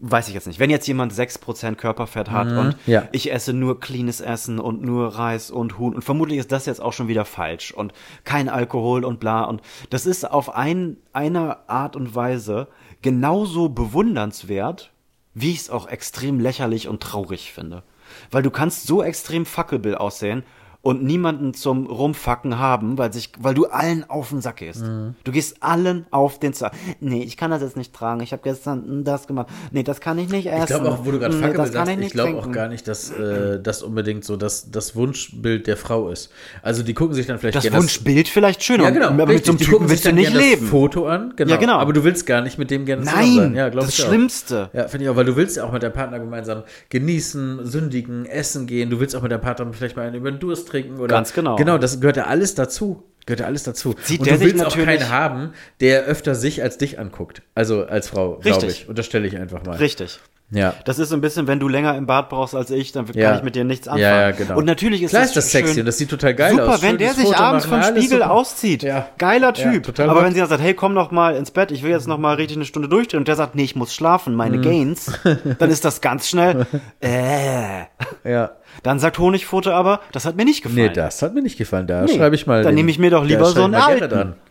weiß 0.00 0.26
ich 0.26 0.34
jetzt 0.34 0.48
nicht. 0.48 0.58
Wenn 0.58 0.70
jetzt 0.70 0.88
jemand 0.88 1.12
6% 1.12 1.76
Körperfett 1.76 2.32
hat 2.32 2.48
und 2.48 2.76
ja. 2.86 3.08
ich 3.12 3.30
esse 3.30 3.52
nur 3.52 3.78
cleanes 3.78 4.20
Essen 4.20 4.58
und 4.58 4.82
nur 4.82 5.14
Reis 5.16 5.52
und 5.52 5.78
Huhn 5.78 5.94
und 5.94 6.02
vermutlich 6.02 6.40
ist 6.40 6.50
das 6.50 6.66
jetzt 6.66 6.80
auch 6.80 6.92
schon 6.92 7.06
wieder 7.06 7.24
falsch 7.24 7.70
und 7.70 7.92
kein 8.24 8.48
Alkohol 8.48 9.04
und 9.04 9.20
bla 9.20 9.44
und 9.44 9.62
das 9.90 10.04
ist 10.04 10.28
auf 10.28 10.52
ein, 10.52 10.96
eine 11.12 11.68
Art 11.68 11.94
und 11.94 12.16
Weise 12.16 12.66
genauso 13.02 13.68
bewundernswert, 13.68 14.90
wie 15.32 15.52
ich 15.52 15.60
es 15.60 15.70
auch 15.70 15.86
extrem 15.86 16.40
lächerlich 16.40 16.88
und 16.88 17.00
traurig 17.00 17.52
finde. 17.52 17.84
Weil 18.32 18.42
du 18.42 18.50
kannst 18.50 18.88
so 18.88 19.00
extrem 19.04 19.46
Fackelbill 19.46 19.94
aussehen 19.94 20.42
und 20.82 21.04
niemanden 21.04 21.54
zum 21.54 21.86
Rumfacken 21.86 22.58
haben, 22.58 22.98
weil 22.98 23.12
sich, 23.12 23.30
weil 23.38 23.54
du 23.54 23.66
allen 23.66 24.08
auf 24.10 24.30
den 24.30 24.40
Sack 24.40 24.56
gehst. 24.56 24.82
Mhm. 24.82 25.14
Du 25.22 25.30
gehst 25.30 25.62
allen 25.62 26.06
auf 26.10 26.40
den 26.40 26.52
Sack. 26.52 26.72
Nee, 26.98 27.22
ich 27.22 27.36
kann 27.36 27.52
das 27.52 27.62
jetzt 27.62 27.76
nicht 27.76 27.94
tragen. 27.94 28.20
Ich 28.20 28.32
habe 28.32 28.42
gestern 28.42 29.04
das 29.04 29.28
gemacht. 29.28 29.46
Nee, 29.70 29.84
das 29.84 30.00
kann 30.00 30.18
ich 30.18 30.28
nicht 30.28 30.46
essen. 30.46 30.62
Ich 30.62 30.66
glaube 30.66 30.90
auch, 30.90 31.06
wo 31.06 31.12
du 31.12 31.20
gerade 31.20 31.36
nee, 31.36 31.40
Fackel 31.40 31.56
das 31.56 31.72
kann 31.72 31.86
sagst, 31.86 32.00
ich 32.00 32.06
ich, 32.06 32.12
glaube 32.12 32.36
auch 32.36 32.50
gar 32.50 32.68
nicht, 32.68 32.88
dass 32.88 33.10
äh, 33.12 33.60
das 33.62 33.84
unbedingt 33.84 34.24
so 34.24 34.36
das, 34.36 34.72
das 34.72 34.96
Wunschbild 34.96 35.68
der 35.68 35.76
Frau 35.76 36.08
ist. 36.08 36.32
Also 36.62 36.82
die 36.82 36.94
gucken 36.94 37.14
sich 37.14 37.28
dann 37.28 37.38
vielleicht 37.38 37.56
Das 37.56 37.62
gerne 37.62 37.78
Wunschbild 37.78 38.28
vielleicht 38.28 38.64
schön, 38.64 38.80
ja, 38.80 38.90
genau, 38.90 39.06
aber 39.06 39.26
mit 39.26 39.28
richtig, 39.28 39.46
so 39.46 39.52
einem 39.52 39.58
Typen 39.60 39.88
willst 39.88 40.04
du 40.04 40.12
nicht 40.12 40.34
leben. 40.34 40.62
Das 40.62 40.70
Foto 40.70 41.06
an, 41.06 41.34
genau. 41.36 41.52
Ja, 41.52 41.58
genau. 41.58 41.78
Aber 41.78 41.92
du 41.92 42.02
willst 42.02 42.26
gar 42.26 42.42
nicht 42.42 42.58
mit 42.58 42.72
dem 42.72 42.86
gerne 42.86 43.04
zusammen 43.04 43.22
sein. 43.22 43.52
Nein, 43.52 43.54
Ja, 43.54 43.70
das 43.70 43.88
ich 43.88 44.02
auch. 44.02 44.08
Schlimmste. 44.08 44.70
Ja, 44.72 44.88
finde 44.88 45.04
ich 45.04 45.10
auch, 45.10 45.16
weil 45.16 45.26
du 45.26 45.36
willst 45.36 45.56
ja 45.56 45.64
auch 45.64 45.72
mit 45.72 45.84
deinem 45.84 45.92
Partner 45.92 46.18
gemeinsam 46.18 46.64
genießen, 46.88 47.64
sündigen, 47.66 48.26
essen 48.26 48.66
gehen. 48.66 48.90
Du 48.90 48.98
willst 48.98 49.14
auch 49.14 49.22
mit 49.22 49.30
deinem 49.30 49.42
Partner 49.42 49.72
vielleicht 49.72 49.96
mal 49.96 50.06
einen 50.08 50.16
über 50.16 50.30
den 50.30 50.40
Durst 50.40 50.71
trinken 50.72 50.98
oder. 50.98 51.08
Ganz 51.08 51.32
genau. 51.32 51.56
Genau, 51.56 51.78
das 51.78 52.00
gehört 52.00 52.16
ja 52.16 52.24
alles 52.24 52.54
dazu. 52.54 53.02
Gehört 53.26 53.40
ja 53.40 53.46
alles 53.46 53.62
dazu. 53.62 53.94
Sieht 54.02 54.20
Und 54.20 54.26
der 54.26 54.38
du 54.38 54.40
willst 54.44 54.64
auch 54.64 54.74
keinen 54.76 55.08
haben, 55.08 55.52
der 55.80 56.02
öfter 56.06 56.34
sich 56.34 56.60
als 56.62 56.76
dich 56.78 56.98
anguckt. 56.98 57.42
Also 57.54 57.84
als 57.86 58.08
Frau, 58.08 58.38
glaube 58.42 58.66
ich. 58.66 58.88
Unterstelle 58.88 59.28
ich 59.28 59.36
einfach 59.36 59.64
mal. 59.64 59.76
Richtig. 59.76 60.18
Ja. 60.54 60.74
Das 60.84 60.98
ist 60.98 61.08
so 61.08 61.14
ein 61.14 61.22
bisschen, 61.22 61.46
wenn 61.46 61.60
du 61.60 61.66
länger 61.68 61.96
im 61.96 62.04
Bad 62.06 62.28
brauchst 62.28 62.54
als 62.54 62.70
ich, 62.70 62.92
dann 62.92 63.06
Ja. 63.14 63.28
kann 63.30 63.38
ich 63.38 63.42
mit 63.44 63.54
dir 63.54 63.64
nichts 63.64 63.88
anfangen. 63.88 64.02
Ja, 64.02 64.20
ja, 64.22 64.30
genau. 64.32 64.58
Und 64.58 64.66
natürlich 64.66 65.02
ist 65.02 65.10
Klar 65.10 65.22
das, 65.22 65.30
ist 65.30 65.36
das 65.36 65.50
sexy 65.50 65.80
und 65.80 65.86
das 65.86 65.96
sieht 65.96 66.10
total 66.10 66.34
geil 66.34 66.50
Super, 66.50 66.68
aus. 66.74 66.82
wenn 66.82 66.98
der 66.98 67.14
sich 67.14 67.24
Foto 67.24 67.38
abends 67.38 67.64
vom 67.64 67.82
Spiegel 67.82 68.18
super. 68.18 68.30
auszieht. 68.32 68.82
Ja. 68.82 69.08
Geiler 69.16 69.54
Ja, 69.56 69.70
Typ. 69.72 69.84
total 69.84 70.10
Aber 70.10 70.18
hot. 70.18 70.26
wenn 70.26 70.34
sie 70.34 70.40
dann 70.40 70.50
sagt, 70.50 70.60
hey, 70.60 70.74
komm 70.74 70.92
noch 70.92 71.10
mal 71.10 71.36
ins 71.36 71.52
Bett, 71.52 71.70
ich 71.70 71.82
will 71.82 71.90
jetzt 71.92 72.06
noch 72.06 72.18
mal 72.18 72.34
richtig 72.34 72.58
eine 72.58 72.66
Stunde 72.66 72.88
durchdrehen 72.90 73.20
und 73.20 73.28
der 73.28 73.36
sagt, 73.36 73.54
nee, 73.54 73.62
ich 73.64 73.76
muss 73.76 73.94
schlafen, 73.94 74.34
meine 74.34 74.58
Mhm. 74.58 74.62
Gains, 74.62 75.10
dann 75.58 75.70
ist 75.70 75.86
das 75.86 76.00
ganz 76.02 76.28
schnell, 76.28 76.66
äh. 77.00 77.84
Ja. 78.24 78.50
Dann 78.82 78.98
sagt 78.98 79.18
Honigpfote 79.18 79.72
aber, 79.74 80.00
das 80.12 80.24
hat 80.24 80.36
mir 80.36 80.44
nicht 80.44 80.62
gefallen. 80.62 80.86
Nee, 80.88 80.92
das 80.92 81.22
hat 81.22 81.34
mir 81.34 81.42
nicht 81.42 81.56
gefallen. 81.58 81.86
Da 81.86 82.02
Nee, 82.02 82.16
schreibe 82.16 82.34
ich 82.34 82.46
mal. 82.46 82.62
dann 82.62 82.74
nehme 82.74 82.90
ich 82.90 82.98
mir 82.98 83.10
doch 83.10 83.24
lieber 83.24 83.46
so 83.46 83.58
ich 83.60 83.64
einen 83.64 83.74
alten. 83.74 84.34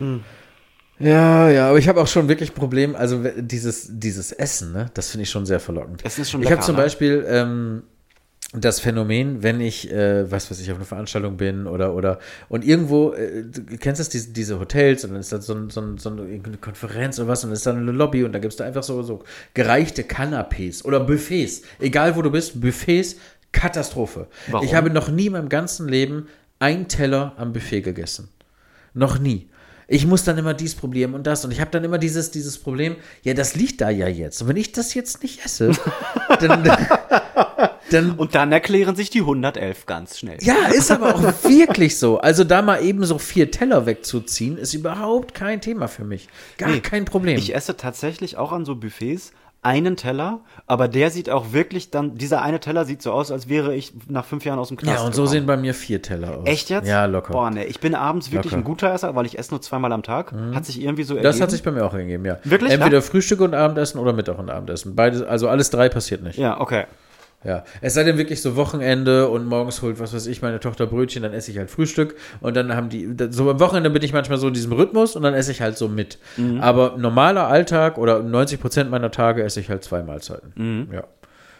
Ja, 0.98 1.48
ja, 1.48 1.68
aber 1.68 1.78
ich 1.78 1.88
habe 1.88 2.00
auch 2.00 2.06
schon 2.06 2.28
wirklich 2.28 2.52
ein 2.52 2.54
Problem, 2.54 2.94
also 2.94 3.24
dieses, 3.36 3.88
dieses 3.90 4.30
Essen, 4.30 4.72
ne, 4.72 4.86
das 4.94 5.10
finde 5.10 5.22
ich 5.24 5.30
schon 5.30 5.46
sehr 5.46 5.58
verlockend. 5.58 6.04
Essen 6.04 6.20
ist 6.22 6.30
schon 6.30 6.42
Ich 6.42 6.48
lecker, 6.48 6.58
habe 6.58 6.66
zum 6.66 6.76
ne? 6.76 6.82
Beispiel, 6.82 7.24
ähm, 7.28 7.82
das 8.54 8.80
Phänomen, 8.80 9.42
wenn 9.42 9.60
ich, 9.60 9.90
äh, 9.90 10.30
was 10.30 10.50
weiß 10.50 10.60
ich, 10.60 10.70
auf 10.70 10.76
einer 10.76 10.84
Veranstaltung 10.84 11.38
bin 11.38 11.66
oder, 11.66 11.94
oder, 11.94 12.18
und 12.50 12.64
irgendwo, 12.64 13.12
äh, 13.12 13.44
du 13.44 13.78
kennst 13.78 13.98
das, 13.98 14.10
diese, 14.10 14.30
diese 14.30 14.60
Hotels 14.60 15.04
und 15.04 15.12
dann 15.12 15.20
ist 15.20 15.32
da 15.32 15.40
so, 15.40 15.54
ein, 15.54 15.70
so, 15.70 15.80
ein, 15.80 15.96
so 15.96 16.10
eine 16.10 16.58
Konferenz 16.60 17.18
oder 17.18 17.28
was 17.28 17.44
und 17.44 17.50
dann 17.50 17.54
ist 17.54 17.66
da 17.66 17.72
eine 17.72 17.92
Lobby 17.92 18.24
und 18.24 18.32
da 18.32 18.38
gibt 18.38 18.52
es 18.52 18.58
da 18.58 18.64
einfach 18.64 18.82
so, 18.82 19.02
so 19.02 19.24
gereichte 19.54 20.02
Canapés 20.02 20.84
oder 20.84 21.00
Buffets. 21.00 21.62
Egal 21.80 22.14
wo 22.14 22.20
du 22.20 22.30
bist, 22.30 22.60
Buffets, 22.60 23.16
Katastrophe. 23.52 24.26
Warum? 24.48 24.66
Ich 24.66 24.74
habe 24.74 24.90
noch 24.90 25.08
nie 25.08 25.26
in 25.26 25.32
meinem 25.32 25.48
ganzen 25.48 25.88
Leben 25.88 26.28
einen 26.58 26.88
Teller 26.88 27.32
am 27.38 27.54
Buffet 27.54 27.80
gegessen. 27.80 28.28
Noch 28.92 29.18
nie. 29.18 29.48
Ich 29.88 30.06
muss 30.06 30.24
dann 30.24 30.38
immer 30.38 30.54
dies 30.54 30.74
probieren 30.74 31.14
und 31.14 31.26
das. 31.26 31.44
Und 31.44 31.52
ich 31.52 31.60
habe 31.60 31.70
dann 31.70 31.84
immer 31.84 31.98
dieses, 31.98 32.30
dieses 32.30 32.58
Problem, 32.58 32.96
ja, 33.22 33.34
das 33.34 33.56
liegt 33.56 33.80
da 33.80 33.90
ja 33.90 34.08
jetzt. 34.08 34.40
Und 34.42 34.48
wenn 34.48 34.56
ich 34.56 34.72
das 34.72 34.94
jetzt 34.94 35.22
nicht 35.22 35.44
esse, 35.44 35.72
dann, 36.40 36.64
dann 37.92 38.12
Und 38.12 38.34
dann 38.34 38.52
erklären 38.52 38.96
sich 38.96 39.10
die 39.10 39.20
111 39.20 39.86
ganz 39.86 40.18
schnell. 40.18 40.38
ja, 40.42 40.54
ist 40.74 40.90
aber 40.90 41.14
auch 41.14 41.22
wirklich 41.44 41.98
so. 41.98 42.18
Also 42.18 42.44
da 42.44 42.62
mal 42.62 42.82
eben 42.82 43.04
so 43.04 43.18
vier 43.18 43.50
Teller 43.50 43.86
wegzuziehen, 43.86 44.56
ist 44.58 44.74
überhaupt 44.74 45.34
kein 45.34 45.60
Thema 45.60 45.88
für 45.88 46.04
mich. 46.04 46.28
Gar 46.58 46.70
Nee, 46.70 46.80
kein 46.80 47.04
Problem. 47.04 47.38
Ich 47.38 47.54
esse 47.54 47.76
tatsächlich 47.76 48.36
auch 48.36 48.52
an 48.52 48.64
so 48.64 48.74
Buffets 48.76 49.32
einen 49.64 49.94
Teller, 49.94 50.40
aber 50.66 50.88
der 50.88 51.10
sieht 51.12 51.30
auch 51.30 51.52
wirklich 51.52 51.90
dann, 51.92 52.16
dieser 52.18 52.42
eine 52.42 52.58
Teller 52.58 52.84
sieht 52.84 53.00
so 53.00 53.12
aus, 53.12 53.30
als 53.30 53.48
wäre 53.48 53.76
ich 53.76 53.92
nach 54.08 54.24
fünf 54.24 54.44
Jahren 54.44 54.58
aus 54.58 54.66
dem 54.68 54.76
Knast 54.76 54.98
ja, 54.98 55.06
und 55.06 55.14
so 55.14 55.22
gekommen. 55.22 55.32
sehen 55.38 55.46
bei 55.46 55.56
mir 55.56 55.72
vier 55.72 56.02
Teller 56.02 56.38
aus. 56.38 56.48
Echt 56.48 56.68
jetzt? 56.68 56.88
Ja, 56.88 57.04
locker. 57.04 57.32
Boah, 57.32 57.48
nee, 57.48 57.62
ich 57.62 57.78
bin 57.78 57.94
abends 57.94 58.32
wirklich 58.32 58.46
Locker. 58.50 58.56
Mhm. 58.56 58.62
ein 58.62 58.64
guter 58.64 58.92
Esser, 58.92 59.14
weil 59.14 59.24
ich 59.24 59.38
esse 59.38 59.52
nur 59.52 59.62
zweimal 59.62 59.92
am 59.92 60.02
Tag. 60.02 60.32
Hat 60.52 60.66
sich 60.66 60.82
irgendwie 60.82 61.04
so 61.04 61.14
das 61.14 61.24
ergeben. 61.36 61.42
hat 61.44 61.50
sich 61.52 61.62
bei 61.62 61.70
mir 61.70 61.84
auch 61.84 61.92
gegeben, 61.92 62.24
ja. 62.24 62.38
Wirklich? 62.42 62.72
Entweder 62.72 62.96
Ja? 62.96 63.02
Frühstück 63.02 63.40
und 63.40 63.54
Abendessen 63.54 64.00
oder 64.00 64.12
Mittag 64.12 64.36
und 64.40 64.50
Abendessen. 64.50 64.96
Beides, 64.96 65.22
also 65.22 65.48
alles 65.48 65.70
drei 65.70 65.88
passiert 65.88 66.24
nicht. 66.24 66.38
Ja, 66.40 66.60
okay. 66.60 66.86
Ja, 67.44 67.64
es 67.80 67.94
sei 67.94 68.04
denn 68.04 68.18
wirklich 68.18 68.40
so 68.40 68.56
Wochenende 68.56 69.28
und 69.28 69.46
morgens 69.46 69.82
holt, 69.82 69.98
was 69.98 70.14
weiß 70.14 70.26
ich, 70.26 70.42
meine 70.42 70.60
Tochter 70.60 70.86
Brötchen, 70.86 71.22
dann 71.22 71.32
esse 71.32 71.50
ich 71.50 71.58
halt 71.58 71.70
Frühstück 71.70 72.14
und 72.40 72.56
dann 72.56 72.74
haben 72.76 72.88
die, 72.88 73.08
so 73.30 73.50
am 73.50 73.58
Wochenende 73.60 73.90
bin 73.90 74.02
ich 74.02 74.12
manchmal 74.12 74.38
so 74.38 74.48
in 74.48 74.54
diesem 74.54 74.72
Rhythmus 74.72 75.16
und 75.16 75.22
dann 75.22 75.34
esse 75.34 75.50
ich 75.50 75.60
halt 75.60 75.76
so 75.76 75.88
mit. 75.88 76.18
Aber 76.60 76.96
normaler 76.98 77.48
Alltag 77.48 77.98
oder 77.98 78.22
90 78.22 78.60
Prozent 78.60 78.90
meiner 78.90 79.10
Tage 79.10 79.42
esse 79.42 79.60
ich 79.60 79.68
halt 79.70 79.82
zwei 79.84 80.02
Mahlzeiten. 80.02 80.88
Ja. 80.92 81.04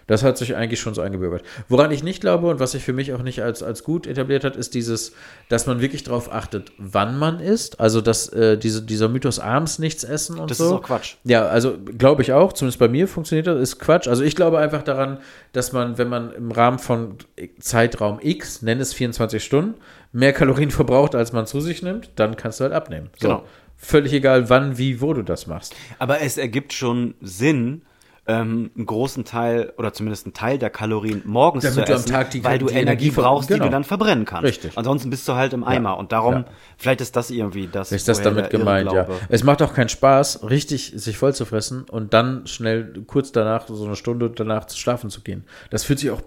Das 0.07 0.23
hat 0.23 0.37
sich 0.39 0.57
eigentlich 0.57 0.81
schon 0.81 0.95
so 0.95 1.01
eingebürgert. 1.01 1.43
Woran 1.69 1.91
ich 1.91 2.03
nicht 2.03 2.21
glaube 2.21 2.49
und 2.49 2.61
was 2.61 2.73
sich 2.73 2.83
für 2.83 2.93
mich 2.93 3.13
auch 3.13 3.23
nicht 3.23 3.43
als, 3.43 3.63
als 3.63 3.85
gut 3.85 4.07
etabliert 4.07 4.45
hat, 4.45 4.57
ist 4.57 4.75
dieses, 4.75 5.13
dass 5.49 5.67
man 5.67 5.81
wirklich 5.81 6.03
darauf 6.03 6.33
achtet, 6.33 6.73
wann 6.79 7.19
man 7.19 7.41
isst. 7.41 7.81
Also, 7.81 8.01
dass 8.01 8.29
äh, 8.29 8.57
diese, 8.59 8.83
dieser 8.83 9.09
Mythos 9.09 9.39
abends 9.39 9.79
nichts 9.79 10.05
essen 10.05 10.39
und 10.39 10.51
Das 10.51 10.59
so. 10.59 10.67
ist 10.67 10.73
auch 10.73 10.83
Quatsch. 10.83 11.15
Ja, 11.25 11.47
also 11.47 11.77
glaube 11.99 12.23
ich 12.23 12.33
auch, 12.33 12.53
zumindest 12.53 12.79
bei 12.79 12.89
mir 12.89 13.09
funktioniert 13.09 13.47
das, 13.47 13.61
ist 13.61 13.79
Quatsch. 13.79 14.09
Also 14.09 14.23
ich 14.25 14.37
glaube 14.37 14.59
einfach 14.59 14.83
daran, 14.83 15.19
dass 15.53 15.73
man, 15.73 15.99
wenn 15.99 16.09
man 16.09 16.33
im 16.33 16.51
Rahmen 16.51 16.79
von 16.79 17.17
Zeitraum 17.61 18.19
X, 18.21 18.63
nenn 18.63 18.81
es 18.81 18.93
24 18.95 19.43
Stunden, 19.43 19.75
mehr 20.13 20.33
Kalorien 20.33 20.71
verbraucht, 20.73 21.15
als 21.15 21.33
man 21.33 21.47
zu 21.47 21.61
sich 21.61 21.83
nimmt, 21.83 22.11
dann 22.17 22.37
kannst 22.37 22.61
du 22.61 22.65
halt 22.65 22.73
abnehmen. 22.73 23.11
So. 23.19 23.29
Genau. 23.29 23.45
Völlig 23.77 24.13
egal, 24.13 24.49
wann, 24.49 24.79
wie, 24.79 25.01
wo 25.01 25.13
du 25.13 25.23
das 25.23 25.49
machst. 25.49 25.75
Aber 25.99 26.21
es 26.21 26.39
ergibt 26.39 26.73
schon 26.73 27.15
Sinn, 27.21 27.83
ähm, 28.25 28.71
einen 28.77 28.87
großen 28.87 29.25
Teil 29.25 29.73
oder 29.79 29.93
zumindest 29.93 30.27
einen 30.27 30.33
Teil 30.33 30.57
der 30.57 30.71
Kalorien 30.71 31.23
morgens 31.25 31.65
Damit 31.65 31.75
zu 31.75 31.85
du 31.85 31.93
am 31.93 31.99
essen, 31.99 32.13
Tag 32.13 32.31
die- 32.31 32.45
weil 32.45 32.59
du 32.61 32.67
die 32.67 32.75
Energie 32.75 33.07
Energie 33.09 33.21
brauchst, 33.21 33.49
die 33.51 33.55
genau. 33.55 33.65
du 33.65 33.71
dann 33.73 33.83
verbrennen 33.83 34.25
kannst. 34.25 34.45
Richtig. 34.45 34.73
Ansonsten 34.77 35.11
bist 35.11 35.27
du 35.27 35.35
halt 35.35 35.53
im 35.53 35.65
Eimer 35.65 35.99
und 35.99 36.13
darum, 36.13 36.35
Ja. 36.35 36.45
vielleicht 36.79 37.01
ist 37.01 37.17
das 37.17 37.31
irgendwie 37.33 37.67
das. 37.67 37.91
Ist 37.91 38.07
das 38.07 38.23
damit 38.23 38.51
gemeint, 38.51 38.93
ja. 38.93 39.09
Es 39.29 39.43
macht 39.43 39.61
auch 39.61 39.75
keinen 39.75 39.89
Spaß, 39.89 40.49
richtig 40.49 40.93
sich 40.95 41.17
voll 41.19 41.35
zu 41.35 41.45
fressen 41.45 41.83
und 41.91 42.15
dann 42.15 42.47
schnell 42.47 43.03
kurz 43.09 43.33
danach, 43.33 43.67
so 43.67 43.85
eine 43.85 43.97
Stunde 43.97 44.31
danach 44.31 44.71
schlafen 44.71 45.11
zu 45.11 45.23
gehen. 45.23 45.43
Das 45.71 45.83
fühlt 45.83 45.99
sich 45.99 46.11
auch 46.13 46.23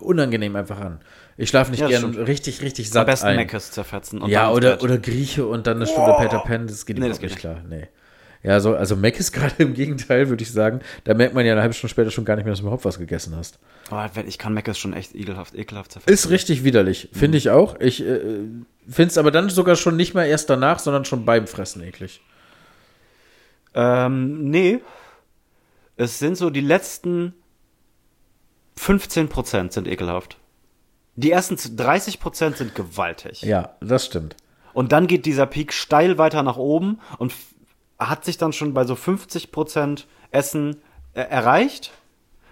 unangenehm 0.00 0.54
einfach 0.56 0.78
an. 0.80 1.00
Ich 1.38 1.48
schlafe 1.48 1.70
nicht 1.70 1.80
Ja, 1.80 1.88
gern 1.88 2.12
stimmt. 2.12 2.28
richtig, 2.28 2.60
richtig 2.62 2.88
Am 2.88 2.92
satt 2.92 3.06
besten 3.06 3.26
ein. 3.28 3.36
Meckes 3.36 3.70
zerfetzen. 3.70 4.20
Und 4.20 4.28
ja, 4.28 4.50
oder, 4.50 4.82
oder 4.82 4.98
Grieche 4.98 5.46
und 5.46 5.66
dann 5.66 5.76
eine 5.76 5.86
Stunde 5.86 6.14
Peter 6.18 6.40
Pan, 6.40 6.66
das 6.66 6.84
geht 6.84 6.98
Nee, 6.98 7.08
das 7.08 7.20
nicht 7.20 7.30
geht 7.34 7.38
klar. 7.40 7.62
Nee. 7.68 7.88
Ja, 8.42 8.60
so, 8.60 8.74
also 8.74 8.96
Mac 8.96 9.18
ist 9.18 9.32
gerade 9.32 9.54
im 9.58 9.74
Gegenteil, 9.74 10.28
würde 10.28 10.42
ich 10.42 10.52
sagen. 10.52 10.80
Da 11.04 11.14
merkt 11.14 11.34
man 11.34 11.44
ja 11.44 11.52
eine 11.52 11.62
halbe 11.62 11.74
Stunde 11.74 11.90
später 11.90 12.10
schon 12.10 12.24
gar 12.24 12.36
nicht 12.36 12.44
mehr, 12.44 12.52
dass 12.52 12.60
du 12.60 12.64
überhaupt 12.64 12.84
was 12.84 12.98
gegessen 12.98 13.36
hast. 13.36 13.58
Oh, 13.90 14.00
ich 14.26 14.38
kann 14.38 14.54
Meckes 14.54 14.78
schon 14.78 14.92
echt 14.92 15.14
ekelhaft, 15.14 15.54
ekelhaft 15.54 15.92
zerfetzen. 15.92 16.12
Ist 16.12 16.30
richtig 16.30 16.64
widerlich, 16.64 17.08
finde 17.12 17.38
ich 17.38 17.50
auch. 17.50 17.80
Ich 17.80 18.04
äh, 18.04 18.20
finde 18.88 19.08
es 19.10 19.18
aber 19.18 19.30
dann 19.30 19.48
sogar 19.48 19.76
schon 19.76 19.96
nicht 19.96 20.14
mal 20.14 20.26
erst 20.26 20.50
danach, 20.50 20.78
sondern 20.78 21.04
schon 21.04 21.24
beim 21.24 21.46
Fressen 21.46 21.82
eklig. 21.82 22.20
Ähm, 23.74 24.50
nee. 24.50 24.80
Es 25.96 26.18
sind 26.18 26.36
so 26.36 26.50
die 26.50 26.60
letzten 26.60 27.34
15% 28.78 29.72
sind 29.72 29.88
ekelhaft. 29.88 30.36
Die 31.16 31.32
ersten 31.32 31.56
30% 31.56 32.54
sind 32.54 32.74
gewaltig. 32.74 33.42
Ja, 33.42 33.76
das 33.80 34.06
stimmt. 34.06 34.36
Und 34.72 34.92
dann 34.92 35.08
geht 35.08 35.26
dieser 35.26 35.46
Peak 35.46 35.72
steil 35.72 36.18
weiter 36.18 36.44
nach 36.44 36.56
oben 36.56 37.00
und 37.18 37.32
hat 37.98 38.24
sich 38.24 38.38
dann 38.38 38.52
schon 38.52 38.74
bei 38.74 38.84
so 38.84 38.94
50% 38.94 40.04
Essen 40.30 40.76
äh, 41.14 41.20
erreicht. 41.22 41.92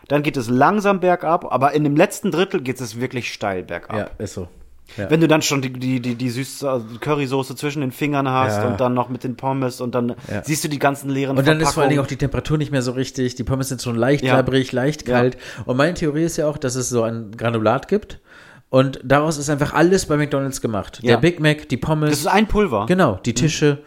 Dann 0.08 0.22
geht 0.22 0.36
es 0.36 0.48
langsam 0.48 1.00
bergab, 1.00 1.52
aber 1.52 1.72
in 1.72 1.82
dem 1.84 1.96
letzten 1.96 2.30
Drittel 2.30 2.60
geht 2.62 2.80
es 2.80 3.00
wirklich 3.00 3.32
steil 3.32 3.62
bergab. 3.64 3.96
Ja, 3.96 4.10
ist 4.24 4.34
so. 4.34 4.48
Ja. 4.96 5.10
Wenn 5.10 5.20
du 5.20 5.26
dann 5.26 5.42
schon 5.42 5.62
die, 5.62 5.72
die, 5.72 5.98
die, 6.00 6.14
die 6.14 6.30
süße 6.30 6.84
Currysoße 7.00 7.56
zwischen 7.56 7.80
den 7.80 7.90
Fingern 7.90 8.28
hast 8.30 8.58
Ja. 8.58 8.68
und 8.68 8.78
dann 8.80 8.94
noch 8.94 9.08
mit 9.08 9.24
den 9.24 9.36
Pommes 9.36 9.80
und 9.80 9.96
dann 9.96 10.10
Ja. 10.30 10.44
siehst 10.44 10.62
du 10.62 10.68
die 10.68 10.78
ganzen 10.78 11.10
leeren 11.10 11.36
Und 11.36 11.46
dann 11.48 11.60
ist 11.60 11.72
vor 11.72 11.82
allen 11.82 11.90
Dingen 11.90 12.00
auch 12.02 12.06
die 12.06 12.16
Temperatur 12.16 12.56
nicht 12.56 12.70
mehr 12.70 12.82
so 12.82 12.92
richtig. 12.92 13.34
Die 13.34 13.42
Pommes 13.42 13.68
sind 13.68 13.82
schon 13.82 13.96
leicht 13.96 14.24
labbrig, 14.24 14.70
leicht 14.70 15.04
kalt. 15.04 15.38
Und 15.64 15.76
meine 15.76 15.94
Theorie 15.94 16.22
ist 16.22 16.36
ja 16.36 16.46
auch, 16.46 16.56
dass 16.56 16.76
es 16.76 16.88
so 16.88 17.02
ein 17.02 17.32
Granulat 17.36 17.88
gibt. 17.88 18.20
Und 18.68 19.00
daraus 19.02 19.38
ist 19.38 19.50
einfach 19.50 19.74
alles 19.74 20.06
bei 20.06 20.16
McDonalds 20.16 20.60
gemacht. 20.60 21.00
Ja. 21.02 21.14
Der 21.14 21.20
Big 21.20 21.40
Mac, 21.40 21.68
die 21.68 21.76
Pommes. 21.76 22.10
Das 22.10 22.18
ist 22.20 22.26
ein 22.28 22.46
Pulver. 22.46 22.86
Genau, 22.86 23.18
die 23.24 23.34
Tische, 23.34 23.78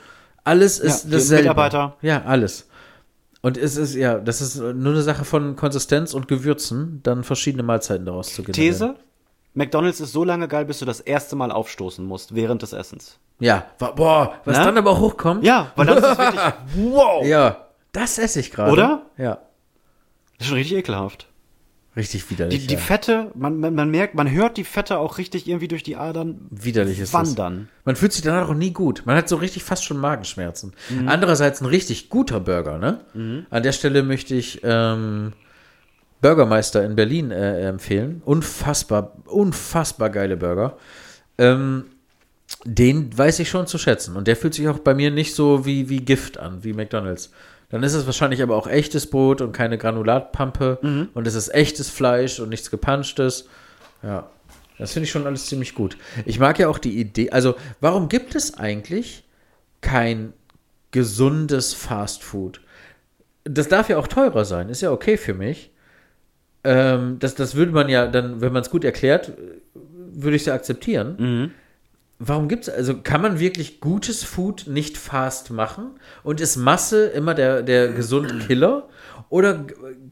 alles 0.50 0.80
ist 0.80 1.06
die 1.06 1.12
dasselbe. 1.12 1.44
Mitarbeiter. 1.44 1.98
Ja, 2.02 2.24
alles. 2.24 2.68
Und 3.42 3.58
es 3.58 3.78
ist, 3.78 3.96
ja, 3.96 4.20
das 4.20 4.42
ist 4.42 4.58
nur 4.58 4.94
eine 4.94 5.02
Sache 5.02 5.24
von 5.24 5.56
Konsistenz 5.56 6.14
und 6.14 6.28
Gewürzen, 6.28 7.00
dann 7.04 7.24
verschiedene 7.24 7.64
Mahlzeiten 7.64 8.06
daraus 8.06 8.34
zu 8.34 8.44
generieren. 8.44 8.74
These: 8.74 8.96
McDonalds 9.54 10.02
ist 10.02 10.12
so 10.12 10.24
lange 10.26 10.48
geil, 10.48 10.66
bis 10.66 10.80
du 10.80 10.86
das 10.86 11.00
erste 11.00 11.36
Mal 11.36 11.52
aufstoßen 11.52 12.06
musst 12.06 12.36
während 12.36 12.62
des 12.62 12.74
Essens. 12.74 13.18
Ja, 13.40 13.66
boah, 13.78 14.34
was 14.44 14.58
Na? 14.58 14.66
dann 14.66 14.78
aber 14.78 14.92
auch 14.92 15.00
hochkommt. 15.00 15.46
Ja, 15.46 15.72
weil 15.78 15.86
dann 15.86 15.98
ist 16.00 16.18
wirklich 16.18 16.42
wow. 16.76 17.26
Ja, 17.26 17.68
das 17.94 18.18
esse 18.18 18.42
ich 18.42 18.52
gerade. 18.52 18.72
Oder? 18.72 19.04
Ja. 19.18 19.36
Das 20.38 20.42
ist 20.42 20.48
schon 20.48 20.58
richtig 20.58 20.78
ekelhaft. 20.78 21.29
Richtig 21.96 22.30
widerlich. 22.30 22.62
Die, 22.62 22.68
die 22.68 22.74
ja. 22.76 22.80
Fette, 22.80 23.32
man, 23.34 23.60
man, 23.60 23.74
man 23.74 23.90
merkt, 23.90 24.14
man 24.14 24.30
hört 24.30 24.58
die 24.58 24.64
Fette 24.64 25.00
auch 25.00 25.18
richtig 25.18 25.48
irgendwie 25.48 25.68
durch 25.68 25.84
die 25.84 25.96
Adern 25.96 26.48
Widerlich 26.52 27.00
ist 27.00 27.14
wandern. 27.14 27.68
das. 27.74 27.86
Man 27.86 27.96
fühlt 27.96 28.14
sich 28.14 28.22
danach 28.22 28.48
auch 28.48 28.54
nie 28.54 28.72
gut. 28.72 29.04
Man 29.06 29.16
hat 29.16 29.28
so 29.28 29.36
richtig 29.38 29.64
fast 29.64 29.84
schon 29.84 29.98
Magenschmerzen. 29.98 30.74
Mhm. 30.90 31.08
Andererseits 31.08 31.62
ein 31.62 31.66
richtig 31.66 32.10
guter 32.10 32.40
Burger, 32.40 32.78
ne? 32.78 33.46
An 33.50 33.64
der 33.64 33.72
Stelle 33.72 34.04
möchte 34.04 34.36
ich 34.36 34.62
ähm, 34.64 35.34
Burgermeister 36.22 36.84
in 36.86 36.96
Berlin 36.96 37.32
äh, 37.32 37.68
empfehlen. 37.68 38.22
Unfassbar, 38.24 39.14
unfassbar 39.26 40.10
geile 40.10 40.38
Burger. 40.38 40.78
Ähm, 41.38 41.86
den 42.66 43.18
weiß 43.18 43.40
ich 43.40 43.50
schon 43.50 43.68
zu 43.68 43.78
schätzen. 43.78 44.16
Und 44.16 44.28
der 44.28 44.36
fühlt 44.36 44.54
sich 44.54 44.68
auch 44.68 44.80
bei 44.80 44.94
mir 44.94 45.12
nicht 45.12 45.34
so 45.36 45.66
wie, 45.66 45.90
wie 45.90 46.00
Gift 46.02 46.38
an, 46.38 46.64
wie 46.64 46.74
McDonalds. 46.74 47.32
Dann 47.70 47.84
ist 47.84 47.94
es 47.94 48.06
wahrscheinlich 48.06 48.42
aber 48.42 48.56
auch 48.56 48.68
echtes 48.68 49.08
Brot 49.10 49.42
und 49.42 49.52
keine 49.52 49.78
Granulatpampe. 49.78 50.80
Mhm. 50.82 51.10
Und 51.14 51.28
es 51.28 51.36
ist 51.36 51.54
echtes 51.54 51.90
Fleisch 51.90 52.40
und 52.40 52.50
nichts 52.50 52.72
gepanschtes. 52.72 53.48
Ja, 54.02 54.30
das 54.78 54.94
finde 54.94 55.06
ich 55.06 55.12
schon 55.12 55.28
alles 55.28 55.46
ziemlich 55.46 55.76
gut. 55.76 55.98
Ich 56.26 56.40
mag 56.40 56.58
ja 56.58 56.68
auch 56.68 56.80
die 56.80 57.00
Idee, 57.00 57.30
also 57.32 57.56
warum 57.80 58.10
gibt 58.10 58.34
es 58.34 58.58
eigentlich 58.58 59.24
kein 59.82 60.34
gesundes 60.92 61.74
Fast 61.74 62.24
Food? 62.24 62.62
Das 63.44 63.68
darf 63.68 63.90
ja 63.90 63.98
auch 63.98 64.08
teurer 64.08 64.46
sein, 64.46 64.70
ist 64.70 64.82
ja 64.82 64.92
okay 64.92 65.18
für 65.18 65.34
mich. 65.34 65.72
Ähm, 66.64 67.18
das, 67.20 67.36
das 67.36 67.56
würde 67.56 67.72
man 67.72 67.90
ja 67.90 68.08
dann, 68.08 68.42
wenn 68.42 68.54
man 68.54 68.62
es 68.62 68.70
gut 68.70 68.84
erklärt, 68.84 69.34
würde 69.74 70.36
ich 70.36 70.44
es 70.44 70.46
ja 70.48 70.54
akzeptieren. 70.54 71.54
Warum 72.22 72.50
gibt 72.50 72.68
es, 72.68 72.74
also 72.74 73.00
kann 73.02 73.22
man 73.22 73.40
wirklich 73.40 73.80
gutes 73.80 74.26
Food 74.26 74.66
nicht 74.68 74.98
fast 74.98 75.52
machen? 75.52 75.92
Und 76.22 76.42
ist 76.42 76.58
Masse 76.58 77.08
immer 77.08 77.34
der, 77.34 77.64
der 77.64 77.94
gesunde 77.94 78.40
Killer? 78.48 78.90
Oder 79.30 79.66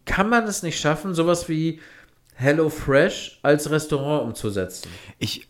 kann 0.05 0.29
man 0.29 0.45
es 0.45 0.63
nicht 0.63 0.79
schaffen, 0.79 1.13
sowas 1.13 1.49
wie 1.49 1.81
Hello 2.33 2.69
Fresh 2.69 3.39
als 3.43 3.69
Restaurant 3.69 4.23
umzusetzen? 4.23 4.89
Ich, 5.19 5.49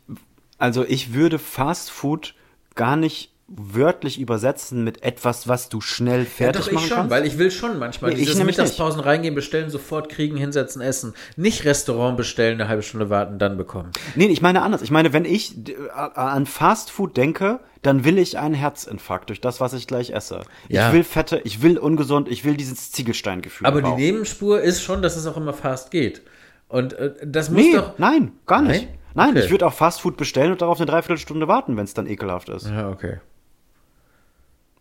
also 0.58 0.84
ich 0.84 1.14
würde 1.14 1.38
Fast 1.38 1.92
Food 1.92 2.34
gar 2.74 2.96
nicht 2.96 3.36
wörtlich 3.49 4.19
übersetzen 4.19 4.84
mit 4.84 5.03
etwas, 5.03 5.48
was 5.48 5.69
du 5.69 5.80
schnell 5.80 6.26
fertig 6.26 6.61
doch, 6.64 6.68
ich 6.68 6.74
machen 6.74 6.88
schon, 6.88 6.98
kannst. 6.98 7.11
weil 7.11 7.26
ich 7.26 7.38
will 7.38 7.49
schon 7.49 7.80
manchmal 7.80 8.11
Nee, 8.11 8.18
ich 8.19 8.28
dieses 8.28 8.44
Mittagspausen 8.44 8.99
reingehen, 8.99 9.36
bestellen, 9.36 9.69
sofort 9.69 10.10
kriegen, 10.10 10.36
hinsetzen, 10.36 10.82
essen. 10.82 11.14
Nicht 11.38 11.64
Restaurant 11.64 12.18
bestellen, 12.18 12.60
eine 12.60 12.69
halbe 12.69 12.84
Stunde 12.84 13.10
warten, 13.10 13.40
dann 13.40 13.57
bekommen. 13.57 13.91
Nee, 14.15 14.26
ich 14.28 14.41
meine 14.41 14.61
anders. 14.64 14.82
Ich 14.82 14.91
meine, 14.91 15.14
wenn 15.14 15.24
ich 15.24 15.56
a- 15.94 16.07
an 16.34 16.45
Fast 16.45 16.91
Food 16.91 17.15
denke, 17.15 17.61
dann 17.84 18.03
will 18.03 18.18
ich 18.18 18.38
einen 18.38 18.53
Herzinfarkt 18.56 19.30
durch 19.30 19.40
das, 19.40 19.61
was 19.61 19.72
ich 19.72 19.88
gleich 19.88 20.10
esse. 20.10 20.41
Ja. 20.68 20.88
Ich 20.90 20.94
will 20.94 21.03
Fette, 21.06 21.40
ich 21.45 21.61
will 21.61 21.78
ungesund, 21.78 22.28
ich 22.28 22.44
will 22.44 22.57
dieses 22.57 22.91
Ziegelsteingefühl. 22.91 23.65
Aber 23.65 23.82
die. 23.82 23.91
Nebenspur 23.94 24.60
ist 24.61 24.82
schon, 24.84 25.02
dass 25.02 25.15
es 25.15 25.26
auch 25.26 25.38
immer 25.38 25.53
fast 25.53 25.91
geht. 25.91 26.22
Und 26.68 26.94
äh, 26.94 27.14
das 27.26 27.49
muss 27.49 27.61
Nee, 27.64 27.76
doch. 27.76 27.98
nein, 27.98 28.34
gar 28.45 28.61
nicht. 28.61 28.88
Nein? 28.88 28.98
Nein, 29.15 29.30
Okay. 29.38 29.45
ich 29.45 29.52
würde 29.52 29.65
auch 29.65 29.74
Fastfood 29.74 30.18
bestellen 30.18 30.52
und 30.52 30.61
darauf 30.61 30.78
eine 30.80 30.86
Dreiviertelstunde 30.86 31.48
warten, 31.48 31.76
wenn 31.78 31.86
es 31.86 31.94
dann 31.94 32.06
ekelhaft 32.07 32.49
ist. 32.49 32.68
Ja, 32.68 32.90
okay. 32.90 33.19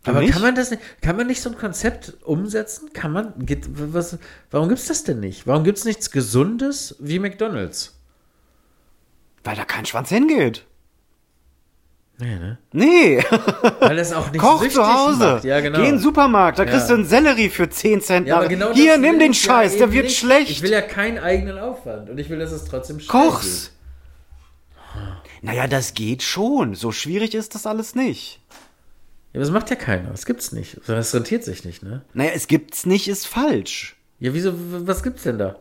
Du 0.07 0.11
Aber 0.13 0.21
nicht? 0.21 0.31
kann 0.33 0.41
man 0.41 0.55
das 0.55 0.71
nicht, 0.71 0.81
kann 1.01 1.17
man 1.17 1.27
nicht 1.27 1.41
so 1.41 1.49
ein 1.49 1.57
Konzept 1.57 2.13
umsetzen? 2.23 2.93
Kann 2.93 3.11
man, 3.11 3.33
geht, 3.45 3.65
was, 3.67 4.17
warum 4.51 4.69
gibt's 4.69 4.87
das 4.87 5.03
denn 5.03 5.19
nicht? 5.19 5.45
Warum 5.45 5.63
gibt's 5.63 5.83
nichts 5.85 6.11
Gesundes 6.11 6.95
wie 6.99 7.19
McDonalds? 7.19 7.93
Weil 9.43 9.55
da 9.57 9.65
kein 9.65 9.85
Schwanz 9.85 10.09
hingeht. 10.09 10.65
Nee, 12.19 12.35
ne? 12.39 12.57
Nee, 12.71 13.23
Weil 13.79 13.95
das 13.97 14.11
auch 14.11 14.31
nicht 14.31 14.41
koch 14.41 14.67
zu 14.69 14.87
Hause. 14.87 15.19
Macht. 15.33 15.43
Ja, 15.43 15.59
genau. 15.59 15.77
Geh 15.79 15.85
in 15.89 15.95
den 15.95 16.01
Supermarkt, 16.01 16.57
da 16.57 16.65
kriegst 16.65 16.83
Ja. 16.89 16.95
du 16.95 17.01
einen 17.01 17.05
Sellerie 17.05 17.49
für 17.49 17.69
10 17.69 18.01
Cent. 18.01 18.27
ja, 18.27 18.37
aber 18.37 18.47
genau 18.47 18.71
Hier, 18.73 18.97
nimm 18.97 19.19
den 19.19 19.33
Scheiß, 19.35 19.73
ja 19.73 19.79
der 19.79 19.91
wird 19.91 20.05
nicht. 20.05 20.17
schlecht. 20.17 20.49
Ich 20.49 20.61
will 20.63 20.71
ja 20.71 20.81
keinen 20.81 21.19
eigenen 21.19 21.59
Aufwand 21.59 22.09
und 22.09 22.17
ich 22.17 22.29
will, 22.29 22.39
dass 22.39 22.51
es 22.51 22.65
trotzdem 22.65 22.99
schmeckt. 22.99 23.11
Koch's. 23.11 23.71
Naja, 25.43 25.67
das 25.67 25.93
geht 25.93 26.23
schon. 26.23 26.73
So 26.73 26.91
schwierig 26.91 27.35
ist 27.35 27.53
das 27.53 27.67
alles 27.67 27.93
nicht. 27.93 28.39
Ja, 29.33 29.39
aber 29.39 29.39
das 29.41 29.51
macht 29.51 29.69
ja 29.69 29.75
keiner. 29.75 30.09
Das 30.11 30.25
gibt's 30.25 30.51
nicht. 30.51 30.79
Das 30.87 31.13
rentiert 31.13 31.43
sich 31.43 31.65
nicht, 31.65 31.83
ne? 31.83 32.03
Naja, 32.13 32.31
es 32.33 32.47
gibt's 32.47 32.85
nicht, 32.85 33.07
ist 33.07 33.27
falsch. 33.27 33.95
Ja, 34.19 34.33
wieso, 34.33 34.53
was 34.87 35.03
gibt's 35.03 35.23
denn 35.23 35.37
da? 35.37 35.57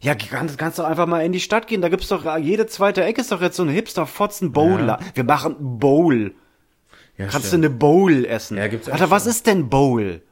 Ja, 0.00 0.14
kannst, 0.14 0.58
kannst 0.58 0.78
doch 0.78 0.84
einfach 0.84 1.06
mal 1.06 1.24
in 1.24 1.32
die 1.32 1.40
Stadt 1.40 1.66
gehen. 1.68 1.80
Da 1.80 1.88
gibt's 1.88 2.08
doch, 2.08 2.36
jede 2.38 2.66
zweite 2.66 3.04
Ecke 3.04 3.20
ist 3.20 3.30
doch 3.32 3.40
jetzt 3.40 3.56
so 3.56 3.62
ein 3.62 3.68
Hipster-Fotzen-Bowl. 3.68 4.80
Ja. 4.86 4.98
Wir 5.14 5.24
machen 5.24 5.56
Bowl. 5.78 6.34
Ja, 7.16 7.26
Kannst 7.26 7.44
du 7.44 7.48
stimmt. 7.48 7.64
eine 7.66 7.74
Bowl 7.74 8.24
essen? 8.24 8.56
Ja, 8.56 8.68
gibt's 8.68 8.88
Alter, 8.88 9.10
was 9.10 9.24
schon. 9.24 9.30
ist 9.30 9.46
denn 9.46 9.68
Bowl? 9.68 10.22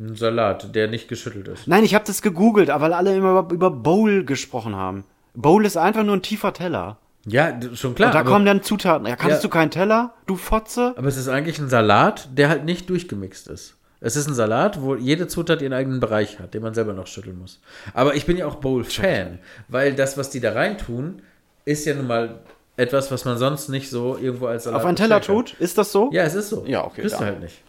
Ein 0.00 0.14
Salat, 0.14 0.74
der 0.74 0.88
nicht 0.88 1.08
geschüttelt 1.08 1.48
ist. 1.48 1.66
Nein, 1.66 1.84
ich 1.84 1.94
habe 1.94 2.04
das 2.06 2.22
gegoogelt, 2.22 2.70
aber 2.70 2.84
weil 2.86 2.92
alle 2.92 3.16
immer 3.16 3.48
über 3.50 3.70
Bowl 3.70 4.24
gesprochen 4.24 4.76
haben. 4.76 5.04
Bowl 5.34 5.66
ist 5.66 5.76
einfach 5.76 6.04
nur 6.04 6.16
ein 6.16 6.22
tiefer 6.22 6.52
Teller. 6.52 6.98
Ja, 7.26 7.58
schon 7.74 7.94
klar. 7.94 8.08
Und 8.08 8.14
da 8.14 8.20
aber, 8.20 8.30
kommen 8.30 8.46
dann 8.46 8.62
Zutaten. 8.62 9.06
Ja, 9.06 9.16
kannst 9.16 9.36
Ja. 9.36 9.42
du 9.42 9.48
keinen 9.48 9.70
Teller, 9.70 10.14
du 10.26 10.36
Fotze? 10.36 10.94
aber 10.96 11.08
es 11.08 11.16
ist 11.16 11.28
eigentlich 11.28 11.58
ein 11.58 11.68
Salat, 11.68 12.28
der 12.32 12.48
halt 12.48 12.64
nicht 12.64 12.88
durchgemixt 12.88 13.48
ist. 13.48 13.74
Es 14.00 14.14
ist 14.14 14.28
ein 14.28 14.34
Salat, 14.34 14.80
wo 14.80 14.94
jede 14.94 15.26
Zutat 15.26 15.60
ihren 15.60 15.72
eigenen 15.72 15.98
Bereich 15.98 16.38
hat, 16.38 16.54
den 16.54 16.62
man 16.62 16.72
selber 16.72 16.92
noch 16.92 17.08
schütteln 17.08 17.38
muss. 17.38 17.60
Aber 17.94 18.14
ich 18.14 18.26
bin 18.26 18.36
ja 18.36 18.46
auch 18.46 18.56
Bowl-Fan, 18.56 19.40
weil 19.66 19.94
das, 19.94 20.16
was 20.16 20.30
die 20.30 20.38
da 20.40 20.52
reintun, 20.52 21.20
ist 21.64 21.84
ja 21.84 21.94
nun 21.94 22.06
mal 22.06 22.38
etwas, 22.76 23.10
was 23.10 23.24
man 23.24 23.36
sonst 23.38 23.68
nicht 23.68 23.90
so 23.90 24.16
irgendwo 24.16 24.46
als 24.46 24.64
Salat 24.64 24.80
Auf 24.80 24.86
einen 24.86 24.96
Teller 24.96 25.20
tut? 25.20 25.54
Ist 25.54 25.76
das 25.78 25.90
so? 25.90 26.10
Ja, 26.12 26.22
es 26.22 26.34
ist 26.34 26.48
so. 26.48 26.64
Ja, 26.64 26.84
okay, 26.84 27.00
Kriegst 27.00 27.20
du 27.20 27.24
halt 27.24 27.40
nicht. 27.40 27.60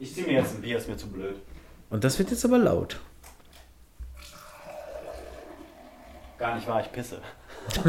Ich 0.00 0.14
zieh 0.14 0.22
mir 0.22 0.32
jetzt 0.32 0.54
ein 0.54 0.62
Bier, 0.62 0.78
ist 0.78 0.88
mir 0.88 0.96
zu 0.96 1.08
blöd. 1.08 1.36
Und 1.90 2.02
das 2.04 2.18
wird 2.18 2.30
jetzt 2.30 2.44
aber 2.44 2.58
laut. 2.58 2.98
Gar 6.38 6.54
nicht 6.56 6.66
wahr, 6.66 6.80
ich 6.80 6.90
pisse. 6.92 7.18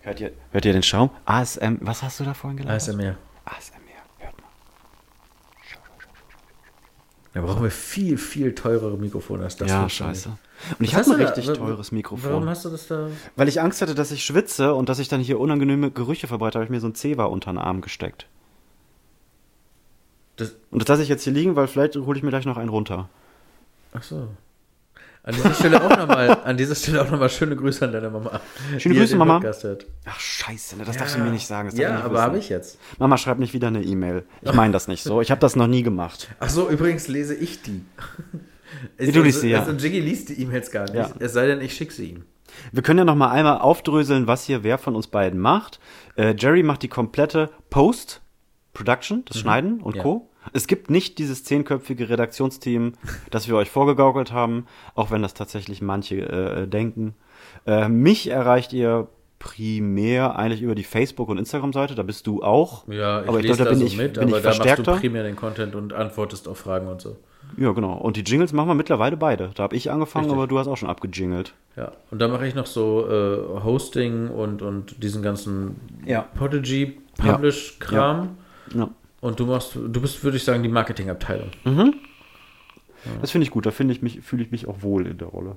hört, 0.00 0.20
ihr, 0.20 0.32
hört 0.52 0.64
ihr 0.64 0.72
den 0.72 0.82
Schaum? 0.82 1.10
ASM, 1.24 1.76
was 1.80 2.02
hast 2.02 2.20
du 2.20 2.24
da 2.24 2.34
vorhin 2.34 2.56
gelernt? 2.58 2.76
ASMR. 2.80 3.16
ASMR, 3.44 3.78
hört 4.18 4.36
mal. 4.40 4.46
Da 7.34 7.40
brauchen 7.42 7.62
wir 7.62 7.70
viel, 7.70 8.16
viel 8.18 8.54
teurere 8.54 8.96
Mikrofone 8.96 9.44
als 9.44 9.56
das. 9.56 9.68
ja, 9.68 9.88
scheiße. 9.88 10.30
Und 10.78 10.84
ich 10.84 10.94
habe 10.94 11.04
ein 11.10 11.18
da? 11.20 11.26
richtig 11.26 11.48
Wa- 11.48 11.52
teures 11.54 11.92
Mikrofon. 11.92 12.30
Warum 12.32 12.48
hast 12.48 12.64
du 12.64 12.70
das 12.70 12.86
da? 12.86 13.08
Weil 13.36 13.48
ich 13.48 13.60
Angst 13.60 13.82
hatte, 13.82 13.94
dass 13.94 14.10
ich 14.10 14.24
schwitze 14.24 14.72
und 14.74 14.88
dass 14.88 14.98
ich 14.98 15.08
dann 15.08 15.20
hier 15.20 15.38
unangenehme 15.38 15.90
Gerüche 15.90 16.28
verbreite, 16.28 16.58
habe 16.58 16.64
ich 16.64 16.70
mir 16.70 16.80
so 16.80 16.86
ein 16.88 16.94
Zewa 16.94 17.24
unter 17.26 17.52
den 17.52 17.58
Arm 17.58 17.82
gesteckt. 17.82 18.26
das 20.36 20.52
Und 20.70 20.80
das 20.80 20.88
lasse 20.88 21.02
ich 21.02 21.10
jetzt 21.10 21.24
hier 21.24 21.32
liegen, 21.34 21.56
weil 21.56 21.66
vielleicht 21.66 21.94
hole 21.96 22.16
ich 22.16 22.22
mir 22.22 22.30
gleich 22.30 22.46
noch 22.46 22.56
einen 22.56 22.70
runter. 22.70 23.10
ach 23.92 24.02
so. 24.02 24.28
An 25.26 25.34
dieser 25.34 25.54
Stelle 25.54 25.82
auch 25.84 25.96
nochmal, 25.96 26.38
an 26.44 26.56
dieser 26.56 26.74
Stelle 26.76 27.02
auch 27.02 27.10
nochmal 27.10 27.28
schöne 27.28 27.56
Grüße 27.56 27.84
an 27.84 27.90
deine 27.92 28.08
Mama. 28.10 28.40
Schöne 28.78 28.94
Grüße, 28.94 29.16
Mama. 29.16 29.40
Ach, 30.04 30.20
scheiße, 30.20 30.76
ne, 30.76 30.84
das 30.84 30.96
darfst 30.96 31.16
du 31.16 31.20
mir 31.20 31.30
nicht 31.30 31.46
sagen. 31.48 31.68
Ja, 31.76 31.94
nicht 31.96 32.04
aber 32.04 32.22
habe 32.22 32.38
ich 32.38 32.48
jetzt. 32.48 32.78
Mama, 32.98 33.18
schreib 33.18 33.38
nicht 33.40 33.52
wieder 33.52 33.66
eine 33.66 33.82
E-Mail. 33.82 34.22
Ich 34.42 34.52
meine 34.54 34.72
das 34.72 34.86
nicht 34.86 35.02
so. 35.02 35.20
Ich 35.20 35.30
habe 35.32 35.40
das 35.40 35.56
noch 35.56 35.66
nie 35.66 35.82
gemacht. 35.82 36.28
Ach 36.38 36.48
so, 36.48 36.70
übrigens 36.70 37.08
lese 37.08 37.34
ich 37.34 37.60
die. 37.62 37.82
Es- 38.96 39.12
Du 39.12 39.22
liest 39.22 39.40
sie, 39.40 39.50
ja. 39.50 39.60
Also 39.64 39.72
Jiggy 39.72 40.00
liest 40.00 40.28
die 40.28 40.40
E-Mails 40.42 40.70
gar 40.70 40.84
nicht. 40.84 40.94
Ja. 40.94 41.10
Es 41.18 41.32
sei 41.32 41.46
denn, 41.46 41.60
ich 41.60 41.74
schicke 41.74 41.92
sie 41.92 42.10
ihm. 42.10 42.24
Wir 42.72 42.82
können 42.82 42.98
ja 43.00 43.04
noch 43.04 43.16
mal 43.16 43.30
einmal 43.30 43.58
aufdröseln, 43.58 44.26
was 44.28 44.44
hier 44.44 44.62
wer 44.62 44.78
von 44.78 44.94
uns 44.94 45.08
beiden 45.08 45.40
macht. 45.40 45.80
Äh, 46.16 46.34
Jerry 46.38 46.62
macht 46.62 46.82
die 46.82 46.88
komplette 46.88 47.50
Post-Production, 47.70 49.24
das 49.26 49.38
Schneiden 49.40 49.80
und 49.80 49.96
Ja. 49.96 50.02
Co. 50.02 50.30
Es 50.52 50.66
gibt 50.66 50.90
nicht 50.90 51.18
dieses 51.18 51.44
zehnköpfige 51.44 52.08
Redaktionsteam, 52.08 52.92
das 53.30 53.48
wir 53.48 53.56
euch 53.56 53.70
vorgegaukelt 53.70 54.32
haben, 54.32 54.66
auch 54.94 55.10
wenn 55.10 55.22
das 55.22 55.34
tatsächlich 55.34 55.82
manche 55.82 56.16
äh, 56.16 56.66
denken. 56.66 57.14
Äh, 57.66 57.88
mich 57.88 58.28
erreicht 58.30 58.72
ihr 58.72 59.08
primär 59.38 60.36
eigentlich 60.36 60.62
über 60.62 60.74
die 60.74 60.82
Facebook- 60.84 61.28
und 61.28 61.38
Instagram-Seite, 61.38 61.94
da 61.94 62.02
bist 62.02 62.26
du 62.26 62.42
auch. 62.42 62.88
Ja, 62.88 63.22
ich 63.22 63.28
aber 63.28 63.38
ich 63.38 63.44
lese 63.46 63.56
glaube, 63.56 63.64
da 63.64 63.70
bin 63.70 63.78
so 63.80 63.86
ich, 63.86 63.96
mit, 63.96 64.14
bin 64.14 64.22
aber 64.24 64.36
ich 64.38 64.42
da 64.42 64.48
machst 64.48 64.60
du 64.60 64.64
verstärkter. 64.64 64.96
primär 65.00 65.22
den 65.24 65.36
Content 65.36 65.74
und 65.74 65.92
antwortest 65.92 66.48
auf 66.48 66.58
Fragen 66.58 66.88
und 66.88 67.00
so. 67.02 67.16
Ja, 67.56 67.70
genau. 67.72 67.92
Und 67.94 68.16
die 68.16 68.22
Jingles 68.22 68.52
machen 68.52 68.68
wir 68.68 68.74
mittlerweile 68.74 69.16
beide. 69.16 69.50
Da 69.54 69.64
habe 69.64 69.76
ich 69.76 69.90
angefangen, 69.90 70.24
Richtig. 70.24 70.38
aber 70.38 70.46
du 70.48 70.58
hast 70.58 70.66
auch 70.66 70.76
schon 70.76 70.88
abgejingelt. 70.88 71.54
Ja, 71.76 71.92
und 72.10 72.20
da 72.20 72.28
mache 72.28 72.46
ich 72.46 72.54
noch 72.54 72.66
so 72.66 73.06
äh, 73.08 73.62
Hosting 73.62 74.28
und, 74.30 74.62
und 74.62 75.00
diesen 75.02 75.22
ganzen 75.22 75.76
Ja. 76.04 76.22
Podigy 76.22 76.98
Publish-Kram. 77.18 78.36
Ja. 78.74 78.88
Und 79.20 79.40
du 79.40 79.46
machst, 79.46 79.74
du 79.74 80.00
bist, 80.00 80.22
würde 80.22 80.36
ich 80.36 80.44
sagen, 80.44 80.62
die 80.62 80.68
Marketingabteilung. 80.68 81.50
Das 83.20 83.30
finde 83.30 83.44
ich 83.44 83.50
gut, 83.50 83.66
da 83.66 83.70
finde 83.70 83.94
ich 83.94 84.02
mich, 84.02 84.20
fühle 84.20 84.42
ich 84.42 84.50
mich 84.50 84.68
auch 84.68 84.82
wohl 84.82 85.06
in 85.06 85.18
der 85.18 85.28
Rolle. 85.28 85.56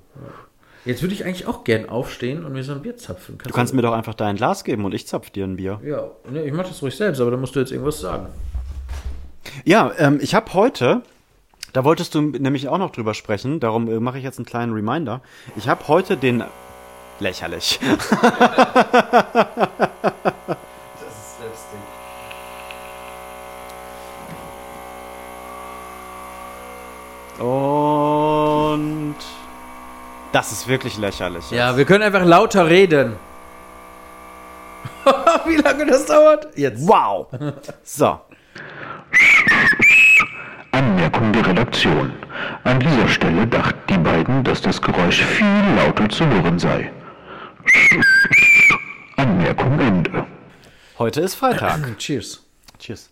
Jetzt 0.86 1.02
würde 1.02 1.14
ich 1.14 1.26
eigentlich 1.26 1.46
auch 1.46 1.66
gern 1.66 1.90
aufstehen 1.90 2.46
und 2.46 2.54
mir 2.54 2.64
so 2.64 2.72
ein 2.72 2.82
Bier 2.82 2.96
zapfen. 2.96 3.38
Du 3.44 3.52
kannst 3.52 3.74
mir 3.74 3.82
doch 3.82 3.94
einfach 3.94 4.14
dein 4.14 4.38
Glas 4.38 4.64
geben 4.64 4.86
und 4.86 4.94
ich 4.94 5.08
zapf 5.08 5.30
dir 5.30 5.44
ein 5.44 5.58
Bier. 5.58 5.80
Ja, 5.84 6.10
ne, 6.32 6.46
ich 6.46 6.54
mache 6.54 6.70
das 6.70 6.82
ruhig 6.82 6.96
selbst, 6.96 7.20
aber 7.20 7.32
da 7.32 7.38
musst 7.38 7.56
du 7.56 7.60
jetzt 7.60 7.72
irgendwas 7.72 8.00
sagen. 8.00 8.28
Ja, 9.66 9.92
ähm, 9.98 10.20
ich 10.22 10.36
habe 10.36 10.54
heute, 10.54 11.02
da 11.74 11.84
wolltest 11.84 12.16
du 12.16 12.22
nämlich 12.22 12.70
auch 12.70 12.78
noch 12.78 12.92
drüber 12.92 13.14
sprechen, 13.14 13.60
darum 13.60 13.90
äh, 13.90 14.00
mache 14.00 14.20
ich 14.20 14.24
jetzt 14.24 14.40
einen 14.40 14.46
kleinen 14.46 14.74
Reminder. 14.74 15.22
Ich 15.56 15.68
habe 15.68 15.88
heute 15.88 16.18
den. 16.18 16.44
Lächerlich. 17.20 17.80
Das 30.32 30.52
ist 30.52 30.68
wirklich 30.68 30.98
lächerlich. 30.98 31.50
Ja, 31.50 31.76
wir 31.76 31.86
können 31.86 32.04
einfach 32.04 32.24
lauter 32.24 32.68
reden. 32.68 33.16
Wie 35.46 35.56
lange 35.56 35.86
das 35.88 36.06
dauert? 36.06 36.48
Jetzt. 36.56 36.88
Wow. 36.88 37.28
So. 37.84 38.20
Anmerkung 40.72 41.34
der 41.34 41.48
Redaktion. 41.48 42.14
An 42.64 42.80
dieser 42.80 43.08
Stelle 43.08 43.48
dachten 43.48 43.80
die 43.90 43.98
beiden, 43.98 44.44
dass 44.44 44.62
das 44.62 44.82
Geräusch 44.82 45.24
viel 45.24 45.76
lauter 45.76 46.08
zu 46.10 46.28
hören 46.28 46.60
sei. 46.60 46.92
Anmerkung 49.18 49.80
Ende. 49.80 50.26
Heute 51.00 51.22
ist 51.22 51.36
Freitag. 51.36 51.98
Cheers. 51.98 52.46
Cheers. 52.78 53.10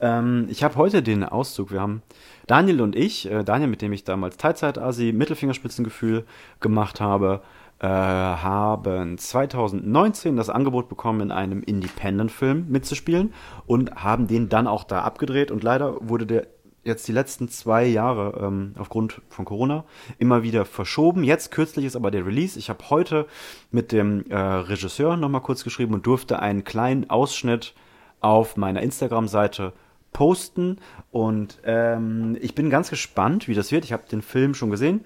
Ähm, 0.00 0.46
ich 0.50 0.64
habe 0.64 0.76
heute 0.76 1.02
den 1.02 1.24
Auszug. 1.24 1.70
Wir 1.70 1.80
haben 1.80 2.02
Daniel 2.46 2.80
und 2.80 2.96
ich, 2.96 3.30
äh, 3.30 3.44
Daniel, 3.44 3.68
mit 3.68 3.82
dem 3.82 3.92
ich 3.92 4.04
damals 4.04 4.36
Teilzeit-Asi 4.36 5.12
Mittelfingerspitzengefühl 5.12 6.24
gemacht 6.60 7.00
habe, 7.00 7.42
äh, 7.80 7.86
haben 7.86 9.18
2019 9.18 10.36
das 10.36 10.48
Angebot 10.48 10.88
bekommen, 10.88 11.20
in 11.20 11.32
einem 11.32 11.62
Independent-Film 11.62 12.66
mitzuspielen 12.68 13.32
und 13.66 13.94
haben 13.96 14.26
den 14.26 14.48
dann 14.48 14.66
auch 14.66 14.84
da 14.84 15.02
abgedreht. 15.02 15.50
Und 15.50 15.62
leider 15.62 15.96
wurde 16.00 16.26
der 16.26 16.46
jetzt 16.84 17.08
die 17.08 17.12
letzten 17.12 17.48
zwei 17.48 17.84
Jahre 17.86 18.38
ähm, 18.40 18.74
aufgrund 18.78 19.22
von 19.28 19.44
Corona 19.44 19.84
immer 20.18 20.42
wieder 20.42 20.64
verschoben. 20.64 21.24
Jetzt 21.24 21.50
kürzlich 21.50 21.86
ist 21.86 21.96
aber 21.96 22.10
der 22.10 22.26
Release. 22.26 22.58
Ich 22.58 22.68
habe 22.68 22.90
heute 22.90 23.26
mit 23.70 23.90
dem 23.90 24.26
äh, 24.30 24.36
Regisseur 24.36 25.16
nochmal 25.16 25.40
kurz 25.40 25.64
geschrieben 25.64 25.94
und 25.94 26.06
durfte 26.06 26.40
einen 26.40 26.64
kleinen 26.64 27.08
Ausschnitt 27.10 27.74
auf 28.20 28.56
meiner 28.56 28.82
Instagram-Seite 28.82 29.72
posten. 30.14 30.78
Und 31.10 31.58
ähm, 31.64 32.38
ich 32.40 32.54
bin 32.54 32.70
ganz 32.70 32.88
gespannt, 32.88 33.46
wie 33.46 33.54
das 33.54 33.70
wird. 33.70 33.84
Ich 33.84 33.92
habe 33.92 34.04
den 34.10 34.22
Film 34.22 34.54
schon 34.54 34.70
gesehen. 34.70 35.04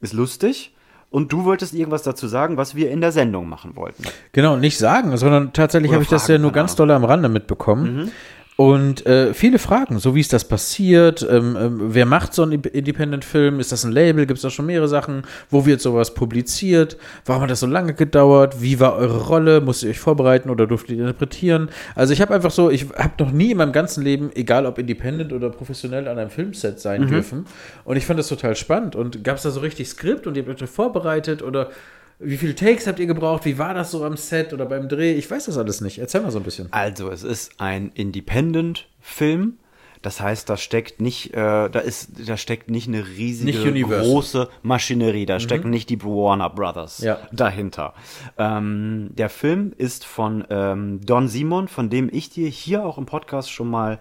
Ist 0.00 0.12
lustig. 0.12 0.72
Und 1.08 1.32
du 1.32 1.44
wolltest 1.44 1.72
irgendwas 1.72 2.02
dazu 2.02 2.26
sagen, 2.26 2.56
was 2.56 2.74
wir 2.74 2.90
in 2.90 3.00
der 3.00 3.12
Sendung 3.12 3.48
machen 3.48 3.76
wollten. 3.76 4.02
Genau, 4.32 4.56
nicht 4.56 4.76
sagen, 4.76 5.16
sondern 5.16 5.52
tatsächlich 5.52 5.92
habe 5.92 6.02
ich 6.02 6.08
das 6.08 6.26
ja 6.26 6.36
nur 6.36 6.50
ganz 6.50 6.74
doll 6.74 6.90
am 6.90 7.04
Rande 7.04 7.28
mitbekommen. 7.28 8.10
Und 8.56 9.04
äh, 9.04 9.34
viele 9.34 9.58
Fragen, 9.58 9.98
so 9.98 10.14
wie 10.14 10.20
ist 10.20 10.32
das 10.32 10.48
passiert, 10.48 11.26
ähm, 11.30 11.56
ähm, 11.60 11.80
wer 11.94 12.06
macht 12.06 12.32
so 12.32 12.42
einen 12.42 12.52
Independent-Film, 12.52 13.60
ist 13.60 13.70
das 13.70 13.84
ein 13.84 13.92
Label, 13.92 14.24
gibt 14.24 14.38
es 14.38 14.42
da 14.42 14.48
schon 14.48 14.64
mehrere 14.64 14.88
Sachen, 14.88 15.24
wo 15.50 15.66
wird 15.66 15.82
sowas 15.82 16.14
publiziert, 16.14 16.96
warum 17.26 17.42
hat 17.42 17.50
das 17.50 17.60
so 17.60 17.66
lange 17.66 17.92
gedauert, 17.92 18.62
wie 18.62 18.80
war 18.80 18.96
eure 18.96 19.26
Rolle, 19.26 19.60
musstet 19.60 19.88
ihr 19.88 19.90
euch 19.90 20.00
vorbereiten 20.00 20.48
oder 20.48 20.66
durftet 20.66 20.96
ihr 20.96 21.02
interpretieren? 21.02 21.68
Also 21.94 22.14
ich 22.14 22.22
habe 22.22 22.34
einfach 22.34 22.50
so, 22.50 22.70
ich 22.70 22.86
habe 22.96 23.22
noch 23.22 23.30
nie 23.30 23.50
in 23.50 23.58
meinem 23.58 23.72
ganzen 23.72 24.02
Leben, 24.02 24.30
egal 24.34 24.64
ob 24.64 24.78
Independent 24.78 25.34
oder 25.34 25.50
professionell, 25.50 26.08
an 26.08 26.18
einem 26.18 26.30
Filmset 26.30 26.80
sein 26.80 27.06
dürfen. 27.08 27.44
Und 27.84 27.96
ich 27.96 28.06
fand 28.06 28.18
das 28.18 28.28
total 28.28 28.56
spannend. 28.56 28.96
Und 28.96 29.22
gab 29.22 29.36
es 29.36 29.42
da 29.42 29.50
so 29.50 29.60
richtig 29.60 29.88
Skript 29.88 30.26
und 30.26 30.36
ihr 30.36 30.46
habt 30.46 30.62
euch 30.62 30.70
vorbereitet 30.70 31.42
oder 31.42 31.68
wie 32.18 32.36
viele 32.36 32.54
Takes 32.54 32.86
habt 32.86 32.98
ihr 32.98 33.06
gebraucht, 33.06 33.44
wie 33.44 33.58
war 33.58 33.74
das 33.74 33.90
so 33.90 34.04
am 34.04 34.16
Set 34.16 34.52
oder 34.52 34.66
beim 34.66 34.88
Dreh, 34.88 35.12
ich 35.14 35.30
weiß 35.30 35.46
das 35.46 35.58
alles 35.58 35.80
nicht, 35.80 35.98
erzähl 35.98 36.22
mal 36.22 36.30
so 36.30 36.38
ein 36.38 36.44
bisschen. 36.44 36.72
Also, 36.72 37.10
es 37.10 37.22
ist 37.22 37.60
ein 37.60 37.90
Independent-Film. 37.94 39.58
Das 40.02 40.20
heißt, 40.20 40.48
da 40.48 40.56
steckt 40.56 41.00
nicht, 41.00 41.34
äh, 41.34 41.68
da 41.68 41.80
ist, 41.80 42.28
da 42.28 42.36
steckt 42.36 42.70
nicht 42.70 42.86
eine 42.86 43.04
riesige, 43.06 43.72
Nicht 43.72 43.86
große 43.88 44.48
Maschinerie. 44.62 45.26
Da 45.26 45.40
stecken 45.40 45.70
nicht 45.70 45.90
die 45.90 46.00
Warner 46.04 46.48
Brothers 46.50 46.98
Ja. 46.98 47.18
dahinter. 47.32 47.92
Ähm, 48.38 49.10
der 49.14 49.28
Film 49.28 49.72
ist 49.76 50.04
von 50.04 50.44
ähm, 50.48 51.00
Don 51.04 51.26
Simon, 51.26 51.66
von 51.66 51.90
dem 51.90 52.08
ich 52.12 52.30
dir 52.30 52.48
hier 52.48 52.84
auch 52.84 52.98
im 52.98 53.06
Podcast 53.06 53.50
schon 53.50 53.68
mal 53.68 53.98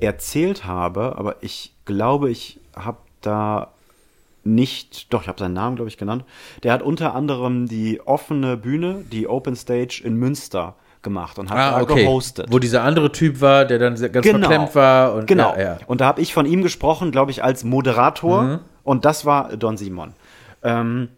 erzählt 0.00 0.64
habe, 0.64 1.16
aber 1.18 1.36
ich 1.42 1.76
glaube, 1.84 2.30
ich 2.30 2.58
habe 2.74 2.98
da 3.20 3.73
nicht, 4.44 5.12
doch, 5.12 5.22
ich 5.22 5.28
habe 5.28 5.38
seinen 5.38 5.54
Namen, 5.54 5.76
glaube 5.76 5.88
ich, 5.88 5.96
genannt. 5.98 6.24
Der 6.62 6.72
hat 6.72 6.82
unter 6.82 7.14
anderem 7.14 7.66
die 7.66 8.00
offene 8.04 8.56
Bühne, 8.56 9.04
die 9.10 9.26
Open 9.26 9.56
Stage 9.56 10.02
in 10.04 10.14
Münster 10.16 10.76
gemacht 11.02 11.38
und 11.38 11.50
hat 11.50 11.58
da 11.58 11.82
gehostet. 11.84 12.46
Ah, 12.48 12.52
Wo 12.52 12.58
dieser 12.58 12.82
andere 12.82 13.12
Typ 13.12 13.40
war, 13.40 13.64
der 13.64 13.78
dann 13.78 13.94
ganz 13.94 14.26
Genau. 14.26 14.38
verklemmt 14.48 14.74
war. 14.74 15.14
Und, 15.14 15.26
genau. 15.26 15.54
Ja, 15.54 15.62
ja. 15.62 15.78
Und 15.86 16.00
da 16.00 16.06
habe 16.06 16.20
ich 16.20 16.32
von 16.34 16.46
ihm 16.46 16.62
gesprochen, 16.62 17.10
glaube 17.10 17.30
ich, 17.30 17.44
als 17.44 17.62
Moderator. 17.64 18.42
Mhm. 18.42 18.60
Und 18.82 19.04
das 19.04 19.24
war 19.24 19.56
Don 19.56 19.76
Simon. 19.76 20.14
Ähm, 20.62 21.08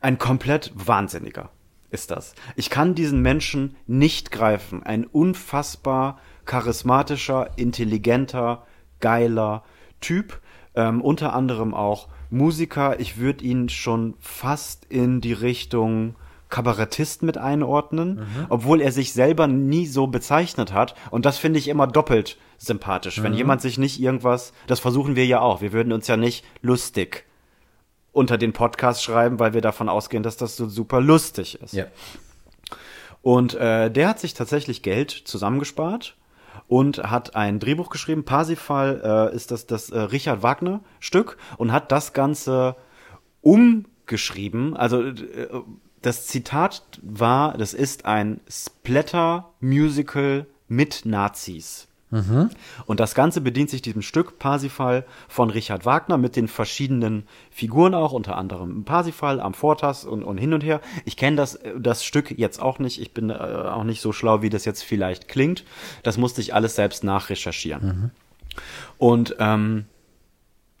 ein 0.00 0.18
komplett 0.18 0.72
Wahnsinniger 0.74 1.50
ist 1.90 2.10
das. 2.10 2.34
Ich 2.56 2.70
kann 2.70 2.94
diesen 2.94 3.20
Menschen 3.22 3.76
nicht 3.86 4.30
greifen. 4.30 4.82
Ein 4.82 5.06
unfassbar 5.06 6.18
charismatischer, 6.44 7.50
intelligenter, 7.56 8.62
geiler 9.00 9.62
Typ. 10.00 10.40
Ähm, 10.74 11.00
unter 11.02 11.34
anderem 11.34 11.74
auch 11.74 12.08
Musiker. 12.30 12.98
Ich 13.00 13.18
würde 13.18 13.44
ihn 13.44 13.68
schon 13.68 14.14
fast 14.20 14.86
in 14.88 15.20
die 15.20 15.32
Richtung 15.32 16.14
Kabarettist 16.48 17.22
mit 17.22 17.38
einordnen, 17.38 18.26
obwohl 18.48 18.80
er 18.80 18.92
sich 18.92 19.12
selber 19.12 19.46
nie 19.46 19.86
so 19.86 20.08
bezeichnet 20.08 20.72
hat. 20.72 20.94
Und 21.10 21.24
das 21.24 21.38
finde 21.38 21.58
ich 21.58 21.68
immer 21.68 21.86
doppelt 21.86 22.38
sympathisch. 22.58 23.22
Wenn 23.22 23.34
jemand 23.34 23.62
sich 23.62 23.78
nicht 23.78 24.00
irgendwas, 24.00 24.52
das 24.66 24.80
versuchen 24.80 25.16
wir 25.16 25.26
ja 25.26 25.40
auch. 25.40 25.60
Wir 25.60 25.72
würden 25.72 25.92
uns 25.92 26.08
ja 26.08 26.16
nicht 26.16 26.44
lustig 26.60 27.24
unter 28.12 28.36
den 28.36 28.52
Podcast 28.52 29.04
schreiben, 29.04 29.38
weil 29.38 29.54
wir 29.54 29.60
davon 29.60 29.88
ausgehen, 29.88 30.22
dass 30.22 30.36
das 30.36 30.56
so 30.56 30.68
super 30.68 31.00
lustig 31.00 31.60
ist. 31.62 31.72
ja. 31.72 31.86
Und 33.22 33.54
äh, 33.54 33.90
der 33.90 34.08
hat 34.08 34.18
sich 34.18 34.34
tatsächlich 34.34 34.82
Geld 34.82 35.10
zusammengespart 35.10 36.16
und 36.70 36.98
hat 36.98 37.34
ein 37.34 37.58
Drehbuch 37.58 37.90
geschrieben. 37.90 38.24
Parsifal 38.24 39.30
äh, 39.32 39.34
ist 39.34 39.50
das 39.50 39.66
das 39.66 39.90
äh, 39.90 39.98
Richard 39.98 40.44
Wagner 40.44 40.82
Stück 41.00 41.36
und 41.56 41.72
hat 41.72 41.90
das 41.90 42.12
Ganze 42.12 42.76
umgeschrieben. 43.40 44.76
Also 44.76 45.02
äh, 45.02 45.48
das 46.00 46.28
Zitat 46.28 47.00
war, 47.02 47.58
das 47.58 47.74
ist 47.74 48.04
ein 48.04 48.40
Splatter-Musical 48.48 50.46
mit 50.68 51.04
Nazis. 51.04 51.88
Und 52.86 53.00
das 53.00 53.14
Ganze 53.14 53.40
bedient 53.40 53.70
sich 53.70 53.82
diesem 53.82 54.02
Stück 54.02 54.38
Parsifal 54.38 55.04
von 55.28 55.50
Richard 55.50 55.86
Wagner 55.86 56.18
mit 56.18 56.34
den 56.36 56.48
verschiedenen 56.48 57.24
Figuren 57.50 57.94
auch, 57.94 58.12
unter 58.12 58.36
anderem 58.36 58.84
Parsifal, 58.84 59.40
Amfortas 59.40 60.04
und, 60.04 60.24
und 60.24 60.38
hin 60.38 60.52
und 60.52 60.64
her. 60.64 60.80
Ich 61.04 61.16
kenne 61.16 61.36
das, 61.36 61.54
äh, 61.56 61.72
das 61.78 62.04
Stück 62.04 62.36
jetzt 62.36 62.60
auch 62.60 62.78
nicht. 62.78 63.00
Ich 63.00 63.14
bin 63.14 63.30
äh, 63.30 63.34
auch 63.34 63.84
nicht 63.84 64.00
so 64.00 64.12
schlau, 64.12 64.42
wie 64.42 64.50
das 64.50 64.64
jetzt 64.64 64.82
vielleicht 64.82 65.28
klingt. 65.28 65.64
Das 66.02 66.18
musste 66.18 66.40
ich 66.40 66.54
alles 66.54 66.74
selbst 66.74 67.04
nachrecherchieren. 67.04 68.10
Und 68.98 69.36
ähm, 69.38 69.86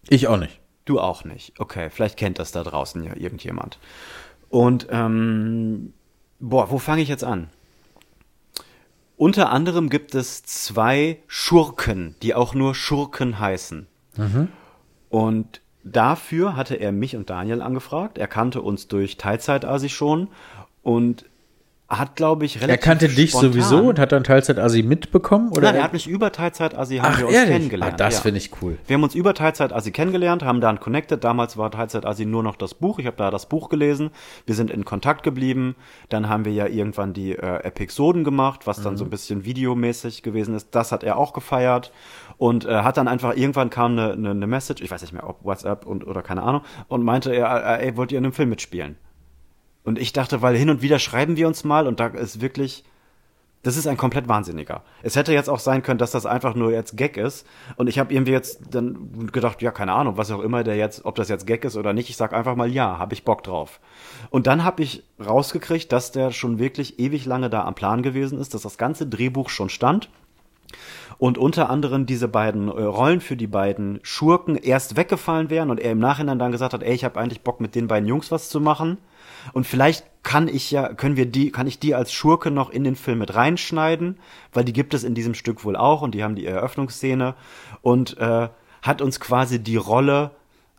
Ich 0.08 0.26
auch 0.26 0.36
nicht. 0.38 0.58
Du 0.84 0.98
auch 0.98 1.24
nicht. 1.24 1.60
Okay, 1.60 1.90
vielleicht 1.90 2.16
kennt 2.16 2.38
das 2.40 2.50
da 2.50 2.64
draußen 2.64 3.04
ja 3.04 3.14
irgendjemand. 3.14 3.78
Und 4.48 4.88
ähm, 4.90 5.92
boah, 6.40 6.70
wo 6.70 6.78
fange 6.78 7.02
ich 7.02 7.08
jetzt 7.08 7.22
an? 7.22 7.48
Unter 9.20 9.50
anderem 9.50 9.90
gibt 9.90 10.14
es 10.14 10.44
zwei 10.44 11.18
Schurken, 11.26 12.14
die 12.22 12.34
auch 12.34 12.54
nur 12.54 12.74
Schurken 12.74 13.38
heißen. 13.38 13.86
Und 15.10 15.60
dafür 15.84 16.56
hatte 16.56 16.76
er 16.76 16.90
mich 16.90 17.16
und 17.16 17.28
Daniel 17.28 17.60
angefragt. 17.60 18.16
Er 18.16 18.28
kannte 18.28 18.62
uns 18.62 18.88
durch 18.88 19.18
Teilzeitasi 19.18 19.90
schon 19.90 20.28
und 20.82 21.26
hat, 21.90 22.14
glaube 22.14 22.44
ich, 22.44 22.56
relativ 22.60 22.70
Er 22.70 22.78
kannte 22.78 23.08
dich 23.08 23.32
sowieso 23.32 23.88
und 23.88 23.98
hat 23.98 24.12
dann 24.12 24.22
Teilzeit-Asi 24.22 24.84
mitbekommen? 24.84 25.50
Oder 25.50 25.62
Nein, 25.62 25.74
er 25.74 25.82
hat 25.82 25.92
mich 25.92 26.06
über 26.06 26.30
Teilzeitasi 26.30 26.98
haben 26.98 27.12
Ach, 27.14 27.18
wir 27.18 27.26
uns 27.26 27.34
ehrlich? 27.34 27.52
kennengelernt. 27.52 27.94
Ah, 27.94 27.96
das 27.96 28.14
ja. 28.14 28.20
finde 28.20 28.38
ich 28.38 28.50
cool. 28.62 28.78
Wir 28.86 28.94
haben 28.94 29.02
uns 29.02 29.16
über 29.16 29.34
Teilzeit-Asi 29.34 29.90
kennengelernt, 29.90 30.44
haben 30.44 30.60
dann 30.60 30.78
connected. 30.78 31.24
Damals 31.24 31.56
war 31.56 31.70
Teilzeit-Asi 31.72 32.26
nur 32.26 32.44
noch 32.44 32.54
das 32.54 32.74
Buch. 32.74 33.00
Ich 33.00 33.06
habe 33.06 33.16
da 33.16 33.32
das 33.32 33.46
Buch 33.46 33.68
gelesen. 33.68 34.10
Wir 34.46 34.54
sind 34.54 34.70
in 34.70 34.84
Kontakt 34.84 35.24
geblieben. 35.24 35.74
Dann 36.08 36.28
haben 36.28 36.44
wir 36.44 36.52
ja 36.52 36.66
irgendwann 36.66 37.12
die 37.12 37.32
äh, 37.32 37.64
Episoden 37.64 38.22
gemacht, 38.22 38.68
was 38.68 38.82
dann 38.82 38.96
so 38.96 39.04
ein 39.04 39.10
bisschen 39.10 39.44
videomäßig 39.44 40.22
gewesen 40.22 40.54
ist. 40.54 40.68
Das 40.74 40.92
hat 40.92 41.02
er 41.02 41.18
auch 41.18 41.32
gefeiert. 41.32 41.92
Und 42.38 42.66
äh, 42.66 42.82
hat 42.82 42.96
dann 42.98 43.08
einfach, 43.08 43.36
irgendwann 43.36 43.68
kam 43.68 43.92
eine, 43.92 44.12
eine, 44.12 44.30
eine 44.30 44.46
Message, 44.46 44.80
ich 44.80 44.90
weiß 44.90 45.02
nicht 45.02 45.12
mehr, 45.12 45.28
ob 45.28 45.44
WhatsApp 45.44 45.84
und, 45.84 46.06
oder 46.06 46.22
keine 46.22 46.42
Ahnung, 46.42 46.62
und 46.88 47.02
meinte 47.02 47.34
er, 47.34 47.80
äh, 47.80 47.86
ey, 47.88 47.96
wollt 47.96 48.12
ihr 48.12 48.18
in 48.18 48.24
einem 48.24 48.32
Film 48.32 48.48
mitspielen? 48.48 48.96
Und 49.84 49.98
ich 49.98 50.12
dachte, 50.12 50.42
weil 50.42 50.56
hin 50.56 50.70
und 50.70 50.82
wieder 50.82 50.98
schreiben 50.98 51.36
wir 51.36 51.46
uns 51.46 51.64
mal 51.64 51.86
und 51.86 52.00
da 52.00 52.08
ist 52.08 52.40
wirklich, 52.40 52.84
das 53.62 53.76
ist 53.76 53.86
ein 53.86 53.96
komplett 53.96 54.28
Wahnsinniger. 54.28 54.82
Es 55.02 55.16
hätte 55.16 55.32
jetzt 55.32 55.50
auch 55.50 55.58
sein 55.58 55.82
können, 55.82 55.98
dass 55.98 56.12
das 56.12 56.24
einfach 56.24 56.54
nur 56.54 56.72
jetzt 56.72 56.96
Gag 56.96 57.16
ist. 57.16 57.46
Und 57.76 57.88
ich 57.88 57.98
habe 57.98 58.12
irgendwie 58.12 58.32
jetzt 58.32 58.60
dann 58.70 59.28
gedacht, 59.32 59.60
ja, 59.60 59.70
keine 59.70 59.92
Ahnung, 59.92 60.16
was 60.16 60.30
auch 60.30 60.40
immer 60.40 60.64
der 60.64 60.76
jetzt, 60.76 61.04
ob 61.04 61.14
das 61.14 61.28
jetzt 61.28 61.46
Gag 61.46 61.64
ist 61.64 61.76
oder 61.76 61.92
nicht. 61.92 62.08
Ich 62.08 62.16
sag 62.16 62.32
einfach 62.32 62.56
mal 62.56 62.70
ja, 62.70 62.98
habe 62.98 63.12
ich 63.12 63.24
Bock 63.24 63.42
drauf. 63.42 63.80
Und 64.30 64.46
dann 64.46 64.64
habe 64.64 64.82
ich 64.82 65.02
rausgekriegt, 65.24 65.92
dass 65.92 66.10
der 66.10 66.30
schon 66.30 66.58
wirklich 66.58 66.98
ewig 66.98 67.26
lange 67.26 67.50
da 67.50 67.64
am 67.64 67.74
Plan 67.74 68.02
gewesen 68.02 68.38
ist, 68.38 68.54
dass 68.54 68.62
das 68.62 68.78
ganze 68.78 69.06
Drehbuch 69.06 69.50
schon 69.50 69.68
stand. 69.68 70.08
Und 71.18 71.36
unter 71.36 71.68
anderem 71.68 72.06
diese 72.06 72.28
beiden 72.28 72.68
äh, 72.68 72.82
Rollen 72.82 73.20
für 73.20 73.36
die 73.36 73.46
beiden 73.46 74.00
Schurken 74.02 74.56
erst 74.56 74.96
weggefallen 74.96 75.50
wären 75.50 75.70
und 75.70 75.78
er 75.78 75.92
im 75.92 75.98
Nachhinein 75.98 76.38
dann 76.38 76.52
gesagt 76.52 76.72
hat, 76.72 76.82
ey, 76.82 76.94
ich 76.94 77.04
habe 77.04 77.20
eigentlich 77.20 77.42
Bock 77.42 77.60
mit 77.60 77.74
den 77.74 77.88
beiden 77.88 78.08
Jungs 78.08 78.30
was 78.30 78.48
zu 78.48 78.58
machen. 78.58 78.96
Und 79.52 79.66
vielleicht 79.66 80.04
kann 80.22 80.48
ich 80.48 80.70
ja, 80.70 80.92
können 80.92 81.16
wir 81.16 81.26
die, 81.26 81.50
kann 81.50 81.66
ich 81.66 81.78
die 81.78 81.94
als 81.94 82.12
Schurke 82.12 82.50
noch 82.50 82.70
in 82.70 82.84
den 82.84 82.96
Film 82.96 83.18
mit 83.18 83.34
reinschneiden, 83.34 84.18
weil 84.52 84.64
die 84.64 84.72
gibt 84.72 84.92
es 84.94 85.02
in 85.04 85.14
diesem 85.14 85.34
Stück 85.34 85.64
wohl 85.64 85.76
auch 85.76 86.02
und 86.02 86.14
die 86.14 86.22
haben 86.22 86.34
die 86.34 86.44
Eröffnungsszene 86.46 87.34
und 87.82 88.18
äh, 88.18 88.48
hat 88.82 89.00
uns 89.02 89.18
quasi 89.20 89.58
die 89.62 89.76
Rolle 89.76 90.30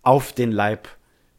auf 0.03 0.33
den 0.33 0.51
Leib 0.51 0.87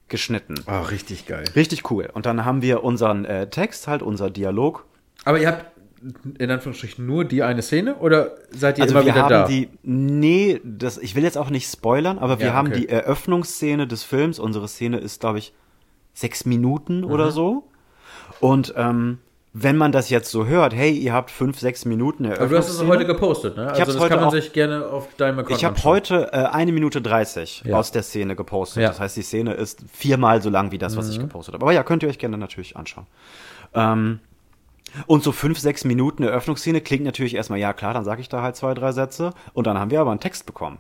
geschnitten. 0.09 0.55
Oh, 0.67 0.81
richtig 0.91 1.27
geil. 1.27 1.45
Richtig 1.57 1.91
cool. 1.91 2.09
Und 2.13 2.27
dann 2.27 2.45
haben 2.45 2.61
wir 2.61 2.83
unseren 2.85 3.25
äh, 3.25 3.49
Text, 3.49 3.87
halt 3.89 4.03
unser 4.03 4.31
Dialog. 4.31 4.85
Aber 5.25 5.39
ihr 5.41 5.49
habt 5.49 5.67
in 6.39 6.51
Anführungsstrichen 6.51 7.07
nur 7.07 7.25
die 7.25 7.45
eine 7.45 7.63
Szene 7.63 7.95
oder 7.95 8.33
seid 8.51 8.79
ihr 8.79 8.83
Also 8.83 8.95
immer 8.97 9.05
wir 9.07 9.13
wieder 9.15 9.23
haben 9.23 9.31
da? 9.31 9.47
die, 9.47 9.69
nee, 9.85 10.61
das, 10.65 10.99
ich 10.99 11.15
will 11.15 11.23
jetzt 11.23 11.39
auch 11.39 11.49
nicht 11.51 11.71
spoilern, 11.71 12.19
aber 12.19 12.41
wir 12.41 12.49
Ja, 12.49 12.53
haben 12.55 12.69
okay. 12.69 12.81
die 12.81 12.89
Eröffnungsszene 12.89 13.87
des 13.87 14.03
Films. 14.03 14.41
Unsere 14.41 14.67
Szene 14.67 14.99
ist, 14.99 15.21
glaube 15.21 15.39
ich, 15.39 15.55
sechs 16.15 16.45
Minuten 16.45 17.05
oder 17.05 17.27
Mhm. 17.27 17.31
so. 17.31 17.65
Und 18.41 18.75
ähm, 18.77 19.19
wenn 19.55 19.77
man 19.77 19.93
das 19.93 20.09
jetzt 20.09 20.31
so 20.31 20.47
hört, 20.47 20.75
hey, 20.75 20.91
ihr 20.93 21.13
habt 21.13 21.31
fünf, 21.31 21.59
sechs 21.61 21.85
Minuten 21.85 22.25
Aber 22.27 22.47
du 22.47 22.57
hast 22.57 22.71
es 22.71 22.83
heute 22.87 23.05
gepostet, 23.05 23.57
ne? 23.57 23.69
Also 23.69 23.85
das 23.85 23.99
heute 23.99 24.09
kann 24.09 24.21
man 24.21 24.29
auch- 24.29 24.33
sich 24.33 24.53
gerne 24.55 24.87
auf 24.87 25.15
deinem 25.17 25.41
Account 25.41 25.59
Ich 25.59 25.65
habe 25.67 25.85
heute 25.85 26.33
äh, 26.33 26.37
eine 26.47 26.73
Minute 26.73 27.03
30 27.03 27.63
Ja. 27.67 27.77
aus 27.77 27.93
der 27.93 28.03
Szene 28.03 28.35
gepostet. 28.35 28.83
Ja. 28.83 28.89
Das 28.89 28.99
heißt, 29.01 29.17
die 29.17 29.23
Szene 29.23 29.53
ist 29.53 29.85
viermal 29.93 30.41
so 30.41 30.49
lang 30.49 30.71
wie 30.73 30.79
das, 30.79 30.97
was 30.97 31.11
ich 31.11 31.19
Mhm. 31.19 31.23
gepostet 31.25 31.55
habe. 31.55 31.65
Aber 31.67 31.73
ja, 31.73 31.83
könnt 31.83 32.03
ihr 32.03 32.09
euch 32.09 32.19
gerne 32.19 32.39
natürlich 32.39 32.77
anschauen. 32.77 33.07
Ähm, 33.75 34.21
und 35.07 35.23
so 35.23 35.33
fünf, 35.33 35.59
sechs 35.59 35.85
Minuten 35.85 36.23
Eröffnungsszene 36.23 36.81
klingt 36.81 37.05
natürlich 37.05 37.35
erstmal, 37.35 37.59
ja 37.59 37.73
klar, 37.75 37.93
dann 37.95 38.05
sage 38.05 38.21
ich 38.23 38.29
da 38.31 38.43
halt 38.43 38.57
zwei, 38.57 38.73
drei 38.75 38.93
Sätze. 38.93 39.33
Und 39.53 39.67
dann 39.67 39.79
haben 39.79 39.91
wir 39.91 40.01
aber 40.01 40.11
einen 40.11 40.21
Text 40.21 40.47
bekommen. 40.47 40.79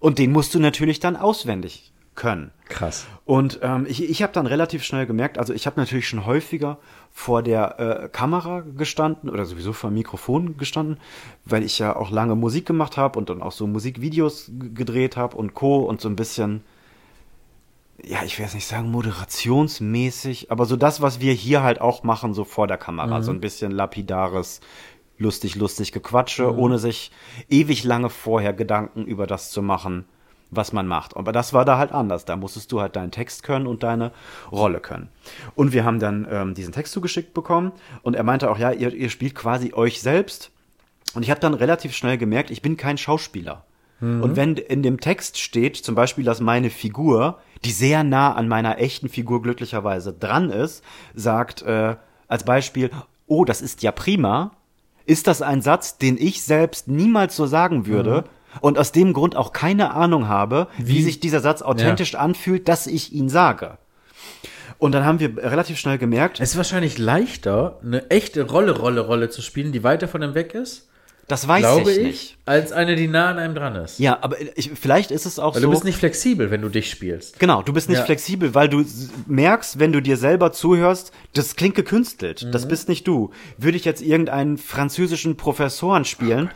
Und 0.00 0.18
den 0.18 0.32
musst 0.32 0.54
du 0.54 0.58
natürlich 0.58 1.00
dann 1.00 1.16
auswendig 1.16 1.91
können. 2.14 2.50
Krass. 2.68 3.06
Und 3.24 3.60
ähm, 3.62 3.86
ich, 3.88 4.08
ich 4.08 4.22
habe 4.22 4.32
dann 4.32 4.46
relativ 4.46 4.84
schnell 4.84 5.06
gemerkt, 5.06 5.38
also 5.38 5.52
ich 5.52 5.66
habe 5.66 5.80
natürlich 5.80 6.08
schon 6.08 6.26
häufiger 6.26 6.78
vor 7.10 7.42
der 7.42 7.78
äh, 7.78 8.08
Kamera 8.08 8.60
gestanden 8.76 9.30
oder 9.30 9.44
sowieso 9.44 9.72
vor 9.72 9.90
dem 9.90 9.94
Mikrofon 9.94 10.56
gestanden, 10.56 10.98
weil 11.44 11.62
ich 11.62 11.78
ja 11.78 11.96
auch 11.96 12.10
lange 12.10 12.34
Musik 12.34 12.66
gemacht 12.66 12.96
habe 12.96 13.18
und 13.18 13.30
dann 13.30 13.42
auch 13.42 13.52
so 13.52 13.66
Musikvideos 13.66 14.50
gedreht 14.74 15.16
habe 15.16 15.36
und 15.36 15.54
Co. 15.54 15.80
und 15.80 16.00
so 16.00 16.08
ein 16.08 16.16
bisschen, 16.16 16.62
ja, 18.02 18.22
ich 18.24 18.38
will 18.38 18.44
jetzt 18.44 18.54
nicht 18.54 18.66
sagen 18.66 18.90
moderationsmäßig, 18.90 20.50
aber 20.50 20.64
so 20.66 20.76
das, 20.76 21.00
was 21.00 21.20
wir 21.20 21.32
hier 21.32 21.62
halt 21.62 21.80
auch 21.80 22.02
machen, 22.02 22.34
so 22.34 22.44
vor 22.44 22.66
der 22.66 22.78
Kamera, 22.78 23.22
so 23.22 23.32
ein 23.32 23.40
bisschen 23.40 23.72
lapidares 23.72 24.60
lustig, 25.18 25.54
lustig 25.54 25.92
Gequatsche, 25.92 26.54
ohne 26.56 26.78
sich 26.78 27.10
ewig 27.48 27.84
lange 27.84 28.10
vorher 28.10 28.52
Gedanken 28.52 29.04
über 29.04 29.26
das 29.26 29.50
zu 29.50 29.62
machen, 29.62 30.04
was 30.52 30.72
man 30.72 30.86
macht. 30.86 31.16
Aber 31.16 31.32
das 31.32 31.52
war 31.52 31.64
da 31.64 31.78
halt 31.78 31.90
anders. 31.90 32.24
Da 32.24 32.36
musstest 32.36 32.70
du 32.70 32.80
halt 32.80 32.94
deinen 32.94 33.10
Text 33.10 33.42
können 33.42 33.66
und 33.66 33.82
deine 33.82 34.12
Rolle 34.52 34.78
können. 34.78 35.08
Und 35.56 35.72
wir 35.72 35.84
haben 35.84 35.98
dann 35.98 36.28
ähm, 36.30 36.54
diesen 36.54 36.72
Text 36.72 36.92
zugeschickt 36.92 37.34
bekommen 37.34 37.72
und 38.02 38.14
er 38.14 38.22
meinte 38.22 38.50
auch, 38.50 38.58
ja, 38.58 38.70
ihr, 38.70 38.94
ihr 38.94 39.10
spielt 39.10 39.34
quasi 39.34 39.72
euch 39.72 40.00
selbst. 40.00 40.50
Und 41.14 41.22
ich 41.22 41.30
habe 41.30 41.40
dann 41.40 41.54
relativ 41.54 41.94
schnell 41.94 42.18
gemerkt, 42.18 42.50
ich 42.50 42.62
bin 42.62 42.76
kein 42.76 42.98
Schauspieler. 42.98 43.64
Und 44.22 44.36
wenn 44.36 44.56
in 44.56 44.82
dem 44.82 44.98
Text 44.98 45.38
steht, 45.38 45.76
zum 45.76 45.94
Beispiel, 45.94 46.24
dass 46.24 46.40
meine 46.40 46.70
Figur, 46.70 47.38
die 47.64 47.70
sehr 47.70 48.02
nah 48.02 48.34
an 48.34 48.48
meiner 48.48 48.78
echten 48.78 49.08
Figur 49.08 49.42
glücklicherweise 49.42 50.12
dran 50.12 50.50
ist, 50.50 50.82
sagt 51.14 51.62
äh, 51.62 51.94
als 52.26 52.44
Beispiel, 52.44 52.90
oh, 53.26 53.44
das 53.44 53.62
ist 53.62 53.82
ja 53.82 53.92
prima, 53.92 54.50
ist 55.06 55.28
das 55.28 55.40
ein 55.40 55.62
Satz, 55.62 55.98
den 55.98 56.16
ich 56.18 56.42
selbst 56.42 56.88
niemals 56.88 57.36
so 57.36 57.46
sagen 57.46 57.86
würde 57.86 58.24
und 58.60 58.78
aus 58.78 58.92
dem 58.92 59.12
Grund 59.12 59.36
auch 59.36 59.52
keine 59.52 59.94
Ahnung 59.94 60.28
habe, 60.28 60.68
wie, 60.78 61.02
sich 61.02 61.20
dieser 61.20 61.40
Satz 61.40 61.62
authentisch 61.62 62.14
anfühlt, 62.14 62.68
dass 62.68 62.86
ich 62.86 63.12
ihn 63.12 63.28
sage. 63.28 63.78
Und 64.78 64.92
dann 64.92 65.04
haben 65.04 65.20
wir 65.20 65.38
relativ 65.38 65.78
schnell 65.78 65.98
gemerkt, 65.98 66.40
Es 66.40 66.50
ist 66.50 66.56
wahrscheinlich 66.56 66.98
leichter, 66.98 67.78
eine 67.84 68.10
echte 68.10 68.42
Rolle, 68.42 68.76
Rolle, 68.76 69.02
Rolle 69.02 69.30
zu 69.30 69.40
spielen, 69.40 69.70
die 69.70 69.84
weiter 69.84 70.08
von 70.08 70.22
einem 70.22 70.34
weg 70.34 70.54
ist, 70.54 70.88
das 71.28 71.46
weiß 71.48 71.60
glaube 71.60 71.90
ich 71.90 71.98
ich, 71.98 72.02
nicht. 72.04 72.38
als 72.44 72.72
eine, 72.72 72.94
die 72.96 73.06
nah 73.08 73.30
an 73.30 73.38
einem 73.38 73.54
dran 73.54 73.74
ist. 73.76 73.98
Ja, 73.98 74.18
aber 74.20 74.36
ich, 74.56 74.70
vielleicht 74.74 75.10
ist 75.10 75.24
es 75.24 75.38
auch 75.38 75.54
Weil 75.54 75.62
so. 75.62 75.68
du 75.68 75.72
bist 75.72 75.84
nicht 75.84 75.96
flexibel, 75.98 76.50
wenn 76.50 76.60
du 76.62 76.68
dich 76.68 76.90
spielst. 76.90 77.38
Genau, 77.38 77.62
du 77.62 77.72
bist 77.72 77.88
nicht 77.88 77.98
Ja. 77.98 78.04
flexibel, 78.04 78.54
weil 78.54 78.68
du 78.68 78.84
merkst, 79.26 79.78
wenn 79.78 79.92
du 79.92 80.00
dir 80.02 80.16
selber 80.16 80.52
zuhörst, 80.52 81.12
das 81.34 81.56
klingt 81.56 81.74
gekünstelt. 81.74 82.42
Mhm. 82.44 82.52
Das 82.52 82.66
bist 82.68 82.88
nicht 82.88 83.06
du. 83.06 83.30
Würde 83.56 83.76
ich 83.76 83.84
jetzt 83.84 84.02
irgendeinen 84.02 84.58
französischen 84.58 85.36
Professoren 85.36 86.04
spielen, 86.04 86.50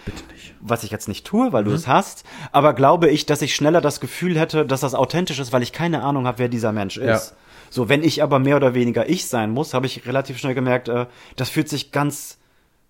was 0.61 0.85
ich 0.85 0.91
jetzt 0.91 1.09
nicht 1.09 1.27
tue, 1.27 1.53
weil 1.53 1.65
du 1.65 1.71
Mhm. 1.71 1.77
es 1.77 1.87
hast, 1.87 2.25
aber 2.53 2.75
glaube 2.75 3.09
ich, 3.09 3.25
dass 3.27 3.43
ich 3.43 3.55
schneller 3.55 3.81
das 3.81 4.01
Gefühl 4.01 4.39
hätte, 4.39 4.67
dass 4.67 4.81
das 4.81 4.95
authentisch 4.95 5.39
ist, 5.39 5.53
weil 5.53 5.63
ich 5.63 5.73
keine 5.73 6.03
Ahnung 6.03 6.27
habe, 6.27 6.39
wer 6.41 6.49
dieser 6.49 6.73
Mensch 6.73 6.97
Ja. 6.97 7.15
ist. 7.15 7.35
So, 7.71 7.89
wenn 7.89 8.03
ich 8.05 8.23
aber 8.23 8.39
mehr 8.39 8.57
oder 8.57 8.75
weniger 8.75 9.09
ich 9.09 9.27
sein 9.27 9.51
muss, 9.51 9.75
habe 9.75 9.87
ich 9.87 10.07
relativ 10.07 10.39
schnell 10.39 10.55
gemerkt, 10.55 10.89
äh, 10.89 11.07
das 11.37 11.49
fühlt 11.51 11.69
sich 11.69 11.93
ganz 11.93 12.39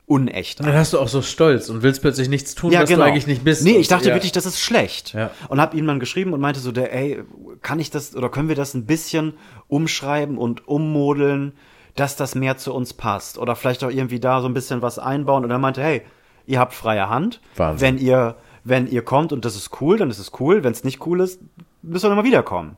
unecht 0.07 0.61
an. 0.61 0.67
Dann 0.67 0.77
hast 0.77 0.93
du 0.93 1.01
auch 1.01 1.09
so 1.09 1.21
Stolz 1.21 1.69
und 1.69 1.83
willst 1.83 2.01
plötzlich 2.01 2.29
nichts 2.29 2.55
tun, 2.55 2.73
was 2.73 2.89
du 2.89 3.03
eigentlich 3.03 3.27
nicht 3.27 3.45
bist. 3.45 3.65
genau. 3.65 3.75
Nee, 3.75 3.81
ich 3.81 3.89
dachte 3.89 4.09
ja. 4.09 4.15
wirklich, 4.15 4.33
das 4.33 4.47
ist 4.47 4.61
schlecht. 4.61 5.13
Ja. 5.13 5.31
Und 5.49 5.61
hab 5.61 5.75
ihm 5.75 5.87
dann 5.87 6.01
geschrieben 6.01 6.33
und 6.33 6.41
meinte 6.41 6.61
so, 6.61 6.73
der, 6.73 6.95
ey, 6.95 7.23
kann 7.63 7.81
ich 7.81 7.91
das 7.91 8.15
oder 8.15 8.29
können 8.29 8.49
wir 8.49 8.55
das 8.55 8.75
ein 8.75 8.87
bisschen 8.87 9.35
umschreiben 9.69 10.39
und 10.39 10.69
ummodeln, 10.69 11.53
dass 11.97 12.17
das 12.17 12.35
mehr 12.35 12.57
zu 12.57 12.73
uns 12.73 12.95
passt? 12.95 13.37
Oder 13.37 13.57
vielleicht 13.57 13.83
auch 13.83 13.91
irgendwie 13.91 14.21
da 14.21 14.41
so 14.41 14.49
ein 14.49 14.55
bisschen 14.55 14.81
was 14.81 14.99
einbauen. 14.99 15.45
Und 15.45 15.51
er 15.51 15.59
meinte, 15.59 15.83
hey, 15.83 16.03
ihr 16.47 16.61
habt 16.61 16.73
freie 16.73 17.09
Hand. 17.09 17.41
Wahnsinn. 17.57 17.97
Wenn 17.97 17.99
ihr, 17.99 18.37
wenn 18.63 18.87
ihr 18.87 19.03
kommt 19.03 19.33
und 19.33 19.45
das 19.45 19.57
ist 19.57 19.81
cool, 19.81 19.99
dann 19.99 20.11
ist 20.11 20.21
es 20.21 20.31
cool. 20.39 20.63
Wenn 20.63 20.73
es 20.73 20.85
nicht 20.85 21.05
cool 21.05 21.21
ist, 21.21 21.41
müsst 21.83 22.05
ihr 22.05 22.09
nochmal 22.09 22.25
wiederkommen. 22.25 22.77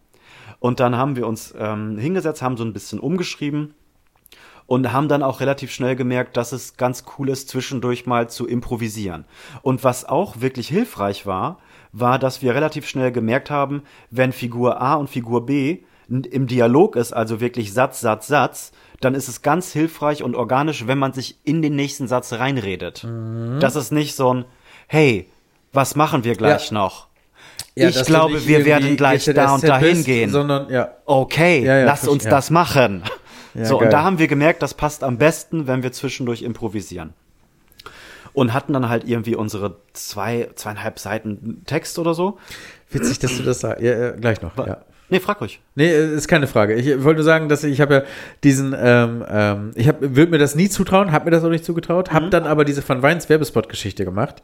Und 0.61 0.81
dann 0.81 0.97
haben 0.97 1.15
wir 1.15 1.27
uns 1.27 1.55
ähm, 1.59 1.99
hingesetzt, 1.99 2.41
haben 2.41 2.57
so 2.57 2.65
ein 2.65 2.73
bisschen 2.73 2.99
umgeschrieben 2.99 3.75
und 4.69 4.93
haben 4.93 5.09
dann 5.09 5.23
auch 5.23 5.41
relativ 5.41 5.73
schnell 5.73 5.97
gemerkt, 5.97 6.37
dass 6.37 6.53
es 6.53 6.77
ganz 6.77 7.05
cool 7.19 7.31
ist, 7.31 7.49
zwischendurch 7.49 8.05
mal 8.05 8.29
zu 8.29 8.47
improvisieren. 8.47 9.25
Und 9.63 9.83
was 9.83 10.05
auch 10.05 10.43
wirklich 10.43 10.69
hilfreich 10.69 11.25
war, 11.27 11.59
war, 11.93 12.19
dass 12.19 12.43
wir 12.43 12.55
relativ 12.55 12.87
schnell 12.87 13.11
gemerkt 13.11 13.51
haben, 13.51 13.83
wenn 14.11 14.31
Figur 14.31 14.81
A 14.83 14.95
und 14.95 15.09
Figur 15.09 15.47
B 15.47 15.79
im 16.11 16.47
Dialog 16.47 16.97
ist, 16.97 17.13
also 17.15 17.41
wirklich 17.41 17.73
Satz, 17.73 18.01
Satz, 18.01 18.27
Satz, 18.27 18.73
dann 19.01 19.15
ist 19.15 19.29
es 19.29 19.41
ganz 19.41 19.73
hilfreich 19.73 20.23
und 20.23 20.37
organisch, 20.37 20.87
wenn 20.87 20.99
man 20.99 21.15
sich 21.15 21.39
in 21.45 21.63
den 21.63 21.75
nächsten 21.75 22.07
Satz 22.07 22.35
reinredet. 22.35 23.07
Das 23.61 23.75
ist 23.75 23.91
nicht 23.91 24.15
so 24.17 24.35
ein, 24.35 24.45
hey, 24.87 25.31
was 25.73 25.97
machen 25.97 26.25
wir 26.25 26.35
gleich 26.35 26.71
Ja. 26.71 26.75
noch? 26.75 27.09
Ja, 27.75 27.89
ich 27.89 28.05
glaube, 28.05 28.47
wir 28.47 28.65
werden 28.67 28.97
gleich 28.99 29.25
da 29.25 29.55
und 29.55 29.63
dahin 29.65 29.95
bist, 29.95 30.05
gehen. 30.05 30.31
Sondern, 30.31 30.69
ja. 30.71 30.91
Okay, 31.07 31.65
Ja, 31.65 31.85
lass 31.85 32.07
uns 32.07 32.25
das 32.25 32.51
machen. 32.51 33.03
Ja, 33.55 33.65
so, 33.65 33.79
geil. 33.79 33.87
und 33.87 33.93
da 33.93 34.03
haben 34.03 34.19
wir 34.19 34.29
gemerkt, 34.29 34.63
das 34.63 34.75
passt 34.75 35.03
am 35.05 35.19
besten, 35.19 35.67
wenn 35.67 35.83
wir 35.83 35.93
zwischendurch 35.93 36.43
improvisieren. 36.43 37.15
Und 38.35 38.53
hatten 38.53 38.73
dann 38.73 38.89
halt 38.89 39.09
irgendwie 39.09 39.35
unsere 39.35 39.77
zwei, 39.95 40.49
zweieinhalb 40.55 40.99
Seiten 40.99 41.63
Text 41.67 41.99
oder 41.99 42.15
so. 42.15 42.39
Witzig, 42.91 43.19
dass 43.19 43.37
du 43.37 43.43
das 43.43 43.61
sagst. 43.61 43.83
Ja, 43.83 43.99
ja, 43.99 44.11
gleich 44.13 44.43
noch. 44.43 44.57
Ja. 44.65 44.79
Nee, 45.11 45.21
frag 45.21 45.41
ruhig. 45.41 45.61
Nee, 45.75 45.89
äh, 45.91 46.15
ist 46.15 46.29
keine 46.29 46.47
Frage. 46.47 46.75
Ich 46.75 46.87
wollte 47.03 47.17
nur 47.19 47.25
sagen, 47.25 47.49
dass 47.49 47.65
ich, 47.65 47.73
ich 47.73 47.81
habe 47.81 47.95
ja 47.95 48.03
diesen, 48.45 48.77
ähm, 48.79 49.25
ähm, 49.29 49.71
ich 49.75 49.87
würde 49.87 50.27
mir 50.31 50.39
das 50.39 50.55
nie 50.55 50.69
zutrauen, 50.69 51.13
habe 51.13 51.25
mir 51.25 51.31
das 51.31 51.43
auch 51.43 51.49
nicht 51.49 51.65
zugetraut, 51.65 52.11
Mhm. 52.11 52.15
habe 52.15 52.31
dann 52.31 52.47
aber 52.47 52.65
diese 52.67 52.87
Van 52.87 53.03
Weins 53.03 53.29
Werbespot-Geschichte 53.31 54.05
gemacht. 54.05 54.43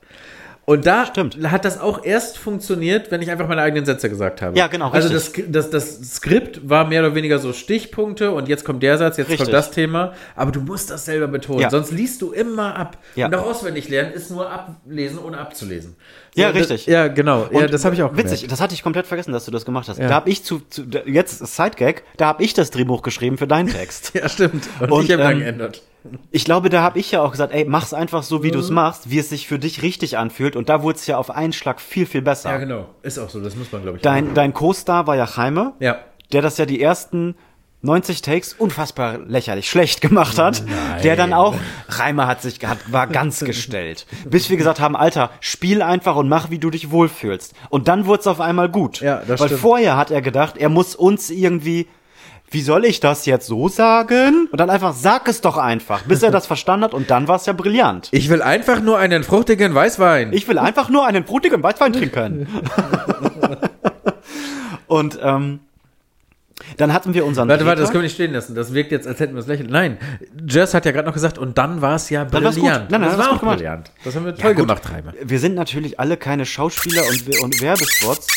Und 0.66 0.86
da 0.86 1.04
Stimmt. 1.04 1.36
hat 1.50 1.64
das 1.66 1.78
auch 1.78 2.04
erst 2.04 2.38
funktioniert, 2.38 3.10
wenn 3.10 3.20
ich 3.20 3.30
einfach 3.30 3.46
meine 3.48 3.60
eigenen 3.60 3.84
Sätze 3.84 4.08
gesagt 4.08 4.40
habe. 4.40 4.56
Ja, 4.58 4.66
genau, 4.66 4.90
Also 4.90 5.10
das, 5.10 5.26
richtig. 5.28 5.52
das, 5.52 5.68
das 5.68 6.00
Skript 6.14 6.68
war 6.68 6.86
mehr 6.86 7.00
oder 7.02 7.14
weniger 7.14 7.38
so 7.38 7.52
Stichpunkte 7.52 8.30
und 8.30 8.48
jetzt 8.48 8.64
kommt 8.64 8.82
der 8.82 8.96
Satz, 8.96 9.18
jetzt 9.18 9.28
Richtig. 9.28 9.44
kommt 9.46 9.52
das 9.52 9.70
Thema. 9.72 10.14
Aber 10.34 10.52
du 10.52 10.60
musst 10.60 10.90
das 10.90 11.04
selber 11.04 11.26
betonen, 11.28 11.60
Ja. 11.60 11.70
sonst 11.70 11.90
liest 11.90 12.22
du 12.22 12.32
immer 12.32 12.76
ab. 12.76 12.96
Ja. 13.14 13.26
Und 13.26 13.34
auch 13.34 13.46
auswendig 13.46 13.88
lernen 13.90 14.12
ist 14.14 14.30
nur 14.30 14.50
ablesen, 14.50 15.18
ohne 15.18 15.36
abzulesen. 15.38 15.96
Ja, 16.34 16.50
das- 16.50 16.62
richtig. 16.70 16.86
Ja, 16.86 17.08
genau. 17.08 17.48
ja, 17.52 17.58
Und 17.60 17.72
das 17.72 17.84
habe 17.84 17.94
ich 17.94 18.02
auch 18.02 18.12
Witzig, 18.16 18.40
gemerkt. 18.40 18.52
das 18.52 18.60
hatte 18.60 18.72
ich 18.74 18.82
komplett 18.82 19.06
vergessen, 19.06 19.32
dass 19.32 19.44
du 19.44 19.50
das 19.50 19.64
gemacht 19.66 19.88
hast. 19.88 19.98
Ja. 19.98 20.08
Da 20.08 20.14
habe 20.14 20.30
ich 20.30 20.44
zu, 20.44 20.60
zu 20.70 20.82
da- 20.84 21.02
jetzt 21.04 21.46
Sidegag, 21.46 22.02
da 22.16 22.26
habe 22.26 22.42
ich 22.42 22.54
das 22.54 22.70
Drehbuch 22.70 23.02
geschrieben 23.02 23.36
für 23.38 23.46
deinen 23.46 23.68
Text. 23.68 24.12
Ja, 24.14 24.28
stimmt. 24.28 24.68
Und, 24.80 24.90
Und, 24.90 25.04
ich 25.04 25.12
habe 25.12 25.22
dann 25.24 25.32
ähm, 25.34 25.38
geändert. 25.40 25.82
Ich 26.30 26.44
glaube, 26.44 26.68
da 26.68 26.82
habe 26.82 26.98
ich 26.98 27.10
ja 27.10 27.22
auch 27.22 27.30
gesagt, 27.30 27.52
ey, 27.54 27.64
mach's 27.64 27.94
einfach 27.94 28.22
so, 28.22 28.42
wie 28.42 28.50
du's 28.50 28.68
Mhm. 28.68 28.74
machst, 28.76 29.10
wie 29.10 29.18
es 29.18 29.28
sich 29.30 29.48
für 29.48 29.58
dich 29.58 29.82
richtig 29.82 30.18
anfühlt. 30.18 30.54
Und 30.56 30.68
da 30.68 30.82
wurde 30.82 30.98
es 30.98 31.06
ja 31.06 31.16
auf 31.18 31.30
einen 31.30 31.52
Schlag 31.52 31.80
viel, 31.80 32.06
viel 32.06 32.22
besser. 32.22 32.50
Ja, 32.50 32.58
genau. 32.58 32.86
Ist 33.02 33.18
auch 33.18 33.30
so, 33.30 33.40
das 33.40 33.56
muss 33.56 33.72
man, 33.72 33.82
glaube 33.82 33.96
ich. 33.98 34.02
Dein, 34.02 34.34
dein 34.34 34.52
Co-Star 34.52 35.06
war 35.06 35.16
ja 35.16 35.26
Jaime. 35.36 35.72
Ja. 35.80 35.96
der 36.32 36.42
das 36.42 36.58
ja 36.58 36.66
die 36.66 36.80
ersten 36.80 37.36
90 37.82 38.22
Takes 38.22 38.54
unfassbar 38.54 39.18
lächerlich 39.18 39.68
schlecht 39.68 40.00
gemacht 40.00 40.38
hat, 40.38 40.64
der 41.04 41.16
dann 41.16 41.32
auch, 41.34 41.54
Reimer 41.88 42.26
hat 42.26 42.40
sich, 42.40 42.58
hat, 42.64 42.78
war 42.90 43.06
ganz 43.06 43.40
gestellt. 43.40 44.06
Bis 44.28 44.48
wir 44.48 44.56
gesagt 44.56 44.80
haben, 44.80 44.96
Alter, 44.96 45.30
spiel 45.40 45.82
einfach 45.82 46.16
und 46.16 46.28
mach, 46.28 46.48
wie 46.50 46.58
du 46.58 46.70
dich 46.70 46.90
wohlfühlst. 46.90 47.54
Und 47.68 47.86
dann 47.88 48.06
wurde 48.06 48.20
es 48.20 48.26
auf 48.26 48.40
einmal 48.40 48.70
gut. 48.70 49.00
Ja, 49.00 49.22
das 49.26 49.38
Weil 49.38 49.48
stimmt. 49.48 49.60
vorher 49.60 49.96
hat 49.98 50.10
er 50.10 50.22
gedacht, 50.22 50.56
er 50.56 50.70
muss 50.70 50.94
uns 50.96 51.28
irgendwie, 51.30 51.86
wie 52.54 52.62
soll 52.62 52.84
ich 52.84 53.00
das 53.00 53.26
jetzt 53.26 53.46
so 53.46 53.68
sagen? 53.68 54.48
Und 54.50 54.60
dann 54.60 54.70
einfach, 54.70 54.94
sag 54.94 55.28
es 55.28 55.40
doch 55.40 55.58
einfach, 55.58 56.02
bis 56.04 56.22
er 56.22 56.30
das 56.30 56.46
verstanden 56.46 56.84
hat 56.84 56.94
und 56.94 57.10
dann 57.10 57.28
war 57.28 57.36
es 57.36 57.46
ja 57.46 57.52
brillant. 57.52 58.08
Ich 58.12 58.30
will 58.30 58.40
einfach 58.40 58.80
nur 58.80 58.96
einen 58.96 59.24
fruchtigen 59.24 59.74
Weißwein. 59.74 60.32
Ich 60.32 60.48
will 60.48 60.58
einfach 60.58 60.88
nur 60.88 61.04
einen 61.04 61.24
brutigen 61.24 61.62
Weißwein 61.62 61.92
trinken. 61.92 62.46
und 64.86 65.18
ähm, 65.20 65.60
dann 66.76 66.92
hatten 66.92 67.12
wir 67.12 67.26
unseren 67.26 67.48
warte, 67.48 67.66
warte, 67.66 67.80
das 67.80 67.90
können 67.90 68.02
wir 68.02 68.06
nicht 68.06 68.14
stehen 68.14 68.32
lassen. 68.32 68.54
Das 68.54 68.72
wirkt 68.72 68.92
jetzt, 68.92 69.08
als 69.08 69.18
hätten 69.18 69.34
wir 69.34 69.40
es 69.40 69.48
lächeln. 69.48 69.68
Nein, 69.68 69.98
Jess 70.48 70.74
hat 70.74 70.86
ja 70.86 70.92
gerade 70.92 71.06
noch 71.06 71.14
gesagt, 71.14 71.36
und 71.36 71.58
dann 71.58 71.82
war 71.82 71.96
es 71.96 72.08
ja 72.10 72.24
Dann 72.24 72.44
brillant. 72.44 72.56
gut. 72.56 72.64
Nein, 72.64 72.86
nein, 72.88 73.02
das 73.02 73.16
das 73.16 73.26
war 73.26 73.34
auch 73.34 73.40
gemacht. 73.40 73.58
brillant. 73.58 73.90
Das 74.04 74.14
haben 74.14 74.24
wir 74.24 74.34
toll 74.36 74.54
gut. 74.54 74.68
gemacht, 74.68 74.82
Reimer. 74.90 75.12
Wir 75.20 75.40
sind 75.40 75.56
natürlich 75.56 75.98
alle 75.98 76.16
keine 76.16 76.46
Schauspieler 76.46 77.02
und, 77.10 77.42
und 77.42 77.60
Werbespots. 77.60 78.28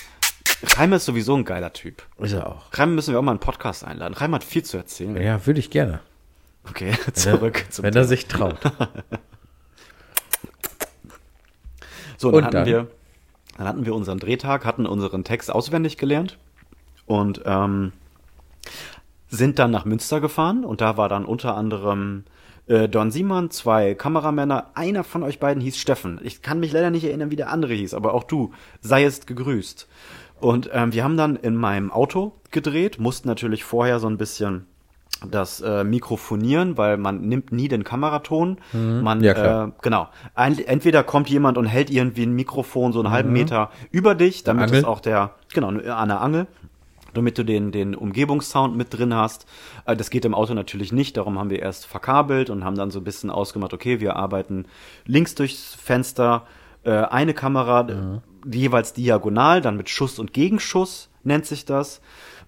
Reimer 0.63 0.95
ist 0.95 1.05
sowieso 1.05 1.35
ein 1.35 1.45
geiler 1.45 1.73
Typ. 1.73 2.03
Ist 2.19 2.33
er 2.33 2.47
auch. 2.47 2.65
Reimer 2.73 2.93
müssen 2.93 3.13
wir 3.13 3.19
auch 3.19 3.23
mal 3.23 3.31
einen 3.31 3.39
Podcast 3.39 3.83
einladen. 3.83 4.13
Reimer 4.13 4.35
hat 4.35 4.43
viel 4.43 4.63
zu 4.63 4.77
erzählen. 4.77 5.15
Ja, 5.21 5.45
würde 5.45 5.59
ich 5.59 5.69
gerne. 5.69 5.99
Okay, 6.69 6.93
zurück 7.13 7.65
zum 7.69 7.83
Wenn 7.83 7.95
er 7.95 8.05
sich 8.05 8.27
traut. 8.27 8.57
So, 12.19 12.31
dann, 12.31 12.37
Und 12.39 12.45
hatten 12.45 12.55
dann? 12.55 12.65
wir, 12.65 12.87
dann 13.57 13.67
hatten 13.67 13.85
wir 13.85 13.93
unseren 13.93 14.17
Drehtag, 14.17 14.65
hatten 14.65 14.87
unseren 14.87 15.23
Text 15.23 15.51
auswendig 15.51 15.97
gelernt 15.97 16.37
und 17.05 17.41
ähm, 17.45 17.93
sind 19.29 19.59
dann 19.59 19.71
nach 19.71 19.85
Münster 19.85 20.19
gefahren 20.19 20.65
und 20.65 20.81
da 20.81 20.97
war 20.97 21.09
dann 21.09 21.25
unter 21.25 21.55
anderem 21.55 22.23
äh, 22.67 22.89
Don 22.89 23.11
Simon, 23.11 23.51
zwei 23.51 23.93
Kameramänner, 23.93 24.71
einer 24.73 25.03
von 25.03 25.23
euch 25.23 25.39
beiden 25.39 25.61
hieß 25.61 25.77
Steffen. 25.77 26.19
Ich 26.23 26.41
kann 26.41 26.59
mich 26.59 26.71
leider 26.71 26.89
nicht 26.89 27.03
erinnern, 27.03 27.29
wie 27.29 27.35
der 27.35 27.51
andere 27.51 27.73
hieß, 27.73 27.93
aber 27.93 28.13
auch 28.13 28.23
du 28.23 28.51
seiest 28.81 29.27
gegrüßt. 29.27 29.87
Und 30.39 30.69
ähm, 30.73 30.93
wir 30.93 31.03
haben 31.03 31.17
dann 31.17 31.35
in 31.35 31.55
meinem 31.55 31.91
Auto 31.91 32.33
gedreht, 32.51 32.99
mussten 32.99 33.27
natürlich 33.27 33.63
vorher 33.63 33.99
so 33.99 34.07
ein 34.07 34.17
bisschen 34.17 34.67
das 35.31 35.61
äh, 35.61 35.83
Mikrofonieren, 35.83 36.77
weil 36.77 36.97
man 36.97 37.21
nimmt 37.21 37.51
nie 37.51 37.67
den 37.67 37.83
Kameraton. 37.83 38.59
Man, 38.71 39.17
Mhm. 39.17 39.23
Ja, 39.23 39.33
klar. 39.33 39.67
Äh, 39.69 39.71
genau. 39.81 40.09
Ein, 40.35 40.59
entweder 40.59 41.03
kommt 41.03 41.27
jemand 41.27 41.57
und 41.57 41.65
hält 41.65 41.89
irgendwie 41.89 42.23
ein 42.23 42.33
Mikrofon 42.33 42.93
so 42.93 42.99
einen 42.99 43.09
halben 43.09 43.33
Meter 43.33 43.71
über 43.89 44.13
dich, 44.13 44.43
damit 44.43 44.69
Mhm. 44.69 44.75
Es 44.77 44.83
auch 44.83 44.99
der, 44.99 45.31
genau, 45.53 45.69
an 45.69 46.09
der 46.09 46.21
Angel, 46.21 46.45
damit 47.15 47.39
du 47.39 47.43
den, 47.43 47.71
den 47.71 47.95
Umgebungssound 47.95 48.77
mit 48.77 48.95
drin 48.95 49.15
hast. 49.15 49.47
Äh, 49.85 49.95
Das 49.95 50.11
geht 50.11 50.23
im 50.23 50.35
Auto 50.35 50.53
natürlich 50.53 50.91
nicht, 50.91 51.17
darum 51.17 51.39
haben 51.39 51.49
wir 51.49 51.63
erst 51.63 51.87
verkabelt 51.87 52.51
und 52.51 52.63
haben 52.63 52.75
dann 52.77 52.91
so 52.91 52.99
ein 52.99 53.03
bisschen 53.03 53.31
ausgemacht, 53.31 53.73
okay, 53.73 53.99
wir 53.99 54.17
arbeiten 54.17 54.65
links 55.05 55.33
durchs 55.33 55.73
Fenster, 55.73 56.45
äh, 56.83 56.91
eine 56.91 57.33
Kamera, 57.33 57.83
Mhm. 57.83 58.21
Jeweils 58.51 58.93
diagonal, 58.93 59.61
dann 59.61 59.77
mit 59.77 59.89
Schuss 59.89 60.19
und 60.19 60.33
Gegenschuss 60.33 61.09
nennt 61.23 61.45
sich 61.45 61.65
das, 61.65 62.01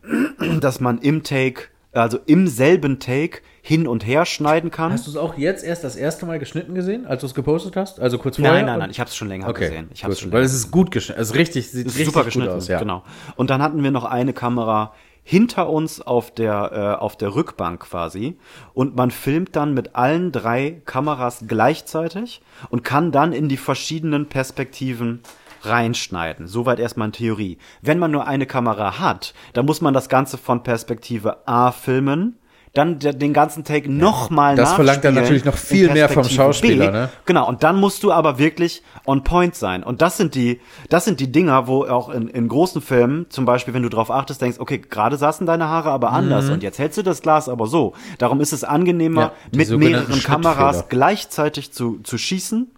dass 0.61 0.79
man 0.79 0.99
im 0.99 1.23
Take, 1.23 1.63
also 1.91 2.19
im 2.25 2.47
selben 2.47 2.99
Take 2.99 3.41
hin 3.61 3.87
und 3.87 4.05
her 4.05 4.25
schneiden 4.25 4.71
kann. 4.71 4.91
Hast 4.93 5.07
du 5.07 5.11
es 5.11 5.17
auch 5.17 5.37
jetzt 5.37 5.63
erst 5.63 5.83
das 5.83 5.95
erste 5.95 6.25
Mal 6.25 6.39
geschnitten 6.39 6.73
gesehen, 6.73 7.05
als 7.05 7.21
du 7.21 7.27
es 7.27 7.33
gepostet 7.33 7.75
hast? 7.75 7.99
Also 7.99 8.17
kurz 8.17 8.37
vorher? 8.37 8.53
nein, 8.53 8.65
nein, 8.65 8.79
nein, 8.79 8.89
ich 8.89 8.99
habe 8.99 9.09
es 9.09 9.15
schon 9.15 9.27
länger 9.27 9.47
Okay, 9.47 9.69
gesehen. 9.69 9.89
Ich 9.93 10.03
habe 10.03 10.13
es 10.13 10.19
gut, 10.19 10.23
schon 10.23 10.31
weil 10.31 10.43
es 10.43 10.53
ist 10.53 10.71
gut 10.71 10.91
geschnitten. 10.91 11.19
Also 11.19 11.33
richtig, 11.33 11.69
sieht 11.69 11.85
ist 11.85 11.93
richtig 11.93 12.05
super 12.05 12.19
gut 12.19 12.25
geschnitten, 12.25 12.51
aus. 12.51 12.67
Ja. 12.67 12.79
genau. 12.79 13.03
Und 13.35 13.49
dann 13.49 13.61
hatten 13.61 13.83
wir 13.83 13.91
noch 13.91 14.05
eine 14.05 14.33
Kamera 14.33 14.93
hinter 15.29 15.69
uns 15.69 16.01
auf 16.01 16.33
der, 16.33 16.71
äh, 16.73 16.99
auf 16.99 17.15
der 17.15 17.35
Rückbank 17.35 17.81
quasi. 17.81 18.39
Und 18.73 18.95
man 18.95 19.11
filmt 19.11 19.55
dann 19.55 19.75
mit 19.75 19.95
allen 19.95 20.31
drei 20.31 20.81
Kameras 20.85 21.43
gleichzeitig 21.47 22.41
und 22.71 22.83
kann 22.83 23.11
dann 23.11 23.31
in 23.31 23.47
die 23.47 23.57
verschiedenen 23.57 24.27
Perspektiven 24.27 25.21
reinschneiden. 25.61 26.47
Soweit 26.47 26.79
erstmal 26.79 27.07
in 27.09 27.11
Theorie. 27.13 27.57
Wenn 27.81 27.99
man 27.99 28.11
nur 28.11 28.27
eine 28.27 28.45
Kamera 28.45 28.99
hat, 28.99 29.33
dann 29.53 29.65
muss 29.65 29.81
man 29.81 29.93
das 29.93 30.09
Ganze 30.09 30.37
von 30.37 30.63
Perspektive 30.63 31.47
A 31.47 31.71
filmen, 31.71 32.35
dann 32.75 32.99
den 32.99 33.33
ganzen 33.33 33.63
Take 33.63 33.91
nochmal 33.91 34.55
das 34.55 34.73
verlangt 34.73 35.03
dann 35.03 35.15
natürlich 35.15 35.43
noch 35.43 35.57
viel 35.57 35.91
mehr 35.91 36.07
vom 36.07 36.23
Schauspieler, 36.23 36.85
B. 36.85 36.91
ne? 36.91 37.09
Genau, 37.25 37.47
und 37.47 37.63
dann 37.63 37.77
musst 37.77 38.03
du 38.03 38.11
aber 38.11 38.37
wirklich 38.37 38.83
on 39.07 39.23
point 39.23 39.55
sein. 39.55 39.81
Und 39.83 40.03
das 40.03 40.17
sind 40.17 40.35
die, 40.35 40.61
das 40.87 41.03
sind 41.03 41.19
die 41.19 41.31
Dinger, 41.31 41.65
wo 41.65 41.85
auch 41.85 42.09
in, 42.09 42.27
in 42.27 42.47
großen 42.47 42.83
Filmen, 42.83 43.25
zum 43.31 43.45
Beispiel, 43.45 43.73
wenn 43.73 43.81
du 43.81 43.89
drauf 43.89 44.11
achtest, 44.11 44.43
denkst, 44.43 44.59
okay, 44.59 44.77
gerade 44.77 45.17
saßen 45.17 45.47
deine 45.47 45.67
Haare 45.67 45.89
aber 45.89 46.11
anders 46.11 46.51
und 46.51 46.61
jetzt 46.61 46.77
hältst 46.77 46.99
du 46.99 47.01
das 47.01 47.23
Glas 47.23 47.49
aber 47.49 47.65
so. 47.65 47.93
Darum 48.19 48.39
ist 48.39 48.53
es 48.53 48.63
angenehmer, 48.63 49.09
Mhm. 49.09 49.17
Ja, 49.19 49.57
mit 49.57 49.69
mehreren 49.79 50.21
Kameras 50.21 50.89
gleichzeitig 50.89 51.71
zu, 51.71 51.99
zu 52.03 52.19
schießen 52.19 52.69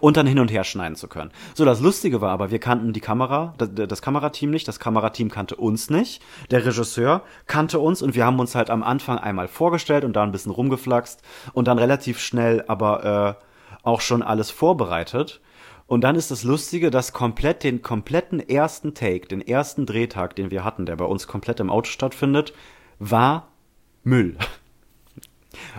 und 0.00 0.16
dann 0.16 0.26
hin 0.26 0.38
und 0.38 0.50
her 0.50 0.64
schneiden 0.64 0.96
zu 0.96 1.08
können. 1.08 1.30
So, 1.54 1.64
das 1.64 1.80
Lustige 1.80 2.20
war 2.20 2.30
aber, 2.30 2.50
wir 2.50 2.58
kannten 2.58 2.92
die 2.92 3.00
Kamera, 3.00 3.54
das, 3.58 3.70
das 3.74 4.02
Kamerateam 4.02 4.50
nicht, 4.50 4.68
das 4.68 4.80
Kamerateam 4.80 5.30
kannte 5.30 5.56
uns 5.56 5.90
nicht, 5.90 6.22
der 6.50 6.64
Regisseur 6.64 7.22
kannte 7.46 7.78
uns 7.78 8.02
und 8.02 8.14
wir 8.14 8.24
haben 8.24 8.38
uns 8.38 8.54
halt 8.54 8.70
am 8.70 8.82
Anfang 8.82 9.18
einmal 9.18 9.48
vorgestellt 9.48 10.04
und 10.04 10.14
da 10.14 10.22
ein 10.22 10.32
bisschen 10.32 10.52
rumgeflaxt 10.52 11.22
und 11.52 11.68
dann 11.68 11.78
relativ 11.78 12.18
schnell 12.18 12.64
aber 12.68 13.38
äh, 13.38 13.44
auch 13.82 14.00
schon 14.00 14.22
alles 14.22 14.50
vorbereitet. 14.50 15.40
Und 15.86 16.02
dann 16.02 16.16
ist 16.16 16.30
das 16.30 16.44
Lustige, 16.44 16.90
dass 16.90 17.12
komplett 17.12 17.64
den 17.64 17.82
kompletten 17.82 18.40
ersten 18.40 18.94
Take, 18.94 19.26
den 19.26 19.46
ersten 19.46 19.84
Drehtag, 19.84 20.36
den 20.36 20.50
wir 20.50 20.64
hatten, 20.64 20.86
der 20.86 20.96
bei 20.96 21.04
uns 21.04 21.26
komplett 21.26 21.60
im 21.60 21.70
Auto 21.70 21.90
stattfindet, 21.90 22.54
war 22.98 23.48
Müll. 24.04 24.36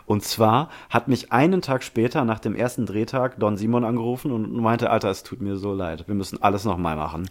Und 0.05 0.23
zwar 0.23 0.69
hat 0.89 1.07
mich 1.07 1.31
einen 1.31 1.61
Tag 1.61 1.83
später, 1.83 2.25
nach 2.25 2.39
dem 2.39 2.55
ersten 2.55 2.85
Drehtag, 2.85 3.39
Don 3.39 3.57
Simon 3.57 3.83
angerufen 3.83 4.31
und 4.31 4.53
meinte, 4.53 4.89
Alter, 4.89 5.09
es 5.09 5.23
tut 5.23 5.41
mir 5.41 5.55
so 5.55 5.73
leid, 5.73 6.07
wir 6.07 6.15
müssen 6.15 6.41
alles 6.41 6.65
nochmal 6.65 6.95
machen. 6.95 7.29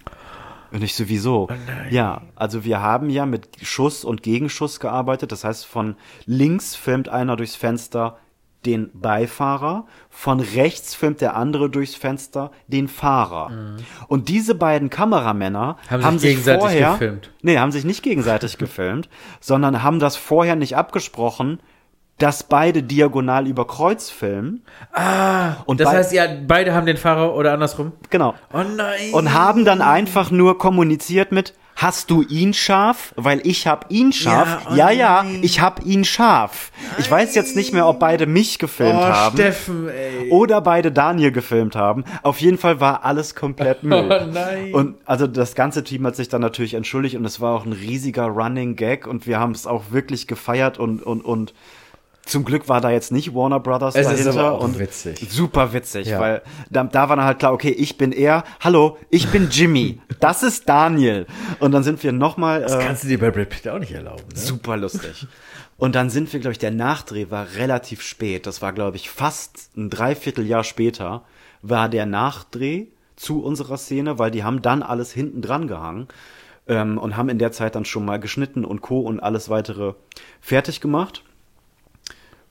Und 0.73 0.83
ich 0.83 0.95
so, 0.95 1.09
wieso? 1.09 1.49
ja, 1.91 2.23
also 2.35 2.65
wir 2.65 2.81
haben 2.81 3.11
ja 3.11 3.27
mit 3.27 3.49
Schuss 3.61 4.05
und 4.05 4.23
Gegenschuss 4.23 4.81
gearbeitet. 4.81 5.31
Das 5.31 5.45
heißt, 5.45 5.67
von 5.67 5.97
links 6.25 6.75
filmt 6.75 7.11
einer 7.11 7.37
durchs 7.37 7.57
Fenster 7.57 8.17
den 8.65 8.91
Beifahrer, 8.95 9.87
von 10.09 10.41
rechts 10.41 10.95
filmt 10.95 11.21
der 11.21 11.37
andere 11.37 11.69
durchs 11.69 11.95
Fenster 11.95 12.53
den 12.69 12.89
Fahrer. 12.89 13.77
Und 14.09 14.29
diese 14.29 14.55
beiden 14.55 14.89
Kameramänner 14.89 15.77
Mhm. 15.85 15.91
Haben 15.91 16.05
haben, 16.05 16.19
sich 16.19 16.39
vorher, 16.39 16.93
gefilmt. 16.93 17.33
Nee, 17.43 17.59
haben 17.59 17.73
sich 17.73 17.85
nicht 17.85 18.03
gegenseitig 18.03 18.59
gefilmt, 18.59 19.09
sondern 19.41 19.83
haben 19.83 19.99
das 19.99 20.17
vorher 20.17 20.57
nicht 20.57 20.77
abgesprochen, 20.77 21.61
dass 22.19 22.45
beide 22.45 22.83
diagonal 22.83 23.49
über 23.49 23.67
Kreuz 23.67 24.11
filmen. 24.11 24.63
Ah, 24.93 25.55
Und 25.67 25.81
das 25.81 25.89
heißt, 25.89 26.13
ja, 26.13 26.27
beide 26.47 26.73
haben 26.75 26.87
den 26.87 26.97
Fahrer 26.97 27.35
oder 27.35 27.53
andersrum? 27.53 27.93
Genau. 28.11 28.35
Oh 28.53 28.63
nein. 28.63 29.13
Und 29.13 29.33
haben 29.35 29.65
dann 29.65 29.83
einfach 29.83 30.31
nur 30.31 30.57
kommuniziert 30.59 31.33
mit, 31.33 31.55
hast 31.75 32.11
du 32.11 32.23
ihn 32.23 32.55
scharf? 32.55 33.13
Weil 33.17 33.41
ich 33.45 33.67
hab 33.67 33.91
ihn 33.91 34.13
scharf. 34.13 34.47
Ja, 34.47 34.71
oh 34.71 34.75
Ja, 34.77 34.91
ja, 34.91 35.23
nein. 35.25 35.41
ich 35.43 35.61
hab 35.61 35.85
ihn 35.85 36.05
scharf. 36.05 36.71
Ich 36.99 37.11
weiß 37.11 37.35
jetzt 37.35 37.57
nicht 37.57 37.73
mehr, 37.73 37.89
ob 37.89 37.99
beide 37.99 38.27
mich 38.27 38.61
gefilmt 38.61 39.01
oh, 39.01 39.05
haben. 39.05 39.37
Steffen, 39.37 39.89
ey. 39.89 40.31
Oder 40.31 40.61
beide 40.61 40.93
Daniel 40.93 41.33
gefilmt 41.33 41.75
haben. 41.75 42.05
Auf 42.23 42.41
jeden 42.41 42.59
Fall 42.59 42.79
war 42.79 43.05
alles 43.05 43.35
komplett 43.35 43.83
Müll. 43.83 44.09
Oh 44.09 44.27
nein. 44.33 44.73
Und 44.75 44.95
also 45.07 45.27
das 45.27 45.57
ganze 45.57 45.83
Team 45.83 46.07
hat 46.07 46.15
sich 46.15 46.29
dann 46.29 46.41
natürlich 46.43 46.75
entschuldigt 46.75 47.17
und 47.17 47.25
es 47.25 47.41
war 47.41 47.57
auch 47.57 47.67
ein 47.67 47.73
riesiger 47.73 48.27
Running 48.27 48.77
Gag 48.77 49.09
und 49.09 49.27
wir 49.27 49.41
haben 49.41 49.53
es 49.53 49.67
auch 49.67 49.85
wirklich 49.91 50.29
gefeiert 50.29 50.79
und, 50.79 51.03
und, 51.03 51.25
und 51.25 51.53
zum 52.25 52.45
Glück 52.45 52.69
war 52.69 52.81
da 52.81 52.91
jetzt 52.91 53.11
nicht 53.13 53.35
Warner 53.35 53.59
Brothers 53.61 53.95
Es 53.97 54.07
ist 54.11 54.25
dahinter 54.25 54.41
aber 54.41 54.53
auch 54.59 54.65
und 54.65 54.79
witzig. 54.79 55.27
super 55.31 55.73
witzig, 55.73 56.07
Ja. 56.09 56.21
weil 56.21 56.43
da, 56.71 56.85
da 56.85 57.09
war 57.09 57.17
dann 57.17 57.25
halt 57.25 57.39
klar, 57.41 57.53
okay, 57.53 57.71
ich 57.71 57.99
bin 57.99 58.13
er, 58.13 58.45
hallo, 58.61 58.97
ich 59.11 59.29
bin 59.29 59.49
Jimmy, 59.51 60.01
das 60.21 60.43
ist 60.43 60.69
Daniel 60.69 61.27
und 61.59 61.73
dann 61.73 61.83
sind 61.83 62.03
wir 62.03 62.13
nochmal 62.13 62.61
Das 62.63 62.75
äh, 62.75 62.79
kannst 62.85 63.05
du 63.05 63.09
dir 63.09 63.19
bei 63.19 63.31
Brad 63.31 63.49
Pitt 63.49 63.69
auch 63.69 63.79
nicht 63.79 63.93
erlauben. 63.93 64.23
Ne? 64.33 64.39
super 64.39 64.77
lustig. 64.77 65.27
Und 65.79 65.97
dann 65.97 66.11
sind 66.11 66.33
wir, 66.33 66.39
glaube 66.39 66.53
ich, 66.53 66.59
der 66.59 66.71
Nachdreh 66.71 67.31
war 67.31 67.47
relativ 67.57 68.03
spät. 68.03 68.47
Das 68.47 68.63
war, 68.63 68.73
glaube 68.73 68.97
ich, 68.97 69.11
fast 69.11 69.71
ein 69.77 69.91
Dreivierteljahr 69.91 70.63
später 70.63 71.23
war 71.61 71.89
der 71.89 72.07
Nachdreh 72.07 72.87
zu 73.17 73.43
unserer 73.43 73.79
Szene, 73.79 74.17
weil 74.19 74.31
die 74.31 74.45
haben 74.45 74.63
dann 74.63 74.85
alles 74.85 75.13
hinten 75.13 75.43
dran 75.43 75.67
gehangen 75.67 76.07
ähm, 76.69 76.99
und 76.99 77.17
haben 77.17 77.29
in 77.29 77.39
der 77.41 77.51
Zeit 77.51 77.75
dann 77.75 77.85
schon 77.85 78.05
mal 78.05 78.21
geschnitten 78.21 78.65
und 78.65 78.81
Co. 78.81 79.01
und 79.01 79.19
alles 79.19 79.49
weitere 79.49 79.95
fertig 80.41 80.81
gemacht. 80.81 81.25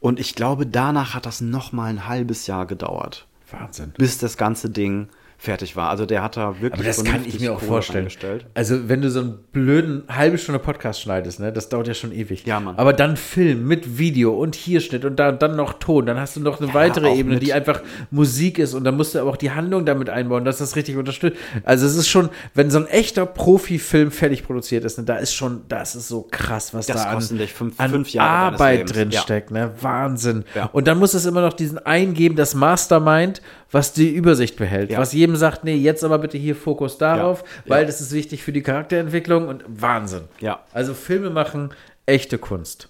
Und 0.02 0.20
ich 0.20 0.36
glaube, 0.36 0.66
danach 0.66 1.14
hat 1.14 1.26
das 1.26 1.40
noch 1.40 1.72
mal 1.72 1.86
ein 1.86 2.08
halbes 2.08 2.48
Jahr 2.48 2.66
gedauert, 2.66 3.28
Wahnsinn. 3.52 3.94
bis 3.98 4.18
das 4.18 4.36
ganze 4.36 4.70
Ding 4.70 5.08
fertig 5.44 5.76
war. 5.76 5.90
Also 5.90 6.06
der 6.06 6.22
hat 6.22 6.38
da 6.38 6.62
wirklich 6.62 6.74
Aber 6.74 6.84
das 6.84 7.04
kann 7.04 7.26
ich 7.26 7.40
mir 7.40 7.52
auch 7.52 7.58
Kohle 7.58 7.68
vorstellen. 7.68 8.08
Also, 8.54 8.88
wenn 8.90 9.02
du 9.02 9.10
so 9.10 9.22
einen 9.22 9.40
blöden 9.52 10.04
halbe 10.08 10.38
Stunde 10.38 10.60
Podcast 10.60 11.02
schneidest, 11.02 11.40
ne, 11.40 11.52
das 11.52 11.68
dauert 11.70 11.88
ja 11.88 11.96
schon 11.96 12.12
ewig. 12.12 12.46
Ja, 12.46 12.60
Mann. 12.60 12.76
Aber 12.78 12.94
dann 12.94 13.18
Film 13.18 13.68
mit 13.68 13.98
Video 13.98 14.36
und 14.40 14.54
hier 14.54 14.82
Schnitt 14.82 15.04
und 15.04 15.16
da, 15.18 15.32
dann 15.32 15.56
noch 15.56 15.74
Ton, 15.80 16.06
dann 16.06 16.20
hast 16.20 16.36
du 16.36 16.42
noch 16.42 16.62
eine 16.62 16.72
weitere 16.76 17.08
auch 17.08 17.16
Ebene, 17.16 17.36
mit- 17.36 17.44
die 17.44 17.54
einfach 17.54 17.82
Musik 18.12 18.60
ist 18.60 18.76
und 18.76 18.84
dann 18.84 18.96
musst 18.96 19.16
du 19.16 19.20
aber 19.20 19.32
auch 19.32 19.36
die 19.36 19.50
Handlung 19.50 19.84
damit 19.84 20.12
einbauen, 20.12 20.46
dass 20.46 20.60
das 20.60 20.76
richtig 20.76 20.96
unterstützt. 20.96 21.38
Also, 21.64 21.88
es 21.88 21.96
ist 21.96 22.08
schon, 22.08 22.30
wenn 22.54 22.70
so 22.70 22.78
ein 22.78 22.86
echter 22.86 23.26
Profi-Film 23.26 24.12
fertig 24.12 24.44
produziert 24.46 24.86
ist, 24.86 25.00
ne, 25.00 25.06
da 25.06 25.16
ist 25.18 25.34
schon, 25.34 25.62
das 25.70 25.96
ist 25.96 26.08
so 26.08 26.28
krass, 26.30 26.72
was 26.76 26.86
Das 26.86 26.98
da 27.04 27.10
an, 27.10 27.20
fünf- 27.22 27.80
an 27.80 27.90
fünf 27.90 28.16
Arbeit 28.16 28.94
drin 28.94 29.10
Ja. 29.10 29.22
steckt, 29.22 29.50
ne? 29.50 29.72
Wahnsinn. 29.82 30.44
Ja. 30.54 30.66
Und 30.72 30.88
dann 30.88 31.00
muss 31.00 31.16
es 31.16 31.26
immer 31.26 31.42
noch 31.42 31.54
diesen 31.54 31.80
eingeben, 31.80 32.36
das 32.36 32.54
Mastermind, 32.54 33.42
was 33.72 33.94
die 33.94 34.10
Übersicht 34.10 34.58
behält, 34.58 34.92
Ja. 34.92 35.00
was 35.00 35.14
jedem 35.14 35.36
sagt, 35.36 35.64
nee, 35.64 35.76
jetzt 35.76 36.04
aber 36.04 36.18
bitte 36.20 36.38
hier 36.38 36.56
Fokus 36.56 36.98
darauf, 36.98 37.44
Ja. 37.66 37.72
weil 37.76 37.86
das 37.86 38.02
ist 38.02 38.12
wichtig 38.12 38.44
für 38.44 38.52
die 38.52 38.62
Charakterentwicklung 38.62 39.48
und 39.48 39.64
Wahnsinn. 39.68 40.24
Ja. 40.40 40.60
Also 40.74 40.94
Filme 40.94 41.30
machen 41.30 41.70
echte 42.06 42.38
Kunst. 42.38 42.90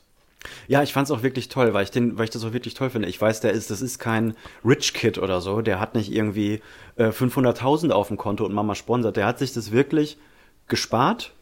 Ja, 0.67 0.81
ich 0.81 0.91
fand's 0.91 1.11
auch 1.11 1.21
wirklich 1.21 1.49
toll, 1.49 1.73
weil 1.75 1.83
ich 1.83 1.91
den, 1.91 2.17
weil 2.17 2.23
ich 2.23 2.31
das 2.31 2.43
auch 2.43 2.51
wirklich 2.53 2.73
toll 2.73 2.89
finde. 2.89 3.07
Ich 3.07 3.21
weiß, 3.21 3.41
der 3.41 3.51
ist, 3.51 3.69
das 3.69 3.79
ist 3.81 3.99
kein 3.99 4.33
Rich 4.65 4.95
Kid 4.95 5.19
oder 5.19 5.39
so. 5.39 5.61
Der 5.61 5.79
hat 5.79 5.93
nicht 5.93 6.11
irgendwie 6.11 6.61
äh, 6.95 7.09
500.000 7.11 7.91
auf 7.91 8.07
dem 8.07 8.17
Konto 8.17 8.43
und 8.45 8.53
Mama 8.53 8.73
sponsert. 8.73 9.17
Der 9.17 9.27
hat 9.27 9.37
sich 9.37 9.53
das 9.53 9.71
wirklich 9.71 10.17
gespart 10.67 11.33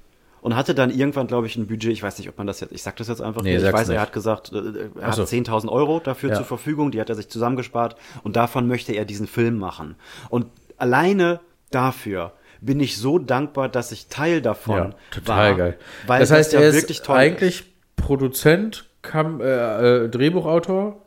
und 0.42 0.56
hatte 0.56 0.74
dann 0.76 0.90
irgendwann, 0.92 1.28
glaube 1.28 1.48
ich, 1.48 1.56
ein 1.56 1.68
Budget. 1.68 1.92
Ich 1.92 2.04
weiß 2.04 2.18
nicht, 2.18 2.30
ob 2.30 2.38
man 2.38 2.48
das 2.48 2.60
jetzt, 2.60 2.72
ich 2.72 2.82
sag 2.84 2.96
das 2.98 3.08
jetzt 3.08 3.22
einfach 3.22 3.42
Nee, 3.42 3.58
nur. 3.58 3.66
Ich 3.68 3.74
weiß, 3.74 3.88
nicht. 3.88 3.96
er 3.98 4.02
hat 4.02 4.14
gesagt, 4.14 4.52
äh, 4.54 4.90
er 5.00 5.14
so. 5.14 5.22
hat 5.24 5.30
10.000 5.30 5.70
Euro 5.70 6.00
dafür 6.00 6.30
Ja. 6.30 6.36
zur 6.36 6.46
Verfügung. 6.46 6.92
Die 6.92 7.00
hat 7.02 7.10
er 7.10 7.16
sich 7.16 7.30
zusammengespart 7.30 7.96
und 8.24 8.36
davon 8.36 8.68
möchte 8.68 8.94
er 8.94 9.06
diesen 9.06 9.28
Film 9.28 9.58
machen. 9.58 9.96
Und 10.30 10.48
alleine 10.78 11.40
dafür 11.72 12.34
bin 12.62 12.80
ich 12.80 12.98
so 12.98 13.20
dankbar, 13.20 13.70
dass 13.70 13.92
ich 13.92 14.08
Teil 14.08 14.42
davon 14.42 14.96
total 15.12 15.52
war. 15.52 15.58
geil. 15.58 15.78
Weil 16.08 16.20
das 16.20 16.32
heißt, 16.32 16.54
ja 16.54 16.60
er 16.62 16.70
ist 16.70 16.76
wirklich 16.76 17.02
toll 17.02 17.16
eigentlich 17.18 17.66
Produzent, 17.96 18.86
Kam 19.02 19.40
äh, 19.40 20.06
äh, 20.06 20.10
Drehbuchautor 20.10 21.02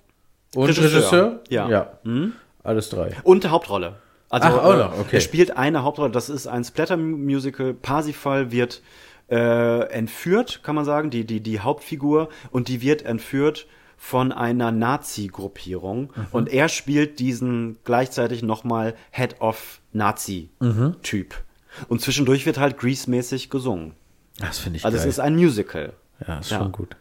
und 0.55 0.69
Regisseur. 0.69 0.93
Regisseur, 0.93 1.41
ja. 1.51 1.67
Mhm. 2.05 2.23
ja. 2.23 2.31
Alles 2.65 2.89
drei. 2.91 3.17
Und 3.25 3.51
Hauptrolle. 3.51 3.95
Also 4.31 4.49
Ach, 4.49 4.65
auch 4.65 4.75
äh, 4.75 4.77
noch, 4.79 4.99
okay. 4.99 5.17
er 5.17 5.21
spielt 5.21 5.57
eine 5.59 5.83
Hauptrolle. 5.83 6.11
Das 6.11 6.31
ist 6.31 6.47
ein 6.47 6.65
Splatter-Musical. 6.65 7.75
Parsifal 7.75 8.51
wird 8.51 8.81
äh, 9.33 9.91
entführt, 9.91 10.61
kann 10.63 10.75
man 10.75 10.85
sagen, 10.85 11.09
die, 11.09 11.25
die, 11.25 11.41
die 11.41 11.61
Hauptfigur. 11.61 12.29
Und 12.51 12.69
die 12.69 12.83
wird 12.83 13.03
entführt 13.03 13.67
von 13.97 14.31
einer 14.31 14.71
Nazi-Gruppierung. 14.71 16.13
Mhm. 16.15 16.27
Und 16.33 16.53
er 16.53 16.69
spielt 16.69 17.19
diesen 17.19 17.79
gleichzeitig 17.85 18.43
nochmal 18.43 18.95
Head 19.11 19.41
of 19.41 19.81
Nazi-Typ. 19.93 21.35
Und 21.89 22.03
zwischendurch 22.03 22.45
wird 22.45 22.59
halt 22.59 22.77
Grease-mäßig 22.79 23.49
gesungen. 23.49 23.95
Das 24.39 24.59
finde 24.59 24.79
ich 24.79 24.85
Also 24.85 24.99
geil. 24.99 25.09
es 25.09 25.15
ist 25.15 25.21
ein 25.21 25.35
Musical. 25.37 25.95
ja, 26.27 26.39
ist 26.39 26.51
ja. 26.51 26.59
schon 26.59 26.73
gut. 26.73 26.97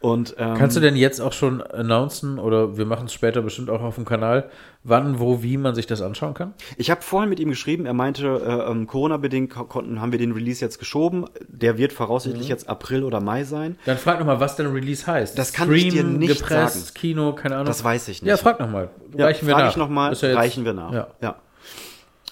Und, 0.00 0.36
ähm, 0.38 0.54
Kannst 0.56 0.76
du 0.76 0.80
denn 0.80 0.94
jetzt 0.94 1.20
auch 1.20 1.32
schon 1.32 1.60
announcen, 1.60 2.38
oder 2.38 2.76
wir 2.76 2.86
machen 2.86 3.06
es 3.06 3.12
später 3.12 3.42
bestimmt 3.42 3.68
auch 3.68 3.80
auf 3.82 3.96
dem 3.96 4.04
Kanal, 4.04 4.48
wann, 4.84 5.18
wo, 5.18 5.42
wie 5.42 5.56
man 5.56 5.74
sich 5.74 5.88
das 5.88 6.02
anschauen 6.02 6.34
kann? 6.34 6.54
Ich 6.76 6.88
habe 6.92 7.02
vorhin 7.02 7.28
mit 7.28 7.40
ihm 7.40 7.48
geschrieben, 7.48 7.84
er 7.84 7.94
meinte, 7.94 8.26
äh, 8.26 8.70
ähm, 8.70 8.86
Corona-bedingt 8.86 9.50
ko- 9.52 9.64
konnten, 9.64 10.00
haben 10.00 10.12
wir 10.12 10.20
den 10.20 10.30
Release 10.30 10.64
jetzt 10.64 10.78
geschoben. 10.78 11.24
Der 11.48 11.78
wird 11.78 11.92
voraussichtlich 11.92 12.46
Mhm. 12.46 12.50
jetzt 12.50 12.68
April 12.68 13.02
oder 13.02 13.20
Mai 13.20 13.42
sein. 13.42 13.76
Dann 13.86 13.98
frag 13.98 14.20
nochmal, 14.20 14.38
was 14.38 14.54
denn 14.54 14.66
Release 14.68 15.04
heißt. 15.04 15.36
Das 15.36 15.52
kann 15.52 15.72
ich 15.72 15.88
dir 15.88 16.04
nicht 16.04 16.38
gepresst, 16.38 16.74
sagen. 16.86 16.94
Kino, 16.94 17.32
keine 17.32 17.56
Ahnung. 17.56 17.66
Das 17.66 17.82
weiß 17.82 18.06
ich 18.08 18.22
nicht. 18.22 18.28
Ja, 18.30 18.36
frag 18.36 18.60
nochmal. 18.60 18.90
Ja, 19.16 19.24
Reichen 19.26 19.48
wir 19.48 19.54
frag 19.54 19.64
nach. 19.64 19.70
ich 19.72 19.76
noch 19.78 19.88
mal, 19.88 20.14
ja 20.14 20.34
reichen 20.34 20.64
wir 20.64 20.74
nach. 20.74 20.92
Ja. 20.92 21.06
ja. 21.20 21.36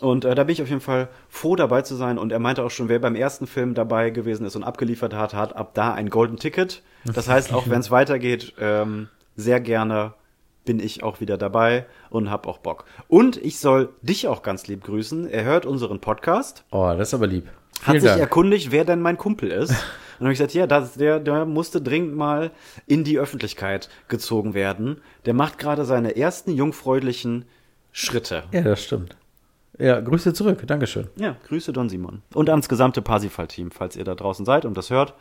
Und 0.00 0.24
äh, 0.26 0.34
da 0.34 0.44
bin 0.44 0.52
ich 0.52 0.60
auf 0.62 0.68
jeden 0.68 0.80
Fall 0.82 1.08
froh 1.28 1.56
dabei 1.56 1.82
zu 1.82 1.94
sein. 1.94 2.18
Und 2.18 2.30
er 2.32 2.38
meinte 2.38 2.62
auch 2.62 2.70
schon, 2.70 2.88
wer 2.88 2.98
beim 2.98 3.14
ersten 3.14 3.46
Film 3.46 3.74
dabei 3.74 4.10
gewesen 4.10 4.44
ist 4.46 4.54
und 4.56 4.62
abgeliefert 4.64 5.14
hat, 5.14 5.32
hat 5.32 5.56
ab 5.56 5.70
da 5.74 5.94
ein 5.94 6.10
Golden 6.10 6.36
Ticket. 6.36 6.82
Das 7.04 7.28
heißt, 7.28 7.52
auch 7.54 7.68
wenn 7.68 7.80
es 7.80 7.90
weitergeht, 7.90 8.52
ähm, 8.60 9.08
sehr 9.36 9.60
gerne 9.60 10.12
bin 10.66 10.80
ich 10.80 11.02
auch 11.02 11.20
wieder 11.20 11.38
dabei 11.38 11.86
und 12.10 12.28
hab 12.30 12.46
auch 12.46 12.58
Bock. 12.58 12.84
Und 13.08 13.36
ich 13.36 13.58
soll 13.60 13.90
dich 14.02 14.26
auch 14.28 14.42
ganz 14.42 14.66
lieb 14.66 14.82
grüßen. 14.84 15.30
Er 15.30 15.44
hört 15.44 15.64
unseren 15.64 16.00
Podcast, 16.00 16.64
Oh, 16.72 16.92
das 16.98 17.08
ist 17.08 17.14
aber 17.14 17.28
lieb. 17.28 17.46
hat 17.46 17.84
Vielen 17.92 18.00
sich 18.00 18.10
Dank. 18.10 18.20
erkundigt, 18.20 18.72
wer 18.72 18.84
denn 18.84 19.00
mein 19.00 19.16
Kumpel 19.16 19.50
ist. 19.50 19.70
Und 20.18 20.20
dann 20.20 20.26
habe 20.28 20.32
ich 20.32 20.38
gesagt, 20.38 20.54
ja, 20.54 20.66
das, 20.66 20.94
der, 20.94 21.20
der 21.20 21.44
musste 21.44 21.80
dringend 21.80 22.16
mal 22.16 22.50
in 22.86 23.04
die 23.04 23.18
Öffentlichkeit 23.18 23.88
gezogen 24.08 24.54
werden. 24.54 25.00
Der 25.26 25.34
macht 25.34 25.58
gerade 25.58 25.84
seine 25.84 26.16
ersten 26.16 26.50
jungfräulichen 26.52 27.44
Schritte. 27.92 28.42
Ja, 28.50 28.62
das 28.62 28.82
stimmt. 28.82 29.16
Ja, 29.78 30.00
Grüße 30.00 30.32
zurück. 30.32 30.62
Dankeschön. 30.66 31.08
Ja, 31.16 31.36
Grüße 31.48 31.72
Don 31.72 31.88
Simon. 31.88 32.22
Und 32.34 32.48
ans 32.48 32.68
gesamte 32.68 33.02
Parsifal-Team, 33.02 33.70
falls 33.70 33.96
ihr 33.96 34.04
da 34.04 34.14
draußen 34.14 34.46
seid 34.46 34.64
und 34.64 34.76
das 34.76 34.90
hört. 34.90 35.14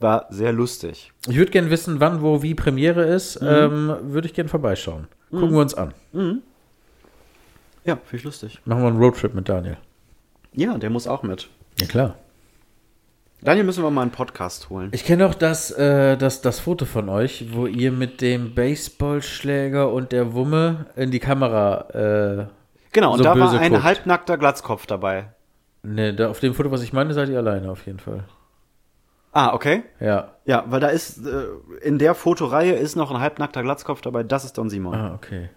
War 0.00 0.26
sehr 0.30 0.52
lustig. 0.52 1.12
Ich 1.28 1.36
würde 1.36 1.50
gerne 1.50 1.70
wissen, 1.70 2.00
wann, 2.00 2.22
wo, 2.22 2.42
wie 2.42 2.54
Premiere 2.54 3.04
ist. 3.04 3.38
Ähm, 3.42 3.94
würde 4.02 4.26
ich 4.26 4.34
gerne 4.34 4.48
vorbeischauen. 4.48 5.08
Gucken 5.30 5.52
wir 5.52 5.60
uns 5.60 5.74
an. 5.74 5.92
Ja, 7.84 7.96
finde 7.96 8.16
ich 8.16 8.24
lustig. 8.24 8.60
Machen 8.64 8.82
wir 8.82 8.88
einen 8.88 8.98
Roadtrip 8.98 9.34
mit 9.34 9.48
Daniel. 9.48 9.76
Ja, 10.52 10.78
der 10.78 10.90
muss 10.90 11.06
auch 11.06 11.22
mit. 11.22 11.48
Ja, 11.80 11.86
klar. 11.86 12.14
Daniel 13.40 13.64
müssen 13.64 13.84
wir 13.84 13.90
mal 13.90 14.02
einen 14.02 14.10
Podcast 14.10 14.68
holen. 14.68 14.88
Ich 14.92 15.04
kenne 15.04 15.26
auch 15.26 15.34
das, 15.34 15.70
äh, 15.70 16.16
das, 16.16 16.40
das 16.40 16.58
Foto 16.58 16.86
von 16.86 17.08
euch, 17.08 17.52
wo 17.52 17.66
ihr 17.66 17.92
mit 17.92 18.20
dem 18.20 18.54
Baseballschläger 18.54 19.92
und 19.92 20.10
der 20.10 20.32
Wumme 20.34 20.86
in 20.96 21.10
die 21.10 21.20
Kamera. 21.20 22.48
Äh, 22.48 22.57
Genau, 22.92 23.12
und 23.12 23.18
so 23.18 23.24
da 23.24 23.38
war 23.38 23.52
ein 23.58 23.72
guckt. 23.72 23.84
halbnackter 23.84 24.38
Glatzkopf 24.38 24.86
dabei. 24.86 25.32
ne, 25.82 26.14
da, 26.14 26.30
auf 26.30 26.40
dem 26.40 26.54
Foto, 26.54 26.70
was 26.70 26.82
ich 26.82 26.92
meine, 26.92 27.12
seid 27.14 27.28
ihr 27.28 27.38
alleine 27.38 27.70
auf 27.70 27.86
jeden 27.86 27.98
Fall. 27.98 28.24
Ah, 29.32 29.52
okay. 29.54 29.82
Ja. 30.00 30.32
Ja, 30.46 30.64
weil 30.68 30.80
da 30.80 30.88
ist, 30.88 31.18
äh, 31.18 31.44
in 31.82 31.98
der 31.98 32.14
Fotoreihe 32.14 32.72
ist 32.72 32.96
noch 32.96 33.10
ein 33.10 33.20
halbnackter 33.20 33.62
Glatzkopf 33.62 34.00
dabei. 34.00 34.22
Das 34.22 34.44
ist 34.44 34.56
Don 34.56 34.70
Simon. 34.70 34.94
Ah, 34.94 35.14
okay. 35.14 35.50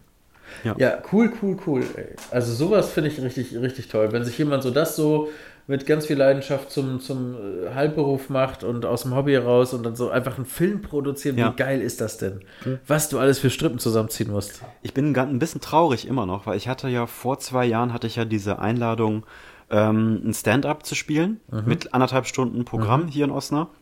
Ja. 0.63 0.75
Ja, 0.77 0.97
cool, 1.11 1.31
cool, 1.41 1.57
cool. 1.65 1.83
ey. 1.95 2.15
Also 2.29 2.53
sowas 2.53 2.91
finde 2.91 3.09
ich 3.09 3.21
richtig, 3.21 3.55
richtig 3.57 3.87
toll. 3.87 4.11
Wenn 4.11 4.25
sich 4.25 4.37
jemand 4.37 4.63
so 4.63 4.71
das 4.71 4.97
so 4.97 5.29
mit 5.67 5.85
ganz 5.85 6.05
viel 6.07 6.17
Leidenschaft 6.17 6.71
zum, 6.71 6.99
zum 6.99 7.35
äh, 7.35 7.73
Halbberuf 7.73 8.29
macht 8.29 8.63
und 8.63 8.85
aus 8.85 9.03
dem 9.03 9.15
Hobby 9.15 9.31
heraus 9.33 9.73
und 9.73 9.83
dann 9.83 9.95
so 9.95 10.09
einfach 10.09 10.37
einen 10.37 10.45
Film 10.45 10.81
produziert, 10.81 11.37
Ja. 11.37 11.51
wie 11.51 11.55
geil 11.55 11.81
ist 11.81 12.01
das 12.01 12.17
denn? 12.17 12.41
Was 12.87 13.09
du 13.09 13.19
alles 13.19 13.39
für 13.39 13.49
Strippen 13.49 13.79
zusammenziehen 13.79 14.31
musst. 14.31 14.61
Ich 14.81 14.93
bin 14.93 15.15
ein 15.15 15.39
bisschen 15.39 15.61
traurig 15.61 16.07
immer 16.07 16.25
noch, 16.25 16.45
weil 16.45 16.57
ich 16.57 16.67
hatte 16.67 16.87
ja 16.89 17.05
vor 17.07 17.39
zwei 17.39 17.65
Jahren 17.65 17.93
hatte 17.93 18.07
ich 18.07 18.15
ja 18.15 18.25
diese 18.25 18.59
Einladung, 18.59 19.25
ähm, 19.69 20.21
ein 20.25 20.33
Stand-up 20.33 20.85
zu 20.85 20.95
spielen 20.95 21.39
mit 21.65 21.93
anderthalb 21.93 22.27
Stunden 22.27 22.65
Programm 22.65 23.07
hier 23.07 23.25
in 23.25 23.31
Osnabrück. 23.31 23.75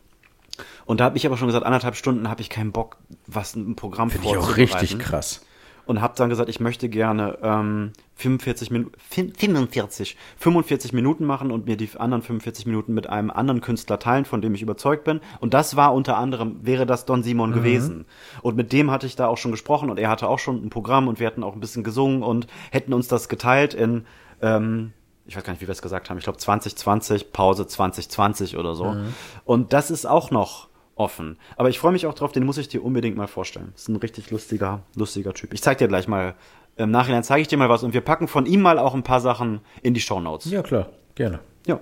Und 0.85 0.99
da 0.99 1.05
habe 1.05 1.17
ich 1.17 1.25
aber 1.25 1.37
schon 1.37 1.47
gesagt, 1.47 1.65
anderthalb 1.65 1.95
Stunden 1.95 2.29
habe 2.29 2.41
ich 2.41 2.49
keinen 2.49 2.71
Bock, 2.71 2.97
was 3.27 3.55
ein 3.55 3.75
Programm 3.75 4.09
Finde 4.09 4.27
ich 4.27 4.37
auch 4.37 4.57
richtig 4.57 4.99
krass. 4.99 5.41
Und 5.89 6.01
habe 6.01 6.13
dann 6.15 6.29
gesagt, 6.29 6.49
ich 6.49 6.59
möchte 6.59 6.87
gerne 6.87 7.39
ähm, 7.41 7.93
45 8.13 8.69
Minuten, 8.69 8.93
45, 9.09 10.17
45 10.37 10.93
Minuten 10.93 11.25
machen 11.25 11.49
und 11.49 11.65
mir 11.65 11.77
die 11.77 11.89
anderen 11.97 12.21
45 12.21 12.67
Minuten 12.67 12.93
mit 12.93 13.09
einem 13.09 13.31
anderen 13.31 13.59
Künstler 13.59 13.97
teilen, 13.97 14.25
von 14.25 14.39
dem 14.39 14.53
ich 14.53 14.61
überzeugt 14.61 15.03
bin. 15.03 15.19
Und 15.39 15.55
das 15.55 15.75
war 15.75 15.95
unter 15.95 16.15
anderem, 16.15 16.59
wäre 16.61 16.85
das 16.85 17.05
Don 17.05 17.23
Simon 17.23 17.53
gewesen. 17.53 18.05
Und 18.43 18.55
mit 18.55 18.71
dem 18.71 18.91
hatte 18.91 19.07
ich 19.07 19.15
da 19.15 19.25
auch 19.25 19.37
schon 19.39 19.49
gesprochen 19.49 19.89
und 19.89 19.97
er 19.97 20.09
hatte 20.09 20.27
auch 20.27 20.37
schon 20.37 20.63
ein 20.63 20.69
Programm 20.69 21.07
und 21.07 21.19
wir 21.19 21.25
hatten 21.25 21.43
auch 21.43 21.55
ein 21.55 21.59
bisschen 21.59 21.83
gesungen 21.83 22.21
und 22.21 22.45
hätten 22.69 22.93
uns 22.93 23.07
das 23.07 23.27
geteilt 23.27 23.73
in, 23.73 24.05
ähm, 24.43 24.93
ich 25.25 25.35
weiß 25.35 25.43
gar 25.43 25.53
nicht, 25.53 25.63
wie 25.63 25.67
wir 25.67 25.71
es 25.71 25.81
gesagt 25.81 26.11
haben, 26.11 26.19
ich 26.19 26.23
glaube 26.23 26.37
2020, 26.37 27.33
Pause 27.33 27.65
2020 27.65 28.57
oder 28.57 28.75
so. 28.75 28.95
Und 29.43 29.73
das 29.73 29.89
ist 29.89 30.05
auch 30.05 30.29
noch 30.29 30.68
offen. 30.99 31.37
Aber 31.55 31.69
ich 31.69 31.79
freue 31.79 31.91
mich 31.93 32.05
auch 32.05 32.13
drauf, 32.13 32.31
den 32.31 32.45
muss 32.45 32.57
ich 32.57 32.67
dir 32.67 32.83
unbedingt 32.83 33.15
mal 33.17 33.27
vorstellen. 33.27 33.71
Ist 33.75 33.87
ein 33.89 33.95
richtig 33.95 34.29
lustiger, 34.31 34.81
lustiger 34.95 35.33
Typ. 35.33 35.53
Ich 35.53 35.61
zeig 35.61 35.77
dir 35.77 35.87
gleich 35.87 36.07
mal, 36.07 36.35
im 36.75 36.91
Nachhinein 36.91 37.23
zeige 37.23 37.41
ich 37.41 37.47
dir 37.47 37.57
mal 37.57 37.69
was 37.69 37.83
und 37.83 37.93
wir 37.93 38.01
packen 38.01 38.27
von 38.27 38.45
ihm 38.45 38.61
mal 38.61 38.77
auch 38.77 38.93
ein 38.93 39.03
paar 39.03 39.21
Sachen 39.21 39.61
in 39.81 39.93
die 39.93 40.01
Shownotes. 40.01 40.51
Ja, 40.51 40.61
klar. 40.61 40.89
Gerne. 41.15 41.39
Ja. 41.65 41.79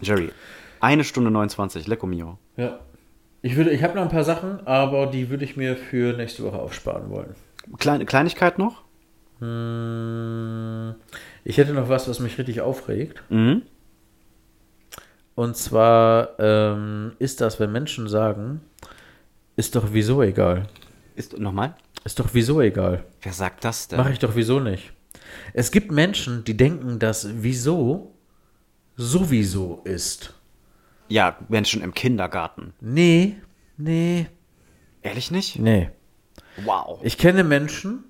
Jerry, 0.00 0.30
eine 0.80 1.04
Stunde 1.04 1.30
29, 1.30 1.86
Lecco 1.86 2.06
Mio. 2.06 2.38
Ja. 2.56 2.78
Ich, 3.40 3.56
würde, 3.56 3.70
ich 3.70 3.82
habe 3.82 3.94
noch 3.94 4.02
ein 4.02 4.08
paar 4.08 4.24
Sachen, 4.24 4.66
aber 4.66 5.06
die 5.06 5.28
würde 5.30 5.44
ich 5.44 5.56
mir 5.56 5.76
für 5.76 6.16
nächste 6.16 6.44
Woche 6.44 6.58
aufsparen 6.58 7.10
wollen. 7.10 7.34
Kleine 7.78 8.04
Kleinigkeit 8.06 8.58
noch? 8.58 8.82
Hm, 9.40 10.94
Ich 11.44 11.58
hätte 11.58 11.72
noch 11.74 11.88
was, 11.88 12.08
was 12.08 12.20
mich 12.20 12.38
richtig 12.38 12.60
aufregt. 12.60 13.22
Mhm. 13.30 13.62
Und 15.34 15.56
zwar 15.56 16.38
ähm, 16.38 17.12
ist 17.18 17.40
das, 17.40 17.58
wenn 17.58 17.72
Menschen 17.72 18.08
sagen, 18.08 18.60
ist 19.56 19.74
doch 19.74 19.88
wieso 19.92 20.22
egal. 20.22 20.66
Ist, 21.16 21.38
nochmal? 21.38 21.74
Ist 22.04 22.18
doch 22.18 22.28
wieso 22.32 22.60
egal. 22.60 23.04
Wer 23.22 23.32
sagt 23.32 23.64
das 23.64 23.88
denn? 23.88 23.98
Mache 23.98 24.12
ich 24.12 24.18
doch 24.18 24.34
wieso 24.34 24.60
nicht. 24.60 24.92
Es 25.54 25.70
gibt 25.70 25.90
Menschen, 25.90 26.44
die 26.44 26.56
denken, 26.56 26.98
dass 26.98 27.28
wieso 27.42 28.14
sowieso 28.96 29.80
ist. 29.84 30.34
Ja, 31.08 31.36
Menschen 31.48 31.82
im 31.82 31.94
Kindergarten. 31.94 32.74
Nee, 32.80 33.36
nee, 33.76 34.26
Ehrlich 35.02 35.30
nicht? 35.30 35.58
nee. 35.58 35.90
Wow. 36.64 37.00
Ich 37.02 37.18
kenne 37.18 37.44
Menschen, 37.44 38.04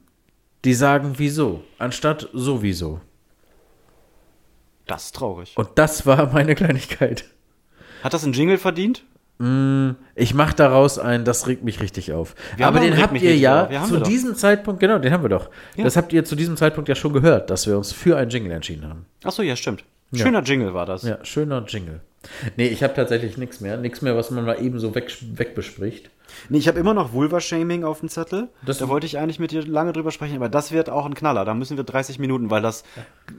die 0.65 0.74
sagen 0.74 1.15
wieso, 1.16 1.62
anstatt 1.78 2.28
sowieso. 2.32 3.01
Das 4.86 5.06
ist 5.06 5.14
traurig. 5.16 5.52
Und 5.56 5.68
das 5.76 6.06
war 6.06 6.32
meine 6.32 6.54
Kleinigkeit. 6.54 7.24
Hat 8.02 8.12
das 8.12 8.24
einen 8.24 8.32
Jingle 8.32 8.59
verdient? 8.59 9.04
Ich 10.14 10.34
mache 10.34 10.54
daraus 10.54 11.00
ein, 11.00 11.24
das 11.24 11.48
regt 11.48 11.64
mich 11.64 11.80
richtig 11.80 12.12
auf. 12.12 12.36
Wir 12.56 12.66
Aber 12.66 12.78
den 12.78 12.96
habt 12.96 13.20
ihr 13.20 13.36
ja 13.36 13.68
zu 13.88 13.98
diesem 13.98 14.36
Zeitpunkt, 14.36 14.78
genau, 14.78 14.98
den 14.98 15.12
haben 15.12 15.24
wir 15.24 15.30
doch. 15.30 15.50
Ja. 15.76 15.82
Das 15.82 15.96
habt 15.96 16.12
ihr 16.12 16.24
zu 16.24 16.36
diesem 16.36 16.56
Zeitpunkt 16.56 16.88
ja 16.88 16.94
schon 16.94 17.12
gehört, 17.12 17.50
dass 17.50 17.66
wir 17.66 17.76
uns 17.76 17.92
für 17.92 18.16
einen 18.16 18.30
Jingle 18.30 18.52
entschieden 18.52 18.88
haben. 18.88 19.06
Ach 19.24 19.32
so, 19.32 19.42
ja, 19.42 19.56
stimmt. 19.56 19.84
Schöner 20.14 20.43
Jingle 20.43 20.74
war 20.74 20.86
das. 20.86 21.02
Ja, 21.02 21.24
schöner 21.24 21.64
Jingle. 21.66 22.01
Nee, 22.56 22.68
ich 22.68 22.82
habe 22.84 22.94
tatsächlich 22.94 23.36
nichts 23.36 23.60
mehr. 23.60 23.76
Nichts 23.76 24.01
mehr, 24.02 24.16
was 24.16 24.30
man 24.30 24.44
mal 24.44 24.62
eben 24.62 24.78
so 24.78 24.94
weg, 24.94 25.12
wegbespricht. 25.34 26.10
Nee, 26.48 26.59
ich 26.59 26.68
habe 26.68 26.78
immer 26.78 26.94
noch 26.94 27.12
Vulva-Shaming 27.12 27.82
auf 27.84 28.01
dem 28.01 28.09
Zettel. 28.09 28.48
Das- 28.64 28.78
da 28.78 28.89
wollte 28.89 29.06
ich 29.06 29.18
eigentlich 29.18 29.39
mit 29.40 29.51
dir 29.51 29.62
lange 29.66 29.93
drüber 29.93 30.10
sprechen, 30.12 30.36
aber 30.36 30.48
das 30.48 30.70
wird 30.72 30.89
auch 30.89 31.05
ein 31.05 31.14
Knaller. 31.14 31.44
Da 31.44 31.52
müssen 31.55 31.76
wir 31.76 31.84
30 31.84 32.18
Minuten, 32.18 32.48
weil 32.51 32.62
das, 32.62 32.84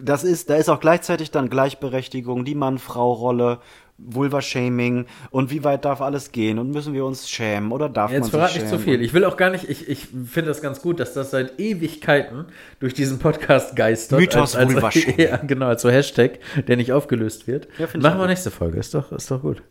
das 0.02 0.24
ist, 0.24 0.50
da 0.50 0.56
ist 0.56 0.70
auch 0.70 0.80
gleichzeitig 0.82 1.32
dann 1.32 1.50
Gleichberechtigung, 1.50 2.44
die 2.46 2.56
Mann-Frau-Rolle, 2.56 3.60
Vulva-Shaming 3.98 5.06
und 5.30 5.52
wie 5.52 5.64
weit 5.64 5.86
darf 5.86 6.02
alles 6.02 6.32
gehen 6.32 6.60
und 6.60 6.72
müssen 6.72 6.94
wir 6.94 7.06
uns 7.06 7.30
schämen 7.30 7.72
oder 7.72 7.90
darf 7.90 8.12
Jetzt 8.12 8.20
man 8.20 8.24
sich 8.24 8.32
verrat 8.32 8.52
schämen? 8.52 8.70
nicht 8.70 8.78
zu 8.78 8.84
viel. 8.84 9.02
Ich 9.02 9.14
will 9.14 9.24
auch 9.26 9.38
gar 9.38 9.50
nicht, 9.50 9.70
ich, 9.70 9.88
ich 9.88 10.08
finde 10.08 10.50
das 10.50 10.62
ganz 10.62 10.82
gut, 10.82 11.00
dass 11.00 11.14
das 11.14 11.32
seit 11.32 11.60
Ewigkeiten 11.60 12.46
durch 12.80 12.94
diesen 12.94 13.20
Podcast 13.20 13.76
geistert. 13.76 14.20
Mythos 14.20 14.56
als, 14.56 14.66
als, 14.66 14.74
Vulva-Shaming. 14.74 15.16
Ja, 15.18 15.38
genau, 15.38 15.68
als 15.68 15.82
so 15.82 15.90
Hashtag, 15.90 16.40
der 16.68 16.78
nicht 16.78 16.92
aufgelöst 16.92 17.48
wird. 17.48 17.68
Ja, 17.78 17.86
ich 17.86 18.02
Machen 18.02 18.20
wir 18.20 18.28
nächste 18.28 18.52
Folge, 18.52 18.80
ist 18.80 18.94
doch, 18.94 19.12
ist 19.12 19.30
doch 19.30 19.42
gut. 19.42 19.62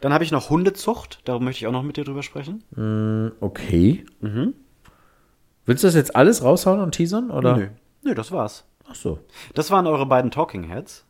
Dann 0.00 0.12
habe 0.12 0.24
ich 0.24 0.32
noch 0.32 0.50
Hundezucht, 0.50 1.20
darum 1.24 1.44
möchte 1.44 1.60
ich 1.62 1.66
auch 1.68 1.72
noch 1.72 1.84
mit 1.84 1.96
dir 1.96 2.04
drüber 2.04 2.22
sprechen. 2.22 2.64
Okay. 3.40 4.04
Willst 5.66 5.84
du 5.84 5.88
das 5.88 5.94
jetzt 5.94 6.16
alles 6.16 6.42
raushauen 6.42 6.80
und 6.80 6.92
teasern? 6.92 7.30
Oder? 7.30 7.56
Nö. 7.56 7.68
Nö, 8.02 8.14
das 8.14 8.32
war's. 8.32 8.64
Ach 8.88 8.94
so. 8.94 9.18
Das 9.54 9.70
waren 9.70 9.86
eure 9.86 10.06
beiden 10.06 10.30
Talking 10.30 10.64
Heads. 10.64 11.04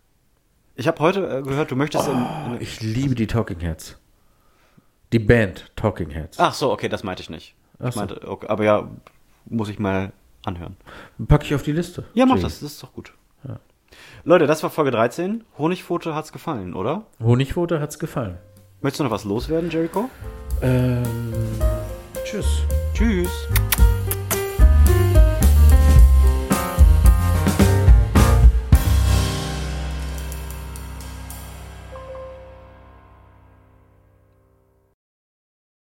Ich 0.79 0.87
habe 0.87 1.01
heute 1.01 1.39
äh, 1.39 1.43
gehört, 1.43 1.73
du 1.73 1.77
möchtest 1.77 2.07
in, 2.07 2.15
in 2.15 2.61
Ich 2.61 2.81
liebe 2.81 3.17
die 3.17 3.27
Talking 3.27 3.59
Heads. 3.59 3.99
Die 5.13 5.19
Band 5.19 5.73
Talking 5.75 6.11
Heads. 6.11 6.39
Ach 6.39 6.55
so, 6.55 6.71
okay, 6.71 6.89
das 6.89 7.03
meinte 7.03 7.21
ich 7.21 7.31
nicht. 7.31 7.57
Ach 7.81 7.89
Ich 7.89 7.97
meinte, 7.97 8.21
okay, 8.29 8.47
aber 8.47 8.63
ja, 8.63 8.89
muss 9.47 9.69
ich 9.71 9.81
mal 9.81 10.13
anhören. 10.45 10.77
Packe 11.27 11.47
ich 11.47 11.55
auf 11.57 11.65
die 11.65 11.73
Liste. 11.73 12.05
Ja, 12.15 12.27
mach 12.27 12.37
das, 12.37 12.61
das 12.61 12.73
ist 12.73 12.83
doch 12.83 12.93
gut. 12.93 13.13
Leute, 14.23 14.47
das 14.47 14.63
war 14.63 14.71
Folge 14.71 14.93
13. 14.93 15.43
Honigpfote 15.57 16.15
hat's 16.15 16.31
gefallen, 16.31 16.75
oder? 16.75 17.07
Honigpfote 17.21 17.81
hat's 17.81 17.99
gefallen. 17.99 18.39
Möchtest 18.81 19.01
du 19.01 19.05
noch 19.05 19.11
was 19.11 19.25
loswerden, 19.25 19.71
Jericho? 19.71 20.09
Ähm, 20.63 21.03
tschüss. 22.25 22.63
Tschüss. 22.95 23.49